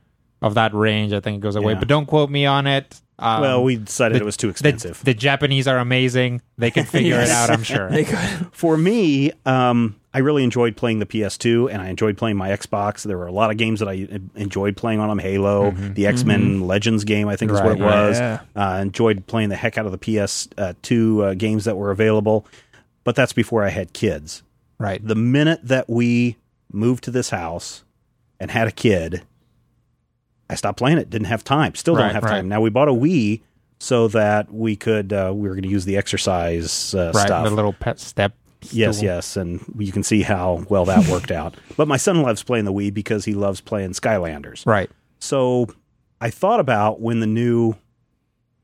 of 0.43 0.55
that 0.55 0.75
range, 0.75 1.13
I 1.13 1.21
think 1.21 1.39
it 1.39 1.41
goes 1.41 1.57
away. 1.57 1.73
Yeah. 1.75 1.79
But 1.79 1.89
don't 1.89 2.07
quote 2.07 2.31
me 2.31 2.47
on 2.47 2.67
it. 2.67 3.01
Um, 3.19 3.41
well, 3.41 3.65
we 3.65 3.77
decided 3.77 4.17
the- 4.17 4.23
it 4.23 4.25
was 4.27 4.37
too 4.37 4.49
the- 4.49 4.51
expensive. 4.51 5.03
The, 5.03 5.15
Japanese 5.15 5.67
are 5.67 5.79
amazing. 5.79 6.43
They 6.59 6.71
can 6.71 6.85
figure 6.85 7.15
it 7.15 7.19
Yes. 7.29 7.31
out. 7.31 7.51
I'm 7.51 7.63
sure. 7.65 7.89
They 7.89 8.05
could. 8.05 8.19
For 8.53 8.77
me, 8.77 9.33
um, 9.47 9.97
I 10.13 10.19
really 10.19 10.45
enjoyed 10.45 10.77
playing 10.77 10.99
the 10.99 11.07
PS2, 11.07 11.71
and 11.73 11.81
I 11.81 11.89
enjoyed 11.89 12.19
playing 12.19 12.37
my 12.37 12.51
Xbox. 12.51 13.05
There 13.05 13.17
were 13.17 13.27
a 13.27 13.33
lot 13.33 13.51
of 13.51 13.57
games 13.57 13.81
that 13.81 13.89
I 13.89 14.07
enjoyed 14.35 14.77
playing 14.77 15.01
on 15.01 15.09
them. 15.09 15.19
Halo, 15.19 15.71
the 15.71 16.07
X 16.07 16.25
Men 16.25 16.67
Legends 16.67 17.05
game, 17.05 17.29
I 17.29 17.37
think 17.37 17.51
is 17.53 17.61
what 17.61 17.73
it 17.73 17.79
Mm-hmm. 17.79 17.83
Right, 17.85 18.09
was. 18.09 18.19
yeah. 18.19 18.41
Uh, 18.55 18.79
enjoyed 18.83 19.27
playing 19.27 19.49
the 19.49 19.57
heck 19.57 19.79
out 19.79 19.87
of 19.87 19.93
the 19.93 19.99
PS2 19.99 21.23
uh, 21.23 21.35
games 21.35 21.65
that 21.65 21.77
were 21.77 21.91
available. 21.91 22.47
But 23.05 23.15
that's 23.15 23.33
before 23.33 23.65
I 23.65 23.69
had 23.71 23.93
kids. 23.93 24.43
right. 24.79 25.07
The 25.07 25.15
minute 25.15 25.61
that 25.65 25.89
we 25.89 26.37
moved 26.73 27.05
to 27.05 27.11
this 27.11 27.31
house 27.31 27.85
and 28.41 28.51
had 28.51 28.69
a 28.69 28.73
kid, 28.73 29.23
I 30.49 30.55
stopped 30.55 30.79
playing 30.79 30.99
it. 30.99 31.11
Didn't 31.11 31.27
have 31.27 31.45
time. 31.45 31.75
Still 31.75 31.97
don't 31.97 32.11
have 32.11 32.23
right. 32.23 32.31
time. 32.31 32.49
Now 32.49 32.61
we 32.61 32.71
bought 32.71 32.89
a 32.89 32.93
Wii 32.93 33.43
so 33.79 34.09
that 34.09 34.53
we 34.53 34.77
could. 34.77 35.13
Uh, 35.13 35.33
we 35.35 35.49
were 35.49 35.55
going 35.55 35.65
to 35.65 35.69
use 35.69 35.85
the 35.85 35.97
exercise 35.97 36.95
uh, 36.95 37.13
right. 37.15 37.27
stuff. 37.27 37.49
The 37.49 37.55
little 37.55 37.73
pet 37.73 37.99
step. 38.01 38.35
Yes, 38.71 38.97
stool. 38.97 39.07
yes, 39.07 39.37
and 39.37 39.61
you 39.79 39.93
can 39.93 40.03
see 40.03 40.23
how 40.23 40.65
well 40.69 40.85
that 40.87 41.07
worked 41.09 41.31
out. 41.43 41.55
But 41.77 41.89
my 41.89 41.97
son 41.97 42.23
loves 42.23 42.43
playing 42.43 42.65
the 42.65 42.73
Wii 42.73 42.93
because 42.93 43.25
he 43.25 43.35
loves 43.35 43.61
playing 43.61 43.91
Skylanders. 43.91 44.67
Right. 44.67 44.91
So 45.19 45.69
I 46.21 46.31
thought 46.31 46.61
about 46.61 47.01
when 47.01 47.21
the 47.21 47.27
new 47.27 47.75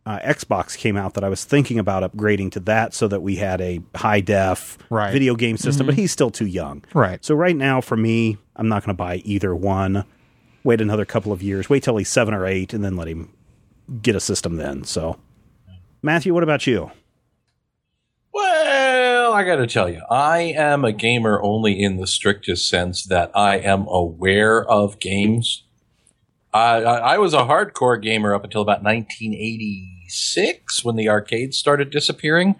uh, 0.06 0.18
Xbox 0.20 0.76
came 0.76 0.96
out 0.96 1.14
that 1.14 1.24
I 1.24 1.28
was 1.28 1.44
thinking 1.44 1.78
about 1.78 2.02
upgrading 2.10 2.52
to 2.52 2.60
that 2.60 2.94
so 2.94 3.06
that 3.08 3.20
we 3.20 3.36
had 3.36 3.60
a 3.60 3.80
high 3.94 4.20
def 4.20 4.78
Right. 4.90 5.12
video 5.12 5.34
game 5.36 5.56
system. 5.56 5.86
But 5.86 5.94
he's 5.94 6.10
still 6.10 6.30
too 6.30 6.46
young. 6.46 6.84
Right. 6.94 7.24
So 7.24 7.34
right 7.34 7.56
now, 7.56 7.80
for 7.80 7.96
me, 7.96 8.38
I'm 8.56 8.68
not 8.68 8.84
going 8.84 8.96
to 8.96 8.98
buy 8.98 9.16
either 9.16 9.54
one. 9.54 10.04
Wait 10.64 10.80
another 10.80 11.04
couple 11.04 11.32
of 11.32 11.42
years. 11.42 11.68
Wait 11.68 11.82
till 11.82 11.96
he's 11.96 12.08
seven 12.08 12.34
or 12.34 12.46
eight, 12.46 12.72
and 12.72 12.84
then 12.84 12.96
let 12.96 13.08
him 13.08 13.32
get 14.00 14.14
a 14.14 14.20
system. 14.20 14.56
Then. 14.56 14.84
So, 14.84 15.18
Matthew, 16.02 16.32
what 16.32 16.42
about 16.42 16.66
you? 16.66 16.90
Well, 18.32 19.32
I 19.32 19.44
got 19.44 19.56
to 19.56 19.66
tell 19.66 19.88
you, 19.88 20.02
I 20.10 20.40
am 20.40 20.84
a 20.84 20.92
gamer 20.92 21.42
only 21.42 21.82
in 21.82 21.96
the 21.96 22.06
strictest 22.06 22.68
sense 22.68 23.04
that 23.04 23.30
I 23.34 23.58
am 23.58 23.86
aware 23.88 24.64
of 24.64 25.00
games. 25.00 25.64
I, 26.52 26.82
I, 26.82 27.14
I 27.14 27.18
was 27.18 27.34
a 27.34 27.44
hardcore 27.44 28.00
gamer 28.00 28.34
up 28.34 28.44
until 28.44 28.62
about 28.62 28.82
1986 28.82 30.84
when 30.84 30.96
the 30.96 31.08
arcades 31.08 31.58
started 31.58 31.90
disappearing. 31.90 32.56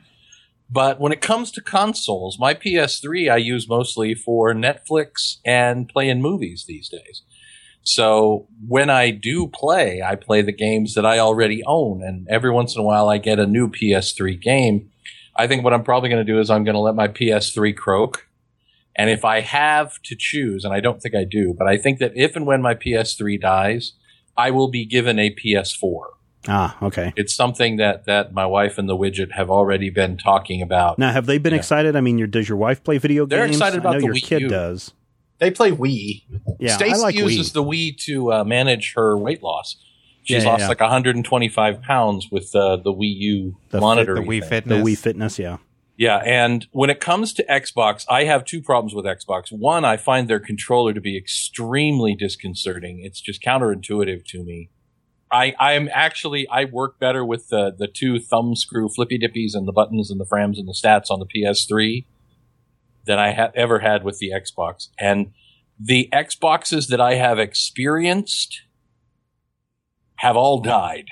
But 0.70 0.98
when 0.98 1.12
it 1.12 1.20
comes 1.20 1.50
to 1.52 1.60
consoles, 1.60 2.38
my 2.38 2.54
PS3 2.54 3.30
I 3.30 3.36
use 3.36 3.68
mostly 3.68 4.14
for 4.14 4.54
Netflix 4.54 5.36
and 5.44 5.88
playing 5.88 6.22
movies 6.22 6.64
these 6.66 6.88
days. 6.88 7.22
So 7.82 8.46
when 8.68 8.90
I 8.90 9.10
do 9.10 9.48
play, 9.48 10.02
I 10.02 10.14
play 10.16 10.42
the 10.42 10.52
games 10.52 10.94
that 10.94 11.04
I 11.04 11.18
already 11.18 11.62
own. 11.66 12.02
And 12.02 12.26
every 12.28 12.50
once 12.50 12.74
in 12.74 12.80
a 12.80 12.84
while 12.84 13.08
I 13.08 13.18
get 13.18 13.38
a 13.38 13.46
new 13.46 13.68
PS3 13.68 14.40
game. 14.40 14.90
I 15.34 15.46
think 15.46 15.64
what 15.64 15.72
I'm 15.72 15.82
probably 15.82 16.08
going 16.10 16.24
to 16.24 16.30
do 16.32 16.38
is 16.38 16.50
I'm 16.50 16.62
going 16.64 16.74
to 16.74 16.80
let 16.80 16.94
my 16.94 17.08
PS3 17.08 17.74
croak. 17.76 18.26
And 18.94 19.08
if 19.08 19.24
I 19.24 19.40
have 19.40 20.00
to 20.02 20.14
choose, 20.16 20.64
and 20.64 20.74
I 20.74 20.80
don't 20.80 21.00
think 21.00 21.14
I 21.14 21.24
do, 21.24 21.54
but 21.58 21.66
I 21.66 21.78
think 21.78 21.98
that 22.00 22.12
if 22.14 22.36
and 22.36 22.46
when 22.46 22.60
my 22.60 22.74
PS3 22.74 23.40
dies, 23.40 23.92
I 24.36 24.50
will 24.50 24.68
be 24.68 24.84
given 24.84 25.18
a 25.18 25.34
PS4. 25.34 26.02
Ah, 26.48 26.76
okay. 26.82 27.12
It's 27.16 27.34
something 27.34 27.76
that, 27.76 28.04
that 28.06 28.34
my 28.34 28.44
wife 28.44 28.76
and 28.76 28.88
the 28.88 28.96
widget 28.96 29.32
have 29.32 29.48
already 29.48 29.88
been 29.90 30.18
talking 30.18 30.60
about. 30.60 30.98
Now, 30.98 31.12
have 31.12 31.24
they 31.26 31.38
been 31.38 31.52
Yeah. 31.54 31.60
excited? 31.60 31.96
I 31.96 32.00
mean, 32.02 32.18
your, 32.18 32.26
does 32.26 32.48
your 32.48 32.58
wife 32.58 32.84
play 32.84 32.98
video 32.98 33.24
They're 33.24 33.44
games? 33.46 33.56
excited 33.56 33.78
I 33.78 33.80
about 33.80 33.92
know 33.94 34.00
the 34.00 34.06
your 34.06 34.14
Wii 34.16 34.22
kid 34.22 34.40
U. 34.42 34.48
does. 34.48 34.92
They 35.42 35.50
play 35.50 35.72
Wii. 35.72 36.22
Yeah, 36.60 36.76
Stacy 36.76 37.00
like 37.00 37.16
uses 37.16 37.50
Wii. 37.50 37.52
the 37.52 37.64
Wii 37.64 37.96
to 38.04 38.32
uh, 38.32 38.44
manage 38.44 38.94
her 38.94 39.18
weight 39.18 39.42
loss. 39.42 39.74
She's 40.22 40.36
Yeah, 40.36 40.42
yeah, 40.44 40.48
lost 40.50 40.60
yeah. 40.62 40.68
like 40.68 40.80
125 40.80 41.82
pounds 41.82 42.28
with 42.30 42.54
uh, 42.54 42.76
the 42.76 42.92
Wii 42.92 43.12
U 43.16 43.56
The 43.70 43.78
fit- 43.78 43.80
monitor. 43.80 44.14
The 44.14 44.20
Wii 44.20 44.40
the 44.40 44.46
Fitness. 44.46 44.84
Wii 44.86 44.96
Fitness. 44.98 45.38
Yeah, 45.40 45.56
Yeah, 45.96 46.18
and 46.24 46.66
when 46.70 46.90
it 46.90 47.00
comes 47.00 47.32
to 47.34 47.44
Xbox, 47.50 48.04
I 48.08 48.22
have 48.24 48.44
two 48.44 48.62
problems 48.62 48.94
with 48.94 49.04
Xbox. 49.04 49.50
One, 49.50 49.84
I 49.84 49.96
find 49.96 50.28
their 50.28 50.38
controller 50.38 50.92
to 50.94 51.00
be 51.00 51.16
extremely 51.18 52.14
disconcerting. 52.14 53.00
It's 53.04 53.20
just 53.20 53.42
counterintuitive 53.42 54.24
to 54.26 54.44
me. 54.44 54.70
I 55.32 55.54
I 55.58 55.72
am 55.72 55.88
actually 55.92 56.46
I 56.48 56.66
work 56.66 57.00
better 57.00 57.24
with 57.24 57.48
the 57.48 57.74
the 57.76 57.88
two 57.88 58.20
thumb 58.20 58.54
screw 58.54 58.88
flippy 58.88 59.18
dippies 59.18 59.54
and 59.54 59.66
the 59.66 59.72
buttons 59.72 60.08
and 60.10 60.20
the 60.20 60.26
frames 60.26 60.58
and 60.58 60.68
the 60.68 60.72
stats 60.80 61.10
on 61.10 61.18
the 61.18 61.26
PS3 61.26 62.04
than 63.04 63.18
I 63.18 63.32
have 63.32 63.52
ever 63.54 63.80
had 63.80 64.04
with 64.04 64.18
the 64.18 64.30
Xbox. 64.30 64.88
And 64.98 65.32
the 65.78 66.08
Xboxes 66.12 66.88
that 66.88 67.00
I 67.00 67.14
have 67.14 67.38
experienced 67.38 68.62
have 70.16 70.36
all 70.36 70.60
died. 70.60 71.06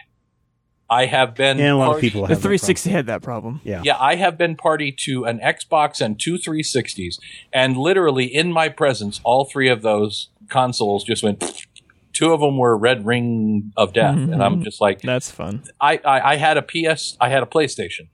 I 0.88 1.06
have 1.06 1.36
been 1.36 1.60
and 1.60 1.68
a 1.68 1.76
lot 1.76 1.84
of 1.84 1.92
party- 1.92 2.08
people 2.08 2.22
The 2.22 2.28
have 2.28 2.38
that 2.38 2.42
360 2.42 2.90
had 2.90 3.06
that 3.06 3.22
problem. 3.22 3.60
problem. 3.60 3.60
Yeah. 3.64 3.82
yeah, 3.84 3.96
I 4.00 4.16
have 4.16 4.36
been 4.36 4.56
party 4.56 4.94
to 5.04 5.24
an 5.24 5.38
Xbox 5.38 6.00
and 6.00 6.18
two 6.20 6.34
360s, 6.34 7.18
and 7.52 7.76
literally 7.76 8.24
in 8.24 8.52
my 8.52 8.68
presence, 8.68 9.20
all 9.22 9.44
three 9.44 9.68
of 9.68 9.82
those 9.82 10.30
consoles 10.48 11.04
just 11.04 11.22
went. 11.22 11.64
Two 12.12 12.32
of 12.32 12.40
them 12.40 12.58
were 12.58 12.76
red 12.76 13.06
ring 13.06 13.72
of 13.76 13.92
death, 13.92 14.16
and 14.16 14.42
I'm 14.42 14.54
mm-hmm. 14.54 14.62
just 14.64 14.80
like, 14.80 15.00
That's 15.00 15.30
fun. 15.30 15.62
I, 15.80 16.00
I 16.04 16.32
I 16.32 16.36
had 16.36 16.56
a 16.56 16.62
PS, 16.62 17.16
I 17.20 17.28
had 17.28 17.44
a 17.44 17.46
PlayStation. 17.46 18.08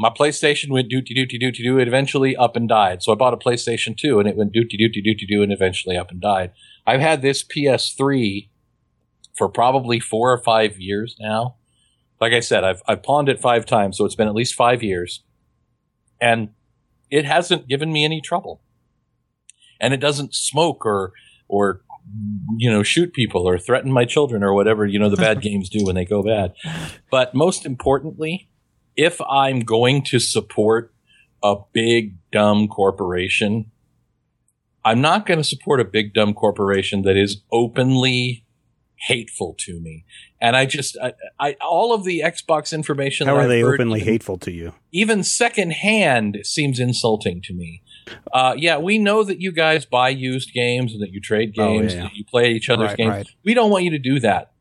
My 0.00 0.10
PlayStation 0.10 0.70
went 0.70 0.90
dooty 0.90 1.10
dooty 1.10 1.42
dooty 1.42 1.64
doo. 1.64 1.76
It 1.78 1.88
eventually 1.88 2.36
up 2.36 2.54
and 2.54 2.68
died. 2.68 3.02
So 3.02 3.10
I 3.10 3.16
bought 3.16 3.34
a 3.34 3.36
PlayStation 3.36 3.96
2 3.96 4.20
and 4.20 4.28
it 4.28 4.36
went 4.36 4.54
dooty 4.54 4.78
dooty 4.80 5.04
dooty 5.04 5.26
doo 5.28 5.42
and 5.42 5.52
eventually 5.52 5.96
up 5.96 6.12
and 6.12 6.20
died. 6.20 6.52
I've 6.86 7.00
had 7.00 7.20
this 7.20 7.42
PS3 7.42 8.48
for 9.36 9.48
probably 9.48 9.98
four 9.98 10.32
or 10.32 10.38
five 10.38 10.78
years 10.78 11.16
now. 11.18 11.56
Like 12.20 12.32
I 12.32 12.38
said, 12.38 12.62
I've, 12.62 12.80
I've 12.86 13.02
pawned 13.02 13.28
it 13.28 13.40
five 13.40 13.66
times, 13.66 13.98
so 13.98 14.04
it's 14.04 14.14
been 14.14 14.28
at 14.28 14.34
least 14.34 14.54
five 14.54 14.84
years. 14.84 15.24
And 16.20 16.50
it 17.10 17.24
hasn't 17.24 17.68
given 17.68 17.92
me 17.92 18.04
any 18.04 18.20
trouble. 18.20 18.62
And 19.80 19.92
it 19.92 19.98
doesn't 20.00 20.34
smoke 20.34 20.86
or, 20.86 21.12
or, 21.48 21.82
you 22.56 22.70
know, 22.70 22.84
shoot 22.84 23.12
people 23.12 23.48
or 23.48 23.58
threaten 23.58 23.92
my 23.92 24.04
children 24.04 24.44
or 24.44 24.54
whatever, 24.54 24.86
you 24.86 24.98
know, 24.98 25.10
the 25.10 25.16
bad 25.16 25.40
games 25.42 25.68
do 25.68 25.84
when 25.84 25.96
they 25.96 26.04
go 26.04 26.22
bad. 26.22 26.54
But 27.10 27.34
most 27.34 27.66
importantly, 27.66 28.48
if 28.98 29.20
I'm 29.22 29.60
going 29.60 30.02
to 30.02 30.18
support 30.18 30.92
a 31.42 31.54
big 31.72 32.16
dumb 32.32 32.66
corporation, 32.68 33.70
I'm 34.84 35.00
not 35.00 35.24
going 35.24 35.38
to 35.38 35.44
support 35.44 35.80
a 35.80 35.84
big 35.84 36.12
dumb 36.12 36.34
corporation 36.34 37.02
that 37.02 37.16
is 37.16 37.42
openly 37.52 38.44
hateful 39.06 39.54
to 39.60 39.78
me. 39.80 40.04
And 40.40 40.56
I 40.56 40.66
just, 40.66 40.96
I, 41.00 41.12
I 41.38 41.56
all 41.60 41.94
of 41.94 42.02
the 42.04 42.22
Xbox 42.24 42.72
information. 42.72 43.28
How 43.28 43.34
that 43.34 43.38
are 43.38 43.42
I've 43.44 43.48
they 43.48 43.62
openly 43.62 44.00
even- 44.00 44.12
hateful 44.12 44.38
to 44.38 44.50
you? 44.52 44.74
even 44.92 45.22
secondhand 45.22 46.38
seems 46.42 46.80
insulting 46.80 47.40
to 47.42 47.54
me. 47.54 47.82
Uh, 48.32 48.54
yeah, 48.56 48.78
we 48.78 48.98
know 48.98 49.22
that 49.22 49.40
you 49.40 49.52
guys 49.52 49.84
buy 49.84 50.08
used 50.08 50.52
games 50.54 50.92
and 50.92 51.02
that 51.02 51.12
you 51.12 51.20
trade 51.20 51.54
Oh, 51.58 51.66
games 51.68 51.92
yeah. 51.92 52.00
and 52.00 52.08
that 52.10 52.16
you 52.16 52.24
play 52.24 52.50
each 52.52 52.68
other's 52.70 52.88
Right, 52.88 52.96
games. 52.96 53.10
right. 53.10 53.26
We 53.44 53.54
don't 53.54 53.70
want 53.70 53.84
you 53.84 53.90
to 53.92 53.98
do 53.98 54.18
that. 54.20 54.52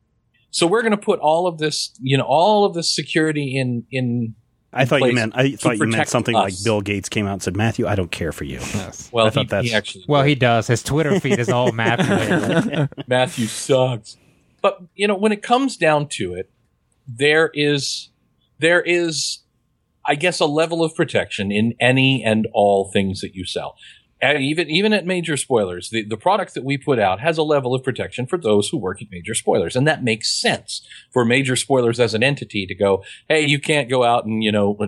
So 0.52 0.66
we're 0.68 0.82
going 0.82 0.91
to 0.91 0.98
put 0.98 1.20
all 1.20 1.48
of 1.48 1.58
this, 1.58 1.91
you 2.02 2.18
know, 2.18 2.24
all 2.26 2.66
of 2.66 2.74
this 2.74 2.93
security 2.93 3.58
in 3.58 3.86
in. 3.91 4.36
I 4.74 4.86
thought 4.86 5.02
you 5.02 5.14
meant 5.14 5.34
I 5.36 5.52
thought 5.56 5.78
you 5.78 5.88
meant 5.88 6.10
something 6.10 6.36
us. 6.36 6.43
like 6.43 6.54
Bill 6.64 6.82
Gates 6.82 7.10
came 7.10 7.26
out 7.26 7.34
and 7.34 7.43
said, 7.43 7.56
"Matthew, 7.56 7.88
I 7.88 7.95
don't 7.95 8.12
care 8.12 8.32
for 8.32 8.43
you." 8.43 8.60
Yes. 8.60 9.10
Well, 9.12 9.26
I 9.28 9.30
thought 9.30 9.43
he, 9.43 9.48
that's- 9.48 9.70
he 9.70 9.74
actually. 9.76 10.06
Well, 10.08 10.24
he 10.24 10.36
does. 10.36 10.68
His 10.68 10.84
Twitter 10.84 11.20
feed 11.22 11.39
is 11.39 11.50
all 11.50 11.72
Matthew. 11.72 12.88
Matthew 13.08 13.48
sucks. 13.48 14.18
But 14.62 14.80
you 14.95 15.08
know, 15.08 15.16
when 15.16 15.32
it 15.32 15.41
comes 15.41 15.78
down 15.78 16.10
to 16.14 16.34
it, 16.34 16.52
there 17.08 17.50
is 17.54 18.10
there 18.60 18.82
is 18.82 19.39
I 20.06 20.16
guess 20.16 20.39
a 20.39 20.45
level 20.45 20.84
of 20.84 20.95
protection 20.95 21.52
in 21.52 21.74
any 21.80 22.24
and 22.24 22.48
all 22.54 22.91
things 22.91 23.22
that 23.22 23.36
you 23.36 23.45
sell. 23.45 23.76
And 24.20 24.41
even 24.41 24.70
even 24.70 24.93
at 24.93 25.05
major 25.05 25.38
spoilers, 25.38 25.89
the, 25.89 26.03
the 26.03 26.18
product 26.18 26.55
that 26.55 26.63
we 26.63 26.78
put 26.78 26.97
out 26.97 27.20
has 27.20 27.38
a 27.38 27.43
level 27.43 27.76
of 27.76 27.84
protection 27.84 28.26
for 28.26 28.38
those 28.38 28.70
who 28.70 28.78
work 28.78 29.01
at 29.01 29.11
major 29.11 29.36
spoilers. 29.36 29.76
And 29.76 29.88
that 29.88 30.03
makes 30.03 30.32
sense 30.32 30.86
for 31.11 31.24
major 31.24 31.55
spoilers 31.55 31.99
as 31.99 32.13
an 32.13 32.24
entity 32.24 32.65
to 32.65 32.74
go, 32.74 33.03
hey, 33.30 33.45
you 33.45 33.59
can't 33.59 33.89
go 33.89 34.03
out 34.03 34.26
and, 34.26 34.43
you 34.43 34.51
know, 34.51 34.76
uh, 34.80 34.88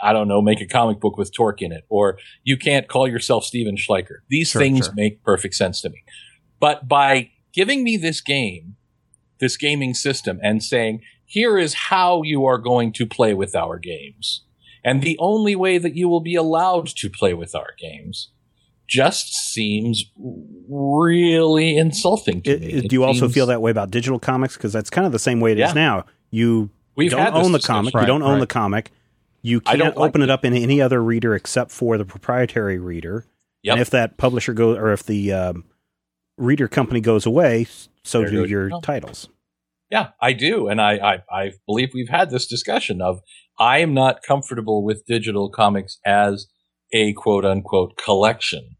I 0.00 0.12
don't 0.12 0.28
know, 0.28 0.40
make 0.40 0.60
a 0.60 0.66
comic 0.66 1.00
book 1.00 1.16
with 1.16 1.34
Torque 1.34 1.60
in 1.60 1.72
it, 1.72 1.84
or 1.88 2.18
you 2.44 2.56
can't 2.56 2.86
call 2.86 3.08
yourself 3.08 3.42
Steven 3.44 3.76
Schleicher. 3.76 4.18
These 4.28 4.50
Sure, 4.50 4.62
things 4.62 4.86
sure. 4.86 4.94
make 4.94 5.24
perfect 5.24 5.54
sense 5.54 5.80
to 5.80 5.90
me. 5.90 6.04
But 6.60 6.86
by 6.86 7.30
giving 7.52 7.82
me 7.82 7.96
this 7.96 8.20
game, 8.20 8.76
this 9.40 9.56
gaming 9.56 9.94
system, 9.94 10.38
and 10.40 10.62
saying, 10.62 11.02
here 11.24 11.58
is 11.58 11.74
how 11.74 12.22
you 12.22 12.44
are 12.44 12.58
going 12.58 12.92
to 12.92 13.06
play 13.06 13.34
with 13.34 13.56
our 13.56 13.78
games, 13.78 14.44
and 14.84 15.02
the 15.02 15.16
only 15.18 15.56
way 15.56 15.78
that 15.78 15.96
you 15.96 16.08
will 16.08 16.20
be 16.20 16.36
allowed 16.36 16.86
to 16.86 17.10
play 17.10 17.34
with 17.34 17.56
our 17.56 17.74
games, 17.76 18.30
just 18.88 19.34
seems 19.34 20.04
really 20.68 21.76
insulting 21.76 22.42
to 22.42 22.50
It- 22.52 22.60
me. 22.60 22.66
it- 22.66 22.84
It 22.84 22.88
do 22.88 22.94
you 22.96 23.04
also 23.04 23.20
seems- 23.26 23.34
feel 23.34 23.46
that 23.46 23.62
way 23.62 23.70
about 23.70 23.90
digital 23.90 24.18
comics? 24.18 24.56
Because 24.56 24.72
that's 24.72 24.90
kind 24.90 25.06
of 25.06 25.12
the 25.12 25.18
same 25.18 25.40
way 25.40 25.52
it 25.52 25.58
is 25.58 25.70
Yeah. 25.70 25.72
now. 25.74 26.04
You 26.30 26.70
We've 26.96 27.10
don't 27.10 27.34
own 27.34 27.52
the 27.52 27.60
comic. 27.60 27.94
Right, 27.94 28.02
you 28.02 28.06
don't 28.06 28.22
own 28.22 28.32
right. 28.32 28.40
the 28.40 28.46
comic. 28.46 28.90
You 29.42 29.60
can't 29.60 29.78
don't 29.78 29.96
like 29.96 30.08
open 30.10 30.22
it 30.22 30.24
it. 30.24 30.30
up 30.30 30.44
in 30.44 30.52
any 30.54 30.80
other 30.80 31.02
reader 31.02 31.34
except 31.34 31.70
for 31.70 31.96
the 31.96 32.04
proprietary 32.04 32.78
reader. 32.78 33.24
Yep. 33.62 33.72
And 33.72 33.80
if 33.80 33.90
that 33.90 34.16
publisher 34.16 34.52
goes, 34.52 34.76
or 34.78 34.92
if 34.92 35.04
the 35.04 35.32
um, 35.32 35.64
reader 36.36 36.66
company 36.68 37.00
goes 37.00 37.24
away, 37.24 37.66
so 38.02 38.20
There 38.20 38.30
do 38.30 38.36
goes 38.42 38.50
your 38.50 38.68
your 38.68 38.80
titles. 38.80 39.28
Yeah, 39.90 40.08
I 40.20 40.32
do, 40.34 40.68
and 40.68 40.80
I, 40.80 40.96
I 40.98 41.18
I 41.30 41.50
believe 41.66 41.90
we've 41.94 42.08
had 42.10 42.30
this 42.30 42.46
discussion 42.46 43.00
of 43.00 43.20
I 43.58 43.78
am 43.78 43.94
not 43.94 44.22
comfortable 44.22 44.84
with 44.84 45.06
digital 45.06 45.50
comics 45.50 45.98
as 46.04 46.46
a 46.92 47.12
quote 47.14 47.44
unquote 47.44 47.96
collection. 47.96 48.76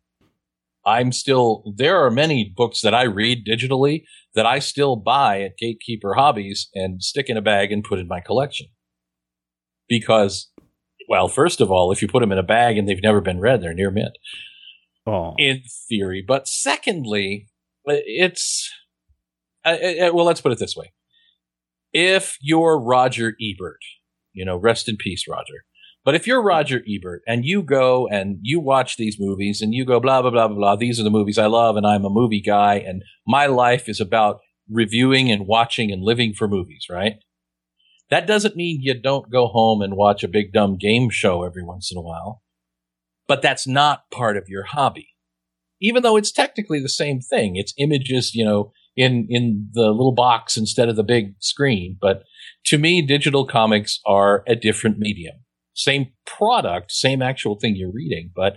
I'm 0.88 1.12
still 1.12 1.62
there 1.76 2.04
are 2.04 2.10
many 2.10 2.52
books 2.56 2.80
that 2.80 2.94
I 2.94 3.02
read 3.02 3.46
digitally 3.46 4.04
that 4.34 4.46
I 4.46 4.58
still 4.58 4.96
buy 4.96 5.42
at 5.42 5.58
Gatekeeper 5.58 6.14
Hobbies 6.14 6.68
and 6.74 7.02
stick 7.02 7.28
in 7.28 7.36
a 7.36 7.42
bag 7.42 7.70
and 7.70 7.84
put 7.84 7.98
in 7.98 8.08
my 8.08 8.20
collection. 8.20 8.68
Because 9.88 10.50
well, 11.08 11.28
first 11.28 11.60
of 11.60 11.70
all, 11.70 11.92
if 11.92 12.00
you 12.02 12.08
put 12.08 12.20
them 12.20 12.32
in 12.32 12.38
a 12.38 12.42
bag 12.42 12.78
and 12.78 12.88
they've 12.88 13.02
never 13.02 13.20
been 13.20 13.40
read, 13.40 13.62
they're 13.62 13.74
near 13.74 13.90
mint 13.90 14.16
Oh, 15.06 15.34
in 15.38 15.62
theory. 15.88 16.22
But 16.26 16.46
secondly, 16.46 17.48
it's 17.86 18.70
uh, 19.64 19.70
uh, 19.70 20.10
well. 20.12 20.26
Let's 20.26 20.42
put 20.42 20.52
it 20.52 20.58
this 20.58 20.76
way: 20.76 20.92
if 21.92 22.36
you're 22.42 22.78
Roger 22.78 23.34
Ebert, 23.40 23.80
you 24.34 24.44
know, 24.44 24.56
rest 24.56 24.88
in 24.88 24.96
peace, 24.96 25.24
Roger. 25.26 25.64
But 26.08 26.14
if 26.14 26.26
you're 26.26 26.42
Roger 26.42 26.82
Ebert 26.88 27.20
and 27.26 27.44
you 27.44 27.62
go 27.62 28.08
and 28.08 28.38
you 28.40 28.60
watch 28.60 28.96
these 28.96 29.18
movies 29.20 29.60
and 29.60 29.74
you 29.74 29.84
go 29.84 30.00
blah 30.00 30.22
blah 30.22 30.30
blah 30.30 30.48
blah 30.48 30.56
blah, 30.56 30.76
these 30.76 30.98
are 30.98 31.02
the 31.04 31.10
movies 31.10 31.36
I 31.36 31.46
love, 31.46 31.76
and 31.76 31.86
I'm 31.86 32.06
a 32.06 32.10
movie 32.10 32.40
guy, 32.40 32.76
and 32.76 33.02
my 33.26 33.44
life 33.44 33.90
is 33.90 34.00
about 34.00 34.38
reviewing 34.70 35.30
and 35.30 35.46
watching 35.46 35.92
and 35.92 36.02
living 36.02 36.32
for 36.32 36.48
movies, 36.48 36.86
right? 36.88 37.16
That 38.08 38.26
doesn't 38.26 38.56
mean 38.56 38.78
you 38.80 38.98
don't 38.98 39.30
go 39.30 39.48
home 39.48 39.82
and 39.82 39.96
watch 39.96 40.24
a 40.24 40.28
big 40.28 40.54
dumb 40.54 40.78
game 40.78 41.10
show 41.10 41.42
every 41.42 41.62
once 41.62 41.92
in 41.92 41.98
a 41.98 42.02
while 42.02 42.40
but 43.28 43.42
that's 43.42 43.66
not 43.66 44.10
part 44.10 44.36
of 44.36 44.48
your 44.48 44.64
hobby. 44.64 45.10
Even 45.80 46.02
though 46.02 46.16
it's 46.16 46.32
technically 46.32 46.80
the 46.80 46.88
same 46.88 47.20
thing, 47.20 47.54
it's 47.54 47.74
images, 47.78 48.34
you 48.34 48.44
know, 48.44 48.72
in 48.96 49.28
in 49.30 49.68
the 49.74 49.90
little 49.90 50.14
box 50.14 50.56
instead 50.56 50.88
of 50.88 50.96
the 50.96 51.04
big 51.04 51.34
screen. 51.38 51.96
But 52.00 52.24
to 52.64 52.78
me, 52.78 53.02
digital 53.02 53.46
comics 53.46 54.00
are 54.04 54.42
a 54.48 54.56
different 54.56 54.98
medium. 54.98 55.36
Same 55.78 56.08
product, 56.26 56.90
same 56.90 57.22
actual 57.22 57.54
thing 57.54 57.76
you're 57.76 57.92
reading, 57.92 58.32
but 58.34 58.56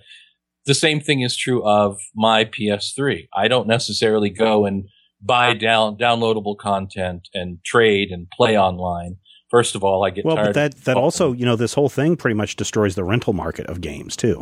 the 0.66 0.74
same 0.74 1.00
thing 1.00 1.22
is 1.22 1.38
true 1.38 1.64
of 1.64 2.00
my 2.16 2.46
PS3. 2.46 3.28
I 3.36 3.48
don't 3.48 3.68
necessarily 3.68 4.32
go 4.32 4.66
and 4.66 4.86
buy 5.22 5.54
down 5.54 5.98
downloadable 5.98 6.58
content 6.58 7.30
and 7.34 7.64
trade 7.64 8.10
and 8.10 8.28
play 8.32 8.58
online. 8.58 9.18
First 9.52 9.76
of 9.76 9.84
all, 9.84 10.04
I 10.04 10.10
get 10.10 10.26
well, 10.26 10.36
tired. 10.36 10.48
but 10.48 10.54
that 10.56 10.76
that 10.86 10.98
of- 10.98 11.04
also, 11.04 11.32
you 11.32 11.46
know, 11.46 11.56
this 11.56 11.76
whole 11.76 11.90
thing 11.90 12.16
pretty 12.18 12.34
much 12.36 12.56
destroys 12.56 12.96
the 12.96 13.04
rental 13.04 13.34
market 13.34 13.68
of 13.68 13.82
games 13.82 14.16
too. 14.16 14.42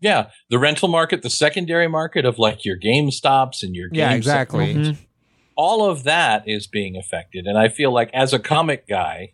Yeah, 0.00 0.30
the 0.48 0.58
rental 0.58 0.88
market, 0.88 1.20
the 1.22 1.28
secondary 1.30 1.88
market 1.88 2.24
of 2.24 2.38
like 2.38 2.64
your 2.64 2.76
Game 2.76 3.10
Stops 3.10 3.62
and 3.62 3.74
your 3.74 3.88
Yeah, 3.92 4.08
Game 4.08 4.16
exactly. 4.16 4.74
Mhm. 4.74 4.96
all 5.56 5.88
of 5.90 6.04
that 6.04 6.44
is 6.48 6.66
being 6.66 6.96
affected. 6.96 7.44
And 7.46 7.58
I 7.58 7.68
feel 7.68 7.92
like 7.92 8.10
as 8.14 8.32
a 8.32 8.38
comic 8.38 8.88
guy, 8.88 9.33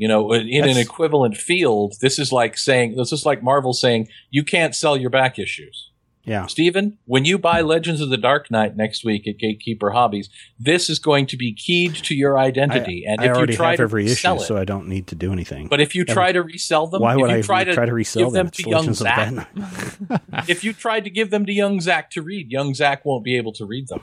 you 0.00 0.08
know, 0.08 0.32
in 0.32 0.66
an 0.66 0.78
equivalent 0.78 1.36
field, 1.36 1.94
this 2.00 2.18
is 2.18 2.32
like 2.32 2.56
saying, 2.56 2.96
this 2.96 3.12
is 3.12 3.26
like 3.26 3.42
Marvel 3.42 3.74
saying, 3.74 4.08
you 4.30 4.42
can't 4.42 4.74
sell 4.74 4.96
your 4.96 5.10
back 5.10 5.38
issues. 5.38 5.90
Yeah. 6.24 6.46
Steven, 6.46 6.96
when 7.04 7.26
you 7.26 7.36
buy 7.36 7.60
Legends 7.60 8.00
of 8.00 8.08
the 8.08 8.16
Dark 8.16 8.50
Knight 8.50 8.76
next 8.76 9.04
week 9.04 9.28
at 9.28 9.36
Gatekeeper 9.36 9.90
Hobbies, 9.90 10.30
this 10.58 10.88
is 10.88 10.98
going 10.98 11.26
to 11.26 11.36
be 11.36 11.52
keyed 11.52 11.94
to 11.96 12.14
your 12.14 12.38
identity. 12.38 13.04
and 13.06 13.20
I 13.20 13.24
if 13.24 13.50
you 13.50 13.54
try 13.54 13.70
have 13.70 13.76
to 13.76 13.82
every 13.82 14.06
issue, 14.06 14.32
it, 14.36 14.40
so 14.40 14.56
I 14.56 14.64
don't 14.64 14.88
need 14.88 15.06
to 15.08 15.14
do 15.14 15.32
anything. 15.32 15.68
but 15.68 15.82
if 15.82 15.94
you 15.94 16.06
try 16.06 16.32
to 16.32 16.42
resell 16.42 16.86
them, 16.86 17.02
Why 17.02 17.12
if 17.12 17.20
would 17.20 17.30
you 17.30 17.36
I 17.36 17.42
try 17.42 17.64
to, 17.64 17.74
try 17.74 17.84
to 17.84 17.92
resell 17.92 18.24
give 18.24 18.32
them? 18.32 18.46
them 18.46 18.50
to 18.52 18.62
young 18.70 18.86
Legends 18.86 19.00
of 19.02 19.06
the 19.06 20.18
Zach, 20.30 20.48
if 20.48 20.64
you 20.64 20.72
tried 20.72 21.04
to 21.04 21.10
give 21.10 21.30
them 21.30 21.44
to 21.44 21.52
young 21.52 21.78
Zach 21.82 22.10
to 22.12 22.22
read, 22.22 22.50
young 22.50 22.72
Zach 22.72 23.04
won't 23.04 23.22
be 23.22 23.36
able 23.36 23.52
to 23.52 23.66
read 23.66 23.88
them. 23.88 24.00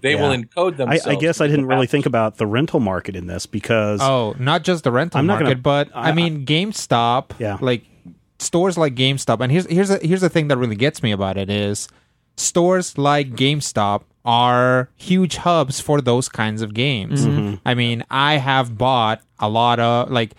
They 0.00 0.14
Yeah. 0.14 0.22
will 0.22 0.36
encode 0.36 0.74
I, 0.74 0.76
themselves. 0.76 1.06
I 1.06 1.14
guess 1.16 1.40
I 1.40 1.46
didn't 1.48 1.66
really 1.66 1.86
think 1.86 2.06
about 2.06 2.36
the 2.38 2.46
rental 2.46 2.80
market 2.80 3.16
in 3.16 3.26
this 3.26 3.46
because 3.46 4.00
Oh, 4.02 4.34
not 4.38 4.62
just 4.64 4.84
the 4.84 4.92
rental 4.92 5.18
I'm 5.18 5.26
not 5.26 5.40
market, 5.40 5.62
gonna- 5.62 5.88
but 5.88 5.90
I, 5.94 6.10
I- 6.10 6.12
mean 6.12 6.44
GameStop. 6.46 7.30
Yeah. 7.38 7.58
like 7.60 7.84
stores 8.38 8.78
like 8.78 8.94
GameStop. 8.94 9.40
And 9.40 9.50
here's 9.50 9.66
here's 9.66 9.90
a, 9.90 9.98
here's 9.98 10.20
the 10.20 10.28
thing 10.28 10.48
that 10.48 10.56
really 10.56 10.76
gets 10.76 11.02
me 11.02 11.10
about 11.12 11.36
it 11.36 11.50
is 11.50 11.88
stores 12.36 12.96
like 12.98 13.30
GameStop 13.32 14.02
are 14.24 14.90
huge 14.96 15.36
hubs 15.36 15.80
for 15.80 16.00
those 16.00 16.28
kinds 16.28 16.60
of 16.62 16.74
games. 16.74 17.26
Mm-hmm. 17.26 17.54
I 17.64 17.74
mean, 17.74 18.04
I 18.10 18.36
have 18.36 18.76
bought 18.76 19.22
a 19.38 19.48
lot 19.48 19.80
of 19.80 20.10
like 20.10 20.32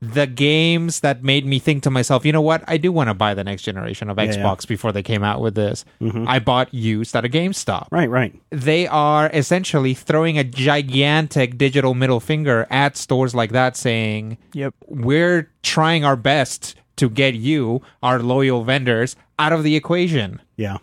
the 0.00 0.26
games 0.28 1.00
that 1.00 1.24
made 1.24 1.44
me 1.44 1.58
think 1.58 1.82
to 1.82 1.90
myself, 1.90 2.24
you 2.24 2.32
know 2.32 2.40
what? 2.40 2.62
I 2.68 2.76
do 2.76 2.92
want 2.92 3.08
to 3.08 3.14
buy 3.14 3.34
the 3.34 3.42
next 3.42 3.62
generation 3.62 4.08
of 4.08 4.16
yeah. 4.18 4.26
Mm-hmm. 4.26 4.42
Xbox 4.42 4.66
before 4.66 4.92
they 4.92 5.02
came 5.02 5.24
out 5.24 5.40
with 5.40 5.54
this. 5.56 5.84
I 6.00 6.38
bought 6.38 6.72
used 6.72 7.16
at 7.16 7.24
a 7.24 7.28
GameStop 7.28 7.88
right, 7.90 8.08
right. 8.08 8.32
they 8.50 8.86
are 8.86 9.28
essentially 9.32 9.94
throwing 9.94 10.38
a 10.38 10.44
gigantic 10.44 11.58
digital 11.58 11.94
middle 11.94 12.20
finger 12.20 12.66
at 12.70 12.96
stores 12.96 13.34
like 13.34 13.50
that 13.52 13.76
saying 13.76 14.38
Yep. 14.54 14.74
we're 14.86 15.50
trying 15.62 16.04
our 16.04 16.16
best 16.16 16.76
to 16.96 17.08
get 17.10 17.34
you 17.34 17.82
our 18.02 18.20
loyal 18.20 18.64
vendors 18.64 19.16
out 19.38 19.52
of 19.52 19.62
the 19.64 19.74
equation 19.76 20.40
Yeah. 20.56 20.78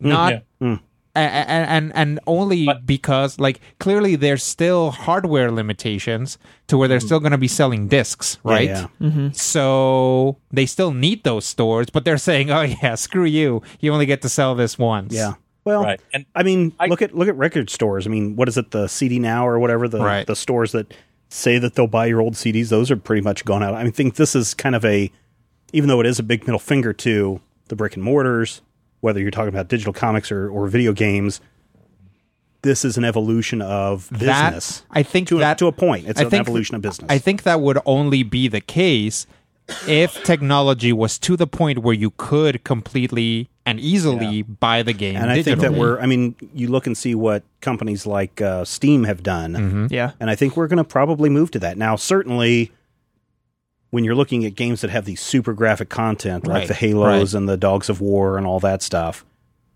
not 0.00 0.32
yeah. 0.32 0.40
And, 1.14 1.66
and 1.68 1.92
and 1.94 2.20
only 2.26 2.66
But- 2.66 2.86
because 2.86 3.38
like 3.38 3.60
clearly 3.78 4.16
there's 4.16 4.42
still 4.42 4.90
hardware 4.90 5.50
limitations 5.52 6.38
to 6.66 6.76
where 6.78 6.88
they're 6.88 7.00
still 7.00 7.20
going 7.20 7.32
to 7.32 7.38
be 7.38 7.48
selling 7.48 7.88
discs 7.88 8.38
right 8.42 8.68
Mm. 8.70 8.88
Yeah, 9.00 9.30
so 9.32 10.38
they 10.50 10.66
still 10.66 10.92
need 10.92 11.22
those 11.24 11.44
stores 11.44 11.88
but 11.90 12.04
they're 12.04 12.18
saying 12.18 12.50
oh 12.50 12.62
yeah 12.82 12.94
screw 12.96 13.24
you 13.24 13.62
you 13.80 13.92
only 13.92 14.06
get 14.06 14.22
to 14.22 14.28
sell 14.28 14.54
this 14.54 14.78
once 14.78 15.14
Yeah. 15.14 15.34
Well, 15.64 15.82
Right. 15.82 15.98
And 16.12 16.26
I 16.34 16.42
mean, 16.42 16.74
I- 16.78 16.88
look 16.88 17.00
at 17.00 17.14
look 17.14 17.26
at 17.28 17.36
record 17.36 17.70
stores. 17.70 18.06
I 18.06 18.10
mean, 18.10 18.36
what 18.36 18.48
is 18.48 18.58
it? 18.58 18.70
The 18.72 18.86
CD 18.86 19.18
Now 19.18 19.46
or 19.48 19.58
whatever 19.58 19.88
the 19.88 19.98
Right. 20.00 20.26
the 20.26 20.36
stores 20.36 20.72
that 20.72 20.92
say 21.30 21.58
that 21.58 21.74
they'll 21.74 21.86
buy 21.86 22.04
your 22.04 22.20
old 22.20 22.34
CDs. 22.34 22.68
Those 22.68 22.90
are 22.90 22.96
pretty 22.96 23.22
much 23.22 23.46
gone 23.46 23.62
out. 23.62 23.72
I 23.72 23.82
mean, 23.82 23.92
think 23.92 24.16
this 24.16 24.36
is 24.36 24.52
kind 24.52 24.74
of 24.74 24.84
a, 24.84 25.10
even 25.72 25.88
though 25.88 26.00
it 26.00 26.06
is 26.06 26.18
a 26.18 26.22
big 26.22 26.42
middle 26.46 26.58
finger 26.58 26.92
to 26.92 27.40
the 27.68 27.76
brick 27.76 27.94
and 27.94 28.04
mortars, 28.04 28.60
whether 29.04 29.20
you're 29.20 29.30
talking 29.30 29.50
about 29.50 29.68
digital 29.68 29.92
comics 29.92 30.32
or, 30.32 30.48
or 30.48 30.66
video 30.66 30.94
games. 30.94 31.40
This 32.62 32.86
is 32.86 32.96
an 32.96 33.04
evolution 33.04 33.60
of 33.60 34.08
that 34.08 34.54
business. 34.54 34.82
i 34.90 35.02
think 35.02 35.28
to, 35.28 35.38
that 35.40 35.58
a, 35.58 35.58
to 35.58 35.66
a 35.66 35.72
point, 35.72 36.08
it's 36.08 36.18
I 36.18 36.24
an 36.24 36.30
think- 36.30 36.40
evolution 36.40 36.74
of 36.74 36.80
business. 36.80 37.06
I 37.10 37.18
think 37.18 37.42
that 37.42 37.60
would 37.60 37.78
only 37.84 38.22
be 38.22 38.48
the 38.48 38.62
case 38.62 39.26
if 39.86 40.24
technology 40.24 40.90
was 40.92 41.18
to 41.18 41.36
the 41.36 41.46
point 41.46 41.80
where 41.80 41.94
you 41.94 42.12
could 42.16 42.64
completely 42.64 43.50
and 43.66 43.78
easily 43.78 44.42
buy 44.42 44.82
the 44.82 44.92
game 44.94 45.16
and 45.16 45.30
I 45.30 45.42
think 45.42 45.60
that 45.60 45.72
we're. 45.72 45.98
I 46.00 46.06
mean, 46.06 46.34
you 46.54 46.68
look 46.68 46.86
and 46.86 46.96
see 46.96 47.14
what 47.14 47.42
companies 47.60 48.06
like 48.06 48.40
uh, 48.40 48.64
Steam 48.64 49.04
have 49.04 49.22
done. 49.22 49.52
Mm-hmm. 49.52 49.86
Yeah. 49.90 50.12
And 50.20 50.30
I 50.30 50.34
think 50.34 50.56
we're 50.56 50.66
going 50.66 50.78
to 50.78 50.84
probably 50.84 51.30
move 51.30 51.50
to 51.52 51.58
that. 51.60 51.78
Now, 51.78 51.96
certainly, 51.96 52.72
when 53.94 54.02
you're 54.04 54.14
looking 54.16 54.44
at 54.44 54.56
games 54.56 54.80
that 54.80 54.90
have 54.90 55.04
these 55.04 55.20
super 55.20 55.52
graphic 55.52 55.88
content, 55.88 56.46
like 56.46 56.54
Right, 56.58 56.68
the 56.68 56.74
Halos 56.74 57.32
right. 57.32 57.38
and 57.38 57.48
the 57.48 57.56
Dogs 57.56 57.88
of 57.88 58.00
War 58.00 58.36
and 58.36 58.44
all 58.46 58.58
that 58.60 58.82
stuff, 58.82 59.24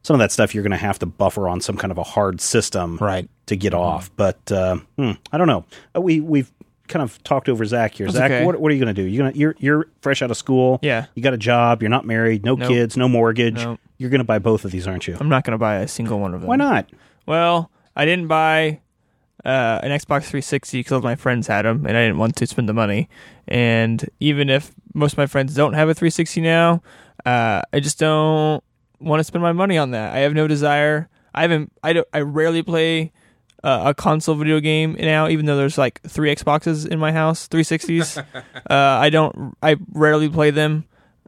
some 0.03 0.15
of 0.15 0.19
that 0.19 0.33
stuff 0.33 0.55
you're 0.55 0.63
going 0.65 0.73
to 0.73 0.77
have 0.77 0.99
to 0.99 1.07
buffer 1.07 1.49
on 1.49 1.61
some 1.61 1.77
kind 1.77 1.93
of 1.93 1.99
a 1.99 2.03
hard 2.03 2.41
system 2.41 2.97
Right. 3.01 3.29
to 3.47 3.55
get 3.57 3.75
off. 3.75 4.11
But 4.17 4.51
uh, 4.51 4.79
hmm, 4.97 5.13
I 5.33 5.39
don't 5.39 5.47
know. 5.47 5.65
Uh, 5.97 6.01
We 6.01 6.21
we've 6.21 6.51
kind 6.89 7.03
of 7.03 7.23
talked 7.23 7.49
over 7.49 7.65
Zach 7.65 7.95
here. 7.95 8.07
That's 8.07 8.17
Zach, 8.17 8.31
okay. 8.33 8.45
what, 8.45 8.59
what 8.61 8.71
are 8.73 8.75
you 8.75 8.83
going 8.85 8.95
to 8.95 9.03
do? 9.03 9.07
You 9.09 9.19
gonna 9.19 9.33
you're 9.35 9.55
you're 9.59 9.87
fresh 10.01 10.21
out 10.23 10.31
of 10.31 10.37
school. 10.37 10.79
Yeah. 10.83 11.07
You 11.15 11.23
got 11.23 11.35
a 11.35 11.39
job. 11.39 11.83
You're 11.83 11.91
not 11.91 12.05
married. 12.07 12.45
No 12.45 12.55
Nope. 12.57 12.69
kids. 12.69 12.97
No 12.97 13.09
mortgage. 13.09 13.57
Nope. 13.57 13.79
You're 13.99 14.11
going 14.11 14.21
to 14.21 14.25
buy 14.25 14.39
both 14.39 14.65
of 14.65 14.71
these, 14.73 14.87
aren't 14.87 15.07
you? 15.07 15.17
I'm 15.21 15.29
not 15.29 15.45
going 15.45 15.53
to 15.53 15.59
buy 15.59 15.77
a 15.77 15.89
single 15.89 16.19
one 16.19 16.35
of 16.35 16.41
them. 16.41 16.49
Why 16.49 16.57
not? 16.57 16.89
Well, 17.27 17.71
I 17.95 18.05
didn't 18.05 18.27
buy 18.29 18.81
uh, 19.45 19.81
an 19.83 19.91
Xbox 19.91 20.25
360 20.25 20.81
because 20.81 21.03
my 21.03 21.15
friends 21.15 21.47
had 21.47 21.65
them 21.65 21.87
and 21.87 21.97
I 21.97 22.03
didn't 22.03 22.19
want 22.19 22.37
to 22.37 22.47
spend 22.47 22.69
the 22.69 22.75
money. 22.75 23.09
And 23.47 24.09
even 24.21 24.51
if 24.51 24.73
most 24.95 25.13
of 25.13 25.19
my 25.19 25.27
friends 25.27 25.55
don't 25.55 25.75
have 25.75 25.89
a 25.89 25.95
360 25.95 26.41
now, 26.41 26.83
uh, 27.25 27.63
I 27.73 27.81
just 27.81 27.99
don't 27.99 28.63
want 29.01 29.21
to 29.21 29.25
spend 29.25 29.43
my 29.43 29.53
money 29.53 29.79
on 29.79 29.93
that. 29.93 30.15
I 30.15 30.21
have 30.21 30.35
no 30.35 30.47
desire. 30.47 31.09
I 31.35 31.43
haven't. 31.43 31.73
I 31.83 31.93
don't. 31.93 32.09
I 32.13 32.21
rarely 32.21 32.63
play 32.63 33.13
uh, 33.63 33.83
a 33.87 33.95
console 33.95 34.35
video 34.35 34.61
game 34.61 34.97
now, 34.99 35.29
even 35.29 35.47
though 35.47 35.57
there's 35.57 35.79
like 35.79 36.01
three 36.03 36.35
Xboxes 36.35 36.87
in 36.87 36.99
my 36.99 37.13
house, 37.13 37.49
360s. 37.49 38.19
uh, 38.35 38.43
I 38.69 39.11
don't. 39.11 39.57
I 39.63 39.77
rarely 39.93 40.29
play 40.29 40.51
them. 40.51 40.85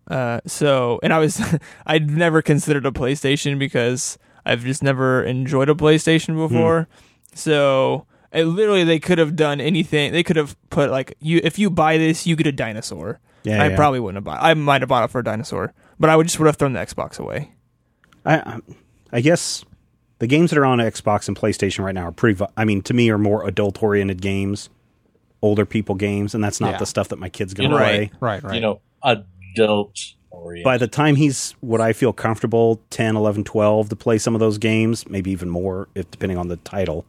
Uh, 0.09 0.41
so, 0.47 0.99
and 1.03 1.13
I 1.13 1.19
was, 1.19 1.41
I'd 1.87 2.11
never 2.11 2.43
considered 2.43 2.85
a 2.85 2.91
PlayStation 2.91 3.59
because 3.59 4.19
I've 4.45 4.65
just 4.65 4.83
never 4.83 5.23
enjoyed 5.23 5.69
a 5.69 5.75
PlayStation 5.75 6.35
before. 6.37 6.89
So, 7.35 8.07
it, 8.33 8.45
literally, 8.45 8.85
they 8.85 8.99
could 8.99 9.19
have 9.19 9.37
done 9.37 9.61
anything. 9.61 10.13
They 10.13 10.23
could 10.23 10.37
have 10.37 10.57
put 10.71 10.91
like 10.91 11.15
you, 11.21 11.41
if 11.43 11.59
you 11.59 11.71
buy 11.71 11.99
this, 11.99 12.27
you 12.27 12.37
get 12.37 12.47
a 12.47 12.53
dinosaur. 12.53 13.21
Yeah, 13.43 13.63
I 13.63 13.69
yeah. 13.69 13.77
probably 13.77 14.01
wouldn't 14.01 14.17
have 14.17 14.25
bought. 14.25 14.39
I 14.43 14.53
might 14.55 14.83
have 14.83 14.89
bought 14.89 15.05
it 15.05 15.11
for 15.11 15.21
a 15.21 15.25
dinosaur, 15.25 15.73
but 15.99 16.11
I 16.11 16.17
would 16.17 16.27
just 16.27 16.39
would 16.39 16.47
have 16.47 16.57
thrown 16.57 16.75
the 16.75 16.81
Xbox 16.81 17.19
away. 17.19 17.53
I, 18.27 18.61
I 19.13 19.21
guess 19.23 19.65
the 20.19 20.27
games 20.27 20.51
that 20.51 20.59
are 20.59 20.67
on 20.67 20.79
Xbox 20.79 21.27
and 21.27 21.37
PlayStation 21.37 21.83
right 21.85 21.95
now 21.95 22.09
are 22.09 22.13
pretty. 22.13 22.45
I 22.57 22.65
mean, 22.67 22.83
to 22.83 22.95
me, 22.95 23.09
are 23.11 23.17
more 23.19 23.47
adult-oriented 23.49 24.21
games, 24.21 24.69
older 25.41 25.65
people 25.65 25.95
games, 25.95 26.35
and 26.35 26.45
that's 26.45 26.61
not 26.61 26.73
Yeah. 26.73 26.79
the 26.79 26.87
stuff 26.87 27.09
that 27.09 27.19
my 27.19 27.31
kid's 27.31 27.55
going 27.55 27.71
You 27.71 27.77
to 27.79 27.83
know, 27.83 27.89
play. 27.89 28.11
Right, 28.21 28.43
right. 28.43 28.55
You 28.55 28.61
know, 28.61 28.81
adult 29.03 29.99
oriented. 30.31 30.65
By 30.65 30.77
the 30.77 30.87
time 30.87 31.17
he's 31.17 31.53
what 31.61 31.81
I 31.81 31.95
feel 31.95 32.13
comfortable 32.13 32.81
10, 32.91 33.17
11, 33.17 33.45
12 33.45 33.89
to 33.89 33.97
play 33.97 34.19
some 34.19 34.35
of 34.35 34.41
those 34.41 34.59
games, 34.59 35.09
maybe 35.09 35.31
even 35.31 35.49
more, 35.49 35.89
if 35.95 36.11
depending 36.11 36.37
on 36.37 36.49
the 36.49 36.57
title. 36.59 37.07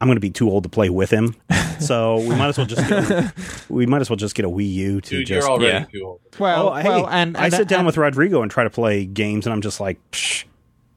I'm 0.00 0.08
going 0.08 0.16
to 0.16 0.20
be 0.20 0.30
too 0.30 0.50
old 0.50 0.62
to 0.64 0.68
play 0.68 0.90
with 0.90 1.10
him, 1.10 1.34
so 1.80 2.18
we 2.18 2.28
might 2.34 2.48
as 2.48 2.58
well 2.58 2.66
just 2.66 2.86
get 2.88 3.10
a, 3.10 3.32
we 3.70 3.86
might 3.86 4.00
as 4.02 4.10
well 4.10 4.16
just 4.18 4.34
get 4.34 4.44
a 4.44 4.48
Wii 4.48 4.70
U 4.72 5.00
to 5.00 5.10
Dude, 5.18 5.26
just 5.26 5.46
you're 5.46 5.50
already 5.50 5.66
yeah. 5.72 5.84
too 5.86 6.04
old. 6.04 6.20
well, 6.38 6.68
Oh, 6.68 6.74
hey, 6.74 6.88
well, 6.88 7.08
and, 7.08 7.36
I 7.36 7.44
and- 7.44 7.54
sit 7.54 7.66
down 7.68 7.80
and- 7.80 7.86
with 7.86 7.96
Rodrigo 7.96 8.42
and 8.42 8.50
try 8.50 8.64
to 8.64 8.70
play 8.70 9.06
games, 9.06 9.46
and 9.46 9.52
I'm 9.54 9.62
just 9.62 9.80
like, 9.80 9.98
Psh, 10.10 10.44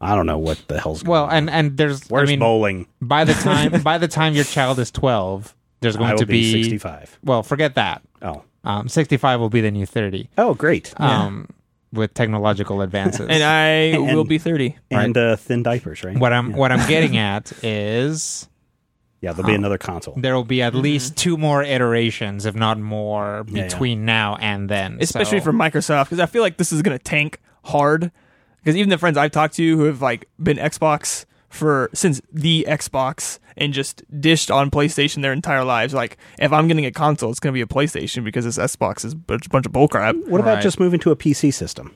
I 0.01 0.15
don't 0.15 0.25
know 0.25 0.37
what 0.37 0.61
the 0.67 0.79
hell's 0.79 1.03
going 1.03 1.11
well, 1.11 1.25
on. 1.25 1.31
and 1.33 1.49
and 1.49 1.77
there's 1.77 2.07
Where's 2.09 2.29
I 2.29 2.31
mean, 2.33 2.39
bowling? 2.39 2.87
by 3.01 3.23
the 3.23 3.33
time 3.35 3.81
by 3.83 3.97
the 3.97 4.07
time 4.09 4.33
your 4.33 4.43
child 4.45 4.79
is 4.79 4.91
12, 4.91 5.55
there's 5.81 5.95
I 5.95 5.99
going 5.99 6.11
will 6.11 6.17
to 6.19 6.25
be, 6.25 6.53
be 6.53 6.63
65. 6.63 7.19
Well, 7.23 7.41
forget 7.43 7.75
that. 7.75 8.01
Oh, 8.21 8.43
Um, 8.65 8.89
65 8.89 9.39
will 9.39 9.49
be 9.49 9.61
the 9.61 9.71
new 9.71 9.85
30. 9.85 10.29
oh, 10.37 10.53
great! 10.55 10.93
Um, 10.99 11.47
with 11.93 12.13
technological 12.13 12.81
advances. 12.81 13.27
And 13.29 13.41
I 13.43 13.65
And- 13.97 14.13
will 14.15 14.25
be 14.25 14.37
30. 14.39 14.75
and 14.91 15.17
uh, 15.17 15.35
thin 15.37 15.63
diapers, 15.63 16.03
right? 16.03 16.17
what 16.17 16.33
I'm 16.33 16.51
what 16.53 16.71
I'm 16.73 16.85
getting 16.89 17.15
at 17.31 17.51
is 17.63 18.47
Yeah, 19.21 19.33
there'll 19.33 19.47
be 19.47 19.55
another 19.55 19.77
console. 19.77 20.13
there 20.17 20.33
will 20.35 20.43
be 20.45 20.61
at 20.61 20.73
mm-hmm. 20.73 20.81
least 20.81 21.17
two 21.17 21.37
more 21.37 21.61
iterations, 21.61 22.45
if 22.45 22.55
not 22.55 22.79
more, 22.79 23.45
Yeah, 23.47 23.57
yeah. 23.57 23.63
between 23.65 24.05
now 24.05 24.37
and 24.39 24.69
then. 24.69 24.97
especially 25.01 25.39
So- 25.39 25.45
for 25.45 25.53
Microsoft, 25.53 26.05
because 26.05 26.19
I 26.19 26.25
feel 26.25 26.41
like 26.41 26.57
this 26.57 26.71
is 26.71 26.81
going 26.81 26.97
to 26.97 27.03
tank 27.03 27.39
hard. 27.65 28.11
Because 28.63 28.75
even 28.75 28.89
the 28.89 28.97
friends 28.97 29.17
I've 29.17 29.31
talked 29.31 29.55
to 29.55 29.77
who 29.77 29.83
have 29.85 30.01
like 30.01 30.27
been 30.41 30.57
Xbox 30.57 31.25
for 31.49 31.89
since 31.93 32.21
the 32.31 32.65
Xbox 32.69 33.39
and 33.57 33.73
just 33.73 34.03
dished 34.21 34.51
on 34.51 34.69
PlayStation 34.69 35.21
their 35.21 35.33
entire 35.33 35.63
lives, 35.63 35.93
like 35.93 36.17
if 36.39 36.51
I'm 36.51 36.67
getting 36.67 36.85
a 36.85 36.91
console, 36.91 37.31
it's 37.31 37.39
going 37.39 37.53
to 37.53 37.57
be 37.57 37.61
a 37.61 37.65
PlayStation 37.65 38.23
because 38.23 38.45
this 38.45 38.57
Xbox 38.57 39.03
is 39.05 39.13
a 39.13 39.15
bunch 39.15 39.49
bunch 39.49 39.65
of 39.65 39.71
bullcrap. 39.71 40.27
What 40.27 40.41
about 40.41 40.55
Right. 40.55 40.63
just 40.63 40.79
moving 40.79 40.99
to 41.01 41.11
a 41.11 41.15
PC 41.15 41.53
system? 41.53 41.95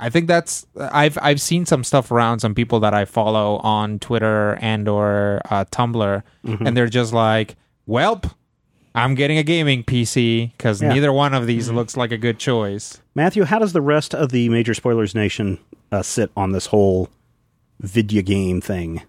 I 0.00 0.10
think 0.10 0.26
that's 0.26 0.66
I've 0.78 1.16
I've 1.22 1.40
seen 1.40 1.66
some 1.66 1.84
stuff 1.84 2.10
around 2.10 2.40
some 2.40 2.54
people 2.54 2.80
that 2.80 2.92
I 2.94 3.04
follow 3.04 3.58
on 3.58 3.98
Twitter 4.00 4.58
and 4.60 4.88
or 4.88 5.40
uh, 5.50 5.64
Tumblr, 5.66 6.22
Mm-hmm. 6.44 6.66
and 6.66 6.76
they're 6.76 6.88
just 6.88 7.12
like, 7.12 7.54
"Welp, 7.88 8.30
I'm 8.94 9.14
getting 9.14 9.38
a 9.38 9.42
gaming 9.44 9.84
PC 9.84 10.52
because 10.56 10.82
Yeah. 10.82 10.88
neither 10.92 11.12
one 11.12 11.32
of 11.32 11.46
these 11.46 11.70
looks 11.70 11.96
like 11.96 12.10
a 12.12 12.18
good 12.18 12.38
choice." 12.38 13.00
Matthew, 13.14 13.44
how 13.44 13.58
does 13.60 13.72
the 13.72 13.80
rest 13.80 14.14
of 14.14 14.30
the 14.32 14.48
Major 14.48 14.74
Spoilers 14.74 15.14
Nation 15.14 15.58
uh, 15.92 16.02
sit 16.02 16.30
on 16.36 16.50
this 16.52 16.66
whole 16.66 17.08
video 17.80 18.20
game 18.22 18.60
thing? 18.60 19.02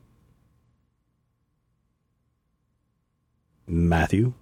Matthew? 3.67 4.33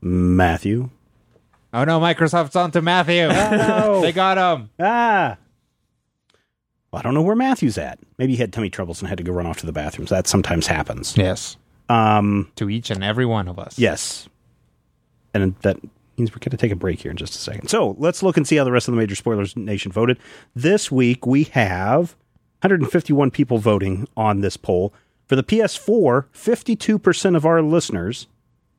Matthew? 0.00 0.90
Oh 1.72 1.84
no, 1.84 1.98
Microsoft's 2.00 2.56
on 2.56 2.70
to 2.72 2.82
Matthew. 2.82 3.28
no. 3.28 4.00
they 4.02 4.12
got 4.12 4.36
him. 4.38 4.70
Ah! 4.78 5.38
Well, 6.90 7.00
I 7.00 7.02
don't 7.02 7.14
know 7.14 7.22
where 7.22 7.36
Matthew's 7.36 7.78
at. 7.78 7.98
Maybe 8.18 8.34
he 8.34 8.38
had 8.38 8.52
tummy 8.52 8.68
troubles 8.68 9.00
and 9.00 9.08
had 9.08 9.16
to 9.18 9.24
go 9.24 9.32
run 9.32 9.46
off 9.46 9.58
to 9.60 9.66
the 9.66 9.72
bathrooms. 9.72 10.10
That 10.10 10.26
sometimes 10.26 10.66
happens. 10.66 11.16
Yes, 11.16 11.56
Um, 11.88 12.52
to 12.56 12.68
each 12.68 12.90
and 12.90 13.02
every 13.02 13.24
one 13.24 13.48
of 13.48 13.58
us. 13.58 13.78
Yes. 13.78 14.28
And 15.32 15.54
that 15.62 15.78
means 16.18 16.30
we're 16.30 16.40
going 16.40 16.50
to 16.50 16.58
take 16.58 16.72
a 16.72 16.76
break 16.76 17.00
here 17.00 17.10
in 17.10 17.16
just 17.16 17.34
a 17.34 17.38
second. 17.38 17.68
So 17.68 17.96
let's 17.98 18.22
look 18.22 18.36
and 18.36 18.46
see 18.46 18.56
how 18.56 18.64
the 18.64 18.72
rest 18.72 18.86
of 18.88 18.92
the 18.92 19.00
major 19.00 19.14
spoilers 19.14 19.56
nation 19.56 19.90
voted. 19.90 20.18
This 20.54 20.92
week 20.92 21.24
we 21.26 21.44
have 21.44 22.14
151 22.60 23.30
people 23.30 23.56
voting 23.56 24.06
on 24.14 24.42
this 24.42 24.58
poll. 24.58 24.92
For 25.26 25.36
the 25.36 25.42
PS4, 25.42 26.26
52% 26.34 27.36
of 27.36 27.46
our 27.46 27.62
listeners, 27.62 28.26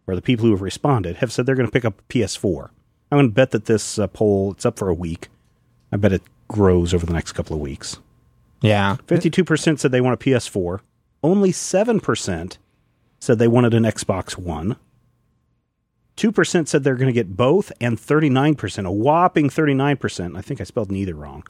or 0.05 0.13
the 0.13 0.21
people 0.21 0.45
who 0.45 0.51
have 0.51 0.61
responded, 0.61 1.15
have 1.15 1.31
said 1.31 1.47
they're 1.47 1.55
going 1.55 1.65
to 1.67 1.71
pick 1.71 1.85
up 1.85 1.99
a 1.99 2.03
PS4. 2.13 2.69
I'm 3.13 3.19
going 3.19 3.29
to 3.29 3.33
bet 3.35 3.51
that 3.51 3.65
this 3.65 3.99
uh, 3.99 4.07
poll, 4.07 4.53
it's 4.53 4.65
up 4.65 4.79
for 4.79 4.89
a 4.89 4.93
week. 4.93 5.29
I 5.91 5.97
bet 5.97 6.11
it 6.13 6.23
grows 6.47 6.95
over 6.95 7.05
the 7.05 7.13
next 7.13 7.33
couple 7.33 7.55
of 7.55 7.61
weeks. 7.61 7.99
Yeah. 8.61 8.97
52% 9.05 9.77
said 9.77 9.91
they 9.91 10.01
want 10.01 10.19
a 10.19 10.25
PS4. 10.25 10.79
Only 11.21 11.51
7% 11.51 12.57
said 13.19 13.37
they 13.37 13.47
wanted 13.47 13.75
an 13.75 13.83
Xbox 13.83 14.35
One. 14.35 14.77
2% 16.17 16.67
said 16.67 16.83
they're 16.83 16.95
going 16.95 17.05
to 17.07 17.13
get 17.13 17.37
both, 17.37 17.71
and 17.79 17.97
39%, 17.99 18.85
a 18.85 18.91
whopping 18.91 19.49
39%, 19.49 20.35
I 20.37 20.41
think 20.41 20.59
I 20.59 20.63
spelled 20.63 20.91
neither 20.91 21.13
wrong, 21.13 21.43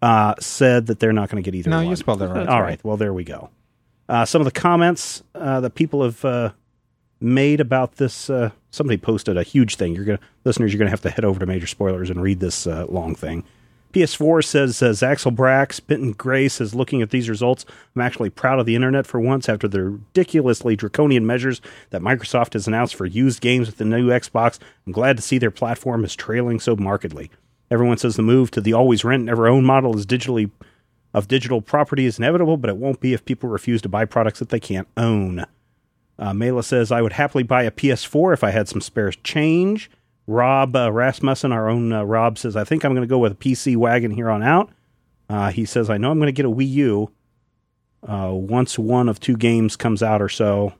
uh, 0.00 0.34
said 0.38 0.86
that 0.86 1.00
they're 1.00 1.12
not 1.12 1.28
going 1.28 1.42
to 1.42 1.46
get 1.50 1.56
either 1.56 1.70
No, 1.70 1.78
one. 1.78 1.88
you 1.88 1.96
spelled 1.96 2.22
it 2.22 2.26
right. 2.28 2.46
All 2.48 2.62
right, 2.62 2.82
well, 2.84 2.96
there 2.96 3.12
we 3.12 3.24
go. 3.24 3.50
Uh, 4.08 4.24
some 4.24 4.40
of 4.40 4.44
the 4.44 4.50
comments 4.60 5.22
uh, 5.34 5.60
that 5.60 5.74
people 5.74 6.04
have 6.04 6.24
uh, 6.24 6.52
made 7.20 7.60
about 7.60 7.96
this, 7.96 8.28
uh, 8.30 8.50
somebody 8.74 8.96
posted 8.96 9.36
a 9.36 9.42
huge 9.42 9.76
thing. 9.76 9.94
You're 9.94 10.04
gonna, 10.04 10.20
listeners, 10.44 10.72
you're 10.72 10.84
to 10.84 10.90
have 10.90 11.02
to 11.02 11.10
head 11.10 11.24
over 11.24 11.40
to 11.40 11.46
Major 11.46 11.66
Spoilers 11.66 12.10
and 12.10 12.20
read 12.20 12.40
this 12.40 12.66
uh, 12.66 12.86
long 12.88 13.14
thing. 13.14 13.44
PS4 13.92 14.44
says 14.44 14.82
uh, 14.82 14.86
Zaxel 14.86 15.34
Brax, 15.34 15.80
Benton 15.84 16.12
Gray 16.12 16.48
says, 16.48 16.74
looking 16.74 17.00
at 17.00 17.10
these 17.10 17.28
results, 17.28 17.64
I'm 17.94 18.02
actually 18.02 18.28
proud 18.28 18.58
of 18.58 18.66
the 18.66 18.74
internet 18.74 19.06
for 19.06 19.20
once 19.20 19.48
after 19.48 19.68
the 19.68 19.84
ridiculously 19.84 20.74
draconian 20.74 21.24
measures 21.24 21.60
that 21.90 22.02
Microsoft 22.02 22.54
has 22.54 22.66
announced 22.66 22.96
for 22.96 23.06
used 23.06 23.40
games 23.40 23.68
with 23.68 23.76
the 23.76 23.84
new 23.84 24.08
Xbox. 24.08 24.58
I'm 24.84 24.92
glad 24.92 25.16
to 25.16 25.22
see 25.22 25.38
their 25.38 25.52
platform 25.52 26.04
is 26.04 26.16
trailing 26.16 26.58
so 26.58 26.74
markedly. 26.74 27.30
Everyone 27.70 27.96
says 27.96 28.16
the 28.16 28.22
move 28.22 28.50
to 28.50 28.60
the 28.60 28.72
always 28.72 29.04
rent, 29.04 29.24
never 29.24 29.46
own 29.46 29.64
model 29.64 29.96
is 29.96 30.06
digitally 30.06 30.50
of 31.14 31.28
digital 31.28 31.62
property 31.62 32.04
is 32.04 32.18
inevitable, 32.18 32.56
but 32.56 32.68
it 32.68 32.76
won't 32.76 33.00
be 33.00 33.14
if 33.14 33.24
people 33.24 33.48
refuse 33.48 33.80
to 33.82 33.88
buy 33.88 34.04
products 34.04 34.40
that 34.40 34.48
they 34.48 34.58
can't 34.58 34.88
own. 34.96 35.46
Uh, 36.18 36.32
Mela 36.32 36.62
says, 36.62 36.92
I 36.92 37.02
would 37.02 37.14
happily 37.14 37.42
buy 37.42 37.64
a 37.64 37.70
PS4 37.70 38.34
if 38.34 38.44
I 38.44 38.50
had 38.50 38.68
some 38.68 38.80
spare 38.80 39.10
change. 39.10 39.90
Rob 40.26 40.74
uh, 40.74 40.90
Rasmussen, 40.90 41.52
our 41.52 41.68
own 41.68 41.92
uh, 41.92 42.02
Rob, 42.04 42.38
says, 42.38 42.56
I 42.56 42.64
think 42.64 42.84
I'm 42.84 42.92
going 42.92 43.06
to 43.06 43.10
go 43.10 43.18
with 43.18 43.32
a 43.32 43.36
PC 43.36 43.76
wagon 43.76 44.10
here 44.10 44.30
on 44.30 44.42
out. 44.42 44.70
Uh, 45.28 45.50
he 45.50 45.64
says, 45.64 45.90
I 45.90 45.98
know 45.98 46.10
I'm 46.10 46.18
going 46.18 46.26
to 46.26 46.32
get 46.32 46.46
a 46.46 46.50
Wii 46.50 46.70
U 46.70 47.10
uh, 48.06 48.30
once 48.32 48.78
one 48.78 49.08
of 49.08 49.20
two 49.20 49.36
games 49.36 49.76
comes 49.76 50.02
out 50.02 50.22
or 50.22 50.28
so. 50.28 50.74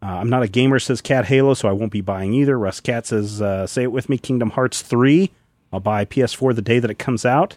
Uh, 0.00 0.06
I'm 0.06 0.30
not 0.30 0.42
a 0.44 0.48
gamer, 0.48 0.78
says 0.78 1.00
Cat 1.00 1.24
Halo, 1.24 1.54
so 1.54 1.68
I 1.68 1.72
won't 1.72 1.92
be 1.92 2.00
buying 2.00 2.32
either. 2.32 2.58
Russ 2.58 2.80
Cat 2.80 3.06
says, 3.06 3.42
uh, 3.42 3.66
say 3.66 3.82
it 3.82 3.92
with 3.92 4.08
me, 4.08 4.16
Kingdom 4.16 4.50
Hearts 4.50 4.80
3. 4.82 5.30
I'll 5.72 5.80
buy 5.80 6.04
PS4 6.04 6.54
the 6.54 6.62
day 6.62 6.78
that 6.78 6.90
it 6.90 6.98
comes 6.98 7.26
out. 7.26 7.56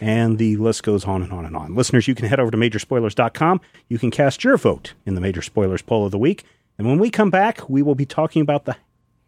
And 0.00 0.38
the 0.38 0.56
list 0.56 0.82
goes 0.82 1.04
on 1.04 1.22
and 1.22 1.32
on 1.32 1.44
and 1.44 1.56
on. 1.56 1.74
Listeners, 1.74 2.08
you 2.08 2.14
can 2.14 2.26
head 2.26 2.40
over 2.40 2.50
to 2.50 2.56
majorspoilers.com. 2.56 3.60
You 3.88 3.98
can 3.98 4.10
cast 4.10 4.44
your 4.44 4.56
vote 4.56 4.94
in 5.06 5.14
the 5.14 5.20
Major 5.20 5.42
Spoilers 5.42 5.82
poll 5.82 6.04
of 6.04 6.10
the 6.10 6.18
week. 6.18 6.44
And 6.78 6.86
when 6.86 6.98
we 6.98 7.10
come 7.10 7.30
back, 7.30 7.68
we 7.68 7.82
will 7.82 7.94
be 7.94 8.06
talking 8.06 8.42
about 8.42 8.64
the, 8.64 8.76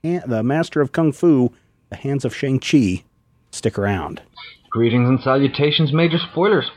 the 0.03 0.43
Master 0.43 0.81
of 0.81 0.93
Kung 0.93 1.13
Fu, 1.13 1.53
the 1.91 1.97
Hands 1.97 2.25
of 2.25 2.35
Shang-Chi. 2.35 3.05
Stick 3.51 3.79
around. 3.79 4.23
Greetings 4.71 5.09
and 5.09 5.21
salutations, 5.21 5.93
major 5.93 6.19
spoilers. 6.19 6.71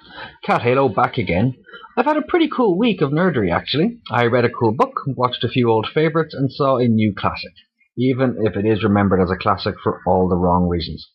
Cat 0.44 0.62
Halo 0.62 0.90
back 0.90 1.18
again. 1.18 1.56
I've 1.98 2.06
had 2.06 2.18
a 2.18 2.22
pretty 2.28 2.50
cool 2.54 2.78
week 2.78 3.02
of 3.02 3.12
nerdery, 3.12 3.54
actually. 3.54 4.02
I 4.12 4.26
read 4.26 4.44
a 4.44 4.50
cool 4.50 4.74
book, 4.74 4.92
watched 5.08 5.46
a 5.46 5.50
few 5.50 5.72
old 5.72 5.88
favourites, 5.94 6.34
and 6.34 6.52
saw 6.52 6.78
a 6.78 6.90
new 6.90 7.14
classic, 7.18 7.54
even 7.98 8.36
if 8.42 8.58
it 8.58 8.66
is 8.66 8.84
remembered 8.84 9.22
as 9.22 9.32
a 9.32 9.38
classic 9.42 9.76
for 9.82 10.02
all 10.06 10.28
the 10.28 10.36
wrong 10.36 10.68
reasons. 10.68 11.10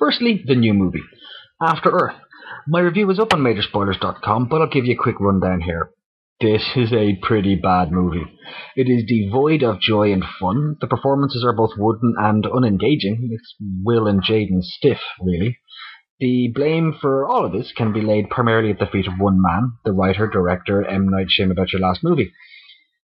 Firstly, 0.00 0.42
the 0.44 0.56
new 0.56 0.74
movie, 0.74 1.02
After 1.60 1.90
Earth. 1.90 2.16
My 2.68 2.80
review 2.80 3.10
is 3.10 3.18
up 3.18 3.32
on 3.32 3.40
majorspoilers.com, 3.40 4.48
but 4.48 4.60
I'll 4.60 4.68
give 4.68 4.84
you 4.84 4.94
a 4.94 5.02
quick 5.02 5.18
rundown 5.18 5.62
here. 5.62 5.90
This 6.38 6.62
is 6.76 6.92
a 6.92 7.16
pretty 7.22 7.54
bad 7.54 7.90
movie. 7.90 8.26
It 8.76 8.90
is 8.90 9.08
devoid 9.08 9.62
of 9.62 9.80
joy 9.80 10.12
and 10.12 10.22
fun. 10.38 10.76
The 10.82 10.86
performances 10.86 11.42
are 11.42 11.56
both 11.56 11.70
wooden 11.78 12.14
and 12.18 12.44
unengaging. 12.44 13.30
It's 13.30 13.54
Will 13.82 14.06
and 14.06 14.22
Jaden 14.22 14.62
stiff, 14.62 15.00
really. 15.22 15.56
The 16.20 16.52
blame 16.54 16.94
for 17.00 17.26
all 17.26 17.46
of 17.46 17.52
this 17.52 17.72
can 17.74 17.90
be 17.94 18.02
laid 18.02 18.28
primarily 18.28 18.70
at 18.70 18.78
the 18.78 18.86
feet 18.86 19.06
of 19.06 19.14
one 19.18 19.40
man, 19.40 19.72
the 19.86 19.92
writer, 19.92 20.26
director, 20.26 20.86
M. 20.86 21.08
Night 21.08 21.30
Shame 21.30 21.50
about 21.50 21.72
your 21.72 21.80
last 21.80 22.00
movie. 22.04 22.32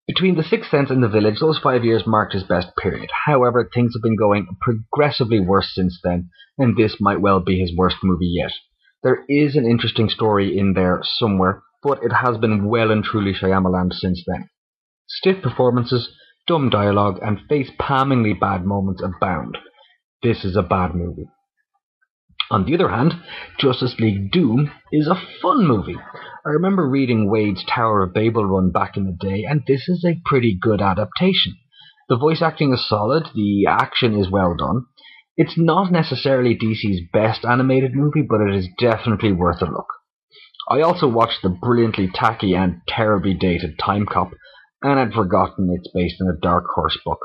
Between 0.07 0.37
The 0.37 0.43
Sixth 0.43 0.71
Sense 0.71 0.91
and 0.91 1.03
The 1.03 1.09
Village, 1.09 1.39
those 1.41 1.59
five 1.59 1.85
years 1.85 2.03
marked 2.07 2.33
his 2.33 2.43
best 2.43 2.69
period. 2.81 3.11
However, 3.27 3.69
things 3.73 3.93
have 3.95 4.03
been 4.03 4.17
going 4.17 4.47
progressively 4.61 5.41
worse 5.41 5.73
since 5.73 6.01
then, 6.03 6.31
and 6.59 6.77
this 6.77 6.97
might 7.01 7.21
well 7.21 7.41
be 7.41 7.61
his 7.61 7.73
worst 7.77 7.97
movie 8.03 8.33
yet. 8.37 8.53
There 9.03 9.25
is 9.29 9.57
an 9.57 9.67
interesting 9.67 10.09
story 10.09 10.59
in 10.59 10.75
there 10.75 11.01
somewhere, 11.03 11.63
but 11.83 12.03
it 12.03 12.13
has 12.13 12.39
been 12.39 12.69
well 12.69 12.91
and 12.91 13.05
truly 13.05 13.33
Shyamalan 13.33 13.93
since 13.93 14.23
then. 14.27 14.49
Stiff 15.09 15.43
performances, 15.43 16.13
dumb 16.47 16.71
dialogue, 16.71 17.19
and 17.23 17.39
face-palmingly 17.49 18.35
bad 18.35 18.65
moments 18.65 19.03
abound. 19.03 19.57
This 20.23 20.45
is 20.45 20.57
a 20.57 20.63
bad 20.63 20.95
movie. 20.95 21.29
On 22.53 22.65
the 22.65 22.75
other 22.75 22.89
hand, 22.89 23.15
Justice 23.61 23.95
League 24.01 24.33
Doom 24.33 24.73
is 24.91 25.07
a 25.07 25.23
fun 25.41 25.69
movie. 25.69 25.95
I 26.45 26.49
remember 26.49 26.89
reading 26.89 27.31
Waid's 27.31 27.65
Tower 27.65 28.03
of 28.03 28.13
Babel 28.13 28.45
run 28.45 28.73
back 28.73 28.97
in 28.97 29.05
the 29.05 29.17
day, 29.21 29.45
and 29.49 29.63
this 29.69 29.89
is 29.89 30.05
a 30.05 30.21
pretty 30.25 30.59
good 30.61 30.83
adaptation. 30.83 31.55
The 32.09 32.17
voice 32.17 32.43
acting 32.43 32.73
is 32.73 32.89
solid, 32.89 33.29
the 33.37 33.67
action 33.69 34.19
is 34.19 34.29
well 34.29 34.57
done. 34.57 34.87
It's 35.37 35.57
not 35.57 35.93
necessarily 35.93 36.59
DC's 36.59 37.03
best 37.13 37.45
animated 37.45 37.95
movie, 37.95 38.27
but 38.29 38.41
it 38.41 38.53
is 38.53 38.69
definitely 38.81 39.31
worth 39.31 39.63
a 39.63 39.67
look. 39.67 39.87
I 40.69 40.81
also 40.81 41.07
watched 41.07 41.43
the 41.45 41.51
brilliantly 41.51 42.11
tacky 42.13 42.55
and 42.55 42.81
terribly 42.89 43.33
dated 43.33 43.79
Time 43.79 44.07
Cop, 44.07 44.33
and 44.83 44.99
I'd 44.99 45.13
forgotten 45.13 45.73
it's 45.73 45.93
based 45.95 46.21
on 46.21 46.27
a 46.27 46.41
Dark 46.41 46.65
Horse 46.75 46.99
book. 47.05 47.21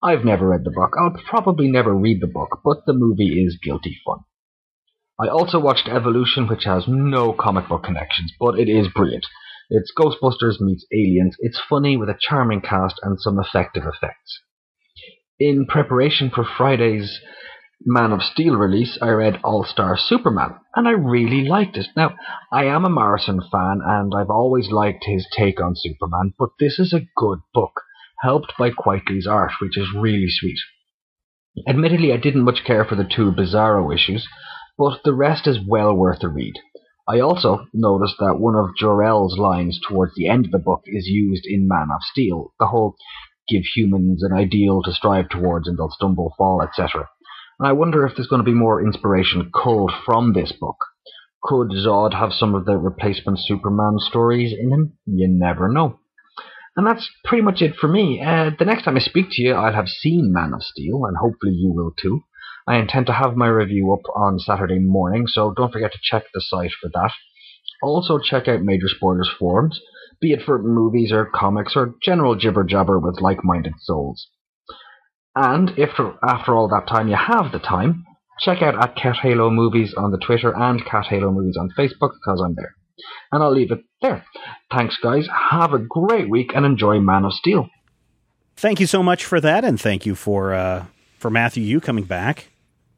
I've 0.00 0.24
never 0.24 0.50
read 0.50 0.62
the 0.62 0.70
book. 0.70 0.94
I'll 0.96 1.20
probably 1.28 1.68
never 1.68 1.92
read 1.92 2.20
the 2.20 2.28
book, 2.28 2.60
but 2.64 2.86
the 2.86 2.92
movie 2.92 3.44
is 3.44 3.58
guilty 3.60 3.96
fun. 4.06 4.20
I 5.20 5.28
also 5.28 5.60
watched 5.60 5.88
Evolution, 5.88 6.48
which 6.48 6.64
has 6.64 6.84
no 6.88 7.32
comic 7.32 7.68
book 7.68 7.84
connections, 7.84 8.32
but 8.40 8.58
it 8.58 8.68
is 8.68 8.88
brilliant. 8.94 9.26
It's 9.68 9.92
Ghostbusters 9.96 10.60
meets 10.60 10.86
Aliens. 10.92 11.36
It's 11.38 11.60
funny 11.68 11.96
with 11.96 12.08
a 12.08 12.18
charming 12.18 12.60
cast 12.60 12.96
and 13.02 13.20
some 13.20 13.38
effective 13.38 13.84
effects. 13.84 14.40
In 15.38 15.66
preparation 15.66 16.30
for 16.30 16.44
Friday's 16.44 17.20
Man 17.84 18.12
of 18.12 18.22
Steel 18.22 18.54
release, 18.54 18.96
I 19.02 19.08
read 19.08 19.40
All 19.42 19.64
Star 19.64 19.96
Superman, 19.96 20.56
and 20.76 20.86
I 20.86 20.92
really 20.92 21.48
liked 21.48 21.76
it. 21.76 21.88
Now, 21.96 22.14
I 22.52 22.64
am 22.64 22.84
a 22.84 22.90
Morrison 22.90 23.40
fan, 23.50 23.80
and 23.84 24.12
I've 24.14 24.30
always 24.30 24.70
liked 24.70 25.04
his 25.04 25.26
take 25.36 25.60
on 25.60 25.74
Superman, 25.74 26.32
but 26.38 26.50
this 26.60 26.78
is 26.78 26.92
a 26.92 27.06
good 27.16 27.40
book, 27.52 27.80
helped 28.20 28.52
by 28.58 28.70
Quitely's 28.70 29.26
art, 29.26 29.52
which 29.60 29.76
is 29.76 29.88
really 29.96 30.28
sweet. 30.28 30.58
Admittedly, 31.68 32.12
I 32.12 32.18
didn't 32.18 32.44
much 32.44 32.64
care 32.64 32.84
for 32.84 32.94
the 32.94 33.04
two 33.04 33.32
Bizarro 33.32 33.92
issues, 33.92 34.28
but 34.78 35.00
the 35.04 35.14
rest 35.14 35.46
is 35.46 35.58
well 35.66 35.94
worth 35.94 36.22
a 36.22 36.28
read. 36.28 36.54
I 37.08 37.20
also 37.20 37.66
noticed 37.72 38.14
that 38.20 38.38
one 38.38 38.54
of 38.54 38.76
Jor-El's 38.78 39.36
lines 39.36 39.80
towards 39.86 40.14
the 40.14 40.28
end 40.28 40.46
of 40.46 40.52
the 40.52 40.58
book 40.58 40.82
is 40.86 41.06
used 41.06 41.44
in 41.46 41.68
Man 41.68 41.88
of 41.94 42.02
Steel, 42.02 42.52
the 42.60 42.66
whole 42.66 42.94
give 43.48 43.64
humans 43.74 44.22
an 44.22 44.32
ideal 44.32 44.82
to 44.82 44.92
strive 44.92 45.28
towards 45.28 45.66
and 45.68 45.76
they'll 45.76 45.90
stumble, 45.90 46.32
fall, 46.38 46.62
etc. 46.62 47.08
And 47.58 47.68
I 47.68 47.72
wonder 47.72 48.06
if 48.06 48.14
there's 48.16 48.28
going 48.28 48.40
to 48.40 48.50
be 48.50 48.54
more 48.54 48.84
inspiration 48.84 49.50
culled 49.52 49.92
from 50.06 50.32
this 50.32 50.52
book. 50.52 50.76
Could 51.42 51.70
Zod 51.70 52.14
have 52.14 52.32
some 52.32 52.54
of 52.54 52.64
the 52.64 52.76
replacement 52.76 53.40
Superman 53.40 53.98
stories 53.98 54.52
in 54.52 54.70
him? 54.72 54.92
You 55.06 55.28
never 55.28 55.68
know. 55.68 55.98
And 56.76 56.86
that's 56.86 57.08
pretty 57.24 57.42
much 57.42 57.60
it 57.60 57.74
for 57.76 57.88
me. 57.88 58.22
Uh, 58.24 58.50
the 58.58 58.64
next 58.64 58.84
time 58.84 58.96
I 58.96 59.00
speak 59.00 59.26
to 59.32 59.42
you, 59.42 59.54
I'll 59.54 59.74
have 59.74 59.88
seen 59.88 60.32
Man 60.32 60.54
of 60.54 60.62
Steel, 60.62 61.04
and 61.04 61.16
hopefully 61.16 61.52
you 61.52 61.72
will 61.72 61.92
too. 62.00 62.22
I 62.66 62.76
intend 62.76 63.06
to 63.06 63.12
have 63.12 63.36
my 63.36 63.48
review 63.48 63.92
up 63.92 64.02
on 64.14 64.38
Saturday 64.38 64.78
morning, 64.78 65.26
so 65.26 65.52
don't 65.56 65.72
forget 65.72 65.92
to 65.92 65.98
check 66.02 66.24
the 66.32 66.40
site 66.40 66.70
for 66.80 66.90
that. 66.94 67.12
Also, 67.82 68.18
check 68.18 68.46
out 68.46 68.62
Major 68.62 68.88
Spoilers 68.88 69.30
forums, 69.38 69.80
be 70.20 70.32
it 70.32 70.42
for 70.46 70.62
movies 70.62 71.10
or 71.12 71.30
comics 71.34 71.74
or 71.74 71.94
general 72.02 72.36
jibber 72.36 72.64
jabber 72.64 72.98
with 72.98 73.20
like 73.20 73.44
minded 73.44 73.74
souls. 73.80 74.28
And 75.34 75.72
if 75.76 75.90
after 76.22 76.54
all 76.54 76.68
that 76.68 76.86
time 76.86 77.08
you 77.08 77.16
have 77.16 77.50
the 77.50 77.58
time, 77.58 78.04
check 78.40 78.62
out 78.62 78.80
at 78.80 78.96
Cat 78.96 79.16
Halo 79.22 79.50
Movies 79.50 79.94
on 79.96 80.12
the 80.12 80.18
Twitter 80.18 80.54
and 80.54 80.84
Cat 80.84 81.06
Halo 81.08 81.32
Movies 81.32 81.56
on 81.58 81.70
Facebook 81.76 82.12
because 82.12 82.42
I'm 82.44 82.54
there. 82.54 82.74
And 83.32 83.42
I'll 83.42 83.52
leave 83.52 83.72
it 83.72 83.80
there. 84.00 84.24
Thanks, 84.70 84.96
guys. 85.02 85.26
Have 85.50 85.72
a 85.72 85.78
great 85.78 86.30
week 86.30 86.52
and 86.54 86.64
enjoy 86.64 87.00
Man 87.00 87.24
of 87.24 87.32
Steel. 87.32 87.68
Thank 88.56 88.78
you 88.78 88.86
so 88.86 89.02
much 89.02 89.24
for 89.24 89.40
that, 89.40 89.64
and 89.64 89.80
thank 89.80 90.04
you 90.04 90.14
for 90.14 90.52
uh, 90.52 90.84
for 91.18 91.30
Matthew 91.30 91.64
you 91.64 91.80
coming 91.80 92.04
back. 92.04 92.51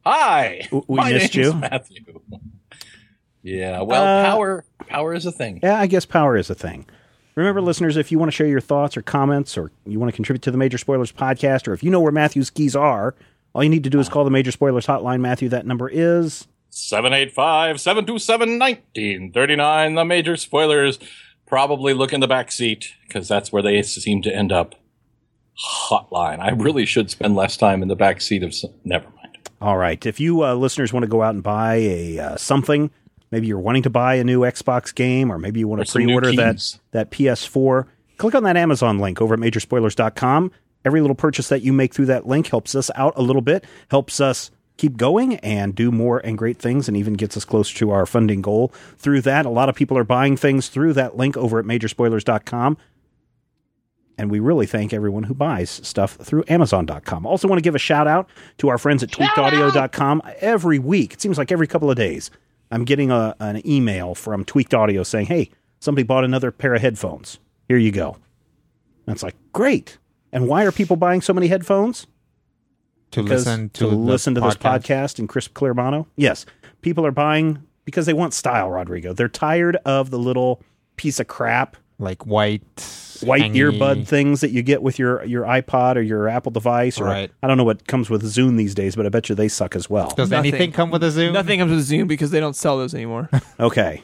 Hi, 0.05 0.67
we 0.71 0.97
my 0.97 1.11
missed 1.11 1.35
you. 1.35 1.53
Matthew. 1.53 2.03
Yeah, 3.41 3.81
well, 3.81 4.03
Uh, 4.03 4.25
power 4.31 4.65
power 4.87 5.13
is 5.13 5.25
a 5.25 5.31
thing. 5.31 5.59
Yeah, 5.63 5.79
I 5.79 5.87
guess 5.87 6.05
power 6.05 6.37
is 6.37 6.49
a 6.49 6.55
thing. 6.55 6.85
Remember, 7.35 7.61
listeners, 7.61 7.97
if 7.97 8.11
you 8.11 8.19
want 8.19 8.31
to 8.31 8.35
share 8.35 8.47
your 8.47 8.61
thoughts 8.61 8.95
or 8.95 9.01
comments, 9.01 9.57
or 9.57 9.71
you 9.85 9.99
want 9.99 10.11
to 10.11 10.15
contribute 10.15 10.41
to 10.43 10.51
the 10.51 10.57
Major 10.57 10.77
Spoilers 10.77 11.11
podcast, 11.11 11.67
or 11.67 11.73
if 11.73 11.83
you 11.83 11.89
know 11.91 11.99
where 11.99 12.11
Matthew's 12.11 12.49
keys 12.49 12.75
are, 12.75 13.13
all 13.53 13.63
you 13.63 13.69
need 13.69 13.83
to 13.83 13.89
do 13.89 13.99
is 13.99 14.07
call 14.09 14.23
the 14.23 14.31
Major 14.31 14.51
Spoilers 14.51 14.85
hotline. 14.87 15.19
Matthew, 15.21 15.49
that 15.49 15.65
number 15.65 15.89
is 15.89 16.47
785 16.69 17.79
727 17.81 18.59
1939. 18.59 19.95
The 19.95 20.05
major 20.05 20.37
spoilers 20.37 20.99
probably 21.45 21.93
look 21.93 22.13
in 22.13 22.19
the 22.19 22.27
back 22.27 22.51
seat 22.51 22.93
because 23.07 23.27
that's 23.27 23.51
where 23.51 23.61
they 23.61 23.81
seem 23.81 24.21
to 24.23 24.33
end 24.33 24.51
up. 24.51 24.75
Hotline. 25.89 26.39
I 26.39 26.51
really 26.51 26.85
should 26.85 27.09
spend 27.09 27.35
less 27.35 27.55
time 27.57 27.81
in 27.81 27.87
the 27.87 27.95
back 27.95 28.19
seat 28.21 28.43
of. 28.43 28.53
Some, 28.53 28.71
never 28.83 29.05
mind. 29.05 29.24
All 29.61 29.77
right. 29.77 30.03
If 30.05 30.19
you 30.19 30.43
uh, 30.43 30.53
listeners 30.55 30.91
want 30.91 31.03
to 31.03 31.09
go 31.09 31.21
out 31.21 31.33
and 31.33 31.43
buy 31.43 31.75
a 31.75 32.19
uh, 32.19 32.35
something, 32.37 32.91
maybe 33.31 33.47
you're 33.47 33.59
wanting 33.59 33.83
to 33.83 33.89
buy 33.89 34.15
a 34.15 34.23
new 34.23 34.41
Xbox 34.41 34.93
game, 34.93 35.31
or 35.31 35.37
maybe 35.37 35.59
you 35.59 35.67
want 35.67 35.85
to 35.85 35.91
pre-order 35.91 36.31
that 36.33 36.79
that 36.91 37.11
PS4, 37.11 37.85
click 38.17 38.35
on 38.35 38.43
that 38.43 38.57
Amazon 38.57 38.99
link 38.99 39.21
over 39.21 39.33
at 39.33 39.39
majorspoilers.com. 39.39 40.51
Every 40.83 41.01
little 41.01 41.15
purchase 41.15 41.49
that 41.49 41.63
you 41.63 41.73
make 41.73 41.93
through 41.93 42.05
that 42.07 42.27
link 42.27 42.47
helps 42.47 42.75
us 42.75 42.91
out 42.95 43.13
a 43.15 43.21
little 43.21 43.41
bit, 43.41 43.65
helps 43.89 44.19
us 44.19 44.51
keep 44.77 44.97
going 44.97 45.37
and 45.37 45.73
do 45.73 45.89
more 45.91 46.19
and 46.19 46.37
great 46.37 46.57
things, 46.57 46.87
and 46.87 46.97
even 46.97 47.13
gets 47.13 47.37
us 47.37 47.45
closer 47.45 47.75
to 47.77 47.91
our 47.91 48.05
funding 48.05 48.41
goal 48.41 48.73
through 48.97 49.21
that. 49.21 49.45
A 49.45 49.49
lot 49.49 49.69
of 49.69 49.75
people 49.75 49.97
are 49.97 50.03
buying 50.03 50.37
things 50.37 50.67
through 50.67 50.93
that 50.93 51.17
link 51.17 51.37
over 51.37 51.59
at 51.59 51.65
majorspoilers.com. 51.65 52.77
And 54.17 54.31
we 54.31 54.39
really 54.39 54.65
thank 54.65 54.93
everyone 54.93 55.23
who 55.23 55.33
buys 55.33 55.69
stuff 55.69 56.13
through 56.15 56.45
Amazon.com. 56.47 57.25
Also, 57.25 57.47
want 57.49 57.57
to 57.57 57.61
give 57.63 57.75
a 57.75 57.79
shout 57.79 58.07
out 58.07 58.29
to 58.59 58.69
our 58.69 58.77
friends 58.77 59.03
at 59.03 59.09
tweakedaudio.com. 59.09 60.21
Every 60.39 60.79
week, 60.79 61.13
it 61.13 61.21
seems 61.21 61.37
like 61.37 61.51
every 61.51 61.67
couple 61.67 61.91
of 61.91 61.97
days, 61.97 62.31
I'm 62.71 62.85
getting 62.85 63.11
a, 63.11 63.35
an 63.39 63.65
email 63.67 64.15
from 64.15 64.45
Tweaked 64.45 64.73
Audio 64.73 65.03
saying, 65.03 65.25
hey, 65.27 65.49
somebody 65.79 66.03
bought 66.03 66.23
another 66.23 66.51
pair 66.51 66.73
of 66.73 66.81
headphones. 66.81 67.39
Here 67.67 67.77
you 67.77 67.91
go. 67.91 68.17
And 69.05 69.13
it's 69.13 69.23
like, 69.23 69.35
great. 69.53 69.97
And 70.31 70.47
why 70.47 70.63
are 70.65 70.71
people 70.71 70.95
buying 70.95 71.21
so 71.21 71.33
many 71.33 71.47
headphones? 71.47 72.07
to 73.11 73.21
Because- 73.23 73.45
listen 73.45 73.69
to, 73.69 73.79
to 73.81 73.87
listen 73.95 74.35
to 74.35 74.41
this 74.41 74.55
podcast. 74.55 74.81
podcast 74.81 75.19
in 75.19 75.27
crisp 75.27 75.53
clear 75.53 75.73
mono. 75.73 76.07
Yes, 76.15 76.45
people 76.81 77.05
are 77.05 77.11
buying 77.11 77.61
because 77.85 78.05
they 78.07 78.13
want 78.13 78.33
style. 78.33 78.69
Rodrigo, 78.71 79.13
they're 79.13 79.27
tired 79.29 79.75
of 79.85 80.09
the 80.09 80.17
little 80.19 80.61
piece 80.97 81.19
of 81.19 81.27
crap 81.27 81.77
like 81.99 82.25
white 82.25 82.61
white 83.23 83.41
hangy- 83.43 83.55
earbud 83.79 84.05
things 84.05 84.41
that 84.41 84.51
you 84.51 84.61
get 84.61 84.81
with 84.83 84.99
your 84.99 85.23
your 85.23 85.43
iPod 85.45 85.95
or 85.95 86.01
your 86.01 86.27
Apple 86.27 86.51
device. 86.51 86.99
Or 86.99 87.05
Right. 87.05 87.31
I 87.41 87.47
don't 87.47 87.57
know 87.57 87.63
what 87.63 87.87
comes 87.87 88.09
with 88.09 88.23
Zune 88.23 88.57
these 88.57 88.75
days, 88.75 88.95
but 88.95 89.05
I 89.05 89.09
bet 89.09 89.29
you 89.29 89.35
they 89.35 89.47
suck 89.47 89.75
as 89.75 89.89
well. 89.89 90.09
Does 90.15 90.29
Nothing. 90.29 90.51
anything 90.53 90.71
come 90.73 90.91
with 90.91 91.03
a 91.03 91.07
Zune? 91.07 91.31
Nothing 91.33 91.59
comes 91.59 91.71
with 91.71 91.87
Zune 91.89 92.07
because 92.07 92.31
they 92.31 92.39
don't 92.39 92.55
sell 92.55 92.77
those 92.77 92.93
anymore. 92.93 93.29
Okay. 93.59 94.03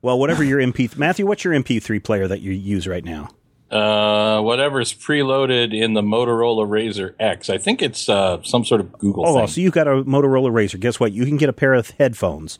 Well, 0.00 0.18
whatever 0.18 0.42
your 0.42 0.58
MP, 0.60 0.96
Matthew, 0.96 1.26
what's 1.26 1.44
your 1.44 1.54
MP3 1.54 2.02
player 2.02 2.26
that 2.28 2.40
you 2.40 2.50
use 2.52 2.86
right 2.88 3.04
now? 3.04 3.28
Uh, 3.70 4.40
whatever's 4.42 4.92
preloaded 4.92 5.72
in 5.72 5.94
the 5.94 6.02
Motorola 6.02 6.68
Razor 6.68 7.14
X. 7.18 7.48
I 7.48 7.56
think 7.58 7.80
it's 7.82 8.08
uh, 8.08 8.42
some 8.42 8.64
sort 8.64 8.80
of 8.80 8.92
Google 8.98 9.26
Oh, 9.26 9.38
thing. 9.38 9.46
so 9.46 9.60
you've 9.60 9.72
got 9.72 9.88
a 9.88 10.02
Motorola 10.04 10.52
Razor. 10.52 10.78
Guess 10.78 11.00
what? 11.00 11.12
You 11.12 11.24
can 11.24 11.36
get 11.36 11.48
a 11.48 11.52
pair 11.52 11.72
of 11.72 11.90
headphones 11.90 12.58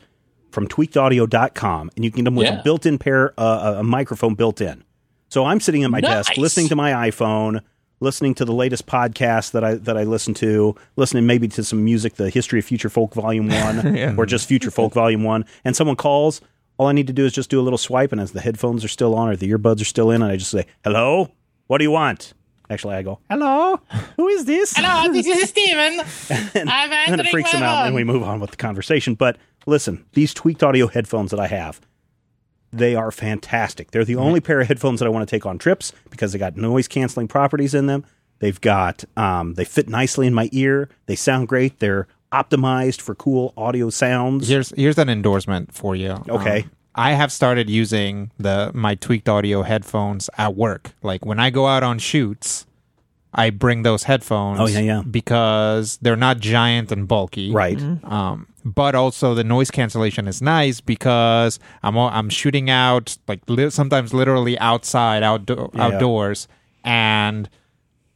from 0.53 0.67
tweakedaudio.com 0.67 1.91
and 1.95 2.05
you 2.05 2.11
can 2.11 2.17
get 2.19 2.25
them 2.25 2.35
with 2.35 2.47
Yeah. 2.47 2.59
a 2.59 2.63
built-in 2.63 2.97
pair, 2.97 3.33
uh, 3.37 3.75
a 3.79 3.83
microphone 3.83 4.35
built 4.35 4.61
in. 4.61 4.83
So 5.29 5.45
I'm 5.45 5.59
sitting 5.59 5.83
at 5.83 5.89
my 5.89 5.99
desk 6.01 6.37
listening 6.37 6.67
to 6.69 6.75
my 6.75 6.91
iPhone, 7.09 7.61
listening 7.99 8.35
to 8.35 8.45
the 8.45 8.53
latest 8.53 8.85
podcast 8.85 9.51
that 9.51 9.63
I 9.63 9.73
that 9.75 9.97
I 9.97 10.03
listen 10.03 10.33
to, 10.35 10.75
listening 10.95 11.25
maybe 11.25 11.47
to 11.49 11.63
some 11.63 11.83
music, 11.83 12.15
the 12.15 12.29
History 12.29 12.59
of 12.59 12.65
Future 12.65 12.89
Folk 12.89 13.15
Volume 13.15 13.47
1 13.49 14.17
or 14.19 14.25
just 14.27 14.47
Future 14.47 14.69
Folk 14.71 14.93
Volume 14.93 15.23
1, 15.23 15.43
and 15.65 15.75
someone 15.75 15.95
calls, 15.95 16.39
all 16.77 16.85
I 16.87 16.91
need 16.91 17.07
to 17.07 17.13
do 17.13 17.25
is 17.25 17.33
just 17.33 17.49
do 17.49 17.59
a 17.59 17.63
little 17.63 17.77
swipe 17.79 18.11
and 18.11 18.21
as 18.21 18.31
the 18.31 18.41
headphones 18.41 18.85
are 18.85 18.89
still 18.89 19.15
on 19.15 19.29
or 19.29 19.35
the 19.35 19.49
earbuds 19.51 19.81
are 19.81 19.85
still 19.85 20.11
in 20.11 20.21
and 20.21 20.31
I 20.31 20.35
just 20.37 20.51
say, 20.51 20.65
"Hello? 20.83 21.31
What 21.67 21.79
do 21.79 21.83
you 21.83 21.91
want?" 21.91 22.33
Actually, 22.69 22.95
I 22.95 23.01
go, 23.01 23.19
"Hello? 23.29 23.79
Who 24.17 24.27
is 24.27 24.45
this?" 24.45 24.73
Hello, 24.75 25.11
this 25.11 25.25
is 25.27 25.49
Steven. 25.53 25.99
and, 26.55 26.69
I'm 26.69 26.91
and 26.91 27.11
then 27.11 27.19
it 27.19 27.29
freaks 27.29 27.53
my 27.53 27.59
them 27.59 27.67
out, 27.67 27.85
and 27.87 27.95
we 27.95 28.03
move 28.03 28.21
on 28.23 28.39
with 28.39 28.51
the 28.51 28.57
conversation. 28.57 29.15
But 29.15 29.37
listen, 29.65 30.05
these 30.13 30.33
tweaked 30.33 30.63
audio 30.63 30.87
headphones 30.87 31.31
that 31.31 31.39
I 31.39 31.47
have, 31.47 31.81
they 32.71 32.95
are 32.95 33.11
fantastic. 33.11 33.91
They're 33.91 34.05
the 34.05 34.15
only 34.15 34.41
pair 34.41 34.61
of 34.61 34.67
headphones 34.67 34.99
that 34.99 35.05
I 35.05 35.09
want 35.09 35.27
to 35.27 35.35
take 35.35 35.45
on 35.45 35.57
trips 35.57 35.93
because 36.09 36.33
they 36.33 36.39
got 36.39 36.57
noise 36.57 36.87
canceling 36.87 37.27
properties 37.27 37.73
in 37.73 37.85
them. 37.85 38.05
They've 38.39 38.59
got 38.59 39.05
um, 39.15 39.53
they 39.53 39.65
fit 39.65 39.87
nicely 39.87 40.27
in 40.27 40.33
my 40.33 40.49
ear. 40.51 40.89
They 41.05 41.15
sound 41.15 41.47
great. 41.47 41.79
They're 41.79 42.07
optimized 42.31 42.99
for 42.99 43.15
cool 43.15 43.53
audio 43.55 43.89
sounds. 43.89 44.47
Here's 44.47 44.71
here's 44.71 44.97
an 44.97 45.09
endorsement 45.09 45.73
for 45.73 45.95
you. 45.95 46.23
Okay. 46.27 46.63
Um, 46.63 46.71
I 46.95 47.13
have 47.13 47.31
started 47.31 47.69
using 47.69 48.31
the 48.37 48.71
my 48.73 48.95
tweaked 48.95 49.29
audio 49.29 49.61
headphones 49.61 50.29
at 50.37 50.55
work. 50.55 50.91
Like 51.01 51.25
when 51.25 51.39
I 51.39 51.51
go 51.51 51.67
out 51.67 51.83
on 51.83 51.99
shoots, 51.99 52.65
I 53.33 53.49
bring 53.49 53.83
those 53.83 54.03
headphones. 54.03 54.59
Oh, 54.59 54.67
yeah, 54.67 54.79
yeah. 54.79 55.01
Because 55.09 55.97
they're 56.01 56.15
not 56.15 56.39
giant 56.39 56.91
and 56.91 57.07
bulky. 57.07 57.51
Right. 57.51 57.81
Um, 58.03 58.47
but 58.65 58.95
also 58.95 59.33
the 59.35 59.43
noise 59.43 59.69
cancellation 59.71 60.27
is 60.27 60.41
nice 60.41 60.81
because 60.81 61.59
I'm 61.83 61.97
I'm 61.97 62.29
shooting 62.29 62.69
out 62.69 63.17
like 63.27 63.41
li- 63.47 63.69
sometimes 63.69 64.13
literally 64.13 64.57
outside 64.59 65.23
outdo- 65.23 65.69
Yeah. 65.73 65.83
outdoors, 65.85 66.47
and 66.83 67.49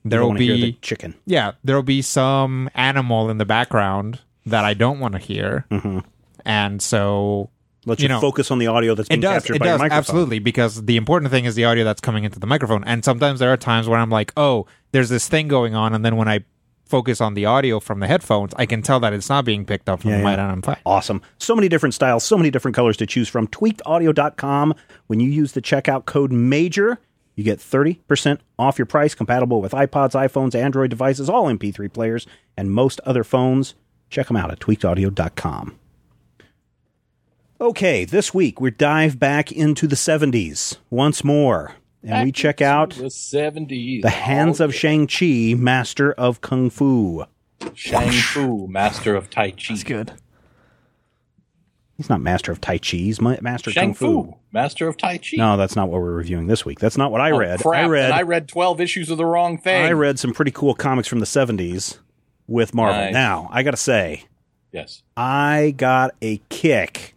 there 0.05 0.21
will 0.23 0.33
hear 0.33 0.55
the 0.55 0.71
be 0.71 0.77
chicken. 0.81 1.15
yeah 1.25 1.51
there 1.63 1.75
will 1.75 1.83
be 1.83 2.01
some 2.01 2.69
animal 2.75 3.29
in 3.29 3.37
the 3.39 3.45
background 3.45 4.19
that 4.45 4.63
I 4.63 4.73
don't 4.73 4.99
want 4.99 5.13
to 5.13 5.19
hear, 5.19 5.65
Mm-hmm. 5.69 5.99
and 6.45 6.81
so 6.81 7.49
Let 7.85 7.99
you, 7.99 8.03
you 8.03 8.09
know, 8.09 8.21
focus 8.21 8.49
on 8.51 8.59
the 8.59 8.67
audio 8.67 8.95
that's 8.95 9.09
being 9.09 9.19
it 9.19 9.21
does. 9.23 9.33
captured 9.43 9.55
It 9.57 9.59
by 9.59 9.65
your 9.65 9.73
does 9.73 9.79
microphone. 9.81 9.97
absolutely 9.97 10.39
because 10.39 10.85
the 10.85 10.95
important 10.95 11.31
thing 11.31 11.43
is 11.45 11.55
the 11.55 11.65
audio 11.65 11.83
that's 11.83 11.99
coming 12.01 12.23
into 12.23 12.39
the 12.39 12.47
microphone. 12.47 12.83
And 12.85 13.03
sometimes 13.03 13.39
there 13.41 13.51
are 13.51 13.57
times 13.57 13.87
where 13.89 13.99
I'm 13.99 14.09
like, 14.09 14.31
oh, 14.37 14.65
there's 14.93 15.09
this 15.09 15.27
thing 15.27 15.49
going 15.49 15.75
on, 15.75 15.93
and 15.93 16.05
then 16.05 16.15
when 16.15 16.29
I 16.29 16.45
focus 16.87 17.21
on 17.21 17.33
the 17.33 17.45
audio 17.45 17.79
from 17.79 17.99
the 17.99 18.07
headphones, 18.07 18.53
I 18.57 18.65
can 18.65 18.81
tell 18.81 18.99
that 19.01 19.13
it's 19.13 19.29
not 19.29 19.45
being 19.45 19.65
picked 19.65 19.89
up 19.89 20.01
from 20.01 20.09
Yeah, 20.11 20.17
the 20.17 20.23
yeah. 20.23 20.29
mic, 20.29 20.39
and 20.39 20.51
I'm 20.51 20.61
fine. 20.61 20.77
Awesome. 20.85 21.21
So 21.37 21.55
many 21.55 21.67
different 21.69 21.93
styles, 21.93 22.23
so 22.23 22.37
many 22.37 22.49
different 22.49 22.75
colors 22.75 22.97
to 22.97 23.05
choose 23.05 23.27
from. 23.29 23.47
Tweakedaudio.com. 23.47 24.73
When 25.07 25.19
you 25.19 25.29
use 25.29 25.51
the 25.53 25.61
checkout 25.61 26.05
code 26.05 26.31
MAJOR, 26.31 26.97
you 27.35 27.43
get 27.43 27.59
30% 27.59 28.39
off 28.57 28.79
your 28.79 28.85
price, 28.87 29.13
compatible 29.13 29.61
with 29.61 29.71
iPods, 29.73 30.11
iPhones, 30.13 30.55
Android 30.55 30.89
devices, 30.89 31.29
all 31.29 31.45
MP3 31.45 31.91
players, 31.93 32.25
and 32.57 32.71
most 32.71 32.99
other 33.05 33.23
phones. 33.23 33.75
Check 34.09 34.27
them 34.27 34.37
out 34.37 34.49
at 34.51 34.59
tweakedaudio.com. 34.59 35.77
Okay, 37.59 38.05
this 38.05 38.33
week 38.33 38.61
we 38.61 38.69
dive 38.71 39.19
back 39.19 39.51
into 39.51 39.87
the 39.87 39.95
70s 39.95 40.77
once 40.89 41.23
more, 41.23 41.73
and 42.07 42.25
we 42.25 42.31
check 42.31 42.61
out 42.61 42.91
the 42.95 43.09
seventies. 43.09 44.01
The 44.03 44.09
Hands 44.09 44.59
of 44.59 44.73
Shang-Chi, 44.73 45.55
Master 45.57 46.13
of 46.13 46.41
Kung 46.41 46.69
Fu. 46.69 47.25
Shang 47.73 48.11
Fu, 48.11 48.67
master 48.67 49.15
of 49.15 49.29
Tai 49.29 49.51
Chi. 49.51 49.57
That's 49.69 49.83
good. 49.83 50.13
He's 51.97 52.09
not 52.09 52.21
Master 52.21 52.51
of 52.51 52.61
Tai 52.61 52.77
Chi, 52.77 52.97
he's 52.97 53.19
Master 53.19 53.71
of 53.71 53.73
Shang 53.73 53.87
Kung 53.89 53.93
Fu. 53.95 54.23
Fu, 54.25 54.35
master 54.51 54.87
of 54.87 54.97
Tai 54.97 55.17
Chi. 55.17 55.37
No, 55.37 55.57
that's 55.57 55.75
not 55.75 55.89
what 55.89 55.99
we're 56.01 56.11
reviewing 56.11 56.45
this 56.45 56.63
week. 56.63 56.79
That's 56.79 56.97
not 56.97 57.11
what 57.11 57.21
I 57.21 57.31
Oh, 57.31 57.37
read. 57.39 57.59
crap, 57.59 57.85
I 57.85 57.87
read 57.87 58.05
and 58.05 58.13
I 58.13 58.21
read 58.21 58.47
twelve 58.47 58.79
issues 58.79 59.09
of 59.09 59.17
the 59.17 59.25
wrong 59.25 59.57
thing. 59.57 59.83
I 59.83 59.91
read 59.93 60.19
some 60.19 60.31
pretty 60.31 60.51
cool 60.51 60.75
comics 60.75 61.07
from 61.07 61.19
the 61.19 61.25
70s 61.25 61.97
with 62.45 62.75
Marvel. 62.75 63.01
Nice. 63.01 63.13
Now, 63.13 63.49
I 63.51 63.63
got 63.63 63.71
to 63.71 63.77
say, 63.77 64.25
Yes. 64.71 65.01
I 65.15 65.73
got 65.75 66.13
a 66.21 66.37
kick 66.49 67.15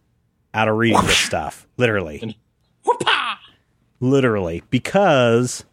out 0.54 0.66
of 0.68 0.76
reading 0.76 1.02
this 1.02 1.18
stuff, 1.18 1.66
literally. 1.76 2.34
Literally, 4.01 4.62
because 4.70 5.64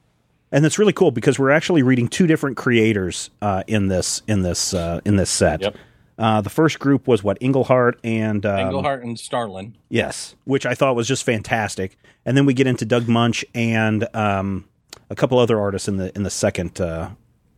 and 0.51 0.65
it's 0.65 0.79
really 0.79 0.93
cool 0.93 1.11
because 1.11 1.37
we're 1.39 1.51
actually 1.51 1.83
reading 1.83 2.07
two 2.07 2.27
different 2.27 2.57
creators 2.57 3.29
uh, 3.41 3.63
in 3.67 3.87
this 3.87 4.21
in 4.27 4.41
this 4.43 4.73
uh, 4.73 5.01
in 5.05 5.15
this 5.15 5.29
set. 5.29 5.61
Yep. 5.61 5.77
Uh, 6.19 6.41
the 6.41 6.49
first 6.49 6.79
group 6.79 7.07
was 7.07 7.23
what 7.23 7.37
Englehart 7.41 7.99
and 8.03 8.45
um, 8.45 8.59
Englehart 8.59 9.03
and 9.03 9.19
Starlin. 9.19 9.75
Yes, 9.89 10.35
which 10.45 10.65
I 10.65 10.73
thought 10.73 10.95
was 10.95 11.07
just 11.07 11.23
fantastic. 11.23 11.97
And 12.25 12.35
then 12.35 12.45
we 12.45 12.53
get 12.53 12.67
into 12.67 12.85
Doug 12.85 13.03
Moench 13.03 13.43
and 13.53 14.07
um, 14.15 14.65
a 15.09 15.15
couple 15.15 15.37
other 15.39 15.59
artists 15.59 15.87
in 15.87 15.97
the 15.97 16.13
in 16.15 16.23
the 16.23 16.29
second 16.29 16.81
uh, 16.81 17.09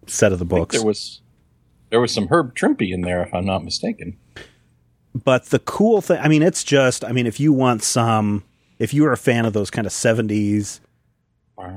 set 0.08 0.32
of 0.34 0.40
the 0.40 0.46
books. 0.46 0.76
there 0.76 0.86
was 0.86 1.22
there 1.90 2.00
was 2.02 2.14
some 2.14 2.28
Herb 2.28 2.56
Trimpe 2.56 2.92
in 2.92 3.02
there, 3.02 3.22
if 3.24 3.34
I'm 3.34 3.46
not 3.46 3.64
mistaken. 3.64 4.18
but 5.24 5.46
the 5.46 5.60
cool 5.60 6.02
thing, 6.02 6.20
I 6.20 6.28
mean, 6.28 6.44
it's 6.44 6.64
just, 6.64 7.04
I 7.04 7.12
mean, 7.12 7.26
if 7.26 7.40
you 7.40 7.52
want 7.52 7.82
some, 7.84 8.44
if 8.80 8.94
you 8.94 9.06
are 9.06 9.12
a 9.12 9.18
fan 9.18 9.46
of 9.46 9.54
those 9.54 9.70
kind 9.70 9.86
of 9.86 9.94
seventies 9.94 10.82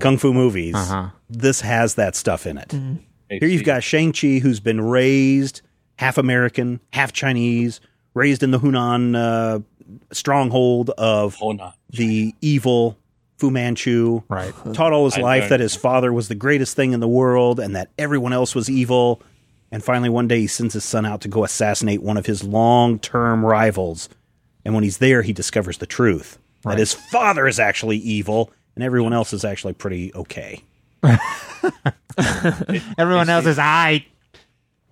kung 0.01 0.17
fu 0.17 0.33
movies, 0.33 0.75
Uh-huh. 0.77 1.09
this 1.29 1.61
has 1.61 1.97
that 1.97 2.15
stuff 2.17 2.47
in 2.47 2.57
it. 2.59 2.71
Hey, 3.29 3.39
Here 3.41 3.49
you've 3.49 3.65
got 3.65 3.83
Shang 3.83 4.13
Chi, 4.13 4.39
who's 4.39 4.61
been 4.61 4.81
raised 4.81 5.61
half 5.97 6.19
American, 6.19 6.81
half 6.93 7.13
Chinese, 7.13 7.81
raised 8.15 8.43
in 8.43 8.51
the 8.53 8.59
Hunan 8.61 9.17
uh, 9.17 9.59
stronghold 10.13 10.91
of 10.91 11.37
Hona. 11.37 11.75
the 11.91 12.35
evil 12.41 12.97
Fu 13.39 13.51
Manchu. 13.51 14.23
Right. 14.29 14.53
Taught 14.73 14.93
all 14.93 15.05
his 15.07 15.19
I 15.19 15.23
life 15.23 15.49
that 15.49 15.59
his 15.61 15.75
father 15.75 16.13
was 16.13 16.29
the 16.29 16.35
greatest 16.37 16.77
thing 16.77 16.93
in 16.93 17.01
the 17.01 17.09
world 17.09 17.59
and 17.59 17.75
that 17.75 17.91
everyone 17.99 18.33
else 18.33 18.55
was 18.55 18.71
evil. 18.71 19.21
And 19.73 19.83
finally, 19.83 20.09
one 20.11 20.29
day, 20.29 20.41
he 20.41 20.47
sends 20.47 20.75
his 20.75 20.85
son 20.85 21.05
out 21.07 21.23
to 21.23 21.29
go 21.29 21.43
assassinate 21.45 22.03
one 22.03 22.17
of 22.17 22.27
his 22.27 22.45
long 22.45 22.99
term 23.01 23.45
rivals. 23.45 24.09
And 24.65 24.75
when 24.75 24.85
he's 24.85 24.99
there, 24.99 25.23
he 25.23 25.33
discovers 25.33 25.79
the 25.79 25.87
truth 25.87 26.39
that 26.65 26.79
his 26.79 26.93
father 26.95 27.47
is 27.47 27.59
actually 27.59 27.99
evil 27.99 28.51
and 28.75 28.85
everyone 28.85 29.13
else 29.13 29.33
is 29.33 29.45
actually 29.45 29.75
pretty 29.75 30.15
okay. 30.15 30.63
Everyone 32.99 33.29
else 33.29 33.47
is 33.47 33.59
I. 33.59 34.07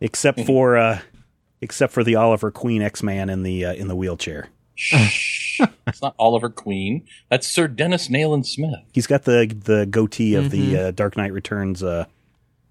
Except 0.00 0.40
for. 0.40 0.76
Uh, 0.76 1.00
Except 1.62 1.92
for 1.92 2.02
the 2.02 2.14
Oliver 2.14 2.50
Queen 2.50 2.80
X 2.80 3.02
Man 3.02 3.28
in 3.28 3.42
the 3.42 3.66
uh, 3.66 3.74
in 3.74 3.86
the 3.86 3.94
wheelchair, 3.94 4.48
Shh. 4.74 5.60
it's 5.86 6.00
not 6.00 6.14
Oliver 6.18 6.48
Queen. 6.48 7.06
That's 7.28 7.46
Sir 7.46 7.68
Denis 7.68 8.08
Nayland 8.08 8.46
Smith. 8.46 8.80
he's 8.94 9.06
got 9.06 9.24
the 9.24 9.54
the 9.64 9.84
goatee 9.84 10.36
of 10.36 10.50
the 10.50 10.78
uh, 10.78 10.90
Dark 10.92 11.18
Knight 11.18 11.34
Returns 11.34 11.82
uh, 11.82 12.06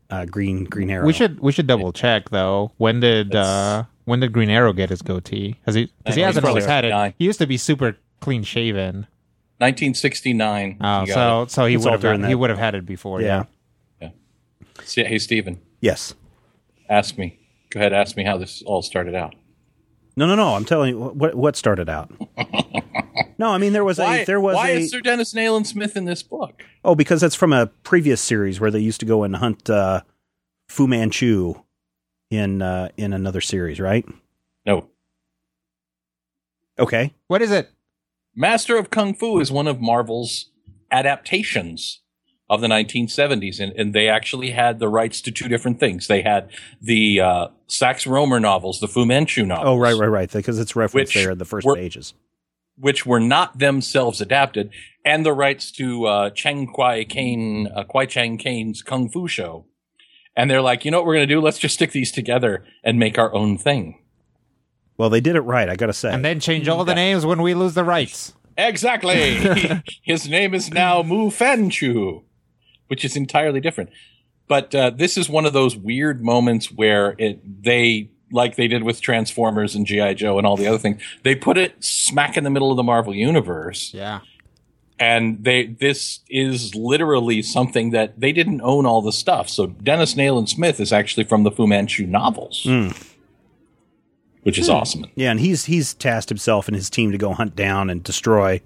uh, 0.09 0.26
green 0.26 0.63
green 0.63 0.89
arrow. 0.89 1.05
We 1.05 1.13
should 1.13 1.39
we 1.39 1.51
should 1.51 1.67
double 1.67 1.93
check 1.93 2.31
though. 2.31 2.71
When 2.77 2.99
did 2.99 3.35
uh 3.35 3.84
when 4.05 4.21
did 4.21 4.34
Green 4.34 4.49
Arrow 4.49 4.73
get 4.73 4.89
his 4.89 5.03
goatee? 5.03 5.57
Has 5.67 5.76
he? 5.76 5.91
Because 5.99 6.15
he 6.15 6.21
hasn't 6.23 6.43
always 6.43 6.65
had 6.65 6.84
it. 6.84 6.89
probably 6.89 7.13
He 7.19 7.26
used 7.26 7.38
to 7.38 7.45
be 7.45 7.57
super 7.57 7.95
clean 8.19 8.43
shaven. 8.43 9.07
1969. 9.59 10.77
Oh, 10.81 11.01
You 11.01 11.07
got 11.07 11.13
so 11.13 11.45
so 11.61 11.65
he 11.65 11.77
would 11.77 11.91
have 11.91 12.01
had, 12.01 12.25
he 12.25 12.35
would 12.35 12.49
have 12.49 12.59
had 12.59 12.75
it 12.75 12.85
before. 12.85 13.21
yeah. 13.21 13.43
Yeah. 14.01 14.09
it. 14.79 14.87
See- 14.87 15.03
Hey, 15.03 15.17
Stephen, 15.19 15.59
Yes. 15.81 16.13
ask 16.89 17.17
me. 17.17 17.39
Go 17.71 17.79
ahead, 17.79 17.93
ask 17.93 18.15
me 18.17 18.23
how 18.23 18.37
this 18.37 18.63
all 18.65 18.81
started 18.81 19.13
out. 19.15 19.35
No, 20.15 20.25
no, 20.27 20.35
no. 20.35 20.55
I'm 20.55 20.65
telling 20.65 20.89
you 20.95 20.99
what 20.99 21.35
what 21.35 21.55
started 21.55 21.87
out. 21.89 22.11
no, 23.37 23.49
I 23.51 23.57
mean 23.57 23.73
there 23.73 23.83
was 23.85 23.99
Why, 23.99 24.17
a 24.17 24.25
there 24.25 24.39
was 24.41 24.55
why 24.55 24.69
a 24.69 24.77
is 24.79 24.91
Sir 24.91 25.01
Denis 25.01 25.33
Nayland 25.33 25.67
Smith 25.67 25.95
in 25.95 26.05
this 26.05 26.23
book? 26.23 26.63
oh 26.83 26.95
because 26.95 27.21
that's 27.21 27.35
from 27.35 27.53
a 27.53 27.67
previous 27.67 28.19
series 28.21 28.59
where 28.59 28.71
they 28.71 28.79
used 28.79 28.99
to 29.01 29.05
go 29.05 29.23
and 29.23 29.35
hunt 29.35 29.69
uh, 29.69 30.01
Fu 30.67 30.87
Manchu 30.87 31.53
in 32.31 32.61
uh, 32.61 32.89
in 32.97 33.13
another 33.13 33.39
series, 33.41 33.79
right? 33.79 34.05
No. 34.65 34.87
Okay. 36.77 37.13
What 37.27 37.41
is 37.41 37.51
it? 37.51 37.69
Master 38.40 38.78
of 38.78 38.90
Kung 38.90 39.14
Fu 39.14 39.38
is 39.41 39.52
one 39.52 39.68
of 39.68 39.82
Marvel's 39.82 40.45
adaptations 40.90 41.99
of 42.49 42.61
the 42.61 42.68
1970s, 42.68 43.60
and, 43.60 43.74
and 43.74 43.94
they 43.94 44.07
actually 44.07 44.52
had 44.52 44.80
the 44.80 44.88
rights 44.88 45.20
to 45.24 45.32
two 45.32 45.49
different 45.49 45.78
things. 45.78 46.07
They 46.07 46.22
had 46.22 46.49
the 46.82 47.20
uh, 47.20 47.48
Sax 47.68 48.06
Rohmer 48.06 48.41
novels, 48.41 48.80
the 48.80 48.88
Fu 48.88 49.06
Manchu 49.06 49.45
novels. 49.45 49.68
Oh, 49.68 49.78
right, 49.78 49.94
right, 49.94 50.07
right. 50.07 50.32
Because 50.32 50.57
it's 50.57 50.74
referenced 50.74 51.14
there 51.14 51.32
in 51.32 51.38
the 51.38 51.44
first 51.44 51.68
were- 51.68 51.76
pages. 51.76 52.14
which 52.78 53.06
were 53.06 53.20
not 53.20 53.60
themselves 53.60 54.22
adapted, 54.22 54.72
and 55.03 55.26
the 55.26 55.34
rights 55.34 55.70
to 55.74 56.06
uh, 56.06 56.30
Cheng 56.30 56.68
Kwai 56.68 57.03
Caine, 57.03 57.68
uh, 57.76 57.84
Kwai 57.84 58.06
Chang 58.06 58.38
Caine's 58.38 58.82
Kung 58.82 59.10
Fu 59.10 59.28
show. 59.28 59.66
And 60.34 60.49
they're 60.49 60.61
like, 60.61 60.86
you 60.86 60.91
know 60.91 60.99
what 60.99 61.07
we're 61.07 61.16
going 61.16 61.28
to 61.28 61.36
do? 61.36 61.41
Let's 61.41 61.60
just 61.60 61.76
stick 61.76 61.91
these 61.91 62.14
together 62.14 62.64
and 62.86 62.98
make 62.98 63.18
our 63.18 63.34
own 63.36 63.57
thing. 63.57 63.99
Well, 64.99 65.09
they 65.09 65.21
did 65.21 65.35
it 65.35 65.41
right. 65.41 65.69
I 65.69 65.76
got 65.76 65.85
to 65.88 65.93
say. 65.93 66.11
And 66.13 66.23
then 66.26 66.39
change 66.41 66.67
all 66.67 66.84
the 66.85 66.93
names 66.93 67.26
when 67.26 67.41
we 67.41 67.53
lose 67.55 67.73
the 67.73 67.84
rights. 67.85 68.34
Exactly. 68.57 69.38
His 70.03 70.27
name 70.27 70.53
is 70.53 70.69
now 70.69 71.01
Mu 71.01 71.30
Fanchu, 71.31 72.23
which 72.88 73.05
is 73.05 73.15
entirely 73.15 73.61
different. 73.61 73.89
But 74.49 74.76
uh, 74.76 74.89
this 74.89 75.17
is 75.17 75.30
one 75.30 75.45
of 75.45 75.53
those 75.53 75.77
weird 75.77 76.21
moments 76.21 76.69
where 76.71 77.15
it 77.17 77.63
they 77.63 78.11
like 78.31 78.57
they 78.57 78.67
did 78.67 78.84
with 78.84 78.99
Transformers 78.99 79.73
and 79.73 79.85
GI 79.85 80.15
Joe 80.15 80.38
and 80.38 80.45
all 80.45 80.57
the 80.57 80.67
other 80.67 80.77
things. 80.77 81.01
They 81.23 81.34
put 81.34 81.57
it 81.57 81.81
smack 81.84 82.35
in 82.35 82.43
the 82.43 82.49
middle 82.49 82.69
of 82.69 82.76
the 82.77 82.84
Marvel 82.84 83.15
universe, 83.15 83.91
Yeah. 83.93 84.19
and 84.99 85.43
they 85.43 85.67
this 85.67 86.19
is 86.30 86.76
literally 86.76 87.41
something 87.41 87.91
that 87.91 88.19
they 88.19 88.31
didn't 88.34 88.61
own 88.61 88.85
all 88.85 89.01
the 89.01 89.11
stuff. 89.13 89.49
So 89.49 89.67
Denis 89.67 90.15
Nayland 90.15 90.49
Smith 90.49 90.80
is 90.80 90.91
actually 90.91 91.23
from 91.23 91.43
the 91.43 91.51
Fu 91.51 91.65
Manchu 91.65 92.05
novels, 92.05 92.67
which 94.44 94.57
is 94.57 94.70
awesome. 94.70 95.06
Yeah, 95.16 95.32
and 95.32 95.40
he's 95.40 95.66
he's 95.66 95.94
tasked 95.94 96.30
himself 96.30 96.68
and 96.68 96.76
his 96.76 96.90
team 96.90 97.11
to 97.11 97.18
go 97.18 97.34
hunt 97.34 97.56
down 97.56 97.90
and 97.90 98.03
destroy 98.03 98.61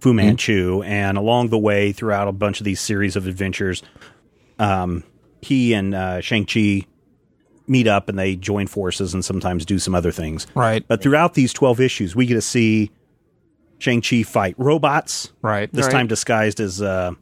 Fu 0.00 0.12
Manchu. 0.14 0.82
And 0.82 1.16
along 1.18 1.48
the 1.48 1.58
way, 1.58 1.92
throughout 1.92 2.28
a 2.28 2.32
bunch 2.32 2.60
of 2.60 2.64
these 2.64 2.80
series 2.80 3.16
of 3.16 3.26
adventures, 3.26 3.82
um, 4.58 5.02
he 5.42 5.72
and 5.74 5.94
uh, 5.94 6.20
Shang 6.20 6.46
Chi 6.46 6.86
meet 7.66 7.86
up 7.86 8.08
and 8.10 8.18
they 8.18 8.36
join 8.36 8.66
forces 8.66 9.14
and 9.14 9.24
sometimes 9.24 9.64
do 9.64 9.78
some 9.78 9.94
other 9.94 10.12
things. 10.12 10.46
Right. 10.54 10.86
But 10.86 11.02
throughout 11.02 11.34
these 11.34 11.52
twelve 11.52 11.80
issues, 11.80 12.14
we 12.14 12.26
get 12.26 12.34
to 12.34 12.42
see 12.42 12.90
Shang 13.78 14.02
Chi 14.02 14.22
fight 14.22 14.54
robots. 14.58 15.32
Right. 15.42 15.72
This 15.72 15.86
Right. 15.86 15.92
time 15.92 16.06
disguised 16.06 16.60
as 16.60 16.82
uh, 16.82 17.12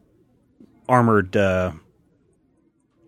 armored 0.89 1.37
uh, 1.37 1.73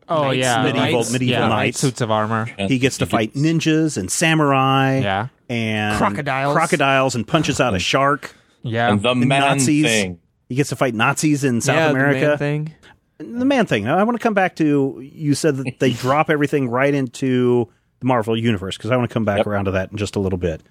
Oh 0.09 0.25
Knights, 0.25 0.39
yeah, 0.39 0.63
medieval- 0.63 0.93
knights, 1.01 1.13
medieval 1.13 1.43
yeah, 1.43 1.49
knights. 1.49 1.79
suits 1.81 2.01
of 2.01 2.11
armor. 2.11 2.45
He 2.59 2.79
gets 2.79 2.99
to 2.99 3.07
fight 3.07 3.35
ninjas 3.35 3.97
and 3.97 4.11
samurai. 4.11 4.99
Yeah. 4.99 5.29
And 5.49 5.97
Crocodiles. 5.99 6.55
crocodiles 6.55 7.15
and 7.15 7.27
punches 7.27 7.61
out 7.61 7.75
a 7.75 7.79
shark. 7.93 8.35
Yeah, 8.63 8.91
and 8.91 9.03
the 9.03 9.11
And 9.11 9.27
man 9.27 9.41
Nazis. 9.41 9.85
thing. 9.87 10.21
He 10.49 10.55
gets 10.57 10.69
to 10.71 10.77
fight 10.77 10.95
Nazis 10.95 11.45
in 11.45 11.61
South 11.61 11.77
yeah, 11.77 11.91
America. 11.91 12.21
The 12.21 12.27
man 12.29 12.39
thing. 12.39 12.75
the 13.19 13.45
man 13.45 13.67
thing. 13.67 13.85
Now, 13.85 13.99
I 13.99 14.03
want 14.05 14.17
to 14.19 14.23
come 14.23 14.35
back 14.35 14.57
to 14.57 15.01
you 15.01 15.35
said 15.35 15.57
that 15.59 15.79
they 15.81 15.93
drop 15.95 16.29
everything 16.31 16.69
right 16.69 16.93
into 16.95 17.69
the 18.01 18.07
Marvel 18.07 18.37
universe 18.37 18.77
because 18.77 18.91
I 18.91 18.97
want 18.97 19.09
to 19.11 19.15
come 19.15 19.25
back 19.25 19.39
Yep. 19.39 19.47
around 19.47 19.65
to 19.67 19.71
that 19.73 19.91
in 19.91 19.97
just 19.99 20.17
a 20.17 20.21
little 20.21 20.39
bit. 20.39 20.63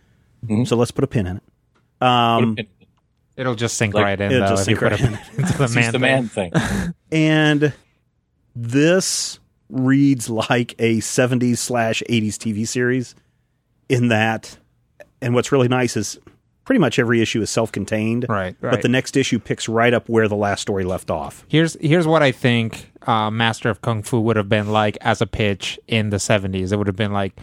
So 0.66 0.76
let's 0.76 0.92
put 0.92 1.04
a 1.04 1.08
pin 1.08 1.26
in 1.28 1.38
it. 1.38 1.44
Um, 2.06 2.58
it'll 3.38 3.56
just 3.56 3.78
sink 3.78 3.94
Like, 3.94 4.04
right 4.04 4.20
in. 4.22 4.32
it'll 4.32 4.48
though, 4.48 4.54
just 4.54 4.66
sink 4.66 4.82
right 4.82 4.92
it 4.92 5.00
into 5.02 5.54
the 5.58 5.68
man. 5.70 5.92
the 5.92 5.92
thing. 5.92 6.02
man 6.02 6.28
thing. 6.28 6.94
and 7.12 7.74
this 8.56 9.40
reads 9.70 10.30
like 10.30 10.76
a 10.80 10.98
70s 10.98 11.58
slash 11.58 12.04
80s 12.10 12.36
TV 12.36 12.68
series 12.68 13.16
in 13.90 14.10
that, 14.10 14.58
and 15.22 15.34
what's 15.34 15.52
really 15.52 15.68
nice 15.68 15.98
is 15.98 16.20
pretty 16.66 16.80
much 16.80 17.00
every 17.00 17.22
issue 17.22 17.42
is 17.42 17.50
self 17.50 17.72
contained. 17.72 18.26
Right. 18.30 18.56
But 18.60 18.82
the 18.82 18.90
next 18.90 19.18
issue 19.18 19.40
picks 19.40 19.68
right 19.68 19.94
up 19.94 20.10
where 20.10 20.28
the 20.28 20.36
last 20.36 20.62
story 20.62 20.84
left 20.84 21.10
off. 21.10 21.46
Here's 21.48 21.76
here's 21.82 22.08
what 22.08 22.24
I 22.24 22.32
think 22.32 22.92
uh, 23.04 23.30
Master 23.30 23.70
of 23.70 23.82
Kung 23.82 24.04
Fu 24.04 24.20
would 24.22 24.38
have 24.38 24.50
been 24.50 24.72
like 24.72 24.98
as 25.02 25.22
a 25.22 25.28
pitch 25.28 25.80
in 25.88 26.10
the 26.10 26.18
70s. 26.18 26.72
It 26.72 26.78
would 26.78 26.88
have 26.88 26.96
been 26.96 27.14
like, 27.14 27.40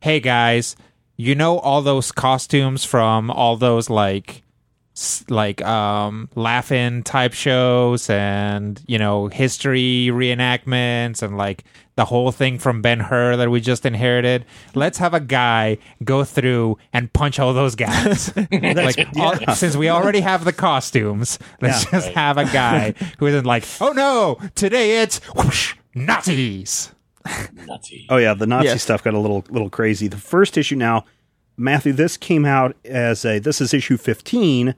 "Hey 0.00 0.20
guys, 0.20 0.76
you 1.16 1.34
know 1.34 1.58
all 1.58 1.82
those 1.82 2.12
costumes 2.12 2.84
from 2.84 3.30
all 3.30 3.56
those 3.56 3.90
like 3.90 4.42
like 5.28 5.62
um 5.62 6.28
laughing 6.34 7.02
type 7.02 7.32
shows 7.32 8.10
and 8.10 8.82
you 8.86 8.98
know 8.98 9.28
history 9.28 10.08
reenactments 10.12 11.22
and 11.22 11.36
like 11.36 11.64
the 11.96 12.04
whole 12.06 12.32
thing 12.32 12.58
from 12.58 12.80
Ben 12.82 13.00
Hur 13.00 13.36
that 13.36 13.50
we 13.50 13.60
just 13.60 13.84
inherited. 13.84 14.44
Let's 14.74 14.98
have 14.98 15.12
a 15.12 15.20
guy 15.20 15.78
go 16.02 16.24
through 16.24 16.78
and 16.92 17.12
punch 17.12 17.38
all 17.38 17.52
those 17.52 17.74
guys. 17.74 18.32
like 18.52 19.06
all- 19.18 19.54
since 19.54 19.76
we 19.76 19.88
already 19.90 20.20
have 20.20 20.44
the 20.44 20.52
costumes, 20.52 21.38
let's 21.60 21.84
Yeah. 21.84 21.90
just 21.90 22.08
have 22.12 22.38
a 22.38 22.44
guy 22.46 22.92
who 23.18 23.26
isn't 23.26 23.44
like, 23.44 23.64
"Oh 23.80 23.92
no, 23.92 24.38
today 24.54 25.02
it's 25.02 25.18
whoosh, 25.34 25.74
Nazis." 25.94 26.92
Nutty. 27.66 28.06
Oh 28.08 28.16
yeah, 28.16 28.32
the 28.34 28.46
Nazi 28.46 28.66
Yes. 28.68 28.82
stuff 28.82 29.02
got 29.04 29.14
a 29.14 29.18
little 29.18 29.44
little 29.50 29.68
crazy. 29.70 30.08
The 30.08 30.16
first 30.16 30.56
issue 30.56 30.76
now, 30.76 31.04
Matthew, 31.58 31.92
this 31.92 32.16
came 32.16 32.46
out 32.46 32.76
as 32.84 33.24
a 33.26 33.38
this 33.38 33.60
is 33.60 33.74
issue 33.74 33.98
fifteen, 33.98 34.74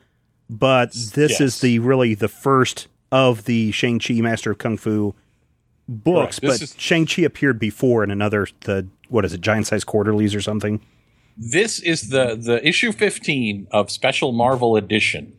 but 0.58 0.92
this 0.92 1.32
Yes. 1.32 1.40
is 1.40 1.60
the 1.60 1.78
really 1.78 2.14
the 2.14 2.28
first 2.28 2.88
of 3.10 3.44
the 3.44 3.72
Shang 3.72 3.98
Chi 3.98 4.14
Master 4.14 4.52
of 4.52 4.58
Kung 4.58 4.76
Fu 4.76 5.14
books. 5.88 6.38
But 6.38 6.60
is- 6.62 6.74
Shang 6.78 7.06
Chi 7.06 7.22
appeared 7.22 7.58
before 7.58 8.04
in 8.04 8.10
another 8.10 8.46
the 8.60 8.86
what 9.08 9.24
is 9.24 9.32
it, 9.32 9.40
giant 9.40 9.66
size 9.66 9.84
quarterlies 9.84 10.34
or 10.34 10.40
something. 10.40 10.80
This 11.36 11.78
is 11.80 12.10
the 12.10 12.36
the 12.36 12.66
issue 12.66 12.92
15 12.92 13.66
of 13.70 13.90
Special 13.90 14.32
Marvel 14.32 14.76
Edition 14.76 15.32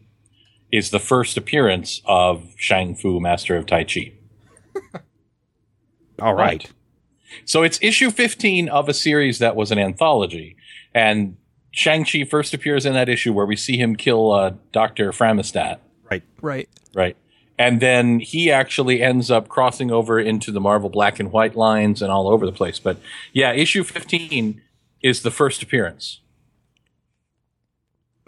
is 0.71 0.89
the 0.89 0.99
first 0.99 1.37
appearance 1.37 2.01
of 2.05 2.49
Shang 2.57 2.95
Fu, 2.95 3.19
Master 3.19 3.55
of 3.55 3.65
Tai 3.67 3.83
Chi. 3.83 4.11
All 6.19 6.33
right. 6.33 6.69
So 7.45 7.63
it's 7.63 7.79
issue 7.81 8.11
15 8.11 8.69
of 8.69 8.87
a 8.89 8.93
series 8.93 9.39
that 9.39 9.55
was 9.55 9.71
an 9.71 9.79
anthology. 9.79 10.55
And 10.93 11.37
Shang-Chi 11.73 12.23
first 12.25 12.53
appears 12.53 12.85
in 12.85 12.93
that 12.93 13.09
issue 13.09 13.33
where 13.33 13.45
we 13.45 13.55
see 13.55 13.77
him 13.77 13.95
kill 13.95 14.31
uh, 14.31 14.53
Dr. 14.71 15.11
Framistat, 15.11 15.79
right, 16.09 16.23
Right. 16.41 16.69
right? 16.95 17.17
And 17.59 17.81
then 17.81 18.19
he 18.19 18.49
actually 18.51 19.01
ends 19.03 19.29
up 19.29 19.47
crossing 19.49 19.91
over 19.91 20.19
into 20.19 20.51
the 20.51 20.59
Marvel 20.61 20.89
black 20.89 21.19
and 21.19 21.31
white 21.31 21.55
lines 21.55 22.01
and 22.01 22.11
all 22.11 22.27
over 22.27 22.45
the 22.45 22.51
place. 22.51 22.79
But 22.79 22.97
yeah, 23.31 23.51
issue 23.53 23.83
15 23.83 24.61
is 25.01 25.21
the 25.23 25.31
first 25.31 25.61
appearance. 25.61 26.21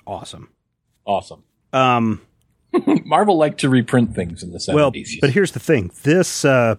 Awesome. 0.07 0.49
Awesome. 1.05 1.43
Um, 1.73 2.21
Marvel 3.05 3.37
liked 3.37 3.59
to 3.61 3.69
reprint 3.69 4.13
things 4.15 4.43
in 4.43 4.51
the 4.51 4.59
70s. 4.59 4.73
well, 4.75 4.91
but 5.21 5.29
here's 5.31 5.51
the 5.51 5.59
thing: 5.59 5.91
this 6.03 6.45
uh, 6.45 6.75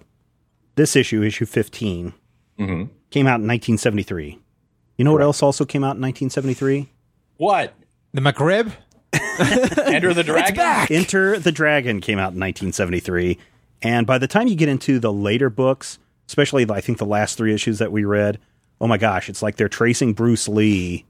this 0.77 0.95
issue, 0.97 1.23
issue 1.23 1.47
15 1.47 2.13
Mhm. 2.59 2.89
came 3.11 3.27
out 3.27 3.41
in 3.41 3.47
1973. 3.47 4.39
You 4.97 5.05
know 5.05 5.13
what 5.13 5.23
else 5.23 5.43
also 5.43 5.65
came 5.65 5.85
out 5.85 5.97
in 5.97 6.03
1973? 6.03 6.89
what? 7.37 7.75
The 8.15 8.21
McRib. 8.23 8.73
Enter 9.93 10.15
the 10.15 10.23
Dragon? 10.25 10.87
Enter 10.95 11.39
the 11.39 11.53
Dragon 11.53 12.01
came 12.01 12.19
out 12.19 12.33
in 12.33 12.41
1973, 12.41 13.39
and 13.83 14.07
by 14.07 14.17
the 14.19 14.27
time 14.27 14.49
you 14.49 14.57
get 14.57 14.69
into 14.71 14.99
the 14.99 15.13
later 15.13 15.51
books, 15.51 15.99
especially 16.29 16.67
I 16.71 16.81
think 16.81 16.97
the 16.99 17.05
last 17.07 17.37
three 17.37 17.53
issues 17.53 17.79
that 17.79 17.93
we 17.93 18.05
read, 18.05 18.39
oh 18.81 18.87
my 18.87 18.97
gosh, 18.97 19.29
it's 19.29 19.43
like 19.43 19.57
they're 19.57 19.69
tracing 19.69 20.15
Bruce 20.15 20.49
Lee 20.49 21.05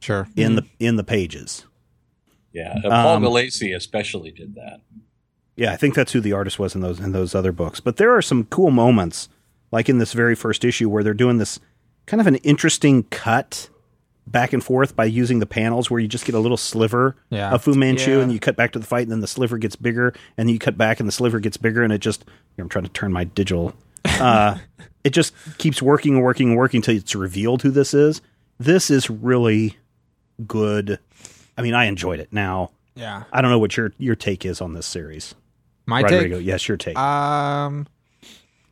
Sure. 0.00 0.28
in 0.36 0.56
the 0.56 0.66
in 0.78 0.96
the 0.96 1.04
pages. 1.04 1.64
Yeah, 2.52 2.74
uh, 2.84 2.90
Paul 2.90 3.16
Um, 3.16 3.22
Gulacy 3.22 3.74
especially 3.74 4.30
did 4.30 4.54
that. 4.56 4.80
Yeah, 5.56 5.72
I 5.72 5.76
think 5.76 5.94
that's 5.94 6.12
who 6.12 6.20
the 6.20 6.32
artist 6.32 6.58
was 6.58 6.74
in 6.74 6.80
those 6.82 7.00
in 7.00 7.12
those 7.12 7.34
other 7.34 7.52
books. 7.52 7.80
But 7.80 7.96
there 7.96 8.14
are 8.14 8.22
some 8.22 8.44
cool 8.44 8.70
moments, 8.70 9.28
like 9.72 9.88
in 9.88 9.98
this 9.98 10.12
very 10.12 10.34
first 10.34 10.64
issue, 10.64 10.88
where 10.90 11.02
they're 11.02 11.14
doing 11.14 11.38
this 11.38 11.58
kind 12.10 12.20
of 12.20 12.26
an 12.26 12.36
interesting 12.36 13.04
cut 13.04 13.68
back 14.26 14.52
and 14.52 14.62
forth 14.62 14.94
by 14.94 15.04
using 15.04 15.38
the 15.40 15.46
panels, 15.46 15.90
where 15.90 15.98
you 16.00 16.06
just 16.06 16.24
get 16.24 16.34
a 16.34 16.38
little 16.38 16.56
sliver 16.56 17.16
Yeah. 17.30 17.50
of 17.52 17.62
Fu 17.64 17.74
Manchu, 17.74 18.12
Yeah. 18.16 18.22
and 18.22 18.32
you 18.32 18.38
cut 18.38 18.54
back 18.56 18.72
to 18.72 18.78
the 18.78 18.86
fight, 18.86 19.02
and 19.02 19.10
then 19.10 19.20
the 19.20 19.26
sliver 19.26 19.58
gets 19.58 19.74
bigger, 19.76 20.08
and 20.36 20.48
then 20.48 20.52
you 20.52 20.58
cut 20.58 20.76
back, 20.78 21.00
and 21.00 21.08
the 21.08 21.12
sliver 21.12 21.40
gets 21.40 21.56
bigger, 21.56 21.82
and 21.82 21.92
it 21.92 21.98
just 21.98 22.24
I'm 22.58 22.68
trying 22.68 22.84
to 22.84 22.90
turn 22.90 23.12
my 23.12 23.24
digital. 23.24 23.72
Uh, 24.04 24.58
it 25.04 25.10
just 25.10 25.32
keeps 25.58 25.80
working 25.82 26.14
and 26.14 26.22
working 26.22 26.48
and 26.50 26.56
working 26.56 26.78
until 26.78 26.96
it's 26.96 27.14
revealed 27.14 27.62
who 27.62 27.70
this 27.70 27.94
is. 27.94 28.20
This 28.58 28.90
is 28.90 29.08
really 29.10 29.76
good. 30.46 30.98
I 31.58 31.62
mean, 31.62 31.74
I 31.74 31.86
enjoyed 31.86 32.20
it. 32.20 32.32
Now, 32.32 32.70
Yeah. 32.94 33.24
I 33.32 33.40
don't 33.40 33.50
know 33.50 33.58
what 33.58 33.76
your 33.76 33.92
your 33.98 34.14
take 34.16 34.44
is 34.44 34.60
on 34.60 34.74
this 34.74 34.86
series. 34.86 35.34
My 35.86 36.02
Rodrigo, 36.02 36.36
take. 36.38 36.46
yes, 36.46 36.68
your 36.68 36.76
take. 36.76 36.96
Um, 36.98 37.86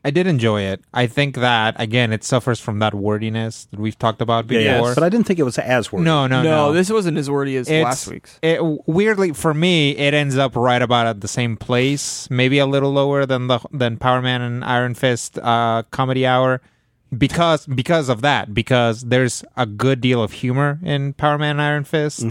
I 0.08 0.10
did 0.10 0.26
enjoy 0.26 0.62
it. 0.62 0.80
I 0.94 1.06
think 1.06 1.36
that 1.36 1.76
again, 1.78 2.12
it 2.12 2.24
suffers 2.24 2.58
from 2.58 2.78
that 2.80 2.94
wordiness 2.94 3.66
that 3.70 3.78
we've 3.78 3.98
talked 3.98 4.20
about 4.22 4.46
before. 4.46 4.62
Yeah, 4.62 4.80
yeah. 4.82 4.94
But 4.94 5.02
I 5.04 5.08
didn't 5.08 5.26
think 5.26 5.38
it 5.38 5.42
was 5.44 5.58
as 5.58 5.92
wordy. 5.92 6.04
no, 6.04 6.26
no, 6.26 6.42
No, 6.42 6.50
no. 6.68 6.72
this 6.72 6.90
wasn't 6.90 7.18
as 7.18 7.28
wordy 7.28 7.56
as 7.56 7.68
It's- 7.68 7.84
last 7.84 8.08
week's. 8.08 8.38
It, 8.42 8.58
weirdly, 8.86 9.32
for 9.34 9.52
me, 9.52 9.90
it 9.96 10.14
ends 10.14 10.36
up 10.38 10.56
right 10.56 10.80
about 10.80 11.06
at 11.06 11.20
the 11.20 11.28
same 11.28 11.56
place, 11.58 12.28
maybe 12.30 12.58
a 12.58 12.66
little 12.66 12.92
lower 12.92 13.26
than 13.26 13.46
the 13.48 13.58
than 13.70 13.98
Power 13.98 14.22
Man 14.22 14.40
and 14.40 14.64
Iron 14.64 14.94
Fist 14.94 15.38
uh, 15.38 15.82
comedy 15.90 16.24
hour, 16.26 16.60
because 17.16 17.66
because 17.66 18.08
of 18.08 18.22
that. 18.22 18.54
Because 18.54 19.02
there's 19.02 19.44
a 19.56 19.66
good 19.66 20.00
deal 20.00 20.22
of 20.22 20.32
humor 20.32 20.78
in 20.82 21.12
Power 21.12 21.36
Man 21.38 21.52
and 21.60 21.62
Iron 21.62 21.84
Fist, 21.84 22.24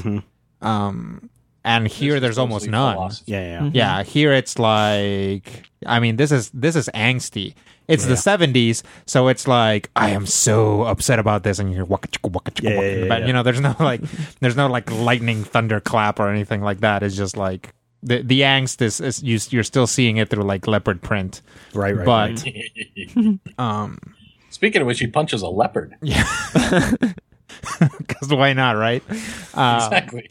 um, 0.62 1.30
and 1.68 1.88
here 1.88 2.20
there's 2.20 2.38
almost 2.40 2.68
none. 2.68 2.96
philosophy. 2.96 3.32
Yeah, 3.34 3.46
yeah. 3.64 3.70
Yeah, 3.74 4.04
here 4.04 4.32
it's 4.34 4.58
like 4.58 5.70
I 5.86 6.00
mean 6.00 6.16
this 6.16 6.32
is 6.32 6.50
this 6.54 6.76
is 6.76 6.90
angsty. 6.96 7.54
It's 7.88 8.06
the 8.06 8.18
seventies, 8.18 8.84
so 9.06 9.28
it's 9.30 9.48
like 9.48 9.90
I 9.96 10.10
am 10.10 10.26
so 10.26 10.84
upset 10.84 11.20
about 11.20 11.44
this, 11.44 11.58
and 11.60 11.72
you're 11.72 11.86
waka 11.86 12.08
chicka 12.10 12.32
waka 12.32 12.52
chicka 12.52 12.64
Yeah, 12.70 12.82
yeah, 12.82 12.82
in 12.82 12.96
the 13.00 13.06
yeah, 13.06 13.10
back. 13.10 13.20
yeah. 13.22 13.28
You 13.28 13.34
know, 13.34 13.44
there's 13.44 13.62
no 13.62 13.76
like, 13.80 14.02
there's 14.42 14.58
no 14.58 14.68
like 14.68 14.92
lightning 14.92 15.44
thunder 15.46 15.80
clap 15.80 16.20
or 16.20 16.28
anything 16.30 16.62
like 16.62 16.80
that. 16.82 17.02
It's 17.04 17.16
just 17.16 17.38
like 17.38 17.72
the 18.04 18.22
the 18.24 18.42
angst 18.42 18.82
is, 18.82 19.00
is 19.00 19.24
you, 19.24 19.40
you're 19.52 19.64
still 19.64 19.88
seeing 19.88 20.18
it 20.18 20.30
through 20.30 20.44
like 20.44 20.68
leopard 20.68 21.02
print, 21.02 21.42
Right, 21.74 21.96
right. 21.96 22.06
but 22.06 22.44
right. 22.44 23.40
um, 23.58 23.98
Speaking 24.50 24.82
of 24.82 24.88
which, 24.88 25.00
he 25.00 25.08
punches 25.08 25.42
a 25.42 25.48
leopard. 25.50 25.96
Yeah. 26.02 26.28
Because 27.80 28.30
why 28.30 28.54
not, 28.54 28.76
right? 28.76 29.04
Uh, 29.54 29.82
exactly. 29.84 30.30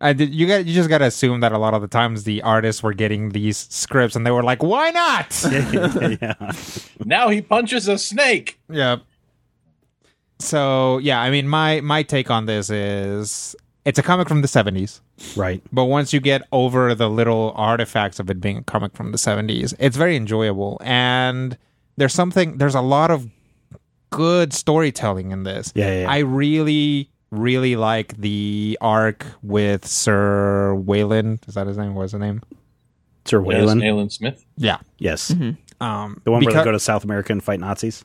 I 0.00 0.12
did, 0.12 0.32
you 0.32 0.46
got 0.46 0.64
you 0.64 0.74
just 0.74 0.88
got 0.88 0.98
to 0.98 1.06
assume 1.06 1.40
that 1.40 1.50
a 1.52 1.58
lot 1.58 1.74
of 1.74 1.82
the 1.82 1.88
times 1.88 2.22
the 2.24 2.40
artists 2.42 2.82
were 2.82 2.92
getting 2.94 3.30
these 3.30 3.56
scripts 3.70 4.14
and 4.14 4.24
they 4.24 4.30
were 4.30 4.44
like, 4.44 4.62
why 4.62 4.90
not? 4.90 5.44
yeah, 5.50 6.16
yeah. 6.22 6.52
Now 7.04 7.28
he 7.30 7.42
punches 7.42 7.88
a 7.88 7.98
snake. 7.98 8.60
Yep. 8.70 9.02
So 10.38 10.98
yeah, 10.98 11.20
I 11.20 11.30
mean 11.30 11.48
my 11.48 11.80
my 11.80 12.02
take 12.02 12.30
on 12.30 12.46
this 12.46 12.70
is 12.70 13.56
it's 13.84 13.98
a 13.98 14.02
comic 14.02 14.28
from 14.28 14.42
the 14.42 14.48
seventies, 14.48 15.00
Right. 15.34 15.62
but 15.72 15.86
once 15.86 16.12
you 16.12 16.20
get 16.20 16.42
over 16.52 16.94
the 16.94 17.08
little 17.10 17.52
artifacts 17.56 18.20
of 18.20 18.28
it 18.30 18.40
being 18.40 18.58
a 18.58 18.62
comic 18.62 18.94
from 18.94 19.12
the 19.12 19.18
seventies, 19.18 19.74
it's 19.78 19.96
very 19.96 20.14
enjoyable. 20.14 20.78
And 20.84 21.56
there's 21.96 22.14
something 22.14 22.58
there's 22.58 22.74
a 22.76 22.80
lot 22.80 23.10
of 23.10 23.28
good 24.10 24.52
storytelling 24.52 25.32
in 25.32 25.42
this. 25.42 25.72
Yeah, 25.74 25.86
yeah, 25.90 26.00
yeah. 26.02 26.10
I 26.10 26.18
really, 26.18 27.10
really 27.30 27.76
like 27.76 28.16
the 28.16 28.78
arc 28.80 29.26
with 29.42 29.86
Sir 29.86 30.74
Wayland. 30.74 31.40
Is 31.46 31.54
that 31.54 31.66
his 31.66 31.76
name? 31.76 31.94
What's 31.94 32.12
his 32.12 32.20
name? 32.20 32.42
Sir 33.24 33.38
Yes, 33.40 33.46
Wayland. 33.46 33.84
Alan 33.84 34.10
Smith. 34.10 34.44
Yeah. 34.56 34.78
Yes. 34.98 35.30
Um 35.30 36.20
The 36.24 36.30
one 36.30 36.40
where 36.40 36.40
because- 36.40 36.54
they 36.54 36.64
go 36.64 36.72
to 36.72 36.80
South 36.80 37.04
America 37.04 37.32
and 37.32 37.42
fight 37.42 37.60
Nazis. 37.60 38.04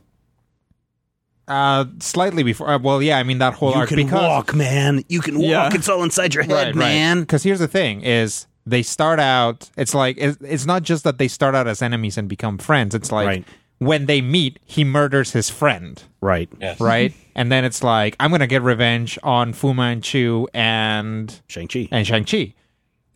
uh 1.47 1.85
slightly 1.99 2.41
before 2.43 2.69
uh, 2.69 2.79
well 2.79 3.01
yeah, 3.01 3.17
I 3.17 3.23
mean 3.23 3.39
that 3.39 3.53
whole 3.55 3.69
arc. 3.69 3.75
You 3.75 3.79
arc 3.81 3.89
can 3.89 3.97
because 3.97 4.21
walk, 4.21 4.53
man. 4.55 5.03
You 5.09 5.19
can 5.21 5.39
Yeah. 5.39 5.63
walk. 5.65 5.75
It's 5.75 5.89
all 5.89 6.03
inside 6.03 6.33
your 6.33 6.43
head, 6.51 6.75
man. 6.75 7.21
Because 7.21 7.43
here's 7.43 7.59
the 7.59 7.67
thing: 7.67 8.01
is 8.01 8.47
they 8.65 8.81
start 8.81 9.19
out. 9.19 9.69
It's 9.75 9.93
like 9.93 10.17
it's, 10.17 10.37
it's 10.41 10.65
not 10.65 10.83
just 10.83 11.03
that 11.03 11.17
they 11.17 11.27
start 11.27 11.53
out 11.55 11.67
as 11.67 11.81
enemies 11.81 12.17
and 12.17 12.29
become 12.29 12.57
friends. 12.57 12.95
It's 12.95 13.11
like 13.11 13.27
Right. 13.27 13.45
When 13.85 14.05
they 14.05 14.21
meet, 14.21 14.59
he 14.65 14.83
murders 14.83 15.31
his 15.31 15.49
friend. 15.49 16.01
Right. 16.21 16.49
Yes. 16.59 16.79
right? 16.79 17.13
and 17.35 17.51
then 17.51 17.65
it's 17.65 17.83
like 17.83 18.15
I'm 18.19 18.31
gonna 18.31 18.47
get 18.47 18.61
revenge 18.61 19.17
on 19.23 19.53
Fu 19.53 19.73
Manchu 19.73 20.47
and 20.53 21.41
Shang-Chi. 21.47 21.89
and 21.91 22.05
Shang 22.05 22.25
Chi, 22.25 22.53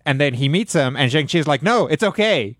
and 0.06 0.19
then 0.19 0.34
he 0.34 0.49
meets 0.49 0.73
him, 0.73 0.95
and 0.95 1.11
Shang 1.11 1.27
Chi 1.27 1.38
is 1.39 1.48
like, 1.48 1.61
"No, 1.64 1.88
it's 1.88 2.03
okay." 2.03 2.57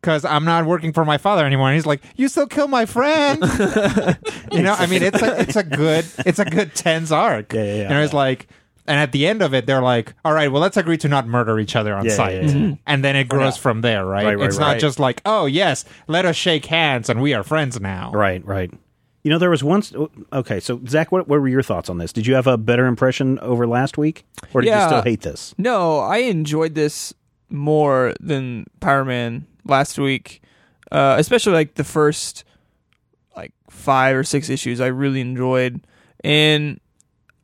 Because 0.00 0.24
I'm 0.24 0.44
not 0.44 0.64
working 0.64 0.92
for 0.92 1.04
my 1.04 1.18
father 1.18 1.44
anymore, 1.44 1.68
and 1.68 1.74
he's 1.74 1.86
like, 1.86 2.02
"You 2.16 2.28
still 2.28 2.46
kill 2.46 2.68
my 2.68 2.86
friend." 2.86 3.40
you 4.52 4.62
know, 4.62 4.74
I 4.78 4.86
mean, 4.86 5.02
it's 5.02 5.20
a 5.20 5.40
it's 5.40 5.56
a 5.56 5.64
good 5.64 6.06
it's 6.24 6.38
a 6.38 6.44
good 6.44 6.74
tense 6.74 7.10
arc. 7.10 7.52
Yeah, 7.52 7.64
yeah, 7.64 7.74
yeah. 7.74 7.92
And 7.92 8.04
it's 8.04 8.12
like, 8.12 8.46
and 8.88 8.98
at 8.98 9.12
the 9.12 9.26
end 9.26 9.42
of 9.42 9.54
it, 9.54 9.66
they're 9.66 9.82
like, 9.82 10.14
"All 10.24 10.32
right, 10.32 10.50
well, 10.50 10.60
let's 10.62 10.76
agree 10.76 10.96
to 10.98 11.08
not 11.08 11.26
murder 11.28 11.60
each 11.60 11.76
other 11.76 11.94
on 11.94 12.04
Yeah, 12.06 12.12
sight," 12.16 12.42
yeah, 12.42 12.50
yeah. 12.50 12.74
and 12.86 13.04
then 13.04 13.14
it 13.14 13.28
grows 13.28 13.56
from 13.56 13.82
there, 13.82 14.04
right? 14.04 14.24
Right, 14.24 14.38
right, 14.38 14.48
it's 14.48 14.58
not 14.58 14.72
right. 14.72 14.80
just 14.80 14.98
like, 14.98 15.20
"Oh 15.24 15.46
yes, 15.46 15.84
let 16.08 16.24
us 16.24 16.34
shake 16.36 16.64
hands 16.66 17.08
and 17.08 17.20
we 17.22 17.34
are 17.34 17.42
friends 17.44 17.80
now." 17.80 18.10
Right, 18.12 18.44
right. 18.44 18.72
You 19.24 19.30
know, 19.32 19.38
there 19.38 19.50
was 19.50 19.62
once. 19.62 19.92
Okay, 20.32 20.58
so 20.60 20.80
Zach, 20.88 21.12
what, 21.12 21.28
what 21.28 21.40
were 21.40 21.48
your 21.48 21.62
thoughts 21.62 21.90
on 21.90 21.98
this? 21.98 22.12
Did 22.12 22.26
you 22.26 22.34
have 22.34 22.46
a 22.46 22.56
better 22.56 22.86
impression 22.86 23.38
over 23.40 23.66
last 23.66 23.98
week, 23.98 24.24
or 24.54 24.60
did 24.62 24.68
you 24.68 24.72
Yeah. 24.74 24.86
still 24.86 25.02
hate 25.02 25.20
this? 25.20 25.54
No, 25.58 25.98
I 25.98 26.18
enjoyed 26.18 26.74
this 26.74 27.12
more 27.50 28.14
than 28.20 28.64
Power 28.80 29.04
Man 29.04 29.46
last 29.64 29.98
week, 29.98 30.40
uh, 30.92 31.16
especially 31.18 31.52
like 31.52 31.74
the 31.74 31.84
first 31.84 32.44
like 33.36 33.52
five 33.68 34.16
or 34.16 34.24
six 34.24 34.48
issues. 34.48 34.80
I 34.80 34.86
really 34.86 35.20
enjoyed, 35.20 35.80
and 36.24 36.80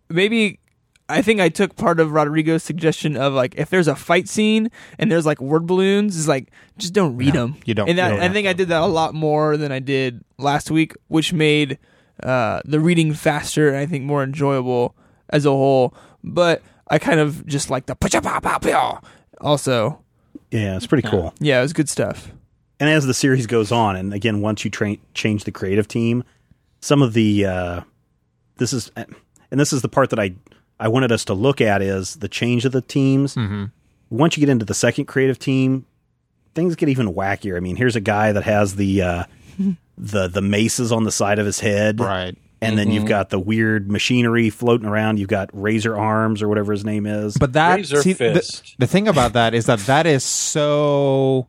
maybe 0.08 0.60
I 1.08 1.20
think 1.22 1.40
I 1.40 1.50
took 1.50 1.76
part 1.76 2.00
of 2.00 2.12
Rodrigo's 2.12 2.62
suggestion 2.62 3.16
of 3.16 3.34
like 3.34 3.54
if 3.58 3.68
there's 3.70 3.88
a 3.88 3.94
fight 3.96 4.28
scene 4.28 4.70
and 4.98 5.10
there's 5.12 5.26
like 5.26 5.40
word 5.40 5.66
balloons, 5.66 6.16
is 6.16 6.26
like 6.28 6.50
just 6.78 6.92
don't 6.94 7.16
read 7.16 7.34
them. 7.34 7.56
you 7.66 7.74
don't. 7.74 7.88
And 7.88 7.98
that, 7.98 8.10
You 8.12 8.16
don't 8.20 8.30
I 8.30 8.32
think 8.32 8.46
I 8.48 8.52
did 8.54 8.68
that 8.68 8.80
a 8.82 8.86
lot 8.86 9.14
more 9.14 9.56
than 9.56 9.70
I 9.70 9.80
did 9.80 10.24
last 10.38 10.70
week, 10.70 10.94
which 11.08 11.32
made 11.32 11.78
uh, 12.22 12.60
the 12.64 12.80
reading 12.80 13.12
faster 13.12 13.68
and 13.68 13.76
I 13.76 13.86
think 13.86 14.04
more 14.04 14.22
enjoyable 14.22 14.94
as 15.28 15.44
a 15.44 15.50
whole. 15.50 15.94
But 16.22 16.62
I 16.88 16.98
kind 16.98 17.20
of 17.20 17.46
just 17.46 17.68
like 17.70 17.86
the 17.86 17.94
pa 17.94 18.08
pa 18.20 18.40
pa 18.40 18.58
pa. 18.58 19.00
Also, 19.40 20.00
Yeah, 20.50 20.76
it's 20.76 20.86
pretty 20.86 21.06
cool. 21.08 21.34
yeah, 21.38 21.58
it 21.58 21.62
was 21.62 21.72
good 21.74 21.88
stuff. 21.90 22.30
And 22.80 22.88
as 22.88 23.06
the 23.06 23.14
series 23.14 23.46
goes 23.46 23.70
on, 23.70 23.94
and 23.96 24.12
again, 24.14 24.40
once 24.40 24.64
you 24.64 24.70
tra- 24.70 24.96
change 25.12 25.44
the 25.44 25.52
creative 25.52 25.86
team, 25.86 26.24
some 26.80 27.02
of 27.02 27.12
the 27.12 27.44
uh, 27.46 27.80
this 28.56 28.72
is 28.72 28.90
and 28.96 29.60
this 29.60 29.72
is 29.72 29.82
the 29.82 29.88
part 29.88 30.10
that 30.10 30.18
I 30.18 30.34
I 30.80 30.88
wanted 30.88 31.12
us 31.12 31.24
to 31.26 31.34
look 31.34 31.60
at 31.60 31.82
is 31.82 32.16
the 32.16 32.28
change 32.28 32.64
of 32.64 32.72
the 32.72 32.80
teams. 32.80 33.34
Mhm. 33.36 33.70
Once 34.10 34.36
you 34.36 34.40
get 34.40 34.48
into 34.50 34.64
the 34.64 34.74
second 34.74 35.06
creative 35.06 35.38
team, 35.38 35.86
things 36.54 36.74
get 36.76 36.88
even 36.88 37.14
wackier. 37.14 37.56
I 37.56 37.60
mean, 37.60 37.76
here's 37.76 37.96
a 37.96 38.00
guy 38.00 38.32
that 38.32 38.44
has 38.44 38.76
the 38.76 39.02
uh, 39.02 39.24
the 39.98 40.28
the 40.28 40.42
maces 40.42 40.90
on 40.92 41.04
the 41.04 41.12
side 41.12 41.38
of 41.38 41.46
his 41.46 41.60
head, 41.60 42.00
Right. 42.00 42.36
And 42.60 42.78
then 42.78 42.90
you've 42.90 43.04
got 43.04 43.28
the 43.28 43.38
weird 43.38 43.90
machinery 43.90 44.48
floating 44.48 44.86
around. 44.88 45.18
You've 45.18 45.28
got 45.28 45.50
Razor 45.52 45.98
Arms 45.98 46.40
or 46.40 46.48
whatever 46.48 46.72
his 46.72 46.82
name 46.82 47.04
is. 47.04 47.36
But 47.36 47.52
that 47.52 47.74
Razor 47.76 48.00
see, 48.00 48.14
the, 48.14 48.32
Fist. 48.32 48.76
the 48.78 48.86
thing 48.86 49.06
about 49.06 49.34
that 49.34 49.52
is 49.52 49.66
that 49.66 49.80
that 49.80 50.06
is 50.06 50.24
so 50.24 51.46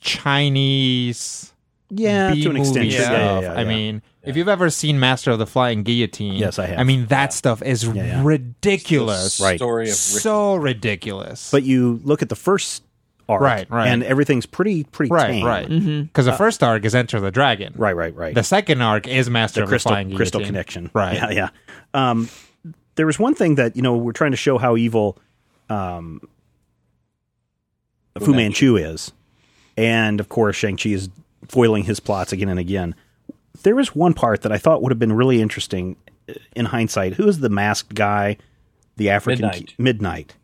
Chinese. 0.00 1.54
yeah, 1.88 2.34
to 2.34 2.50
an 2.50 2.56
extent, 2.56 2.74
B-movie 2.74 2.90
sure. 2.90 3.02
stuff. 3.04 3.12
Yeah, 3.12 3.40
yeah, 3.40 3.40
yeah, 3.40 3.52
I 3.54 3.62
yeah. 3.62 3.68
mean, 3.68 4.02
if 4.26 4.36
you've 4.36 4.48
ever 4.48 4.70
seen 4.70 4.98
Master 5.00 5.30
of 5.30 5.38
the 5.38 5.46
Flying 5.46 5.82
Guillotine, 5.82 6.34
Yes, 6.34 6.58
I 6.58 6.66
have. 6.66 6.78
I 6.78 6.84
mean, 6.84 7.06
that 7.06 7.32
stuff 7.32 7.62
is 7.62 7.84
yeah. 7.84 8.22
ridiculous. 8.24 9.40
Right. 9.40 9.58
Story 9.58 9.88
of 9.90 9.94
So 9.94 10.54
ridiculous. 10.56 11.50
but 11.50 11.62
you 11.62 12.00
look 12.04 12.22
at 12.22 12.28
the 12.28 12.36
first 12.36 12.82
arc, 13.28 13.40
Right, 13.40 13.70
right. 13.70 13.88
and 13.88 14.02
everything's 14.02 14.44
pretty 14.46 14.84
pretty 14.84 15.10
right, 15.10 15.30
tame. 15.30 15.46
right. 15.46 15.68
Because 15.68 16.26
the 16.26 16.32
first 16.34 16.62
arc 16.62 16.84
is 16.84 16.94
Enter 16.94 17.20
the 17.20 17.30
Dragon. 17.30 17.72
right, 17.76 17.96
right, 17.96 18.14
right. 18.14 18.34
The 18.34 18.42
second 18.42 18.82
arc 18.82 19.06
is 19.08 19.30
Master 19.30 19.60
the 19.60 19.64
of 19.64 19.68
crystal 19.70 19.90
the 19.90 19.94
Flying 19.94 20.14
crystal 20.16 20.40
Guillotine. 20.40 20.52
connection. 20.54 20.90
Right. 20.92 21.14
Yeah, 21.14 21.30
yeah. 21.30 21.48
Um, 21.94 22.28
there 22.96 23.06
was 23.06 23.18
one 23.18 23.34
thing 23.34 23.54
that 23.56 23.76
you 23.76 23.82
know 23.82 23.96
we're 23.96 24.12
trying 24.12 24.30
to 24.32 24.36
show 24.36 24.58
how 24.58 24.76
evil 24.76 25.18
um, 25.70 26.20
Fu 28.20 28.32
Manchu 28.34 28.76
is, 28.76 29.12
and 29.76 30.20
of 30.20 30.28
course 30.28 30.56
Shang 30.56 30.76
Chi 30.76 30.90
is 30.90 31.08
foiling 31.48 31.84
his 31.84 32.00
plots 32.00 32.32
again 32.32 32.48
and 32.48 32.58
again. 32.60 32.94
There 33.64 33.74
was 33.74 33.94
one 33.94 34.14
part 34.14 34.42
that 34.42 34.52
I 34.52 34.58
thought 34.58 34.82
would 34.82 34.92
have 34.92 34.98
been 34.98 35.12
really 35.12 35.42
interesting 35.42 35.96
uh, 36.28 36.34
in 36.54 36.66
hindsight. 36.66 37.14
Who 37.14 37.26
is 37.28 37.40
the 37.40 37.48
masked 37.48 37.94
guy? 37.94 38.36
The 38.96 39.10
African 39.10 39.46
Midnight. 39.46 39.74
Midnight. 39.76 40.34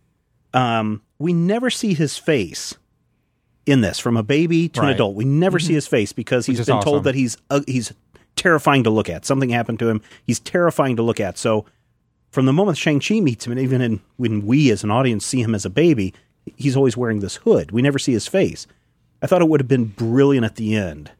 Um, 0.52 1.02
we 1.18 1.32
never 1.32 1.70
see 1.70 1.94
his 1.94 2.18
face 2.18 2.74
in 3.66 3.82
this 3.82 3.98
from 3.98 4.16
a 4.16 4.22
baby 4.22 4.68
to 4.70 4.80
an 4.80 4.88
adult. 4.88 5.14
We 5.14 5.24
never 5.24 5.60
see 5.60 5.74
his 5.74 5.86
face 5.86 6.12
because 6.12 6.46
he's 6.46 6.66
been 6.66 6.76
awesome. 6.76 6.84
told 6.84 7.04
that 7.04 7.14
he's 7.14 7.36
uh, 7.50 7.60
he's 7.66 7.92
terrifying 8.34 8.84
to 8.84 8.90
look 8.90 9.08
at. 9.08 9.24
Something 9.24 9.50
happened 9.50 9.78
to 9.80 9.88
him. 9.88 10.02
He's 10.24 10.40
terrifying 10.40 10.96
to 10.96 11.02
look 11.02 11.20
at. 11.20 11.38
So 11.38 11.66
from 12.30 12.46
the 12.46 12.52
moment 12.52 12.78
Shang 12.78 13.00
Chi 13.00 13.20
meets 13.20 13.46
him, 13.46 13.52
and 13.52 13.60
even 13.60 13.80
in, 13.80 14.00
when 14.16 14.46
we 14.46 14.70
as 14.70 14.82
an 14.82 14.90
audience 14.90 15.24
see 15.24 15.42
him 15.42 15.54
as 15.54 15.64
a 15.64 15.70
baby, 15.70 16.14
he's 16.56 16.76
always 16.76 16.96
wearing 16.96 17.20
this 17.20 17.36
hood. 17.36 17.70
We 17.70 17.82
never 17.82 17.98
see 17.98 18.12
his 18.12 18.26
face. 18.26 18.66
I 19.22 19.26
thought 19.26 19.42
it 19.42 19.48
would 19.48 19.60
have 19.60 19.68
been 19.68 19.84
brilliant 19.84 20.46
at 20.46 20.56
the 20.56 20.74
end 20.74 21.12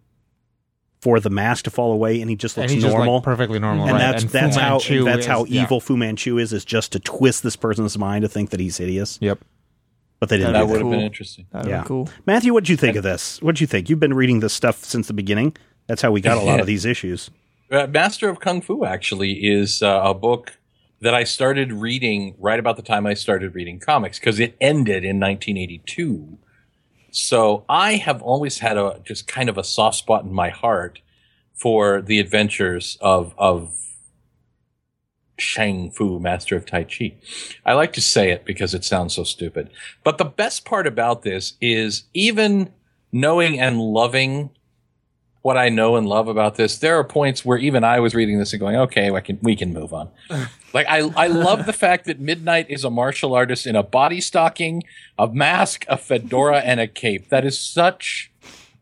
for 1.01 1.19
the 1.21 1.31
mask 1.31 1.65
to 1.65 1.71
fall 1.71 1.93
away 1.93 2.21
and 2.21 2.29
he 2.29 2.37
just 2.37 2.57
And 2.57 2.65
looks 2.65 2.73
he's 2.75 2.83
just 2.83 2.95
normal. 2.95 3.15
like 3.17 3.25
perfectly 3.25 3.59
normal. 3.59 3.85
and 3.85 3.93
right? 3.95 3.99
that's 3.99 4.23
and 4.25 4.33
that's 4.33 4.57
Fu 4.57 4.61
how 4.63 4.71
Manchu 4.73 5.05
that's 5.05 5.27
how 5.27 5.45
is- 5.45 5.51
yeah. 5.51 5.63
evil 5.63 5.81
Fu 5.81 5.97
Manchu 5.97 6.39
is 6.39 6.53
is 6.53 6.65
just 6.65 6.93
to 6.93 7.01
twist 7.01 7.43
this 7.43 7.57
person's 7.57 7.97
mind 7.97 8.23
to 8.23 8.29
think 8.29 8.51
that 8.51 8.61
he's 8.61 8.77
hideous. 8.77 9.19
Yep. 9.23 9.39
But 10.19 10.29
they 10.29 10.37
didn't 10.37 10.53
That 10.53 10.61
do 10.61 10.67
would 10.67 10.73
have 10.75 10.83
Cool. 10.83 10.91
been 10.91 11.01
interesting. 11.01 11.47
That 11.53 11.63
would 11.65 11.71
Yeah. 11.71 11.81
be 11.81 11.87
cool. 11.87 12.09
Matthew, 12.27 12.53
what 12.53 12.65
did 12.65 12.69
you 12.71 12.77
think 12.77 12.97
of 12.97 13.03
this? 13.03 13.41
What 13.41 13.55
did 13.55 13.63
you 13.63 13.67
think? 13.67 13.89
You've 13.89 14.01
been 14.01 14.13
reading 14.13 14.41
this 14.41 14.53
stuff 14.53 14.85
since 14.85 15.07
the 15.07 15.15
beginning. 15.15 15.57
That's 15.87 16.03
how 16.03 16.11
we 16.13 16.21
got 16.21 16.37
a 16.37 16.43
lot 16.43 16.61
of 16.61 16.67
these 16.67 16.85
issues. 16.85 17.31
Uh, 17.71 17.87
Master 17.87 18.29
of 18.29 18.41
Kung 18.41 18.61
Fu 18.61 18.85
actually 18.85 19.33
is 19.33 19.83
uh, 19.83 20.03
a 20.05 20.13
book 20.13 20.59
that 21.01 21.15
I 21.15 21.25
started 21.25 21.73
reading 21.73 22.35
right 22.39 22.59
about 22.61 22.77
the 22.77 22.83
time 22.83 23.07
I 23.07 23.15
started 23.15 23.55
reading 23.55 23.79
comics 23.81 24.19
because 24.19 24.39
it 24.39 24.55
ended 24.61 25.03
in 25.05 25.19
1982. 25.19 26.37
So 27.13 27.65
I 27.69 27.95
have 27.95 28.23
always 28.23 28.59
had 28.59 28.77
a 28.77 29.01
just 29.05 29.27
kind 29.27 29.49
of 29.49 29.59
a 29.59 29.65
soft 29.65 29.97
spot 29.97 30.25
in 30.25 30.33
my 30.33 30.51
heart 30.51 31.01
for 31.55 32.01
the 32.01 32.19
adventures 32.19 32.97
of 33.01 33.35
of 33.37 33.77
Shang 35.39 35.91
Fu, 35.91 36.21
Master 36.21 36.57
of 36.57 36.67
Tai 36.67 36.85
Chi. 36.85 37.15
I 37.65 37.73
like 37.73 37.93
to 37.95 38.01
say 38.01 38.31
it 38.31 38.45
because 38.45 38.75
it 38.75 38.85
sounds 38.85 39.15
so 39.15 39.25
stupid. 39.25 39.71
But 40.05 40.19
the 40.19 40.25
best 40.25 40.65
part 40.65 40.87
about 40.87 41.23
this 41.23 41.55
is 41.61 42.05
even 42.15 42.73
knowing 43.13 43.59
and 43.59 43.81
loving 43.81 44.51
what 45.43 45.57
I 45.57 45.69
know 45.71 45.97
and 45.97 46.07
love 46.07 46.29
about 46.29 46.57
this, 46.57 46.79
there 46.79 46.99
are 46.99 47.05
points 47.05 47.45
where 47.45 47.59
even 47.59 47.83
I 47.83 48.01
was 48.01 48.15
reading 48.15 48.39
this 48.39 48.53
and 48.53 48.61
going, 48.61 48.77
okay, 48.77 49.11
we 49.11 49.21
can 49.21 49.39
we 49.43 49.57
can 49.57 49.73
move 49.73 49.93
on. 49.93 50.11
like 50.75 50.87
I 50.89 50.99
I 51.17 51.29
love 51.29 51.67
the 51.67 51.73
fact 51.73 52.05
that 52.07 52.21
Midnight 52.21 52.67
is 52.69 52.85
a 52.85 52.91
martial 52.91 53.35
artist 53.35 53.67
in 53.67 53.77
a 53.77 53.83
body 53.83 54.21
stocking, 54.21 54.83
a 55.19 55.29
mask, 55.29 55.85
a 55.89 55.97
fedora, 55.97 56.59
and 56.59 56.81
a 56.81 56.87
cape. 56.87 57.31
That 57.31 57.45
is 57.45 57.59
such 57.59 58.31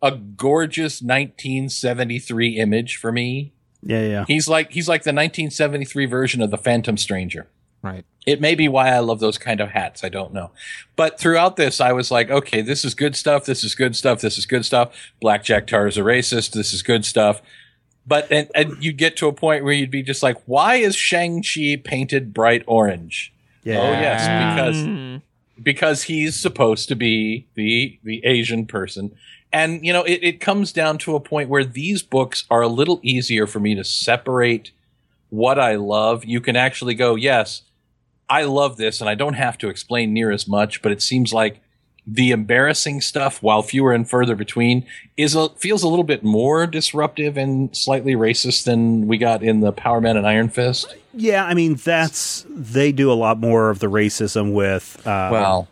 a 0.03 0.13
gorgeous 0.13 1.01
1973 1.03 2.57
image 2.57 2.97
for 2.97 3.13
me. 3.13 3.53
Yeah, 3.83 4.03
yeah. 4.03 4.25
He's 4.27 4.49
like 4.49 4.73
he's 4.73 4.89
like 4.89 5.03
the 5.03 5.11
1973 5.11 6.07
version 6.07 6.43
of 6.43 6.51
the 6.51 6.59
Phantom 6.59 6.97
Stranger. 6.97 7.47
Right. 7.83 8.05
It 8.27 8.41
may 8.41 8.55
be 8.55 8.69
why 8.69 8.89
I 8.91 8.99
love 8.99 9.21
those 9.21 9.39
kind 9.39 9.61
of 9.61 9.71
hats. 9.71 10.05
I 10.05 10.09
don't 10.09 10.35
know. 10.35 10.51
But 10.97 11.19
throughout 11.19 11.57
this, 11.57 11.81
I 11.81 11.93
was 11.93 12.11
like, 12.11 12.31
okay, 12.31 12.61
this 12.61 12.85
is 12.85 12.95
good 12.95 13.17
stuff. 13.17 13.47
This 13.47 13.65
is 13.65 13.75
good 13.75 13.97
stuff. 13.97 14.21
This 14.21 14.37
is 14.37 14.45
good 14.47 14.65
stuff. 14.65 14.95
Blackjack 15.21 15.67
Tar 15.67 15.87
is 15.87 15.97
a 15.97 16.03
racist. 16.03 16.53
This 16.53 16.73
is 16.75 16.83
good 16.83 17.05
stuff. 17.05 17.41
But, 18.07 18.31
and, 18.33 18.51
and 18.55 18.83
you 18.83 18.93
get 18.93 19.17
to 19.19 19.29
a 19.29 19.33
point 19.33 19.65
where 19.65 19.73
you'd 19.73 19.91
be 19.91 20.03
just 20.03 20.23
like, 20.23 20.37
why 20.47 20.77
is 20.77 20.97
Shang-Chi 20.97 21.81
painted 21.85 22.35
bright 22.35 22.65
orange? 22.67 23.33
Yeah. 23.65 23.79
Oh, 23.81 23.91
yes, 23.93 24.23
because, 24.23 24.77
Mm. 24.77 25.23
because 25.63 26.03
he's 26.05 26.39
supposed 26.39 26.89
to 26.89 26.95
be 26.97 27.47
the, 27.55 27.99
the 28.03 28.25
Asian 28.25 28.65
person. 28.67 29.15
And, 29.53 29.85
you 29.85 29.93
know, 29.93 30.05
it, 30.05 30.21
it 30.23 30.41
comes 30.41 30.73
down 30.73 30.99
to 30.99 31.15
a 31.17 31.21
point 31.21 31.49
where 31.49 31.65
these 31.65 32.03
books 32.03 32.45
are 32.51 32.63
a 32.63 32.69
little 32.69 32.99
easier 33.03 33.47
for 33.47 33.61
me 33.61 33.75
to 33.75 33.85
separate 33.85 34.71
what 35.31 35.59
I 35.59 35.77
love. 35.77 36.25
You 36.25 36.41
can 36.41 36.57
actually 36.57 36.95
go, 36.95 37.15
yes, 37.15 37.63
I 38.31 38.45
love 38.45 38.77
this, 38.77 39.01
and 39.01 39.09
I 39.09 39.15
don't 39.15 39.35
have 39.35 39.59
to 39.59 39.69
explain 39.69 40.13
near 40.13 40.31
as 40.31 40.47
much, 40.47 40.83
but 40.83 40.93
it 40.93 41.01
seems 41.03 41.33
like 41.33 41.61
the 42.07 42.31
embarrassing 42.31 43.03
stuff, 43.03 43.43
while 43.43 43.63
fewer 43.63 43.93
and 43.93 44.09
further 44.09 44.35
between, 44.35 44.87
is 45.17 45.35
a, 45.35 45.51
feels 45.51 45.83
a 45.83 45.89
little 45.89 46.05
bit 46.05 46.25
more 46.25 46.67
disruptive 46.67 47.37
and 47.37 47.75
slightly 47.77 48.15
racist 48.15 48.65
than 48.65 49.07
we 49.07 49.19
got 49.19 49.43
in 49.43 49.61
the 49.61 49.73
Power 49.73 50.01
Man 50.01 50.17
and 50.17 50.27
Iron 50.27 50.49
Fist. 50.49 50.97
Yeah, 51.13 51.45
I 51.45 51.53
mean 51.55 51.75
that's 51.75 52.47
they 52.49 52.93
do 52.93 53.13
a 53.13 53.15
lot 53.15 53.39
more 53.39 53.69
of 53.71 53.81
the 53.81 53.89
racism 53.89 54.55
with 54.55 55.07
uh, 55.07 55.29
Well, 55.31 55.69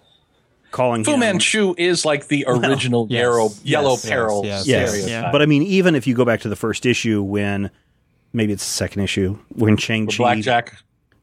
calling 0.72 1.04
Fu 1.04 1.14
him 1.14 1.20
Manchu 1.20 1.74
is 1.78 2.04
like 2.04 2.28
the 2.28 2.44
original 2.48 3.06
yes, 3.08 3.20
yellow, 3.20 3.44
yes, 3.44 3.64
yellow 3.64 3.90
yes, 3.92 4.08
peril 4.08 4.42
yes, 4.44 4.66
Yes, 4.66 4.90
stereotype. 4.90 5.32
but 5.32 5.40
I 5.40 5.46
mean, 5.46 5.62
even 5.62 5.94
if 5.94 6.06
you 6.06 6.14
go 6.14 6.24
back 6.24 6.40
to 6.40 6.48
the 6.50 6.56
first 6.56 6.84
issue, 6.84 7.22
when 7.22 7.70
maybe 8.34 8.52
it's 8.52 8.64
the 8.64 8.72
second 8.72 9.02
issue, 9.02 9.38
when 9.54 9.76
Chang 9.78 10.06
Chi, 10.06 10.16
Blackjack. 10.16 10.74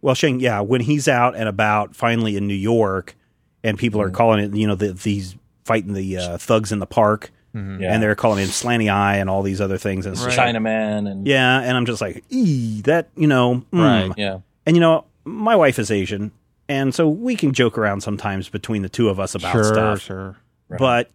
Well, 0.03 0.13
Shane, 0.15 0.39
yeah, 0.39 0.59
when 0.59 0.81
he's 0.81 1.07
out 1.07 1.35
and 1.35 1.47
about, 1.49 1.95
finally 1.95 2.35
in 2.37 2.45
New 2.47 2.53
York, 2.53 3.15
and 3.63 3.77
people 3.79 4.01
are 4.01 4.09
calling 4.11 4.39
it, 4.43 4.53
you 4.53 4.67
know, 4.67 4.75
the, 4.75 4.91
these 4.93 5.35
fighting 5.63 5.93
the 5.93 6.17
uh, 6.17 6.37
thugs 6.37 6.71
in 6.73 6.79
the 6.79 6.85
park, 6.85 7.31
Yeah. 7.53 7.61
and 7.93 8.03
they're 8.03 8.13
calling 8.15 8.39
him 8.43 8.49
Slanty 8.49 8.91
Eye 8.93 9.15
and 9.17 9.29
all 9.29 9.41
these 9.43 9.61
other 9.61 9.77
things. 9.77 10.05
And 10.05 10.13
it's 10.15 10.23
just 10.25 10.37
Chinaman 10.37 11.09
and 11.09 11.25
yeah, 11.25 11.61
and 11.61 11.77
I'm 11.77 11.85
just 11.85 12.01
like, 12.01 12.23
ee, 12.29 12.81
that, 12.81 13.09
you 13.15 13.27
know, 13.27 13.63
mm. 13.71 14.07
Right. 14.09 14.11
yeah. 14.17 14.39
And 14.65 14.75
you 14.75 14.81
know, 14.81 15.05
my 15.23 15.55
wife 15.55 15.79
is 15.79 15.89
Asian, 15.89 16.31
and 16.67 16.93
so 16.93 17.07
we 17.07 17.35
can 17.37 17.53
joke 17.53 17.77
around 17.77 18.01
sometimes 18.01 18.49
between 18.49 18.81
the 18.81 18.89
two 18.89 19.07
of 19.09 19.19
us 19.21 19.35
about 19.35 19.51
Sure, 19.53 19.63
stuff. 19.63 20.01
sure. 20.01 20.35
But 20.77 21.09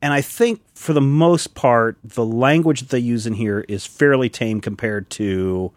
and 0.00 0.12
I 0.12 0.20
think 0.20 0.60
for 0.74 0.92
the 0.92 1.00
most 1.00 1.54
part, 1.54 1.96
the 2.04 2.24
language 2.24 2.80
that 2.80 2.90
they 2.90 2.98
use 3.00 3.26
in 3.26 3.34
here 3.34 3.64
is 3.68 3.84
fairly 3.86 4.28
tame 4.28 4.60
compared 4.60 5.10
to 5.10 5.72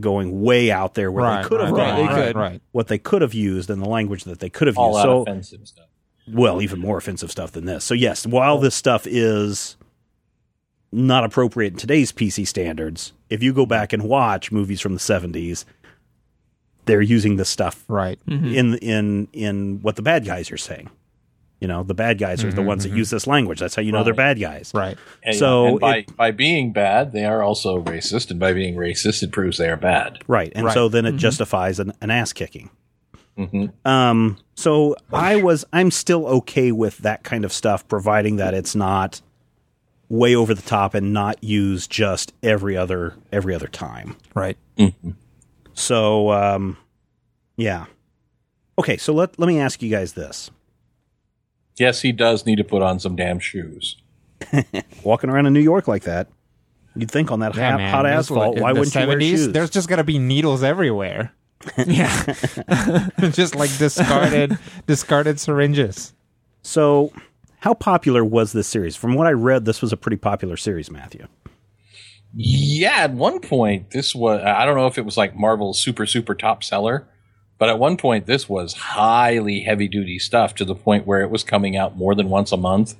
going 0.00 0.42
way 0.42 0.70
out 0.70 0.94
there 0.94 1.10
where 1.12 1.24
Right, 1.24 1.42
they 1.42 1.48
could 1.48 1.60
have 1.60 1.70
right, 1.70 1.78
Right, 1.90 1.96
they 1.96 2.06
gone, 2.06 2.14
could. 2.16 2.36
Right. 2.36 2.62
what 2.72 2.88
they 2.88 2.98
could 2.98 3.22
have 3.22 3.34
used, 3.34 3.70
and 3.70 3.80
the 3.82 3.88
language 3.88 4.24
that 4.24 4.40
they 4.40 4.50
could 4.50 4.66
have 4.66 4.76
All 4.78 4.92
used. 4.94 5.02
So, 5.02 5.22
offensive 5.22 5.68
stuff. 5.68 5.86
well, 6.32 6.60
even 6.62 6.80
more 6.80 6.98
offensive 6.98 7.30
stuff 7.30 7.52
than 7.52 7.64
this. 7.66 7.84
So, 7.84 7.94
yes, 7.94 8.26
while 8.26 8.58
this 8.58 8.74
stuff 8.74 9.06
is 9.06 9.76
not 10.90 11.24
appropriate 11.24 11.72
in 11.74 11.78
today's 11.78 12.12
PC 12.12 12.46
standards, 12.46 13.12
if 13.30 13.42
you 13.42 13.52
go 13.52 13.66
back 13.66 13.92
and 13.92 14.04
watch 14.04 14.50
movies 14.52 14.80
from 14.80 14.94
the 14.94 15.00
70s, 15.00 15.64
they're 16.86 17.00
using 17.02 17.36
this 17.36 17.48
stuff 17.48 17.84
Right. 17.88 18.18
in 18.26 18.74
in 18.78 19.28
in 19.32 19.78
what 19.82 19.96
the 19.96 20.02
bad 20.02 20.24
guys 20.24 20.50
are 20.52 20.56
saying. 20.56 20.90
You 21.64 21.68
know, 21.68 21.82
the 21.82 21.94
bad 21.94 22.18
guys 22.18 22.44
are 22.44 22.52
the 22.52 22.60
ones 22.60 22.82
that 22.82 22.90
use 22.92 23.08
this 23.08 23.26
language. 23.26 23.58
That's 23.58 23.74
how 23.74 23.80
you 23.80 23.90
know 23.90 24.04
they're 24.04 24.12
bad 24.12 24.38
guys. 24.38 24.70
Right. 24.74 24.98
And, 25.22 25.34
So 25.34 25.66
and 25.68 25.80
by, 25.80 25.96
it- 25.96 26.14
by 26.14 26.30
being 26.30 26.74
bad, 26.74 27.12
they 27.14 27.24
are 27.24 27.42
also 27.42 27.82
racist, 27.82 28.30
and 28.30 28.38
by 28.38 28.52
being 28.52 28.74
racist, 28.76 29.22
it 29.22 29.32
proves 29.32 29.56
they 29.56 29.70
are 29.70 29.78
bad. 29.78 30.18
Right. 30.26 30.52
And 30.54 30.66
Right. 30.66 30.74
so 30.74 30.90
then 30.90 31.06
it 31.06 31.16
justifies 31.16 31.80
an, 31.80 31.94
an 32.02 32.10
ass 32.10 32.34
kicking. 32.34 32.68
hmm 33.38 33.68
Um, 33.86 34.36
so 34.56 34.94
I 35.10 35.36
was, 35.36 35.64
I'm 35.72 35.90
still 35.90 36.26
okay 36.26 36.70
with 36.70 36.98
that 36.98 37.24
kind 37.24 37.46
of 37.46 37.52
stuff, 37.52 37.88
providing 37.88 38.36
that 38.36 38.52
it's 38.52 38.74
not 38.74 39.22
way 40.10 40.36
over 40.36 40.52
the 40.52 40.60
top 40.60 40.92
and 40.94 41.14
not 41.14 41.42
used 41.42 41.90
just 41.90 42.34
every 42.42 42.76
other 42.76 43.14
every 43.32 43.54
other 43.54 43.68
time. 43.68 44.16
Right. 44.34 44.58
So, 45.72 46.30
um, 46.30 46.76
yeah. 47.56 47.86
Okay, 48.78 48.96
so 48.98 49.12
let 49.14 49.38
let 49.38 49.46
me 49.46 49.60
ask 49.60 49.82
you 49.82 49.90
guys 49.90 50.12
this: 50.12 50.50
Yes, 51.76 52.02
he 52.02 52.12
does 52.12 52.46
need 52.46 52.56
to 52.56 52.64
put 52.64 52.82
on 52.82 53.00
some 53.00 53.16
damn 53.16 53.38
shoes. 53.38 53.96
walking 55.04 55.30
around 55.30 55.46
in 55.46 55.52
New 55.52 55.60
York 55.60 55.88
like 55.88 56.02
that, 56.04 56.28
you'd 56.94 57.10
think 57.10 57.30
on 57.32 57.40
that 57.40 57.54
Yeah, 57.56 57.70
hot, 57.72 57.76
man. 57.78 57.90
hot 57.90 58.02
This 58.04 58.30
was 58.30 58.38
asphalt, 58.38 58.56
in 58.56 58.62
why 58.62 58.72
the 58.72 58.80
wouldn't 58.80 58.94
you 58.94 59.06
wear 59.06 59.16
70s, 59.18 59.30
shoes? 59.30 59.52
There's 59.52 59.70
just 59.70 59.88
gonna 59.88 60.04
be 60.04 60.18
needles 60.18 60.62
everywhere. 60.62 61.32
Yeah. 61.86 62.34
just 63.30 63.54
like 63.54 63.74
discarded 63.78 64.58
discarded 64.86 65.40
syringes. 65.40 66.12
So, 66.62 67.10
how 67.60 67.72
popular 67.72 68.22
was 68.22 68.52
this 68.52 68.68
series? 68.68 68.96
From 68.96 69.14
what 69.14 69.26
I 69.26 69.30
read, 69.32 69.64
this 69.64 69.80
was 69.80 69.90
a 69.92 69.96
pretty 69.96 70.18
popular 70.18 70.58
series, 70.58 70.90
Matthew. 70.90 71.26
Yeah, 72.36 72.96
at 72.98 73.12
one 73.12 73.40
point, 73.40 73.90
this 73.92 74.14
was, 74.14 74.42
I 74.44 74.64
don't 74.66 74.76
know 74.76 74.86
if 74.86 74.98
it 74.98 75.04
was 75.04 75.16
like 75.16 75.36
Marvel's 75.36 75.80
super, 75.80 76.04
super 76.04 76.34
top 76.34 76.64
seller, 76.64 77.06
but 77.64 77.70
at 77.70 77.78
one 77.78 77.96
point, 77.96 78.26
this 78.26 78.46
was 78.46 78.74
highly 78.74 79.60
heavy 79.60 79.88
duty 79.88 80.18
stuff 80.18 80.54
to 80.56 80.66
the 80.66 80.74
point 80.74 81.06
where 81.06 81.22
it 81.22 81.30
was 81.30 81.42
coming 81.42 81.78
out 81.78 81.96
more 81.96 82.14
than 82.14 82.28
once 82.28 82.52
a 82.52 82.58
month. 82.58 82.94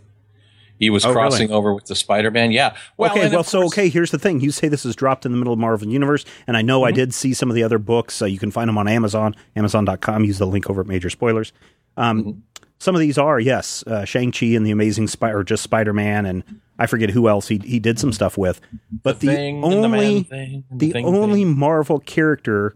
He 0.78 0.88
was 0.88 1.04
Oh, 1.04 1.10
really? 1.10 1.20
crossing 1.20 1.50
over 1.50 1.74
with 1.74 1.84
the 1.84 1.94
Spider 1.94 2.30
Man. 2.30 2.50
Yeah. 2.50 2.74
Well, 2.96 3.10
okay, 3.12 3.28
well, 3.28 3.44
so 3.44 3.66
okay. 3.66 3.90
Here's 3.90 4.10
the 4.10 4.18
thing: 4.18 4.40
you 4.40 4.50
say 4.50 4.68
this 4.68 4.86
is 4.86 4.96
dropped 4.96 5.26
in 5.26 5.32
the 5.32 5.36
middle 5.36 5.52
of 5.52 5.58
Marvel 5.58 5.86
Universe, 5.86 6.24
and 6.46 6.56
I 6.56 6.62
know 6.62 6.82
I 6.84 6.92
did 6.92 7.12
see 7.12 7.34
some 7.34 7.50
of 7.50 7.54
the 7.56 7.62
other 7.62 7.78
books. 7.78 8.14
So 8.14 8.24
you 8.24 8.38
can 8.38 8.50
find 8.50 8.68
them 8.68 8.78
on 8.78 8.88
Amazon, 8.88 9.36
Amazon.com. 9.54 10.24
Use 10.24 10.38
the 10.38 10.46
link 10.46 10.70
over 10.70 10.80
at 10.80 10.86
Major 10.86 11.10
Spoilers. 11.10 11.52
Um, 11.98 12.42
Some 12.78 12.94
of 12.94 13.02
these 13.02 13.18
are 13.18 13.38
yes, 13.38 13.84
uh, 13.86 14.06
Shang 14.06 14.32
Chi 14.32 14.46
and 14.46 14.66
the 14.66 14.70
Amazing 14.70 15.08
Spider, 15.08 15.38
or 15.38 15.44
just 15.44 15.62
Spider 15.62 15.92
Man, 15.92 16.24
and 16.26 16.42
I 16.78 16.86
forget 16.86 17.10
who 17.10 17.28
else 17.28 17.48
he 17.48 17.58
he 17.58 17.78
did 17.78 17.98
some 17.98 18.12
stuff 18.12 18.38
with. 18.38 18.60
But 18.90 19.20
the, 19.20 19.26
the 19.28 19.60
only 19.62 20.22
thing 20.24 20.64
the 20.70 20.86
the 20.86 20.92
Thing 20.92 21.04
only 21.06 21.44
thing. 21.44 21.58
Marvel 21.58 22.00
character 22.00 22.74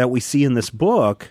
that 0.00 0.08
we 0.08 0.18
see 0.18 0.44
in 0.44 0.54
this 0.54 0.70
book 0.70 1.30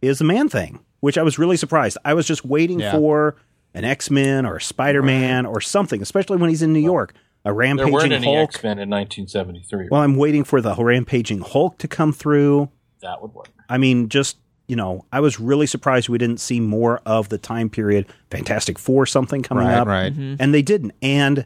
is 0.00 0.18
the 0.20 0.24
Man 0.24 0.48
Thing, 0.48 0.80
which 1.00 1.18
I 1.18 1.22
was 1.22 1.38
really 1.38 1.58
surprised. 1.58 1.98
I 2.02 2.14
was 2.14 2.26
just 2.26 2.46
waiting 2.46 2.80
Yeah. 2.80 2.92
for 2.92 3.36
an 3.74 3.84
X 3.84 4.10
Men 4.10 4.46
or 4.46 4.56
a 4.56 4.60
Spider 4.62 5.02
Man 5.02 5.44
or 5.44 5.60
something, 5.60 6.00
especially 6.00 6.38
when 6.38 6.48
he's 6.48 6.62
in 6.62 6.72
New 6.72 6.80
York. 6.80 7.12
A 7.44 7.52
rampaging 7.52 7.76
there 7.76 7.92
weren't 7.92 8.04
rampaging 8.10 8.24
any 8.28 8.36
Hulk. 8.38 8.54
X 8.54 8.62
Men 8.64 8.78
in 8.78 8.88
1973. 8.88 9.88
Well, 9.90 10.00
I'm 10.00 10.16
waiting 10.16 10.44
for 10.44 10.62
the 10.62 10.74
rampaging 10.74 11.40
Hulk 11.42 11.76
to 11.78 11.88
come 11.88 12.12
through. 12.12 12.70
that 13.02 13.20
would 13.20 13.34
work. 13.34 13.48
I 13.68 13.76
mean, 13.76 14.08
just 14.08 14.38
you 14.66 14.76
know, 14.76 15.04
I 15.12 15.20
was 15.20 15.38
really 15.38 15.66
surprised 15.66 16.08
we 16.08 16.16
didn't 16.16 16.40
see 16.40 16.58
more 16.60 17.02
of 17.04 17.28
the 17.28 17.36
time 17.38 17.68
period 17.68 18.06
Fantastic 18.30 18.78
Four 18.78 19.04
something 19.04 19.42
coming 19.42 19.66
Right, 19.66 19.74
up, 19.78 19.86
right. 19.88 20.12
Mm-hmm. 20.12 20.36
and 20.38 20.54
they 20.54 20.62
didn't. 20.62 20.92
And 21.02 21.44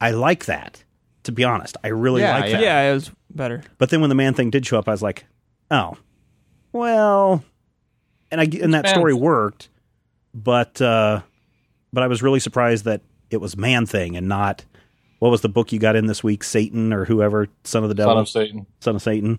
I 0.00 0.10
like 0.10 0.46
that. 0.46 0.82
To 1.24 1.30
be 1.32 1.44
honest, 1.44 1.76
I 1.84 1.88
really 1.88 2.22
Yeah, 2.22 2.34
like 2.40 2.50
yeah. 2.50 2.56
that. 2.56 2.62
yeah, 2.62 2.90
it 2.90 2.94
was 2.94 3.10
better. 3.30 3.62
But 3.78 3.90
then 3.90 4.00
when 4.00 4.08
the 4.08 4.16
man 4.16 4.34
thing 4.34 4.50
did 4.50 4.66
show 4.66 4.76
up, 4.78 4.88
I 4.88 4.90
was 4.92 5.02
like, 5.02 5.24
oh, 5.72 5.96
well, 6.72 7.42
and 8.30 8.40
I 8.40 8.44
and 8.62 8.74
that 8.74 8.88
story 8.88 9.14
worked, 9.14 9.68
but 10.34 10.80
uh, 10.80 11.22
but 11.92 12.02
I 12.02 12.06
was 12.06 12.22
really 12.22 12.40
surprised 12.40 12.84
that 12.84 13.00
it 13.30 13.38
was 13.40 13.56
man 13.56 13.86
thing 13.86 14.16
and 14.16 14.28
not 14.28 14.64
what 15.18 15.30
was 15.30 15.40
the 15.40 15.48
book 15.48 15.72
you 15.72 15.78
got 15.78 15.96
in 15.96 16.06
this 16.06 16.22
week, 16.24 16.42
Satan 16.44 16.92
or 16.92 17.04
whoever, 17.04 17.48
son 17.64 17.82
of 17.82 17.88
the 17.88 17.94
devil, 17.94 18.12
Son 18.14 18.18
of 18.20 18.28
Satan. 18.28 18.66
son 18.80 18.96
of 18.96 19.02
Satan. 19.02 19.38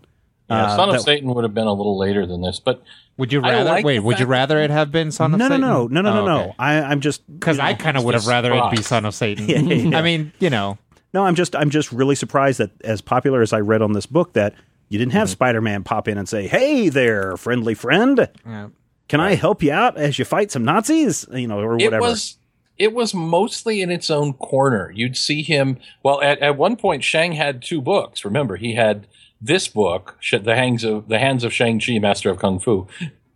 Yeah, 0.49 0.65
Uh, 0.65 0.75
Son 0.75 0.89
of 0.89 0.95
that- 0.95 1.01
Satan 1.01 1.33
would 1.33 1.43
have 1.45 1.53
been 1.53 1.67
a 1.67 1.73
little 1.73 1.97
later 1.97 2.25
than 2.25 2.41
this, 2.41 2.59
but 2.59 2.83
Would 3.17 3.31
you 3.31 3.39
rather 3.39 3.63
like 3.69 3.85
wait? 3.85 3.99
Would 3.99 4.19
you 4.19 4.25
rather 4.25 4.59
it 4.59 4.69
have 4.69 4.91
been 4.91 5.11
Son 5.11 5.33
of 5.33 5.39
No, 5.39 5.47
no, 5.47 5.55
Satan? 5.55 5.61
no, 5.61 5.87
no, 5.87 6.01
no, 6.01 6.13
no, 6.13 6.21
Oh, 6.21 6.25
no. 6.25 6.41
okay. 6.43 6.55
I, 6.59 6.81
I'm 6.81 6.99
just 6.99 7.21
Because 7.31 7.59
I 7.59 7.73
kind 7.75 7.95
of 7.97 8.03
would 8.03 8.13
have 8.13 8.23
just 8.23 8.29
rather 8.29 8.53
it 8.53 8.71
be. 8.71 8.81
Son 8.81 9.05
of 9.05 9.15
Satan. 9.15 9.45
Yeah, 9.49 9.59
yeah, 9.59 9.73
yeah. 9.75 9.97
I 9.97 10.01
mean, 10.01 10.31
you 10.39 10.49
know, 10.49 10.77
no, 11.13 11.25
I'm 11.25 11.35
just 11.35 11.55
I'm 11.55 11.69
just 11.69 11.91
really 11.93 12.15
surprised 12.15 12.59
that 12.59 12.71
as 12.83 13.01
popular 13.01 13.41
as 13.41 13.53
I 13.53 13.59
read 13.59 13.81
on 13.81 13.93
this 13.93 14.05
book 14.05 14.33
that 14.33 14.53
you 14.93 14.99
didn't 14.99 15.11
Mm-hmm. 15.11 15.19
have 15.19 15.29
Spider-Man 15.29 15.83
pop 15.83 16.07
in 16.07 16.17
and 16.17 16.29
say, 16.29 16.47
"Hey 16.47 16.87
there, 16.89 17.35
friendly 17.35 17.73
friend, 17.73 18.29
yeah. 18.45 18.69
can 19.09 19.19
I 19.19 19.35
help 19.35 19.61
you 19.63 19.71
out 19.71 19.97
as 19.97 20.17
you 20.19 20.23
fight 20.25 20.51
some 20.51 20.63
Nazis?" 20.63 21.25
You 21.33 21.47
know, 21.47 21.59
or 21.59 21.73
whatever. 21.73 21.81
it 21.81 21.85
whatever. 21.87 22.01
was 22.03 22.37
it 22.77 22.93
was 22.93 23.13
mostly 23.13 23.81
in 23.81 23.91
its 23.91 24.09
own 24.09 24.33
corner. 24.33 24.91
You'd 24.95 25.15
see 25.17 25.41
him. 25.43 25.77
Well, 26.03 26.21
at, 26.21 26.39
at 26.39 26.57
one 26.57 26.75
point, 26.75 27.03
Shang 27.03 27.33
had 27.33 27.61
two 27.61 27.81
books. 27.81 28.23
Remember, 28.25 28.55
he 28.55 28.75
had 28.75 29.07
this 29.41 29.67
book, 29.67 30.17
the 30.31 30.55
hands 30.55 30.83
of 30.83 31.07
the 31.09 31.19
hands 31.19 31.43
of 31.43 31.51
Shang 31.53 31.79
Chi, 31.79 31.99
Master 31.99 32.29
of 32.29 32.39
Kung 32.39 32.59
Fu. 32.59 32.87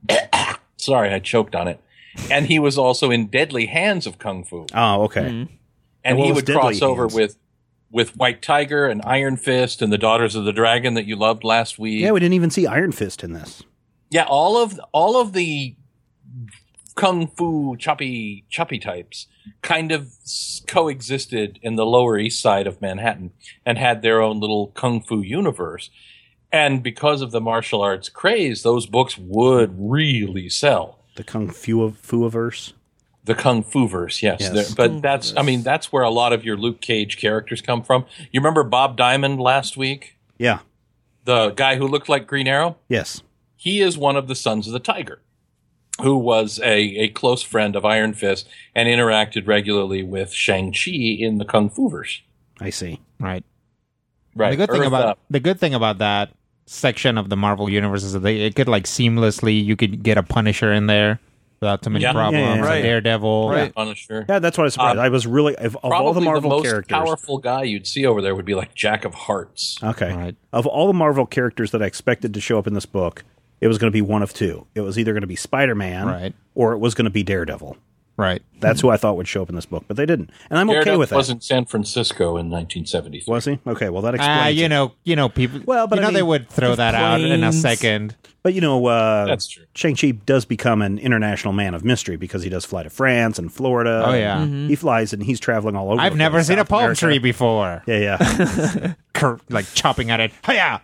Sorry, 0.78 1.14
I 1.14 1.20
choked 1.20 1.56
on 1.56 1.68
it. 1.68 1.80
And 2.32 2.48
he 2.48 2.58
was 2.60 2.78
also 2.78 3.12
in 3.12 3.28
Deadly 3.28 3.68
Hands 3.68 4.06
of 4.08 4.18
Kung 4.18 4.44
Fu, 4.44 4.66
oh, 4.74 5.04
okay. 5.04 5.26
and 5.28 5.50
And 6.04 6.20
he 6.20 6.32
would 6.32 6.46
Deadly 6.46 6.60
cross 6.62 6.82
over 6.82 7.04
Hands? 7.04 7.14
with 7.16 7.38
with 7.92 8.16
White 8.18 8.42
Tiger 8.42 8.88
and 8.88 9.02
Iron 9.06 9.38
Fist 9.38 9.82
and 9.82 9.92
the 9.92 9.98
Daughters 9.98 10.36
of 10.36 10.46
the 10.46 10.54
Dragon 10.54 10.94
that 10.96 11.06
you 11.06 11.16
loved 11.16 11.44
last 11.44 11.80
week. 11.80 12.02
Yeah, 12.02 12.12
we 12.12 12.20
didn't 12.20 12.34
even 12.34 12.50
see 12.50 12.68
Iron 12.68 12.92
Fist 12.92 13.24
in 13.24 13.34
this. 13.34 13.64
Yeah, 14.10 14.26
all 14.26 14.58
of 14.58 14.80
all 14.92 15.20
of 15.20 15.34
the 15.34 15.76
kung 16.96 17.28
fu 17.28 17.78
choppy 17.78 18.46
choppy 18.50 18.80
types 18.80 19.28
kind 19.62 19.92
of 19.92 20.12
coexisted 20.68 21.60
in 21.62 21.76
the 21.76 21.86
lower 21.86 22.18
east 22.18 22.42
side 22.42 22.68
of 22.68 22.82
Manhattan 22.82 23.32
and 23.66 23.78
had 23.78 24.02
their 24.02 24.22
own 24.22 24.40
little 24.40 24.68
kung 24.68 25.02
fu 25.02 25.22
universe. 25.22 25.90
And 26.52 26.82
because 26.82 27.22
of 27.22 27.32
the 27.32 27.42
martial 27.42 27.82
arts 27.82 28.10
craze, 28.10 28.64
those 28.64 28.86
books 28.86 29.18
would 29.18 29.76
really 29.78 30.50
sell. 30.50 31.00
The 31.16 31.24
Kung 31.24 31.50
Fu 31.50 31.92
Fuaverse. 31.92 32.74
The 33.28 33.36
kung 33.36 33.62
fu 33.62 33.88
verse, 33.88 34.24
yes. 34.24 34.40
Yes. 34.42 34.74
But 34.74 35.02
that's, 35.02 35.34
I 35.38 35.44
mean, 35.44 35.62
that's 35.62 35.92
where 35.92 36.04
a 36.04 36.10
lot 36.10 36.34
of 36.34 36.44
your 36.44 36.58
Luke 36.58 36.82
Cage 36.82 37.18
characters 37.18 37.62
come 37.62 37.84
from. 37.84 38.06
You 38.32 38.40
remember 38.40 38.64
Bob 38.64 38.98
Diamond 38.98 39.40
last 39.40 39.78
week? 39.78 40.18
Yeah. 40.40 40.60
The 41.26 41.52
guy 41.52 41.76
who 41.76 41.88
looked 41.88 42.10
like 42.10 42.26
Green 42.26 42.48
Arrow? 42.48 42.78
Yes. 42.90 43.22
he 43.56 43.82
is 43.82 43.98
one 43.98 44.16
of 44.16 44.28
the 44.28 44.36
sons 44.36 44.66
of 44.68 44.74
the 44.74 44.80
tiger 44.80 45.22
who 46.02 46.16
was 46.18 46.60
a, 46.60 46.78
a 46.80 47.08
close 47.10 47.42
friend 47.44 47.76
of 47.76 47.84
iron 47.84 48.14
fist 48.14 48.48
and 48.76 48.88
interacted 48.88 49.48
regularly 49.48 50.04
with 50.04 50.32
shang-chi 50.32 50.92
in 50.92 51.38
the 51.40 51.46
kung 51.46 51.70
fu 51.70 51.90
verse 51.90 52.22
I 52.62 52.70
see. 52.70 53.00
right. 53.20 53.44
right 54.36 54.52
The 54.52 54.58
good 54.58 54.70
thing 54.72 54.82
Earth 54.82 54.88
about 54.88 55.06
Up. 55.06 55.20
the 55.30 55.40
good 55.40 55.60
thing 55.60 55.74
about 55.74 55.98
that 55.98 56.30
section 56.68 57.18
of 57.18 57.30
the 57.30 57.36
Marvel 57.36 57.68
universe 57.70 58.04
is 58.04 58.14
that 58.14 58.20
they, 58.20 58.42
it 58.42 58.56
could 58.56 58.68
like 58.68 58.84
seamlessly 58.86 59.62
you 59.64 59.76
could 59.76 60.04
get 60.04 60.18
a 60.18 60.24
Punisher 60.24 60.72
in 60.72 60.86
there 60.88 61.20
without 61.60 61.82
too 61.82 61.90
many 61.90 62.04
Yeah. 62.04 62.14
problems. 62.14 62.34
Yeah, 62.42 62.48
yeah, 62.50 62.56
yeah. 62.56 62.62
a 62.62 62.66
Right. 62.66 62.82
Daredevil. 62.82 63.50
Right. 63.50 63.74
Punisher. 63.76 64.26
Yeah, 64.30 64.40
that's 64.40 64.58
what 64.58 64.64
I 64.64 64.66
was 64.66 64.74
surprised. 64.74 64.98
Um, 65.00 65.06
I 65.06 65.10
was 65.10 65.26
really 65.28 65.56
of, 65.56 65.76
of 65.78 65.84
all 65.84 65.90
the 65.90 65.96
Probably 66.22 66.24
Marvel 66.26 66.50
most 66.52 66.64
characters. 66.64 66.90
powerful 66.96 67.38
guy 67.40 67.64
you'd 67.64 67.88
see 67.88 68.06
over 68.06 68.22
there 68.22 68.36
would 68.36 68.46
be 68.46 68.56
like 68.56 68.74
Jack 68.76 69.06
of 69.06 69.14
Hearts. 69.14 69.78
Okay. 69.84 70.14
Right. 70.14 70.36
Of 70.54 70.66
all 70.66 70.88
the 70.88 70.94
Marvel 70.94 71.26
characters 71.26 71.72
that 71.72 71.82
I 71.82 71.86
expected 71.86 72.34
to 72.34 72.42
show 72.42 72.58
up 72.60 72.68
in 72.68 72.74
this 72.74 72.86
book, 72.86 73.24
it 73.62 73.68
was 73.68 73.78
going 73.78 73.90
to 73.92 73.94
be 73.96 74.02
one 74.02 74.22
of 74.22 74.34
two. 74.34 74.68
It 74.76 74.82
was 74.82 75.00
either 75.00 75.14
going 75.14 75.22
to 75.22 75.28
be 75.28 75.36
Spider-Man 75.36 76.06
Right. 76.08 76.34
or 76.56 76.74
it 76.74 76.78
was 76.78 76.94
going 76.94 77.06
to 77.06 77.12
be 77.12 77.24
Daredevil. 77.24 77.76
Right. 78.18 78.42
That's 78.60 78.82
who 78.82 78.90
I 78.90 78.98
thought 78.98 79.16
would 79.18 79.28
show 79.28 79.44
up 79.44 79.50
in 79.50 79.56
this 79.56 79.68
book, 79.68 79.84
but 79.88 79.96
they 79.96 80.08
didn't, 80.08 80.32
and 80.50 80.58
I'm 80.58 80.68
okay 80.72 80.98
with 80.98 81.10
that. 81.12 81.16
was 81.16 81.30
in 81.30 81.40
San 81.40 81.66
Francisco 81.66 82.30
in 82.30 82.50
1973. 82.50 83.32
Was 83.32 83.46
he? 83.46 83.60
Okay, 83.68 83.90
well 83.90 84.02
that 84.02 84.16
explains. 84.16 84.40
Ah, 84.42 84.48
you 84.48 84.66
it. 84.66 84.70
know, 84.70 84.94
you 85.04 85.16
know, 85.16 85.30
people. 85.30 85.62
Well, 85.66 85.86
but 85.86 86.00
you 86.00 86.06
I 86.06 86.08
know, 86.08 86.14
they 86.14 86.24
would 86.24 86.50
throw 86.50 86.74
that 86.74 86.96
out 86.96 87.22
in 87.22 87.44
a 87.44 87.54
second. 87.54 88.16
But 88.42 88.54
you 88.54 88.62
know, 88.62 88.86
uh, 88.88 89.26
That's 89.26 89.48
true. 89.48 89.66
Shang 89.76 89.96
Chi 89.96 90.12
does 90.12 90.46
become 90.46 90.82
an 90.82 90.98
international 91.00 91.54
man 91.54 91.74
of 91.76 91.84
mystery 91.84 92.16
because 92.16 92.42
he 92.44 92.50
does 92.50 92.66
fly 92.66 92.82
to 92.84 92.90
France 92.90 93.38
and 93.38 93.54
Florida. 93.54 94.04
Oh, 94.08 94.14
yeah. 94.14 94.46
he 94.46 94.76
flies 94.76 95.12
and 95.14 95.22
he's 95.22 95.40
traveling 95.40 95.76
all 95.76 95.92
over. 95.92 96.00
I've 96.02 96.16
never 96.16 96.38
place, 96.38 96.48
seen 96.48 96.58
a 96.60 96.66
palm 96.66 96.80
America. 96.84 97.00
tree 97.00 97.20
before. 97.20 97.84
Yeah, 97.86 98.18
yeah. 98.18 98.94
Cur- 99.14 99.40
like 99.50 99.66
chopping 99.74 100.10
at 100.12 100.20
it. 100.22 100.32
Hiya! 100.46 100.82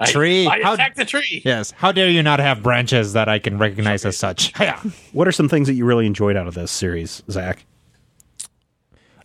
I- 0.00 0.10
Tree. 0.10 0.46
I, 0.46 0.62
How- 0.62 0.74
attacked 0.74 0.96
the 0.96 1.04
tree. 1.04 1.42
Yes. 1.44 1.72
How 1.72 1.92
dare 1.92 2.08
you 2.08 2.22
not 2.22 2.38
have 2.40 2.62
branches 2.62 3.12
that 3.12 3.28
I 3.28 3.38
can 3.38 3.58
recognize 3.58 4.04
as 4.04 4.16
such? 4.16 4.52
Hiya! 4.58 4.80
what 5.12 5.28
are 5.28 5.32
some 5.32 5.48
things 5.48 5.68
that 5.68 5.74
you 5.74 5.84
really 5.84 6.06
enjoyed 6.06 6.36
out 6.36 6.46
of 6.46 6.54
this 6.54 6.70
series, 6.70 7.22
Zach? 7.30 7.66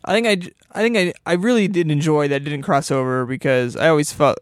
I 0.04 0.14
think 0.14 0.28
I, 0.28 0.78
I 0.80 0.82
think 0.84 0.98
I, 0.98 1.14
I 1.26 1.34
really 1.34 1.68
did 1.68 1.90
enjoy 1.90 2.28
that 2.28 2.36
it 2.42 2.44
didn't 2.46 2.62
cross 2.62 2.92
over 2.92 3.26
because 3.26 3.76
I 3.76 3.88
always 3.90 4.12
felt 4.12 4.38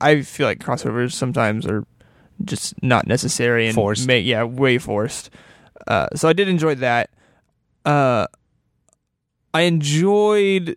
I 0.00 0.22
feel 0.22 0.46
like 0.46 0.58
crossovers 0.58 1.12
sometimes 1.12 1.66
are 1.66 1.84
just 2.44 2.82
not 2.82 3.06
necessary 3.06 3.66
and 3.66 3.74
Forced. 3.74 4.06
ma- 4.08 4.14
yeah, 4.14 4.42
way 4.44 4.78
forced. 4.78 5.30
Uh, 5.86 6.08
so 6.16 6.28
I 6.28 6.32
did 6.32 6.48
enjoy 6.48 6.74
that. 6.76 7.10
Uh, 7.84 8.26
I 9.54 9.62
enjoyed 9.62 10.76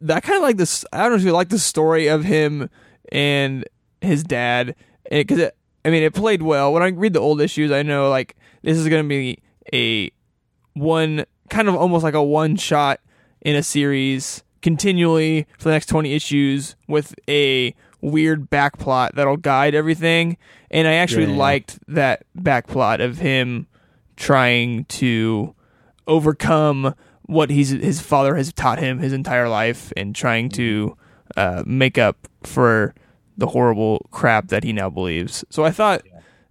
that 0.00 0.22
kind 0.22 0.36
of 0.36 0.42
like 0.42 0.56
this. 0.56 0.84
I 0.92 0.98
don't 1.02 1.10
know 1.10 1.16
if 1.16 1.22
you 1.22 1.32
like 1.32 1.48
the 1.48 1.58
story 1.58 2.06
of 2.08 2.24
him 2.24 2.68
and 3.12 3.64
his 4.00 4.22
dad 4.24 4.74
because 5.10 5.50
I 5.84 5.90
mean 5.90 6.02
it 6.02 6.14
played 6.14 6.42
well. 6.42 6.72
When 6.72 6.82
I 6.82 6.88
read 6.88 7.12
the 7.12 7.20
old 7.20 7.40
issues, 7.40 7.70
I 7.70 7.82
know 7.82 8.08
like 8.10 8.36
this 8.62 8.76
is 8.78 8.88
going 8.88 9.02
to 9.04 9.08
be 9.08 9.38
a 9.72 10.10
one 10.74 11.24
kind 11.50 11.68
of 11.68 11.74
almost 11.74 12.04
like 12.04 12.14
a 12.14 12.22
one 12.22 12.56
shot 12.56 13.00
in 13.40 13.56
a 13.56 13.62
series 13.62 14.42
continually 14.62 15.46
for 15.58 15.64
the 15.64 15.70
next 15.70 15.86
20 15.86 16.12
issues 16.12 16.76
with 16.88 17.14
a 17.28 17.74
weird 18.00 18.50
back 18.50 18.76
plot 18.78 19.12
that'll 19.14 19.36
guide 19.36 19.74
everything 19.74 20.36
and 20.70 20.86
i 20.86 20.94
actually 20.94 21.24
Yeah. 21.24 21.36
liked 21.36 21.78
that 21.88 22.24
back 22.34 22.66
plot 22.66 23.00
of 23.00 23.18
him 23.18 23.66
trying 24.16 24.84
to 24.86 25.54
overcome 26.06 26.94
what 27.22 27.50
he's 27.50 27.70
his 27.70 28.00
father 28.00 28.36
has 28.36 28.52
taught 28.52 28.78
him 28.78 28.98
his 28.98 29.12
entire 29.12 29.48
life 29.48 29.92
and 29.96 30.14
trying 30.14 30.48
to 30.50 30.96
uh, 31.36 31.62
make 31.66 31.98
up 31.98 32.27
for 32.42 32.94
the 33.36 33.46
horrible 33.48 34.06
crap 34.10 34.48
that 34.48 34.64
he 34.64 34.72
now 34.72 34.88
believes 34.90 35.44
so 35.50 35.64
i 35.64 35.70
thought 35.70 36.02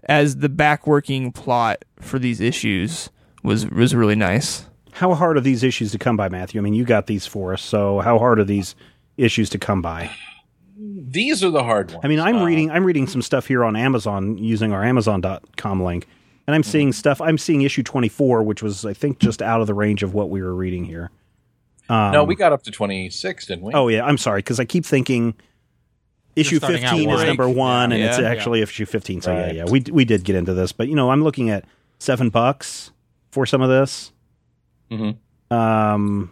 as 0.03 0.37
the 0.37 0.49
back 0.49 0.87
working 0.87 1.31
plot 1.31 1.83
for 1.99 2.17
these 2.19 2.39
issues 2.39 3.09
was 3.43 3.67
was 3.69 3.93
really 3.95 4.15
nice 4.15 4.65
How 4.93 5.13
hard 5.13 5.37
are 5.37 5.41
these 5.41 5.63
issues 5.63 5.91
to 5.91 5.99
come 5.99 6.17
by, 6.17 6.27
Matthew? 6.27 6.59
I 6.59 6.63
mean, 6.63 6.73
you 6.73 6.83
got 6.83 7.05
these 7.05 7.27
for 7.27 7.53
us, 7.53 7.61
so 7.61 7.99
how 7.99 8.17
hard 8.17 8.39
are 8.39 8.43
these 8.43 8.73
issues 9.17 9.47
to 9.51 9.59
come 9.59 9.79
by? 9.81 10.09
These 10.75 11.43
are 11.43 11.51
the 11.51 11.63
hard 11.63 11.91
ones. 11.91 12.01
I 12.03 12.07
mean, 12.07 12.19
I'm 12.19 12.37
Uh, 12.37 12.45
reading 12.45 12.71
I'm 12.71 12.83
reading 12.83 13.05
some 13.07 13.21
stuff 13.21 13.47
here 13.47 13.63
on 13.63 13.75
Amazon 13.75 14.37
using 14.39 14.71
our 14.73 14.83
Amazon.com 14.83 15.83
link, 15.83 16.07
and 16.47 16.55
I'm 16.55 16.63
seeing 16.63 16.91
stuff. 16.93 17.21
I'm 17.21 17.37
seeing 17.37 17.61
issue 17.61 17.83
24, 17.83 18.43
which 18.43 18.63
was 18.63 18.85
I 18.85 18.93
think 18.93 19.19
just 19.19 19.41
out 19.41 19.61
of 19.61 19.67
the 19.67 19.73
range 19.75 20.01
of 20.03 20.13
what 20.13 20.29
we 20.29 20.41
were 20.41 20.55
reading 20.55 20.85
here. 20.85 21.11
Um, 21.89 22.11
no, 22.11 22.23
we 22.23 22.35
got 22.35 22.51
up 22.51 22.63
to 22.63 22.71
26, 22.71 23.45
didn't 23.45 23.63
we? 23.63 23.73
Oh 23.73 23.87
yeah, 23.89 24.03
I'm 24.05 24.17
sorry 24.17 24.39
because 24.39 24.59
I 24.59 24.65
keep 24.65 24.85
thinking 24.85 25.35
issue 26.39 26.59
15 26.59 27.09
is 27.09 27.23
number 27.23 27.49
one, 27.49 27.91
and 27.91 28.01
Yeah. 28.01 28.09
it's 28.09 28.19
Yeah. 28.19 28.29
actually 28.29 28.61
issue 28.61 28.85
15. 28.85 29.21
So 29.21 29.33
Right. 29.33 29.55
yeah, 29.55 29.65
yeah, 29.65 29.71
we 29.71 29.83
we 29.91 30.05
did 30.05 30.23
get 30.23 30.35
into 30.35 30.53
this, 30.53 30.71
but 30.71 30.87
you 30.87 30.95
know, 30.95 31.11
I'm 31.11 31.23
looking 31.23 31.49
at 31.49 31.65
seven 31.99 32.29
bucks 32.29 32.91
for 33.31 33.45
some 33.45 33.61
of 33.61 33.69
this. 33.69 34.11
Mhm. 34.91 35.17
Um, 35.51 36.31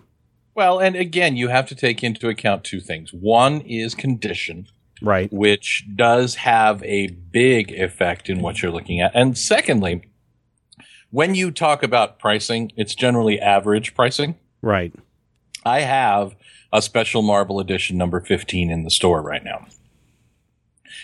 Well, 0.53 0.80
and 0.80 0.95
again, 0.95 1.36
you 1.36 1.49
have 1.49 1.65
to 1.68 1.76
take 1.76 2.03
into 2.03 2.30
account 2.30 2.64
two 2.64 2.80
things. 2.80 3.11
One 3.14 3.61
is 3.61 3.94
condition, 3.95 4.68
right. 5.02 5.32
which 5.34 5.86
does 5.95 6.36
have 6.36 6.82
a 6.84 7.07
big 7.07 7.72
effect 7.72 8.30
in 8.30 8.40
what 8.41 8.61
you're 8.61 8.72
looking 8.72 9.02
at. 9.02 9.11
And 9.14 9.38
secondly, 9.38 10.02
when 11.11 11.36
you 11.36 11.52
talk 11.52 11.84
about 11.84 12.19
pricing, 12.19 12.72
it's 12.77 12.95
generally 12.95 13.40
average 13.40 13.94
pricing. 13.95 14.36
Right. 14.61 14.94
I 15.65 15.82
have 15.82 16.36
a 16.72 16.82
special 16.82 17.22
Marvel 17.22 17.60
edition 17.60 17.98
number 17.98 18.19
15 18.22 18.69
in 18.72 18.84
the 18.84 18.91
store 18.91 19.22
right 19.22 19.44
now. 19.44 19.65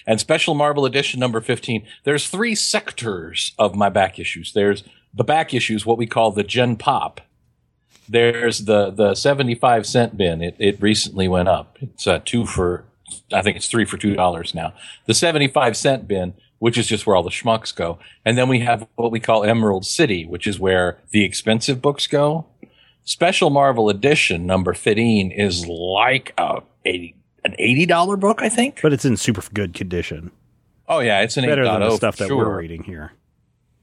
And 0.06 0.20
special 0.20 0.54
Marvel 0.54 0.86
edition 0.86 1.20
number 1.20 1.42
15, 1.42 1.86
there's 2.04 2.28
three 2.28 2.56
sectors 2.56 3.54
of 3.58 3.76
my 3.76 3.90
back 3.90 4.20
issues. 4.20 4.54
There's 4.54 4.84
the 5.14 5.24
back 5.24 5.54
issues, 5.54 5.86
what 5.86 5.98
we 5.98 6.08
call 6.08 6.32
the 6.32 6.44
Gen 6.44 6.76
Pop. 6.76 7.22
There's 8.08 8.66
the, 8.66 8.90
the 8.90 9.16
75 9.16 9.86
cent 9.86 10.18
bin. 10.18 10.42
It, 10.42 10.56
it 10.60 10.82
recently 10.82 11.28
went 11.28 11.50
up. 11.50 11.78
It's 11.82 12.08
uh, 12.08 12.20
two 12.24 12.46
for, 12.46 12.84
I 13.32 13.42
think 13.42 13.58
it's 13.58 13.68
three 13.68 13.86
for 13.86 13.98
$2 13.98 14.56
now. 14.56 14.74
The 15.06 15.14
75 15.14 15.78
cent 15.78 16.08
bin, 16.08 16.34
which 16.60 16.78
is 16.78 16.88
just 16.88 17.08
where 17.08 17.16
all 17.16 17.24
the 17.24 17.30
schmucks 17.30 17.76
go. 17.76 18.00
And 18.26 18.38
then 18.38 18.50
we 18.50 18.60
have 18.60 18.88
what 18.96 19.12
we 19.12 19.20
call 19.20 19.44
Emerald 19.44 19.86
City, 19.86 20.26
which 20.26 20.46
is 20.46 20.60
where 20.60 21.00
the 21.12 21.24
expensive 21.24 21.82
books 21.82 22.08
go. 22.08 22.46
Special 23.04 23.50
Marvel 23.50 23.90
Edition 23.90 24.46
number 24.46 24.74
15 24.74 25.32
is 25.32 25.66
like 25.68 26.34
a 26.38 26.62
80, 26.86 27.16
an 27.44 27.56
$80 27.60 28.20
book, 28.20 28.42
I 28.42 28.50
think. 28.50 28.80
But 28.82 28.94
it's 28.94 29.06
in 29.06 29.18
super 29.18 29.44
good 29.54 29.74
condition. 29.74 30.32
Oh, 30.88 31.00
yeah, 31.00 31.22
it's 31.22 31.38
an 31.38 31.46
Better 31.46 31.64
than 31.64 31.80
the 31.80 31.88
oh, 31.88 31.96
stuff 31.96 32.18
that 32.18 32.28
sure. 32.28 32.38
we're 32.38 32.58
reading 32.58 32.84
here. 32.84 33.14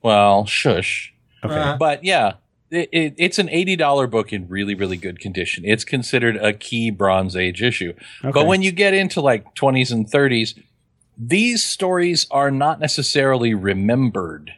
Well, 0.02 0.46
shush. 0.46 1.14
Okay. 1.42 1.54
Uh-huh. 1.54 1.76
But 1.78 2.04
yeah, 2.04 2.34
it, 2.70 2.88
it, 2.92 3.14
it's 3.16 3.38
an 3.38 3.48
$80 3.48 4.10
book 4.10 4.32
in 4.32 4.48
really, 4.48 4.74
really 4.74 4.96
good 4.96 5.20
condition. 5.20 5.64
It's 5.64 5.84
considered 5.84 6.36
a 6.36 6.52
key 6.52 6.90
Bronze 6.90 7.36
Age 7.36 7.62
issue. 7.62 7.94
Okay. 8.24 8.32
But 8.32 8.46
when 8.46 8.62
you 8.62 8.72
get 8.72 8.94
into 8.94 9.20
like 9.20 9.54
20s 9.54 9.90
and 9.90 10.06
30s, 10.10 10.58
these 11.16 11.64
stories 11.64 12.26
are 12.30 12.50
not 12.50 12.78
necessarily 12.78 13.54
remembered 13.54 14.52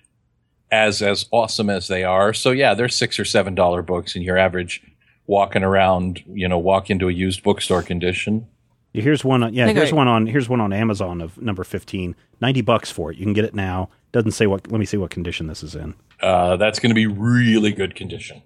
as 0.70 1.02
as 1.02 1.26
awesome 1.30 1.70
as 1.70 1.88
they 1.88 2.04
are. 2.04 2.32
So 2.32 2.50
yeah, 2.50 2.74
they're 2.74 2.88
six 2.88 3.18
or 3.18 3.24
seven 3.24 3.54
dollar 3.54 3.82
books 3.82 4.14
in 4.14 4.22
your 4.22 4.38
average 4.38 4.82
walking 5.26 5.62
around, 5.62 6.22
you 6.26 6.48
know, 6.48 6.58
walk 6.58 6.90
into 6.90 7.08
a 7.08 7.12
used 7.12 7.42
bookstore 7.42 7.82
condition. 7.82 8.46
Here's 8.92 9.24
one. 9.24 9.42
On, 9.42 9.54
yeah, 9.54 9.66
think 9.66 9.78
here's 9.78 9.92
one 9.92 10.08
on. 10.08 10.26
Here's 10.26 10.48
one 10.48 10.60
on 10.60 10.72
Amazon 10.72 11.20
of 11.20 11.40
number 11.40 11.62
15. 11.64 12.16
90 12.40 12.60
bucks 12.62 12.90
for 12.90 13.12
it. 13.12 13.18
You 13.18 13.24
can 13.24 13.32
get 13.34 13.44
it 13.44 13.54
now. 13.54 13.88
Doesn't 14.12 14.32
say 14.32 14.46
what. 14.46 14.70
Let 14.70 14.80
me 14.80 14.86
see 14.86 14.96
what 14.96 15.10
condition 15.10 15.46
this 15.46 15.62
is 15.62 15.74
in. 15.76 15.94
Uh, 16.20 16.56
that's 16.56 16.78
going 16.80 16.90
to 16.90 16.94
be 16.94 17.06
really 17.06 17.72
good 17.72 17.94
condition. 17.94 18.42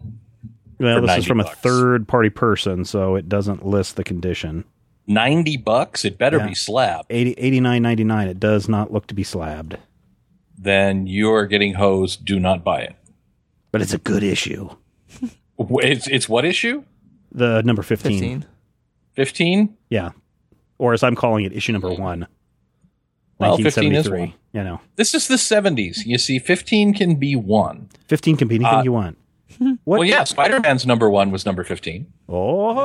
Well, 0.78 1.00
this 1.00 1.10
is 1.12 1.26
90 1.26 1.26
from 1.28 1.40
a 1.40 1.44
third 1.44 2.06
party 2.08 2.28
person, 2.30 2.84
so 2.84 3.14
it 3.14 3.28
doesn't 3.28 3.64
list 3.64 3.96
the 3.96 4.04
condition. 4.04 4.64
90 5.06 5.56
bucks, 5.58 6.04
it 6.04 6.18
better 6.18 6.38
Yeah. 6.38 6.48
be 6.48 6.54
slab. 6.54 7.06
80, 7.10 7.34
89.99. 7.36 8.26
It 8.28 8.40
does 8.40 8.68
not 8.68 8.92
look 8.92 9.06
to 9.08 9.14
be 9.14 9.22
slabbed, 9.22 9.76
Then 10.58 11.06
you're 11.06 11.46
getting 11.46 11.74
hosed. 11.74 12.24
Do 12.24 12.38
not 12.40 12.64
buy 12.64 12.80
it. 12.82 12.96
but 13.70 13.82
it's 13.82 13.94
a 13.94 13.98
good 13.98 14.22
issue. 14.22 14.68
It's, 15.58 16.08
it's 16.08 16.28
what 16.28 16.44
issue? 16.44 16.82
The 17.30 17.62
number 17.62 17.82
15. 17.82 18.12
15 18.18 18.46
15? 19.14 19.76
Yeah. 19.88 20.10
Or 20.78 20.92
as 20.92 21.02
I'm 21.02 21.14
calling 21.14 21.44
it, 21.44 21.52
issue 21.52 21.72
number 21.72 21.92
one. 21.92 22.26
Well, 23.38 23.56
15 23.56 23.92
is 23.92 24.08
1973. 24.08 24.20
one. 24.20 24.32
You 24.52 24.64
know, 24.64 24.80
This 24.96 25.14
is 25.14 25.26
the 25.28 25.34
70s. 25.36 26.04
You 26.06 26.18
see, 26.18 26.38
15 26.38 26.94
can 26.94 27.16
be 27.16 27.34
one. 27.36 27.88
15 28.08 28.36
can 28.36 28.48
be 28.48 28.56
anything 28.56 28.74
Uh, 28.74 28.82
you 28.82 28.92
want. 28.92 29.18
What? 29.84 29.98
Well, 30.00 30.04
yeah, 30.04 30.24
Spider 30.24 30.58
Man's 30.60 30.84
number 30.84 31.08
one 31.10 31.30
was 31.30 31.46
number 31.46 31.62
15. 31.62 32.06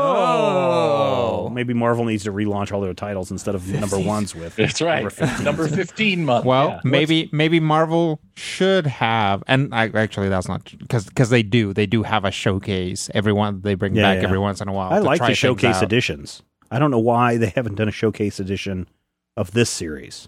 Oh. 0.10 1.50
Maybe 1.50 1.74
Marvel 1.74 2.06
needs 2.06 2.24
to 2.26 2.32
relaunch 2.32 2.72
all 2.72 2.82
their 2.82 2.94
titles 2.94 3.32
instead 3.32 3.56
of 3.56 3.68
number 3.68 3.98
ones 4.00 4.36
with. 4.36 4.56
That's 4.56 4.82
right. 4.82 4.96
Number 4.98 5.10
15. 5.10 5.44
Number 5.46 5.68
15 5.68 6.26
month. 6.26 6.46
Well, 6.46 6.70
yeah. 6.70 6.80
maybe 6.84 7.30
maybe 7.32 7.60
Marvel 7.60 8.22
should 8.36 8.86
have, 8.86 9.44
and 9.48 9.74
I, 9.74 9.88
actually 9.90 10.30
that's 10.30 10.48
not 10.48 10.64
because 10.78 11.06
because 11.06 11.30
they 11.32 11.42
do 11.44 11.74
they 11.74 11.86
do 11.88 12.04
have 12.04 12.24
a 12.26 12.32
showcase 12.32 13.10
every 13.16 13.34
one 13.34 13.62
they 13.62 13.74
bring 13.76 13.96
Yeah, 13.96 14.04
back 14.04 14.18
yeah. 14.18 14.24
every 14.26 14.40
once 14.40 14.62
in 14.62 14.68
a 14.68 14.74
while. 14.74 14.92
I 14.94 15.00
to 15.00 15.04
like 15.04 15.18
try 15.18 15.30
the 15.30 15.36
showcase 15.36 15.78
out. 15.78 15.84
editions. 15.84 16.44
I 16.72 16.80
don't 16.80 16.92
know 16.92 17.00
why 17.00 17.38
they 17.38 17.50
haven't 17.50 17.76
done 17.76 17.88
a 17.88 17.92
showcase 17.92 18.40
edition 18.40 18.88
of 19.36 19.52
this 19.52 19.70
series. 19.70 20.28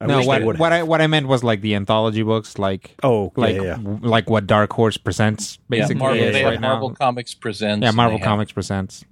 I 0.00 0.06
no, 0.06 0.22
what 0.24 0.44
what. 0.58 0.72
I 0.72 0.82
what 0.82 1.00
I 1.00 1.06
meant 1.06 1.26
was 1.26 1.42
like 1.42 1.62
the 1.62 1.74
anthology 1.74 2.22
books, 2.22 2.58
like 2.58 2.94
oh, 3.02 3.32
yeah, 3.36 3.42
like 3.42 3.56
yeah, 3.56 3.62
yeah. 3.62 3.76
like 4.02 4.28
what 4.28 4.46
Dark 4.46 4.70
Horse 4.74 4.98
presents 4.98 5.58
yeah, 5.70 5.80
basically 5.80 6.00
Marvel, 6.00 6.22
is 6.22 6.32
they 6.34 6.42
have 6.42 6.50
right 6.52 6.60
Marvel. 6.60 6.94
Comics 6.94 7.32
Presents. 7.32 7.82
Yeah, 7.82 7.92
Marvel 7.92 8.18
Comics 8.18 8.52
presents. 8.52 9.04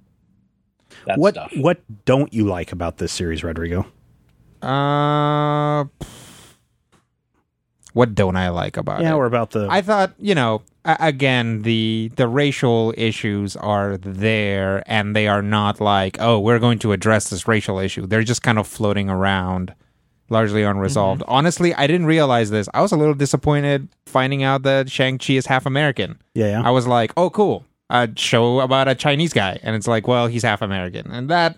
That 1.07 1.17
What 1.17 1.33
stuff. 1.33 1.51
what 1.57 1.79
don't 2.05 2.31
you 2.33 2.45
like 2.45 2.71
about 2.71 2.97
this 2.97 3.11
series, 3.11 3.43
Rodrigo? 3.43 3.87
Uh, 4.61 5.85
what 7.93 8.13
don't 8.13 8.35
I 8.35 8.49
like 8.49 8.77
about 8.77 9.01
it? 9.01 9.03
Yeah, 9.03 9.13
it? 9.13 9.17
or 9.17 9.25
about 9.25 9.51
the 9.51 9.67
I 9.69 9.81
thought, 9.81 10.13
you 10.19 10.35
know, 10.35 10.55
a- 10.55 10.61
again, 10.85 11.63
the 11.63 12.11
the 12.15 12.27
racial 12.27 12.93
issues 12.97 13.55
are 13.55 13.97
there, 13.97 14.83
and 14.85 15.15
they 15.15 15.27
are 15.27 15.41
not 15.41 15.81
like, 15.81 16.17
oh, 16.19 16.39
we're 16.39 16.59
going 16.59 16.79
to 16.79 16.91
address 16.91 17.29
this 17.29 17.47
racial 17.47 17.79
issue. 17.79 18.05
They're 18.05 18.23
just 18.23 18.43
kind 18.43 18.59
of 18.59 18.67
floating 18.67 19.09
around, 19.09 19.73
largely 20.29 20.63
unresolved. 20.63 21.21
Mm-hmm. 21.21 21.31
Honestly, 21.31 21.73
I 21.73 21.87
didn't 21.87 22.05
realize 22.05 22.49
this. 22.51 22.69
I 22.73 22.81
was 22.81 22.91
a 22.91 22.97
little 22.97 23.13
disappointed 23.15 23.89
finding 24.05 24.43
out 24.43 24.63
that 24.63 24.89
Shang 24.89 25.17
Chi 25.17 25.33
is 25.33 25.45
half 25.47 25.65
American. 25.65 26.21
Yeah, 26.33 26.47
yeah. 26.47 26.61
I 26.63 26.71
was 26.71 26.87
like, 26.87 27.11
oh, 27.17 27.29
cool. 27.29 27.65
A 27.89 28.09
show 28.15 28.61
about 28.61 28.87
a 28.87 28.95
Chinese 28.95 29.33
guy, 29.33 29.59
and 29.61 29.75
it's 29.75 29.87
like, 29.87 30.07
well, 30.07 30.27
he's 30.27 30.43
half 30.43 30.61
American, 30.61 31.11
and 31.11 31.29
that 31.29 31.57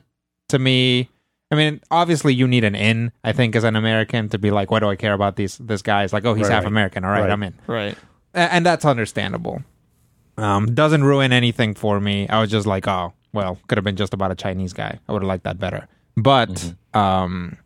to 0.49 0.59
me. 0.59 1.09
I 1.49 1.55
mean, 1.55 1.79
obviously, 1.89 2.33
you 2.33 2.45
need 2.45 2.65
an 2.65 2.75
in. 2.75 3.13
I 3.23 3.31
think 3.31 3.55
as 3.55 3.63
an 3.63 3.77
American 3.77 4.27
to 4.29 4.37
be 4.37 4.51
like, 4.51 4.69
"Why 4.69 4.81
do 4.81 4.89
I 4.89 4.97
care 4.97 5.13
about 5.13 5.37
these 5.37 5.57
this 5.59 5.81
guy?" 5.81 6.03
It's 6.03 6.11
like, 6.11 6.25
"Oh, 6.25 6.33
he's 6.33 6.49
Right, 6.49 6.55
half. 6.55 6.65
American. 6.65 7.05
All 7.05 7.11
right, 7.11 7.21
Right. 7.21 7.31
I'm 7.31 7.41
in." 7.41 7.53
Right. 7.67 7.97
And 8.33 8.65
that's 8.65 8.85
understandable. 8.85 9.63
Um, 10.37 10.73
doesn't 10.75 11.03
ruin 11.03 11.31
anything 11.33 11.73
for 11.73 11.99
me. 11.99 12.27
I 12.29 12.39
was 12.39 12.51
just 12.51 12.67
like, 12.67 12.87
oh, 12.87 13.13
well, 13.33 13.57
could 13.67 13.77
have 13.77 13.85
been 13.85 13.95
just 13.95 14.13
about 14.13 14.31
a 14.31 14.35
Chinese 14.35 14.73
guy. 14.73 14.99
I 15.07 15.11
would 15.11 15.23
have 15.23 15.27
liked 15.27 15.43
that 15.45 15.59
better. 15.59 15.87
But 16.15 16.73
um, 16.93 17.57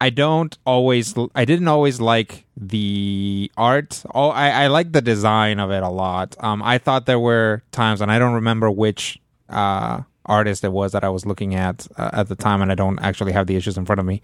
I 0.00 0.10
don't 0.10 0.56
always. 0.66 1.14
I 1.34 1.44
didn't 1.44 1.68
always 1.68 2.00
like 2.00 2.44
the 2.56 3.50
art. 3.56 4.02
Oh, 4.14 4.28
I, 4.30 4.64
I 4.64 4.66
like 4.68 4.92
the 4.92 5.02
design 5.02 5.58
of 5.58 5.70
it 5.70 5.82
a 5.82 5.88
lot. 5.88 6.36
Um, 6.40 6.62
I 6.62 6.78
thought 6.78 7.06
there 7.06 7.18
were 7.18 7.62
times, 7.72 8.00
and 8.00 8.10
I 8.10 8.18
don't 8.18 8.34
remember 8.34 8.70
which 8.70 9.20
uh 9.48 10.02
artist 10.26 10.64
it 10.64 10.72
was 10.72 10.92
that 10.92 11.04
I 11.04 11.08
was 11.08 11.24
looking 11.26 11.54
at 11.54 11.86
uh, 11.96 12.10
at 12.12 12.28
the 12.28 12.36
time, 12.36 12.62
and 12.62 12.70
I 12.70 12.74
don't 12.74 12.98
actually 13.00 13.32
have 13.32 13.46
the 13.46 13.56
issues 13.56 13.76
in 13.78 13.84
front 13.86 13.98
of 14.00 14.06
me 14.06 14.20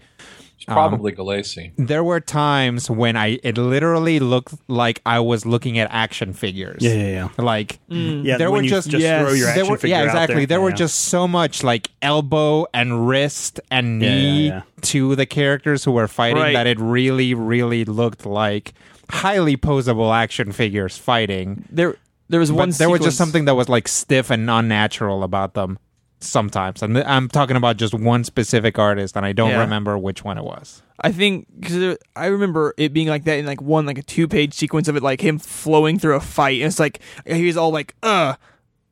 It's 0.55 0.65
probably 0.65 1.11
Gulacy. 1.11 1.71
there 1.77 2.03
were 2.03 2.19
times 2.19 2.89
when 2.89 3.15
I 3.17 3.39
it 3.43 3.57
literally 3.57 4.19
looked 4.19 4.53
like 4.67 5.01
I 5.05 5.19
was 5.19 5.45
looking 5.45 5.77
at 5.79 5.87
action 5.91 6.33
figures. 6.33 6.81
Yeah, 6.83 6.93
yeah, 6.93 7.29
yeah. 7.37 7.43
Like 7.43 7.79
Yeah, 7.89 8.37
there 8.37 8.51
were 8.51 8.61
just, 8.63 8.89
just 8.89 9.01
yes. 9.01 9.21
throw 9.25 9.33
your 9.33 9.47
there 9.47 9.55
action 9.63 9.69
were, 9.71 9.77
figure 9.77 9.97
yeah 9.97 10.03
exactly. 10.03 10.45
There, 10.45 10.61
were 10.61 10.69
Yeah. 10.69 10.75
just 10.85 10.95
so 11.05 11.27
much 11.27 11.63
like 11.63 11.89
elbow 12.01 12.65
and 12.73 13.07
wrist 13.07 13.59
and 13.71 14.01
Yeah, 14.01 14.09
yeah, 14.09 14.15
knee 14.15 14.47
yeah. 14.47 14.61
to 14.93 15.15
the 15.15 15.25
characters 15.25 15.83
who 15.83 15.91
were 15.91 16.07
fighting 16.07 16.41
Right. 16.43 16.53
that 16.53 16.67
it 16.67 16.79
really, 16.79 17.33
really 17.33 17.83
looked 17.85 18.25
like 18.25 18.73
highly 19.09 19.57
posable 19.57 20.15
action 20.15 20.51
figures 20.51 20.97
fighting. 20.97 21.65
There 21.69 21.95
there 22.29 22.39
was 22.39 22.49
But 22.51 22.57
one 22.57 22.69
there 22.71 22.89
was 22.89 23.01
just 23.01 23.17
something 23.17 23.45
that 23.45 23.55
was 23.55 23.67
like 23.69 23.87
stiff 23.87 24.31
and 24.31 24.49
unnatural 24.49 25.23
about 25.23 25.53
them 25.53 25.77
sometimes. 26.25 26.81
And 26.81 26.97
I'm 26.99 27.27
talking 27.27 27.55
about 27.55 27.77
just 27.77 27.93
one 27.93 28.23
specific 28.23 28.79
artist, 28.79 29.15
and 29.15 29.25
I 29.25 29.33
don't 29.33 29.49
Yeah. 29.51 29.59
remember 29.61 29.97
which 29.97 30.23
one 30.23 30.37
it 30.37 30.43
was. 30.43 30.81
I 30.99 31.11
think 31.11 31.47
because 31.59 31.97
I 32.15 32.27
remember 32.27 32.73
it 32.77 32.93
being 32.93 33.07
like 33.07 33.23
that 33.25 33.37
in 33.39 33.45
like 33.45 33.61
one 33.61 33.85
like 33.85 33.97
a 33.97 34.03
two 34.03 34.27
page 34.27 34.53
sequence 34.53 34.87
of 34.87 34.95
it, 34.95 35.03
like 35.03 35.21
him 35.21 35.37
flowing 35.39 35.99
through 35.99 36.15
a 36.15 36.19
fight, 36.21 36.61
and 36.61 36.67
it's 36.67 36.79
like 36.79 36.99
he's 37.25 37.57
all 37.57 37.71
like 37.71 37.95
uh 38.03 38.35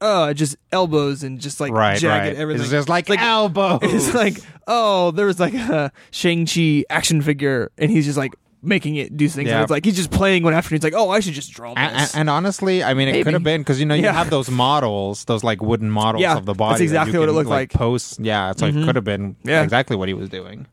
uh 0.02 0.34
just 0.34 0.56
elbows 0.72 1.22
and 1.24 1.40
just 1.40 1.60
like 1.60 1.72
Right, 1.72 2.00
jagged 2.00 2.26
right. 2.30 2.36
everything. 2.36 2.62
It's 2.64 2.72
just 2.72 2.90
like, 2.90 3.08
It's 3.10 3.22
elbows. 3.22 3.80
It's 3.84 4.14
like 4.16 4.38
oh 4.68 5.12
there 5.12 5.26
was 5.28 5.40
like 5.40 5.54
a 5.54 5.92
Shang 6.10 6.46
Chi 6.46 6.84
action 6.90 7.22
figure, 7.22 7.72
and 7.78 7.92
he's 7.92 8.06
just 8.06 8.18
like 8.18 8.34
making 8.64 8.96
it 8.96 9.18
do 9.18 9.28
things. 9.28 9.48
Yeah. 9.50 9.56
And 9.56 9.64
it's 9.64 9.72
like 9.72 9.84
he's 9.86 9.96
just 9.96 10.12
playing 10.12 10.44
one 10.44 10.54
afternoon. 10.54 10.78
He's 10.80 10.84
like 10.84 10.94
oh 11.02 11.10
I 11.10 11.20
should 11.20 11.34
just 11.34 11.52
draw 11.52 11.74
And, 11.76 11.96
this. 11.96 12.14
and, 12.14 12.22
and 12.22 12.30
honestly, 12.30 12.84
I 12.84 12.94
mean, 12.94 13.08
it 13.08 13.14
Maybe. 13.14 13.24
could 13.24 13.34
have 13.34 13.44
been 13.44 13.62
because 13.62 13.80
you 13.80 13.86
know 13.86 13.96
you 13.96 14.04
Yeah. 14.04 14.14
have 14.14 14.30
those 14.30 14.50
models, 14.52 15.26
those 15.26 15.44
like 15.44 15.62
wooden 15.62 15.90
models 15.90 16.22
Yeah, 16.22 16.38
of 16.38 16.46
the 16.46 16.54
that's 16.54 16.58
body. 16.58 16.78
that 16.80 16.84
exactly 16.84 17.14
you 17.14 17.20
what 17.22 17.30
it 17.30 17.34
looked 17.34 17.50
like. 17.50 17.72
Post, 17.72 18.20
yeah. 18.20 18.52
So 18.56 18.68
it 18.68 18.74
could 18.74 18.96
have 18.96 19.06
been 19.06 19.36
Yeah. 19.44 19.64
exactly 19.64 19.96
what 19.96 20.08
he 20.08 20.14
was 20.14 20.30
doing. 20.30 20.68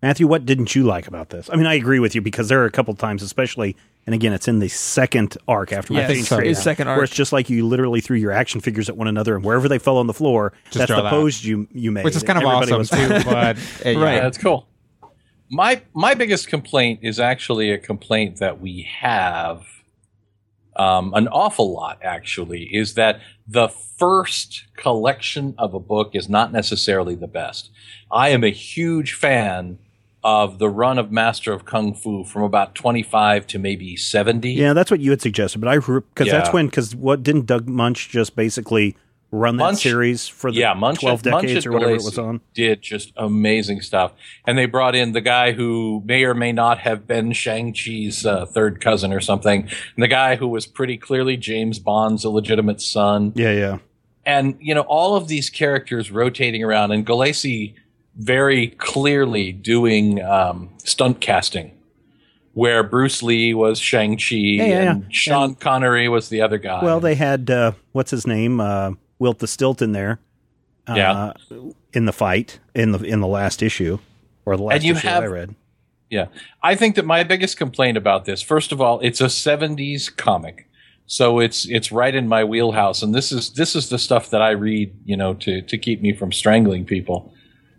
Matthew, 0.00 0.28
what 0.28 0.46
didn't 0.46 0.76
you 0.76 0.84
like 0.84 1.08
about 1.08 1.30
this? 1.30 1.50
I 1.52 1.56
mean, 1.56 1.66
I 1.66 1.74
agree 1.74 1.98
with 1.98 2.14
you 2.14 2.20
because 2.20 2.48
there 2.48 2.62
are 2.62 2.66
a 2.66 2.70
couple 2.70 2.94
times, 2.94 3.20
especially, 3.20 3.74
and 4.06 4.14
again, 4.14 4.32
it's 4.32 4.46
in 4.46 4.60
the 4.60 4.68
second 4.68 5.36
arc 5.48 5.72
after 5.72 5.92
we 5.92 5.98
Yes, 5.98 6.08
finished 6.10 6.28
so, 6.28 6.36
Straight 6.36 6.46
his 6.50 6.58
Out, 6.58 6.62
second 6.62 6.86
where 6.86 7.02
it's 7.02 7.12
just 7.12 7.32
like 7.32 7.50
you 7.50 7.66
literally 7.66 8.00
threw 8.00 8.16
your 8.16 8.30
action 8.30 8.60
figures 8.60 8.88
at 8.88 8.96
one 8.96 9.08
another, 9.08 9.34
and 9.34 9.44
wherever 9.44 9.68
they 9.68 9.80
fell 9.80 9.96
on 9.96 10.06
the 10.06 10.14
floor, 10.14 10.52
that's 10.72 10.88
the 10.88 11.02
that. 11.02 11.10
pose 11.10 11.44
you 11.44 11.66
you 11.72 11.90
made, 11.90 12.04
Which 12.04 12.14
is 12.14 12.22
kind 12.22 12.38
of 12.38 12.44
Everybody 12.44 12.70
awesome 12.74 12.78
was- 12.78 13.24
too. 13.24 13.24
But 13.28 13.56
uh, 13.56 13.60
yeah. 13.90 14.00
Right. 14.00 14.14
Yeah, 14.14 14.20
that's 14.20 14.38
cool. 14.38 14.67
My 15.50 15.82
my 15.94 16.14
biggest 16.14 16.48
complaint 16.48 17.00
is 17.02 17.18
actually 17.18 17.70
a 17.70 17.78
complaint 17.78 18.38
that 18.38 18.60
we 18.60 18.88
have 19.00 19.64
um, 20.76 21.12
an 21.14 21.28
awful 21.28 21.72
lot. 21.72 21.98
Actually, 22.02 22.64
is 22.72 22.94
that 22.94 23.20
the 23.46 23.68
first 23.68 24.64
collection 24.76 25.54
of 25.58 25.74
a 25.74 25.80
book 25.80 26.10
is 26.14 26.28
not 26.28 26.52
necessarily 26.52 27.14
the 27.14 27.26
best. 27.26 27.70
I 28.10 28.28
am 28.30 28.44
a 28.44 28.50
huge 28.50 29.14
fan 29.14 29.78
of 30.24 30.58
the 30.58 30.68
run 30.68 30.98
of 30.98 31.12
Master 31.12 31.52
of 31.52 31.64
Kung 31.64 31.94
Fu 31.94 32.24
from 32.24 32.42
about 32.42 32.74
twenty 32.74 33.02
five 33.02 33.46
to 33.48 33.58
maybe 33.58 33.96
seventy. 33.96 34.52
Yeah, 34.52 34.72
that's 34.72 34.90
what 34.90 35.00
you 35.00 35.10
had 35.10 35.22
suggested, 35.22 35.60
but 35.60 35.68
I 35.68 35.76
because 35.76 36.30
that's 36.30 36.52
when 36.52 36.66
because 36.66 36.94
what 36.94 37.22
didn't 37.22 37.46
Doug 37.46 37.66
Moench 37.66 38.08
just 38.08 38.36
basically 38.36 38.96
run 39.30 39.56
that 39.58 39.74
Moench- 39.74 39.82
series 39.82 40.26
for 40.28 40.50
the 40.50 40.58
yeah, 40.58 40.74
Moench, 40.74 41.00
twelve 41.00 41.22
Moench 41.22 41.42
decades 41.42 41.66
and 41.66 41.74
or 41.74 41.78
whatever 41.78 41.92
it 41.92 42.04
was 42.04 42.18
on? 42.18 42.40
Did 42.54 42.82
just 42.82 43.12
amazing 43.16 43.80
stuff, 43.82 44.12
and 44.46 44.56
they 44.56 44.66
brought 44.66 44.94
in 44.94 45.12
the 45.12 45.20
guy 45.20 45.52
who 45.52 46.02
may 46.04 46.24
or 46.24 46.34
may 46.34 46.52
not 46.52 46.78
have 46.78 47.06
been 47.06 47.32
Shang 47.32 47.72
Chi's 47.72 48.24
uh, 48.24 48.46
third 48.46 48.80
cousin 48.80 49.12
or 49.12 49.20
something, 49.20 49.62
and 49.62 50.02
the 50.02 50.08
guy 50.08 50.36
who 50.36 50.48
was 50.48 50.66
pretty 50.66 50.96
clearly 50.96 51.36
James 51.36 51.78
Bond's 51.78 52.24
illegitimate 52.24 52.80
son, 52.80 53.32
Yeah, 53.34 53.52
yeah, 53.52 53.78
and 54.24 54.56
you 54.60 54.74
know 54.74 54.82
all 54.82 55.14
of 55.16 55.28
these 55.28 55.50
characters 55.50 56.10
rotating 56.10 56.62
around, 56.64 56.92
and 56.92 57.06
Gulacy 57.06 57.74
very 58.16 58.68
clearly 58.68 59.52
doing 59.52 60.22
um, 60.22 60.70
stunt 60.84 61.20
casting. 61.20 61.72
Where 62.54 62.82
Bruce 62.82 63.22
Lee 63.22 63.54
was 63.54 63.78
Shang 63.78 64.16
Chi 64.16 64.34
yeah, 64.34 64.64
and 64.64 65.02
yeah. 65.02 65.08
Sean 65.10 65.54
Connery 65.54 66.08
was 66.08 66.28
the 66.28 66.40
other 66.40 66.58
guy. 66.58 66.82
Well, 66.82 66.98
they 66.98 67.14
had 67.14 67.48
uh, 67.48 67.72
what's 67.92 68.10
his 68.10 68.26
name, 68.26 68.58
uh, 68.60 68.92
Wilt 69.18 69.38
the 69.40 69.46
Stilt 69.46 69.82
in 69.82 69.92
there, 69.92 70.20
uh, 70.86 70.94
Yeah. 70.96 71.32
in 71.92 72.04
the 72.06 72.12
fight 72.12 72.60
in 72.74 72.92
the 72.92 72.98
in 73.02 73.20
the 73.20 73.26
last 73.26 73.62
issue 73.62 73.98
or 74.44 74.56
the 74.56 74.62
last 74.62 74.76
And 74.76 74.84
you 74.84 74.94
issue 74.94 75.08
have- 75.08 75.22
I 75.22 75.26
read. 75.26 75.54
Yeah. 76.10 76.26
I 76.62 76.74
think 76.74 76.94
that 76.96 77.04
my 77.04 77.22
biggest 77.22 77.58
complaint 77.58 77.98
about 77.98 78.24
this, 78.24 78.40
first 78.40 78.72
of 78.72 78.80
all, 78.80 78.98
it's 79.00 79.20
a 79.20 79.28
70s 79.28 80.08
comic. 80.08 80.66
So 81.06 81.38
it's 81.38 81.66
it's 81.68 81.90
right 81.92 82.14
in 82.14 82.28
my 82.28 82.44
wheelhouse 82.44 83.02
and 83.02 83.14
this 83.14 83.32
is 83.32 83.50
this 83.50 83.74
is 83.74 83.88
the 83.88 83.98
stuff 83.98 84.30
that 84.30 84.42
I 84.42 84.50
read, 84.50 84.92
you 85.04 85.16
know, 85.16 85.34
to 85.34 85.62
to 85.62 85.78
keep 85.78 86.00
me 86.02 86.12
from 86.12 86.32
strangling 86.32 86.84
people. 86.84 87.32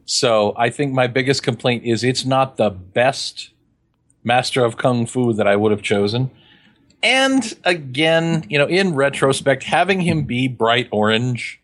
So 0.06 0.53
I 0.57 0.70
think 0.72 0.94
my 0.94 1.06
biggest 1.07 1.44
complaint 1.44 1.84
is 1.86 2.03
it's 2.03 2.26
not 2.26 2.57
the 2.57 2.70
best 2.72 3.52
master 4.24 4.66
of 4.66 4.78
kung 4.78 5.06
fu 5.06 5.32
that 5.34 5.48
I 5.48 5.56
would 5.56 5.72
have 5.72 5.84
chosen. 5.84 6.32
And 7.01 7.53
again, 7.63 8.45
you 8.49 8.57
know, 8.57 8.67
in 8.67 8.93
retrospect, 8.93 9.63
having 9.63 10.01
him 10.01 10.23
be 10.23 10.47
bright 10.47 10.88
orange 10.91 11.61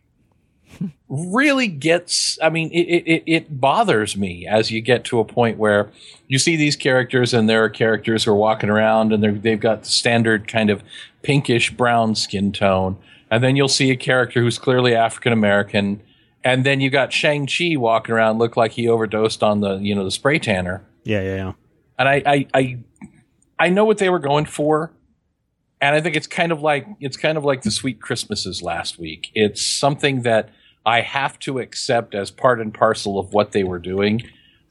really 1.07 1.67
gets 1.67 2.37
i 2.41 2.49
mean 2.49 2.69
it, 2.71 3.03
it, 3.05 3.23
it 3.25 3.61
bothers 3.61 4.17
me 4.17 4.45
as 4.45 4.71
you 4.71 4.81
get 4.81 5.05
to 5.05 5.19
a 5.19 5.23
point 5.23 5.57
where 5.57 5.89
you 6.27 6.37
see 6.37 6.57
these 6.57 6.75
characters 6.75 7.33
and 7.33 7.47
there 7.47 7.63
are 7.63 7.69
characters 7.69 8.25
who 8.25 8.31
are 8.31 8.35
walking 8.35 8.69
around 8.69 9.13
and 9.13 9.23
they've 9.41 9.59
got 9.59 9.83
the 9.83 9.89
standard 9.89 10.47
kind 10.47 10.69
of 10.69 10.83
pinkish 11.21 11.71
brown 11.71 12.13
skin 12.15 12.51
tone. 12.51 12.97
And 13.31 13.43
then 13.43 13.55
you'll 13.55 13.67
see 13.67 13.89
a 13.91 13.95
character 13.95 14.41
who's 14.41 14.57
clearly 14.57 14.95
african 14.95 15.31
american 15.31 16.01
and 16.45 16.63
then 16.63 16.79
you 16.79 16.91
got 16.91 17.11
shang-chi 17.11 17.75
walking 17.75 18.13
around 18.13 18.37
look 18.37 18.55
like 18.55 18.73
he 18.73 18.87
overdosed 18.87 19.41
on 19.43 19.59
the 19.61 19.77
you 19.77 19.93
know 19.95 20.05
the 20.05 20.11
spray 20.11 20.39
tanner. 20.39 20.85
Yeah, 21.03 21.21
yeah, 21.21 21.35
yeah. 21.35 21.53
and 21.99 22.07
I, 22.07 22.23
I 22.25 22.47
I 22.53 22.77
I 23.59 23.69
know 23.69 23.83
what 23.83 23.97
they 23.97 24.09
were 24.09 24.19
going 24.19 24.45
for, 24.45 24.91
and 25.81 25.95
I 25.95 26.01
think 26.01 26.15
it's 26.15 26.27
kind 26.27 26.51
of 26.51 26.61
like 26.61 26.87
it's 26.99 27.17
kind 27.17 27.37
of 27.37 27.43
like 27.45 27.61
the 27.63 27.71
Sweet 27.71 28.01
Christmases 28.01 28.61
last 28.61 28.97
week. 28.99 29.29
It's 29.33 29.65
something 29.65 30.21
that 30.23 30.49
I 30.85 31.01
have 31.01 31.37
to 31.39 31.59
accept 31.59 32.13
as 32.15 32.31
part 32.31 32.61
and 32.61 32.73
parcel 32.73 33.19
of 33.19 33.33
what 33.33 33.51
they 33.51 33.63
were 33.63 33.79
doing, 33.79 34.23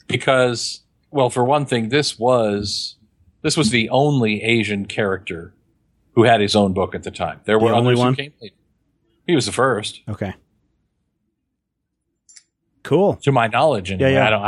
because 0.06 0.80
well, 1.10 1.30
for 1.30 1.44
one 1.44 1.66
thing, 1.66 1.88
this 1.90 2.18
was 2.18 2.96
this 3.42 3.56
was 3.56 3.70
the 3.70 3.88
only 3.90 4.42
Asian 4.42 4.86
character 4.86 5.54
who 6.14 6.22
had 6.24 6.40
his 6.40 6.54
own 6.56 6.72
book 6.72 6.94
at 6.94 7.02
the 7.02 7.10
time. 7.10 7.40
There 7.44 7.58
were 7.58 7.70
The 7.70 7.74
only 7.76 7.94
one? 7.96 8.12
who 8.12 8.16
came 8.16 8.32
later. 8.40 8.54
He 9.26 9.34
was 9.34 9.46
the 9.46 9.52
first, 9.52 10.00
Okay. 10.08 10.34
Cool. 12.82 13.16
to 13.22 13.32
my 13.32 13.46
knowledge. 13.46 13.90
Anyway. 13.90 14.12
Yeah, 14.12 14.18
yeah. 14.18 14.26
I 14.26 14.30
don't. 14.30 14.42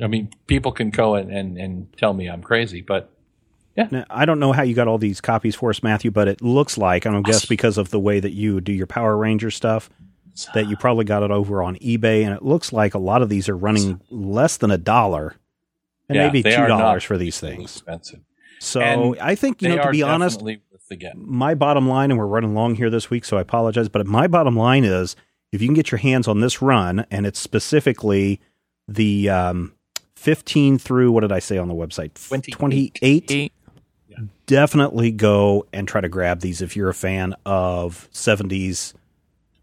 I, 0.00 0.04
I 0.04 0.06
mean, 0.08 0.30
people 0.46 0.72
can 0.72 0.90
go 0.90 1.14
and, 1.14 1.30
and, 1.30 1.58
and 1.58 1.96
tell 1.96 2.12
me 2.14 2.26
I'm 2.28 2.42
crazy, 2.42 2.80
but 2.80 3.10
Now, 3.90 4.04
I 4.10 4.24
don't 4.24 4.38
know 4.38 4.52
how 4.52 4.62
you 4.62 4.74
got 4.74 4.88
all 4.88 4.98
these 4.98 5.20
copies 5.20 5.54
for 5.54 5.70
us, 5.70 5.82
Matthew, 5.82 6.10
but 6.10 6.28
it 6.28 6.40
looks 6.42 6.78
like, 6.78 7.06
I 7.06 7.10
don't 7.10 7.22
guess 7.26 7.44
because 7.44 7.76
of 7.78 7.90
the 7.90 8.00
way 8.00 8.20
that 8.20 8.32
you 8.32 8.60
do 8.60 8.72
your 8.72 8.86
Power 8.86 9.16
Ranger 9.16 9.50
stuff, 9.50 9.90
that 10.54 10.68
you 10.68 10.76
probably 10.76 11.04
got 11.04 11.22
it 11.22 11.30
over 11.30 11.62
on 11.62 11.76
eBay, 11.76 12.24
and 12.24 12.34
it 12.34 12.42
looks 12.42 12.72
like 12.72 12.94
a 12.94 12.98
lot 12.98 13.22
of 13.22 13.28
these 13.28 13.48
are 13.48 13.56
running 13.56 14.00
less 14.10 14.56
than 14.56 14.70
a 14.70 14.78
dollar, 14.78 15.36
and 16.08 16.16
Yeah, 16.16 16.26
maybe 16.26 16.42
$2 16.42 17.04
for 17.04 17.18
these 17.18 17.38
things. 17.40 17.62
expensive. 17.76 18.20
So 18.58 18.80
And 18.80 19.20
I 19.20 19.34
think 19.34 19.60
you 19.60 19.68
know 19.68 19.82
to 19.82 19.90
be 19.90 20.02
honest, 20.02 20.36
definitely 20.38 20.62
worth 20.72 20.88
the 20.88 20.96
get. 20.96 21.16
my 21.16 21.54
bottom 21.54 21.86
line, 21.88 22.10
and 22.10 22.18
we're 22.18 22.26
running 22.26 22.54
long 22.54 22.74
here 22.74 22.88
this 22.90 23.10
week, 23.10 23.24
so 23.24 23.36
I 23.36 23.42
apologize, 23.42 23.88
but 23.90 24.06
my 24.06 24.26
bottom 24.26 24.56
line 24.56 24.84
is 24.84 25.14
if 25.52 25.60
you 25.60 25.68
can 25.68 25.74
get 25.74 25.90
your 25.90 25.98
hands 25.98 26.26
on 26.26 26.40
this 26.40 26.62
run, 26.62 27.04
and 27.10 27.26
it's 27.26 27.38
specifically 27.38 28.40
the 28.88 29.28
um, 29.28 29.74
15 30.16 30.78
through, 30.78 31.12
what 31.12 31.20
did 31.20 31.32
I 31.32 31.38
say 31.38 31.58
on 31.58 31.68
the 31.68 31.74
website? 31.74 32.14
28. 32.28 32.94
28. 32.94 33.52
Definitely 34.46 35.10
go 35.10 35.66
and 35.72 35.88
try 35.88 36.00
to 36.00 36.08
grab 36.08 36.40
these 36.40 36.62
if 36.62 36.76
you're 36.76 36.88
a 36.88 36.94
fan 36.94 37.34
of 37.44 38.08
70s 38.12 38.94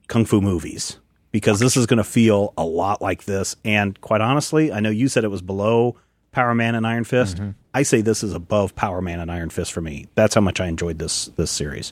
kung 0.08 0.26
fu 0.26 0.42
movies. 0.42 0.98
because 1.32 1.60
this 1.60 1.76
is 1.76 1.86
going 1.88 1.98
to 1.98 2.04
feel 2.04 2.54
a 2.58 2.66
lot 2.66 3.02
like 3.02 3.24
this. 3.24 3.56
And 3.66 4.00
quite 4.02 4.22
honestly, 4.22 4.72
I 4.72 4.80
know 4.82 4.90
you 4.92 5.08
said 5.08 5.24
it 5.24 5.30
was 5.30 5.42
below 5.42 5.96
Power 6.32 6.54
Man 6.54 6.76
and 6.76 6.86
Iron 6.86 7.06
Fist. 7.06 7.40
I 7.74 7.82
say 7.84 8.02
this 8.02 8.24
is 8.24 8.34
above 8.34 8.76
Power 8.76 9.02
Man 9.02 9.20
and 9.20 9.32
Iron 9.32 9.50
Fist 9.50 9.72
for 9.74 9.82
me. 9.82 10.06
That's 10.16 10.36
how 10.36 10.42
much 10.42 10.60
I 10.60 10.68
enjoyed 10.68 11.00
this 11.00 11.28
this 11.38 11.50
series. 11.50 11.92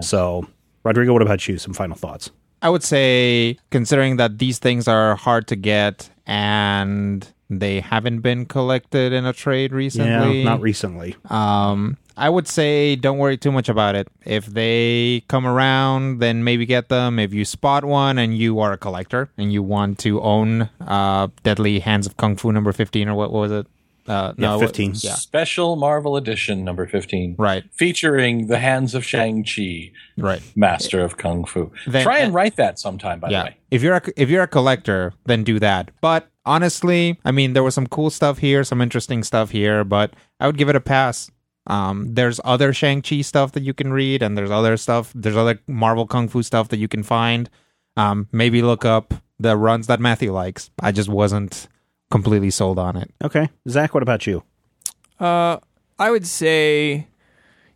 so, 0.00 0.48
Rodrigo, 0.84 1.12
what 1.12 1.22
about 1.22 1.46
you? 1.46 1.58
Some 1.58 1.74
final 1.74 1.96
thoughts? 1.96 2.30
I 2.60 2.70
would 2.70 2.82
say, 2.82 3.56
considering 3.70 4.16
that 4.16 4.38
these 4.38 4.58
things 4.58 4.88
are 4.88 5.14
hard 5.16 5.46
to 5.48 5.56
get 5.56 6.08
and 6.26 7.26
they 7.50 7.80
haven't 7.80 8.20
been 8.20 8.46
collected 8.46 9.12
in 9.12 9.26
a 9.26 9.32
trade 9.32 9.72
recently, 9.72 10.38
Yeah, 10.38 10.44
not 10.44 10.60
recently. 10.60 11.14
um, 11.28 11.98
I 12.16 12.28
would 12.28 12.46
say 12.48 12.96
don't 12.96 13.18
worry 13.18 13.36
too 13.36 13.52
much 13.52 13.68
about 13.68 13.94
it. 13.94 14.08
If 14.24 14.46
they 14.46 15.24
come 15.28 15.46
around, 15.46 16.18
then 16.18 16.44
maybe 16.44 16.66
get 16.66 16.88
them. 16.88 17.18
If 17.18 17.32
you 17.32 17.44
spot 17.44 17.84
one 17.84 18.18
and 18.18 18.36
you 18.36 18.60
are 18.60 18.72
a 18.72 18.78
collector 18.78 19.30
and 19.38 19.52
you 19.52 19.62
want 19.62 19.98
to 20.00 20.20
own 20.20 20.68
uh, 20.80 21.28
Deadly 21.42 21.80
Hands 21.80 22.06
of 22.06 22.16
Kung 22.16 22.36
Fu 22.36 22.52
number 22.52 22.72
15 22.72 23.08
or 23.08 23.14
what, 23.14 23.32
what 23.32 23.40
was 23.40 23.52
it? 23.52 23.66
Uh, 24.08 24.32
Yeah, 24.36 24.56
what- 24.56 24.66
15. 24.66 24.94
Yeah, 24.96 25.14
Special 25.14 25.76
Marvel 25.76 26.16
Edition 26.16 26.64
number 26.64 26.86
15. 26.88 27.36
right, 27.38 27.62
Featuring 27.72 28.48
the 28.48 28.58
hands 28.58 28.94
of 28.96 29.04
Shang-Chi, 29.04 29.92
right. 30.18 30.42
master 30.56 31.04
of 31.04 31.16
Kung 31.18 31.44
Fu. 31.44 31.70
Then- 31.86 32.02
Try 32.02 32.18
and 32.18 32.34
write 32.34 32.56
that 32.56 32.78
sometime, 32.80 33.20
by 33.20 33.28
the 33.28 33.34
way. 33.36 33.56
If 33.70 33.80
you're 33.82 33.94
a, 33.94 34.02
if 34.16 34.28
you're 34.28 34.42
a 34.42 34.48
collector, 34.48 35.14
then 35.26 35.44
do 35.44 35.60
that. 35.60 35.92
But 36.00 36.28
honestly, 36.44 37.18
I 37.24 37.30
mean, 37.30 37.52
there 37.52 37.62
was 37.62 37.74
some 37.76 37.86
cool 37.86 38.10
stuff 38.10 38.38
here, 38.38 38.64
some 38.64 38.80
interesting 38.80 39.22
stuff 39.22 39.50
here, 39.50 39.84
but 39.84 40.12
I 40.40 40.46
would 40.48 40.58
give 40.58 40.68
it 40.68 40.74
a 40.76 40.80
pass. 40.80 41.30
Um, 41.66 42.14
there's 42.14 42.40
other 42.44 42.72
Shang 42.72 43.02
Chi 43.02 43.20
stuff 43.20 43.52
that 43.52 43.62
you 43.62 43.72
can 43.72 43.92
read, 43.92 44.22
and 44.22 44.36
there's 44.36 44.50
other 44.50 44.76
stuff. 44.76 45.12
There's 45.14 45.36
other 45.36 45.60
Marvel 45.66 46.06
Kung 46.06 46.28
Fu 46.28 46.42
stuff 46.42 46.68
that 46.68 46.78
you 46.78 46.88
can 46.88 47.02
find. 47.02 47.48
Um, 47.96 48.28
maybe 48.32 48.62
look 48.62 48.84
up 48.84 49.14
the 49.38 49.56
runs 49.56 49.86
that 49.86 50.00
Matthew 50.00 50.32
likes. 50.32 50.70
I 50.80 50.92
just 50.92 51.08
wasn't 51.08 51.68
completely 52.10 52.50
sold 52.50 52.78
on 52.78 52.96
it. 52.96 53.12
Okay, 53.22 53.48
Zach, 53.68 53.94
what 53.94 54.02
about 54.02 54.26
you? 54.26 54.42
Uh, 55.20 55.58
I 55.98 56.10
would 56.10 56.26
say, 56.26 57.06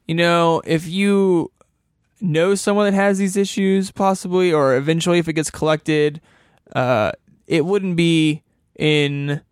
you 0.07 0.15
know, 0.15 0.63
if 0.65 0.89
you 0.89 1.53
know 2.21 2.55
someone 2.55 2.87
that 2.87 2.95
has 2.95 3.19
these 3.19 3.37
issues, 3.37 3.91
possibly, 3.93 4.53
or 4.53 4.77
eventually 4.77 5.19
if 5.19 5.29
it 5.29 5.35
gets 5.35 5.51
collected, 5.51 6.21
uh, 6.75 7.13
it 7.47 7.65
wouldn't 7.65 7.97
be 7.97 8.43
in. 8.77 9.43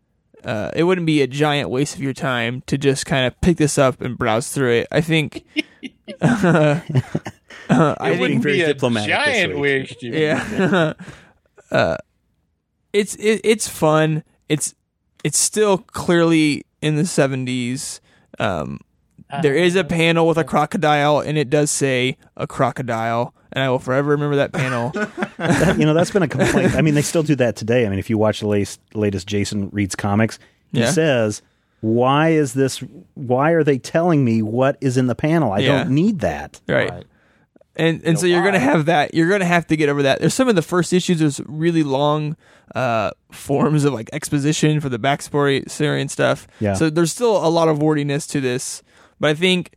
Uh, 0.44 0.70
it 0.76 0.84
wouldn't 0.84 1.06
be 1.06 1.22
a 1.22 1.26
giant 1.26 1.70
waste 1.70 1.94
of 1.94 2.02
your 2.02 2.12
time 2.12 2.62
to 2.66 2.76
just 2.76 3.06
kind 3.06 3.26
of 3.26 3.40
pick 3.40 3.56
this 3.56 3.78
up 3.78 4.00
and 4.00 4.18
browse 4.18 4.48
through 4.50 4.72
it. 4.72 4.88
I 4.92 5.00
think. 5.00 5.44
uh, 6.20 6.80
I 7.68 7.94
It 7.94 7.96
think 8.10 8.20
wouldn't 8.20 8.42
very 8.42 8.56
be 8.56 8.62
a 8.62 8.66
diplomatic 8.68 9.08
giant 9.10 9.58
waste. 9.58 10.02
yeah. 10.02 10.92
uh, 11.70 11.96
it's 12.92 13.14
it, 13.16 13.40
it's 13.44 13.68
fun. 13.68 14.22
It's 14.48 14.74
it's 15.24 15.38
still 15.38 15.78
clearly 15.78 16.64
in 16.82 16.96
the 16.96 17.06
seventies. 17.06 18.00
Um, 18.38 18.80
there 19.42 19.54
is 19.54 19.74
a 19.74 19.82
panel 19.84 20.28
with 20.28 20.38
a 20.38 20.44
crocodile, 20.44 21.18
and 21.20 21.36
it 21.38 21.50
does 21.50 21.70
say 21.70 22.16
a 22.36 22.46
crocodile, 22.46 23.33
and 23.54 23.62
I 23.64 23.70
will 23.70 23.78
forever 23.78 24.10
remember 24.10 24.36
that 24.36 24.52
panel. 24.52 24.90
That- 25.36 25.78
you 25.78 25.84
know, 25.84 25.94
that's 25.94 26.10
been 26.12 26.22
a 26.22 26.28
complaint. 26.28 26.74
I 26.76 26.80
mean, 26.82 26.94
they 26.94 27.02
still 27.02 27.22
do 27.24 27.34
that 27.36 27.56
today. 27.56 27.86
I 27.86 27.88
mean, 27.88 27.98
if 27.98 28.08
you 28.08 28.16
watch 28.18 28.40
the 28.40 28.46
latest, 28.46 28.80
latest 28.94 29.26
Jason 29.26 29.68
reads 29.70 29.96
comics, 29.96 30.38
he 30.72 30.80
Yeah. 30.80 30.90
says, 30.92 31.42
"Why 31.80 32.28
is 32.30 32.52
this? 32.54 32.78
Why 33.14 33.50
are 33.50 33.64
they 33.64 33.78
telling 33.78 34.24
me 34.24 34.42
what 34.42 34.76
is 34.80 34.96
in 34.96 35.06
the 35.08 35.14
panel? 35.16 35.50
I 35.52 35.58
Yeah. 35.58 35.78
don't 35.84 35.90
need 35.90 36.20
that." 36.20 36.60
right. 36.68 37.04
And 37.76 38.00
and 38.04 38.16
so 38.16 38.26
you're 38.26 38.44
gonna 38.44 38.60
have 38.60 38.86
that. 38.86 39.14
You're 39.14 39.28
gonna 39.28 39.44
have 39.44 39.66
to 39.66 39.76
get 39.76 39.88
over 39.88 40.04
that. 40.04 40.20
There's 40.20 40.34
some 40.34 40.48
of 40.48 40.54
the 40.54 40.62
first 40.62 40.92
issues. 40.92 41.18
There's 41.18 41.40
really 41.46 41.82
long 41.82 42.36
uh, 42.76 43.10
forms 43.32 43.84
of 43.84 43.92
like 43.92 44.08
exposition 44.12 44.80
for 44.80 44.88
the 44.88 44.98
backstory 44.98 45.68
story 45.68 46.00
and 46.00 46.08
stuff. 46.10 46.46
Yeah. 46.60 46.74
So 46.74 46.88
there's 46.88 47.10
still 47.10 47.44
a 47.44 47.50
lot 47.50 47.66
of 47.68 47.82
wordiness 47.82 48.28
to 48.28 48.40
this, 48.40 48.84
but 49.18 49.30
I 49.30 49.34
think, 49.34 49.72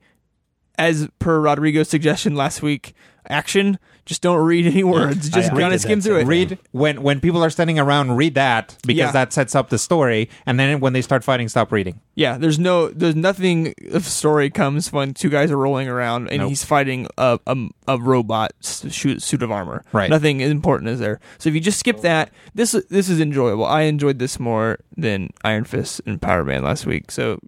as 0.78 1.08
per 1.18 1.40
Rodrigo's 1.40 1.90
suggestion 1.90 2.36
last 2.36 2.62
week, 2.62 2.94
action. 3.30 3.78
Just 4.06 4.22
don't 4.22 4.40
read 4.40 4.66
any 4.66 4.86
words. 4.86 5.28
Just 5.30 5.52
I- 5.52 5.56
I 5.56 5.60
kind 5.60 5.74
of 5.74 5.82
skim 5.82 6.00
through 6.00 6.20
it. 6.20 6.28
Read 6.28 6.58
when 6.72 7.02
when 7.04 7.20
people 7.20 7.44
are 7.44 7.50
standing 7.50 7.78
around, 7.78 8.16
read 8.16 8.36
that 8.36 8.78
because 8.88 8.98
Yeah. 8.98 9.12
that 9.12 9.34
sets 9.34 9.54
up 9.54 9.70
the 9.70 9.78
story, 9.78 10.30
and 10.46 10.58
then 10.58 10.80
when 10.80 10.94
they 10.94 11.02
start 11.02 11.26
fighting, 11.26 11.50
stop 11.50 11.74
reading. 11.74 12.00
Yeah, 12.16 12.38
there's 12.38 12.58
no, 12.58 12.88
there's 12.88 13.16
nothing 13.18 13.74
of 13.92 14.06
story 14.06 14.50
comes 14.50 14.94
when 14.94 15.14
two 15.14 15.30
guys 15.30 15.52
are 15.52 15.58
rolling 15.58 15.90
around 15.90 16.30
and 16.30 16.40
Nope. 16.40 16.50
he's 16.50 16.64
fighting 16.64 17.08
a 17.18 17.38
a, 17.46 17.58
a 17.90 17.98
robot 18.00 18.54
s- 18.64 18.86
shoot, 18.94 19.22
suit 19.22 19.44
of 19.44 19.52
armor. 19.52 19.84
Right. 19.92 20.10
Nothing 20.10 20.40
important 20.40 20.90
is 20.90 21.00
there. 21.00 21.20
So 21.38 21.50
if 21.50 21.56
you 21.56 21.60
just 21.62 21.78
skip 21.80 22.00
that, 22.02 22.32
this 22.56 22.72
this 22.90 23.10
is 23.10 23.20
enjoyable. 23.20 23.66
I 23.66 23.82
enjoyed 23.82 24.20
this 24.20 24.40
more 24.40 24.80
than 24.96 25.32
Iron 25.44 25.66
Fist 25.66 26.00
and 26.06 26.22
Power 26.22 26.46
Man 26.46 26.64
last 26.64 26.86
week. 26.86 27.12
So 27.12 27.40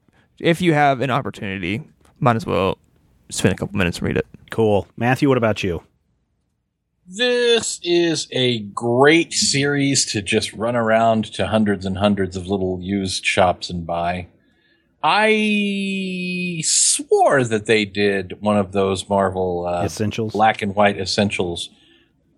if 0.41 0.61
you 0.61 0.73
have 0.73 0.99
an 0.99 1.09
opportunity, 1.09 1.83
might 2.19 2.35
as 2.35 2.45
well 2.45 2.77
spend 3.29 3.53
a 3.53 3.57
couple 3.57 3.77
minutes 3.77 3.99
and 3.99 4.07
read 4.07 4.17
it. 4.17 4.27
Cool, 4.51 4.87
Matthew. 4.97 5.29
What 5.29 5.37
about 5.37 5.63
you? 5.63 5.83
This 7.07 7.79
is 7.81 8.27
a 8.31 8.59
great 8.59 9.33
series 9.33 10.05
to 10.11 10.21
just 10.21 10.53
run 10.53 10.75
around 10.75 11.25
to 11.33 11.47
hundreds 11.47 11.85
and 11.85 11.97
hundreds 11.97 12.37
of 12.37 12.45
little 12.45 12.79
used 12.81 13.25
shops 13.25 13.69
and 13.69 13.85
buy. 13.85 14.27
I 15.01 16.61
swore 16.63 17.43
that 17.45 17.65
they 17.65 17.85
did 17.85 18.41
one 18.41 18.57
of 18.57 18.73
those 18.73 19.09
Marvel 19.09 19.65
uh, 19.65 19.85
Essentials. 19.85 20.33
black 20.33 20.61
and 20.61 20.75
white 20.75 20.99
essentials 20.99 21.69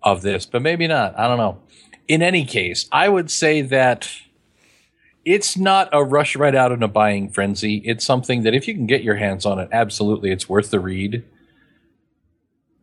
of 0.02 0.22
this, 0.22 0.46
but 0.46 0.62
maybe 0.62 0.86
not. 0.86 1.18
I 1.18 1.28
don't 1.28 1.38
know. 1.38 1.60
In 2.08 2.22
any 2.22 2.44
case, 2.44 2.88
I 2.92 3.08
would 3.08 3.30
say 3.30 3.62
that 3.62 4.08
it's 5.24 5.56
not 5.56 5.88
a 5.92 6.02
rush 6.04 6.34
right 6.36 6.54
out 6.54 6.72
in 6.72 6.82
a 6.82 6.88
buying 6.88 7.28
frenzy. 7.30 7.76
It's 7.84 8.04
something 8.04 8.42
that 8.42 8.54
if 8.54 8.66
you 8.66 8.74
can 8.74 8.86
get 8.86 9.02
your 9.02 9.14
hands 9.16 9.46
on 9.46 9.58
it, 9.58 9.68
absolutely, 9.72 10.30
it's 10.30 10.48
worth 10.48 10.70
the 10.70 10.80
read. 10.80 11.24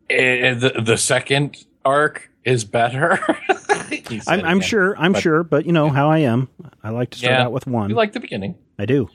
The, 0.08 0.80
the 0.84 0.96
second 0.96 1.64
arc 1.84 2.30
is 2.44 2.64
better. 2.64 3.18
I'm, 4.26 4.44
I'm 4.44 4.60
sure. 4.60 4.96
I'm 4.98 5.12
But- 5.12 5.22
sure, 5.22 5.44
but 5.44 5.66
you 5.66 5.72
know 5.72 5.88
how 5.88 6.10
I 6.10 6.18
am. 6.18 6.48
I 6.82 6.90
like 6.90 7.10
to 7.10 7.18
start 7.18 7.32
Yeah. 7.34 7.44
out 7.44 7.52
with 7.52 7.66
one. 7.66 7.90
You 7.90 7.96
like 7.96 8.12
the 8.12 8.20
beginning. 8.20 8.56
I 8.78 8.86
do, 8.86 9.08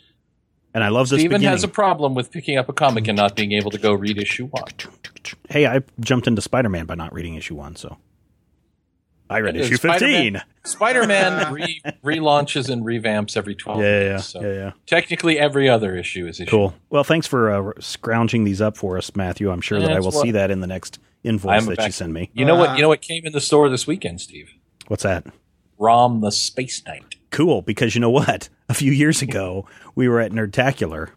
and 0.74 0.84
I 0.84 0.90
love 0.90 1.10
this 1.10 1.20
Steven 1.20 1.38
beginning. 1.40 1.50
has 1.52 1.64
a 1.64 1.68
problem 1.68 2.14
with 2.14 2.32
picking 2.32 2.58
up 2.58 2.70
a 2.70 2.74
comic 2.74 3.08
and 3.08 3.18
not 3.18 3.36
being 3.36 3.52
able 3.54 3.72
to 3.72 3.78
go 3.80 3.94
read 3.94 4.18
issue 4.20 4.46
one. 4.46 4.64
hey, 5.50 5.66
I 5.66 5.82
jumped 6.00 6.28
into 6.28 6.42
Spider 6.42 6.70
Man 6.70 6.86
by 6.86 6.96
not 6.96 7.12
reading 7.14 7.34
issue 7.36 7.56
one, 7.56 7.76
so 7.76 7.98
I 9.30 9.40
read 9.40 9.56
issue 9.56 9.78
fifteen. 9.78 10.42
Spider 10.64 11.06
Man 11.08 11.52
re- 11.54 11.82
relaunches 12.04 12.70
and 12.70 12.84
revamps 12.84 13.36
every 13.38 13.56
12 13.56 13.80
Yeah, 13.80 13.86
yeah, 13.86 14.00
years. 14.00 14.12
yeah, 14.12 14.18
So 14.18 14.42
yeah, 14.42 14.54
yeah. 14.54 14.72
technically, 14.88 15.38
every 15.40 15.70
other 15.70 15.96
issue 15.96 16.26
is 16.28 16.40
issue. 16.40 16.50
Cool. 16.50 16.74
Well, 16.90 17.04
thanks 17.04 17.28
for 17.28 17.52
uh, 17.52 17.74
scrounging 17.80 18.44
these 18.44 18.62
up 18.62 18.76
for 18.78 18.98
us, 18.98 19.16
Matthew. 19.16 19.52
I'm 19.52 19.62
sure 19.62 19.80
that 19.80 19.92
I 19.92 20.00
will 20.00 20.06
what- 20.12 20.22
see 20.24 20.32
that 20.32 20.52
in 20.52 20.60
the 20.62 20.68
next 20.68 21.00
invoice 21.24 21.62
I'm 21.62 21.66
that 21.70 21.78
back- 21.78 21.86
you 21.88 21.92
send 21.92 22.14
me. 22.14 22.30
You 22.34 22.46
know 22.46 22.56
what? 22.56 22.76
You 22.76 22.82
know 22.82 22.90
what 22.90 23.02
came 23.02 23.26
in 23.26 23.34
the 23.34 23.42
store 23.42 23.70
this 23.70 23.86
weekend, 23.88 24.22
Steve? 24.22 24.52
What's 24.88 25.04
that? 25.04 25.26
Rom 25.78 26.22
the 26.22 26.32
Space 26.32 26.84
Knight. 26.86 27.16
Cool, 27.32 27.62
because 27.62 27.96
you 27.96 28.02
know 28.02 28.10
what? 28.12 28.50
A 28.70 28.74
few 28.74 28.92
years 28.92 29.22
ago, 29.22 29.68
we 29.96 30.08
were 30.08 30.20
at 30.20 30.32
Nerdtacular, 30.32 31.10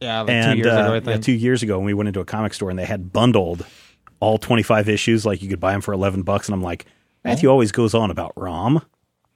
Yeah, 0.00 0.20
like 0.20 0.30
and 0.30 0.52
two 0.52 0.56
years 0.58 0.66
uh, 0.68 0.94
ago, 0.94 1.10
I 1.10 1.12
yeah, 1.14 1.16
two 1.18 1.32
years 1.32 1.62
ago, 1.62 1.76
and 1.76 1.84
we 1.84 1.92
went 1.92 2.08
into 2.08 2.20
a 2.20 2.24
comic 2.24 2.54
store 2.54 2.70
and 2.70 2.78
they 2.78 2.84
had 2.86 3.12
bundled 3.12 3.66
all 4.20 4.38
25 4.38 4.88
issues, 4.88 5.26
like 5.26 5.42
you 5.42 5.48
could 5.50 5.60
buy 5.60 5.72
them 5.72 5.82
for 5.82 5.92
11 5.92 6.22
bucks. 6.22 6.48
And 6.48 6.54
I'm 6.54 6.62
like, 6.62 6.86
Matthew 7.26 7.48
always 7.48 7.72
goes 7.72 7.94
on 7.94 8.10
about 8.10 8.32
Rom. 8.36 8.82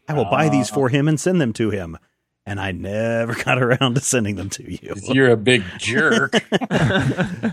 I 0.08 0.14
will 0.14 0.24
buy 0.24 0.48
these 0.48 0.68
for 0.68 0.88
him 0.88 1.08
and 1.08 1.20
send 1.20 1.40
them 1.40 1.52
to 1.54 1.70
him. 1.70 1.98
And 2.46 2.60
I 2.60 2.72
never 2.72 3.34
got 3.44 3.62
around 3.62 3.94
to 3.94 4.00
sending 4.00 4.36
them 4.36 4.50
to 4.50 4.72
you. 4.72 4.94
You're 5.02 5.30
a 5.30 5.36
big 5.36 5.62
jerk. 5.78 6.34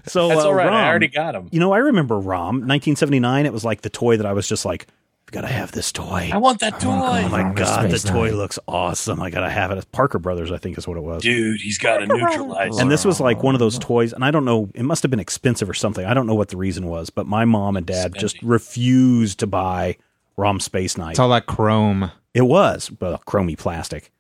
So 0.07 0.29
That's 0.29 0.41
uh, 0.41 0.47
all 0.47 0.53
right. 0.53 0.67
Rom, 0.67 0.73
I 0.73 0.87
already 0.87 1.07
got 1.09 1.33
them. 1.33 1.49
You 1.51 1.59
know, 1.59 1.73
I 1.73 1.79
remember 1.79 2.17
Rom, 2.17 2.55
1979. 2.61 3.45
It 3.45 3.51
was 3.51 3.65
like 3.65 3.81
the 3.81 3.89
toy 3.89 4.15
that 4.17 4.25
I 4.25 4.31
was 4.31 4.47
just 4.47 4.63
like, 4.63 4.87
I've 5.27 5.31
got 5.33 5.41
to 5.41 5.47
have 5.47 5.73
this 5.73 5.91
toy. 5.91 6.29
I 6.31 6.37
want 6.37 6.61
that 6.61 6.79
toy. 6.79 6.89
Oh 6.91 7.29
my 7.29 7.41
Rom 7.41 7.55
god, 7.55 7.89
the 7.89 7.99
Space 7.99 8.09
toy 8.09 8.31
looks 8.31 8.57
awesome! 8.67 9.21
I 9.21 9.29
gotta 9.29 9.49
have 9.49 9.71
it. 9.71 9.77
It's 9.77 9.85
Parker 9.91 10.19
Brothers, 10.19 10.53
I 10.53 10.57
think, 10.57 10.77
is 10.77 10.87
what 10.87 10.95
it 10.95 11.03
was. 11.03 11.21
Dude, 11.21 11.59
he's 11.59 11.77
got 11.77 12.01
a 12.01 12.07
neutralizer. 12.07 12.79
And 12.79 12.89
this 12.89 13.03
was 13.03 13.19
like 13.19 13.43
one 13.43 13.53
of 13.53 13.59
those 13.59 13.77
toys, 13.77 14.13
and 14.13 14.23
I 14.23 14.31
don't 14.31 14.45
know. 14.45 14.69
It 14.73 14.83
must 14.83 15.03
have 15.03 15.11
been 15.11 15.19
expensive 15.19 15.69
or 15.69 15.73
something. 15.73 16.05
I 16.05 16.13
don't 16.13 16.27
know 16.27 16.35
what 16.35 16.47
the 16.47 16.55
reason 16.55 16.87
was, 16.87 17.09
but 17.09 17.27
my 17.27 17.43
mom 17.43 17.75
and 17.75 17.85
dad 17.85 18.13
just 18.15 18.41
refused 18.41 19.39
to 19.39 19.47
buy 19.47 19.97
Rom 20.37 20.59
Space 20.59 20.97
Knight. 20.97 21.11
It's 21.11 21.19
all 21.19 21.29
that 21.29 21.45
chrome. 21.47 22.11
It 22.33 22.43
was, 22.43 22.89
but 22.89 23.25
chromy 23.25 23.57
plastic. 23.57 24.11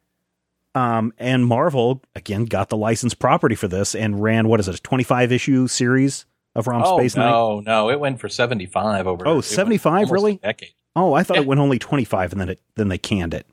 Um, 0.75 1.13
and 1.17 1.45
Marvel 1.45 2.03
again 2.15 2.45
got 2.45 2.69
the 2.69 2.77
licensed 2.77 3.19
property 3.19 3.55
for 3.55 3.67
this 3.67 3.95
and 3.95 4.21
ran 4.21 4.47
what 4.47 4.59
is 4.59 4.67
it, 4.67 4.75
a 4.75 4.81
twenty-five 4.81 5.31
issue 5.31 5.67
series 5.67 6.25
of 6.55 6.67
Rom 6.67 6.83
oh, 6.85 6.97
Space 6.97 7.15
Knight? 7.15 7.29
no, 7.29 7.59
no. 7.61 7.89
It 7.89 7.99
went 7.99 8.19
for 8.19 8.29
75 8.29 9.05
over. 9.05 9.27
Oh, 9.27 9.41
75, 9.41 10.09
really? 10.11 10.33
A 10.43 10.47
decade. 10.47 10.71
Oh, 10.95 11.13
I 11.13 11.21
thought 11.23 11.37
Yeah. 11.37 11.41
it 11.43 11.47
went 11.47 11.61
only 11.61 11.79
twenty-five, 11.79 12.31
and 12.31 12.41
then 12.41 12.49
it 12.49 12.61
then 12.75 12.89
they 12.89 12.97
canned 12.97 13.33
it. 13.33 13.45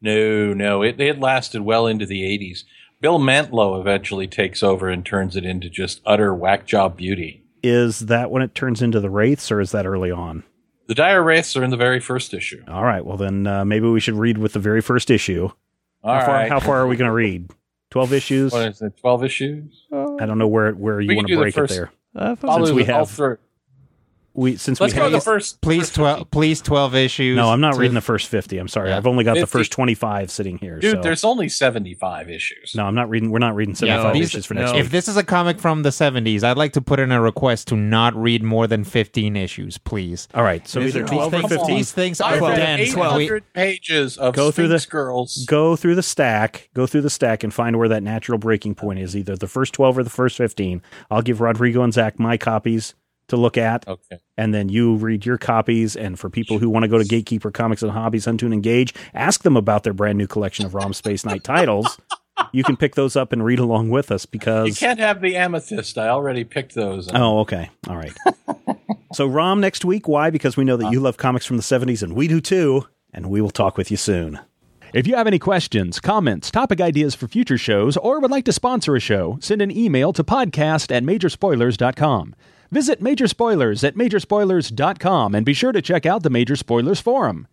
No, 0.00 0.52
no. 0.54 0.82
It, 0.82 1.00
it 1.00 1.18
lasted 1.18 1.62
well 1.62 1.86
into 1.86 2.06
the 2.06 2.22
80s. 2.22 2.62
Bill 3.00 3.18
Mantlo 3.18 3.80
eventually 3.80 4.28
takes 4.28 4.62
over 4.62 4.88
and 4.88 5.04
turns 5.04 5.34
it 5.36 5.44
into 5.44 5.68
just 5.68 6.00
utter 6.06 6.32
whack 6.34 6.66
job 6.66 6.96
beauty. 6.96 7.42
Is 7.62 8.00
that 8.00 8.30
when 8.30 8.42
it 8.42 8.54
turns 8.54 8.80
into 8.82 9.00
the 9.00 9.10
Wraiths, 9.10 9.50
or 9.50 9.60
is 9.60 9.72
that 9.72 9.86
early 9.86 10.12
on? 10.12 10.44
The 10.88 10.94
dire 10.94 11.22
wraiths 11.22 11.56
are 11.56 11.62
in 11.62 11.70
the 11.70 11.76
very 11.76 12.00
first 12.00 12.34
issue. 12.34 12.62
All 12.66 12.82
right. 12.82 13.04
Well, 13.04 13.16
then 13.16 13.46
uh, 13.46 13.64
maybe 13.64 13.86
we 13.88 14.00
should 14.00 14.14
read 14.14 14.38
with 14.38 14.54
the 14.54 14.58
very 14.58 14.80
first 14.80 15.10
issue. 15.10 15.50
All 16.02 16.14
how, 16.14 16.24
far, 16.26 16.34
right. 16.34 16.48
how 16.50 16.60
far 16.60 16.78
are 16.80 16.86
we 16.86 16.96
going 16.96 17.08
to 17.08 17.14
read? 17.14 17.50
Twelve 17.90 18.12
issues. 18.12 18.52
What 18.52 18.68
is 18.68 18.82
it? 18.82 18.96
Twelve 18.98 19.22
issues. 19.24 19.86
I 19.92 20.26
don't 20.26 20.38
know 20.38 20.48
where 20.48 20.72
where 20.72 21.00
you 21.00 21.08
We 21.08 21.14
can 21.14 21.16
want 21.18 21.26
do 21.28 21.34
to 21.34 21.36
the 21.38 21.42
break 21.44 21.54
first- 21.54 21.72
it 21.74 21.76
there. 21.76 21.92
Uh, 22.16 22.36
Since 22.36 22.70
we 22.72 22.82
the- 22.84 22.92
all 22.92 22.98
have- 23.00 23.10
through. 23.10 23.38
We 24.38 24.56
since 24.56 24.80
Let's 24.80 24.92
we 24.94 24.98
go 24.98 25.02
have 25.02 25.10
to 25.12 25.16
the 25.16 25.20
first. 25.20 25.60
Please 25.60 25.80
first 25.80 25.94
twelve. 25.96 26.18
50. 26.18 26.30
Please 26.30 26.60
twelve 26.60 26.94
issues. 26.94 27.34
no, 27.36 27.50
I'm 27.50 27.60
not 27.60 27.74
to- 27.74 27.80
reading 27.80 27.96
the 27.96 28.00
first 28.00 28.28
fifty. 28.28 28.58
I'm 28.58 28.68
sorry. 28.68 28.90
Yeah. 28.90 28.96
I've 28.96 29.06
only 29.08 29.24
got 29.24 29.34
the 29.36 29.48
first 29.48 29.72
twenty 29.72 29.94
five 29.94 30.30
sitting 30.30 30.58
here. 30.58 30.78
Dude, 30.78 30.96
so. 30.98 31.02
there's 31.02 31.24
only 31.24 31.48
seventy-five 31.48 32.30
issues. 32.30 32.72
no, 32.76 32.84
I'm 32.86 32.94
not 32.94 33.10
reading. 33.10 33.30
We're 33.32 33.40
not 33.40 33.56
reading 33.56 33.74
seventy 33.74 33.96
five 33.96 33.98
Yeah, 33.98 34.08
five 34.10 34.14
these- 34.14 34.26
issues 34.28 34.46
for 34.46 34.54
next 34.54 34.70
no. 34.70 34.76
week. 34.76 34.84
If 34.84 34.90
this 34.92 35.08
is 35.08 35.16
a 35.16 35.24
comic 35.24 35.58
from 35.58 35.82
the 35.82 35.88
70s, 35.90 36.44
I'd 36.44 36.56
like 36.56 36.72
to 36.74 36.80
put 36.80 37.00
in 37.00 37.10
a 37.10 37.20
request 37.20 37.66
to 37.68 37.76
not 37.76 38.14
read 38.14 38.44
more 38.44 38.68
than 38.68 38.84
15 38.84 39.34
issues, 39.36 39.76
please. 39.76 40.28
All 40.34 40.44
right, 40.44 40.66
so 40.68 40.78
These 40.78 40.94
either 40.96 41.06
things- 41.06 41.10
twelve 41.30 41.34
or 41.34 41.48
fifteen. 41.48 41.76
These 41.76 41.90
things 41.92 42.20
I 42.20 42.38
are 42.38 42.40
read 42.48 42.56
dense. 42.56 42.90
800 42.92 43.52
pages 43.54 44.16
of 44.18 44.34
Go 44.36 44.52
through 44.52 44.68
the- 44.68 44.86
girls. 44.88 45.44
Go 45.46 45.74
through 45.74 45.96
the 45.96 46.02
stack. 46.02 46.68
Go 46.74 46.86
through 46.86 47.02
the 47.02 47.10
stack 47.10 47.42
and 47.42 47.52
find 47.52 47.76
where 47.76 47.88
that 47.88 48.04
natural 48.04 48.38
breaking 48.38 48.76
point 48.76 49.00
is. 49.00 49.16
Either 49.16 49.34
the 49.34 49.48
first 49.48 49.72
twelve 49.74 49.98
or 49.98 50.04
the 50.04 50.10
first 50.10 50.36
fifteen. 50.36 50.80
I'll 51.10 51.22
give 51.22 51.40
Rodrigo 51.40 51.82
and 51.82 51.92
Zach 51.92 52.20
my 52.20 52.36
copies 52.36 52.94
to 53.28 53.36
look 53.36 53.56
at. 53.56 53.86
Okay. 53.86 54.18
and 54.36 54.52
then 54.52 54.68
you 54.68 54.96
read 54.96 55.24
your 55.24 55.38
copies. 55.38 55.96
And 55.96 56.18
for 56.18 56.28
people 56.28 56.58
who 56.58 56.68
want 56.68 56.82
to 56.84 56.88
go 56.88 56.98
to 56.98 57.04
Gatekeeper 57.04 57.50
Comics 57.50 57.82
and 57.82 57.92
Hobbies, 57.92 58.24
Hunt 58.24 58.42
and 58.42 58.52
Engage, 58.52 58.94
ask 59.14 59.42
them 59.42 59.56
about 59.56 59.84
their 59.84 59.92
brand 59.92 60.18
new 60.18 60.26
collection 60.26 60.66
of 60.66 60.74
ROM 60.74 60.92
Space 60.92 61.24
Knight 61.24 61.44
titles. 61.44 61.98
You 62.52 62.62
can 62.62 62.76
pick 62.76 62.94
those 62.94 63.16
up 63.16 63.32
and 63.32 63.44
read 63.44 63.58
along 63.58 63.90
with 63.90 64.12
us 64.12 64.24
because. 64.24 64.68
You 64.68 64.74
can't 64.74 65.00
have 65.00 65.20
the 65.20 65.34
amethyst. 65.34 65.98
I 65.98 66.06
already 66.06 66.44
picked 66.44 66.72
those. 66.72 67.08
Oh, 67.12 67.40
okay. 67.40 67.68
All 67.88 67.96
right. 67.96 68.16
so, 69.12 69.26
ROM 69.26 69.60
next 69.60 69.84
week. 69.84 70.06
Why? 70.06 70.30
Because 70.30 70.56
we 70.56 70.62
know 70.62 70.76
that 70.76 70.92
you 70.92 71.00
love 71.00 71.16
comics 71.16 71.44
from 71.46 71.56
the 71.56 71.64
70s 71.64 72.00
and 72.00 72.14
we 72.14 72.28
do 72.28 72.40
too. 72.40 72.86
And 73.12 73.28
we 73.28 73.40
will 73.40 73.50
talk 73.50 73.76
with 73.76 73.90
you 73.90 73.96
soon. 73.96 74.38
If 74.94 75.08
you 75.08 75.16
have 75.16 75.26
any 75.26 75.40
questions, 75.40 75.98
comments, 75.98 76.50
topic 76.50 76.80
ideas 76.80 77.14
for 77.16 77.26
future 77.26 77.58
shows, 77.58 77.96
or 77.96 78.20
would 78.20 78.30
like 78.30 78.44
to 78.44 78.52
sponsor 78.52 78.94
a 78.94 79.00
show, 79.00 79.36
send 79.40 79.60
an 79.60 79.76
email 79.76 80.12
to 80.12 80.22
podcast 80.22 80.94
at 80.94 81.02
majorspoilers.com. 81.02 82.34
Visit 82.70 83.00
Major 83.00 83.26
Spoilers 83.26 83.82
at 83.82 83.94
majorspoilers.com 83.94 85.34
and 85.34 85.46
be 85.46 85.54
sure 85.54 85.72
to 85.72 85.80
check 85.80 86.04
out 86.04 86.22
the 86.22 86.28
Major 86.28 86.54
Spoilers 86.54 87.00
Forum. 87.00 87.46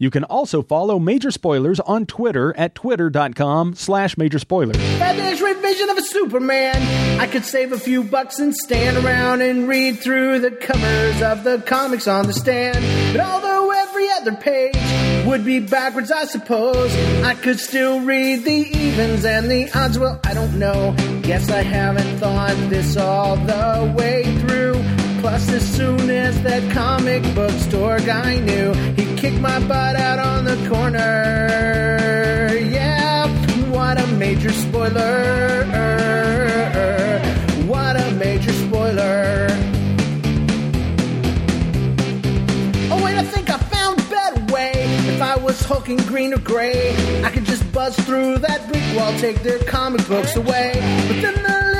You 0.00 0.10
can 0.10 0.22
also 0.24 0.62
follow 0.62 1.00
Major 1.00 1.32
Spoilers 1.32 1.80
on 1.80 2.06
Twitter 2.06 2.56
at 2.56 2.76
twitter.com 2.76 3.74
slash 3.74 4.16
major 4.16 4.38
spoilers. 4.38 4.76
X-ray 4.78 5.52
vision 5.54 5.90
of 5.90 5.98
a 5.98 6.02
Superman. 6.02 7.20
I 7.20 7.26
could 7.26 7.44
save 7.44 7.72
a 7.72 7.78
few 7.78 8.02
bucks 8.02 8.38
and 8.38 8.54
stand 8.54 8.96
around 8.96 9.40
and 9.40 9.68
read 9.68 9.98
through 9.98 10.40
the 10.40 10.50
covers 10.50 11.22
of 11.22 11.44
the 11.44 11.62
comics 11.66 12.06
on 12.06 12.26
the 12.26 12.32
stand. 12.32 12.78
But 13.16 13.24
although 13.24 13.70
every 13.72 14.08
other 14.10 14.36
page 14.36 15.26
would 15.26 15.44
be 15.44 15.60
backwards, 15.60 16.10
I 16.10 16.24
suppose 16.24 16.94
I 17.24 17.34
could 17.34 17.60
still 17.60 18.00
read 18.00 18.44
the 18.44 18.52
evens 18.52 19.24
and 19.24 19.50
the 19.50 19.70
odds. 19.76 19.98
Well, 19.98 20.20
I 20.24 20.34
don't 20.34 20.58
know. 20.58 20.94
Guess 21.22 21.50
I 21.50 21.62
haven't 21.62 22.18
thought 22.18 22.56
this 22.70 22.96
all 22.96 23.36
the 23.36 23.94
way 23.96 24.24
through. 24.40 24.97
Plus, 25.20 25.48
as 25.50 25.76
soon 25.76 26.10
as 26.10 26.40
that 26.42 26.70
comic 26.72 27.22
book 27.34 27.50
store 27.50 27.98
guy 27.98 28.38
knew, 28.38 28.72
he 28.94 29.04
kicked 29.16 29.40
my 29.40 29.58
butt 29.66 29.96
out 29.96 30.18
on 30.18 30.44
the 30.44 30.56
corner. 30.68 32.54
Yeah, 32.54 33.26
what 33.68 34.00
a 34.00 34.06
major 34.16 34.52
spoiler. 34.52 35.64
What 37.66 38.00
a 38.00 38.10
major 38.12 38.52
spoiler. 38.52 39.48
Oh, 42.90 43.04
wait, 43.04 43.16
I 43.16 43.24
think 43.24 43.50
I 43.50 43.58
found 43.58 43.98
a 43.98 44.02
better 44.04 44.52
way. 44.52 44.72
If 45.14 45.20
I 45.20 45.36
was 45.36 45.60
hulking 45.62 45.98
green 45.98 46.32
or 46.32 46.38
gray, 46.38 46.94
I 47.24 47.30
could 47.30 47.44
just 47.44 47.70
buzz 47.72 47.96
through 47.96 48.38
that 48.38 48.68
brick 48.68 48.84
wall, 48.96 49.12
take 49.18 49.42
their 49.42 49.58
comic 49.64 50.06
books 50.06 50.36
away. 50.36 50.72
But 51.08 51.20
then 51.20 51.34
the 51.42 51.77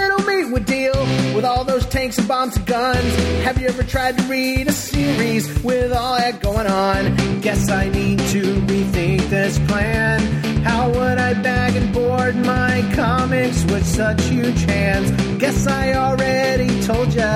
would 0.50 0.64
deal 0.64 0.98
with 1.34 1.44
all 1.44 1.64
those 1.64 1.84
tanks 1.86 2.18
and 2.18 2.26
bombs 2.26 2.56
and 2.56 2.66
guns. 2.66 3.14
Have 3.44 3.60
you 3.60 3.68
ever 3.68 3.82
tried 3.82 4.16
to 4.18 4.24
read 4.24 4.68
a 4.68 4.72
series 4.72 5.62
with 5.62 5.92
all 5.92 6.16
that 6.16 6.40
going 6.40 6.66
on? 6.66 7.40
Guess 7.40 7.70
I 7.70 7.88
need 7.88 8.18
to 8.34 8.42
rethink 8.62 9.28
this 9.28 9.58
plan. 9.66 10.20
How 10.62 10.88
would 10.88 11.18
I 11.18 11.34
bag 11.34 11.76
and 11.76 11.92
board 11.92 12.36
my 12.36 12.84
comics 12.94 13.64
with 13.64 13.86
such 13.86 14.22
huge 14.24 14.62
hands? 14.64 15.10
Guess 15.38 15.66
I 15.66 15.94
already 15.94 16.82
told 16.82 17.12
ya. 17.12 17.28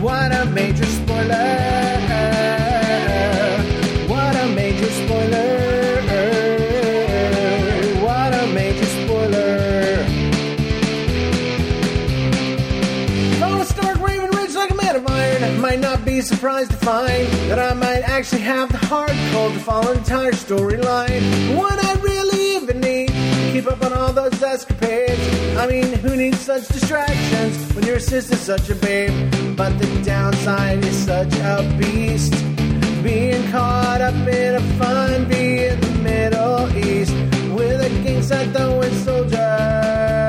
What 0.00 0.32
a 0.32 0.46
major 0.46 0.86
spoiler. 0.86 2.11
Surprised 16.22 16.70
to 16.70 16.76
find 16.76 17.26
that 17.50 17.58
I 17.58 17.74
might 17.74 18.02
actually 18.02 18.42
have 18.42 18.70
the 18.70 18.78
heart 18.78 19.10
to 19.10 19.58
follow 19.60 19.92
an 19.92 19.98
entire 19.98 20.32
storyline. 20.32 21.56
What 21.56 21.84
I 21.84 21.94
really 22.00 22.56
even 22.56 22.80
need 22.80 23.08
to 23.08 23.50
keep 23.52 23.66
up 23.66 23.82
on 23.82 23.92
all 23.92 24.12
those 24.12 24.42
escapades? 24.42 25.20
I 25.56 25.66
mean, 25.66 25.92
who 25.94 26.16
needs 26.16 26.38
such 26.40 26.68
distractions 26.68 27.74
when 27.74 27.84
your 27.86 27.98
sister's 27.98 28.40
such 28.40 28.68
a 28.70 28.74
babe? 28.76 29.56
But 29.56 29.78
the 29.78 29.86
downside 30.04 30.84
is 30.84 30.96
such 31.04 31.34
a 31.36 31.62
beast. 31.78 32.34
Being 33.02 33.50
caught 33.50 34.00
up 34.00 34.14
in 34.14 34.54
a 34.54 34.60
fun 34.78 35.28
bee 35.28 35.66
in 35.66 35.80
the 35.80 35.90
Middle 36.02 36.76
East 36.76 37.14
with 37.52 37.80
a 37.80 37.90
king 38.04 38.22
side 38.22 38.52
throwing 38.54 38.94
soldier. 39.04 40.21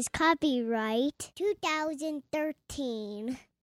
Is 0.00 0.08
copyright 0.08 1.30
2013. 1.36 3.38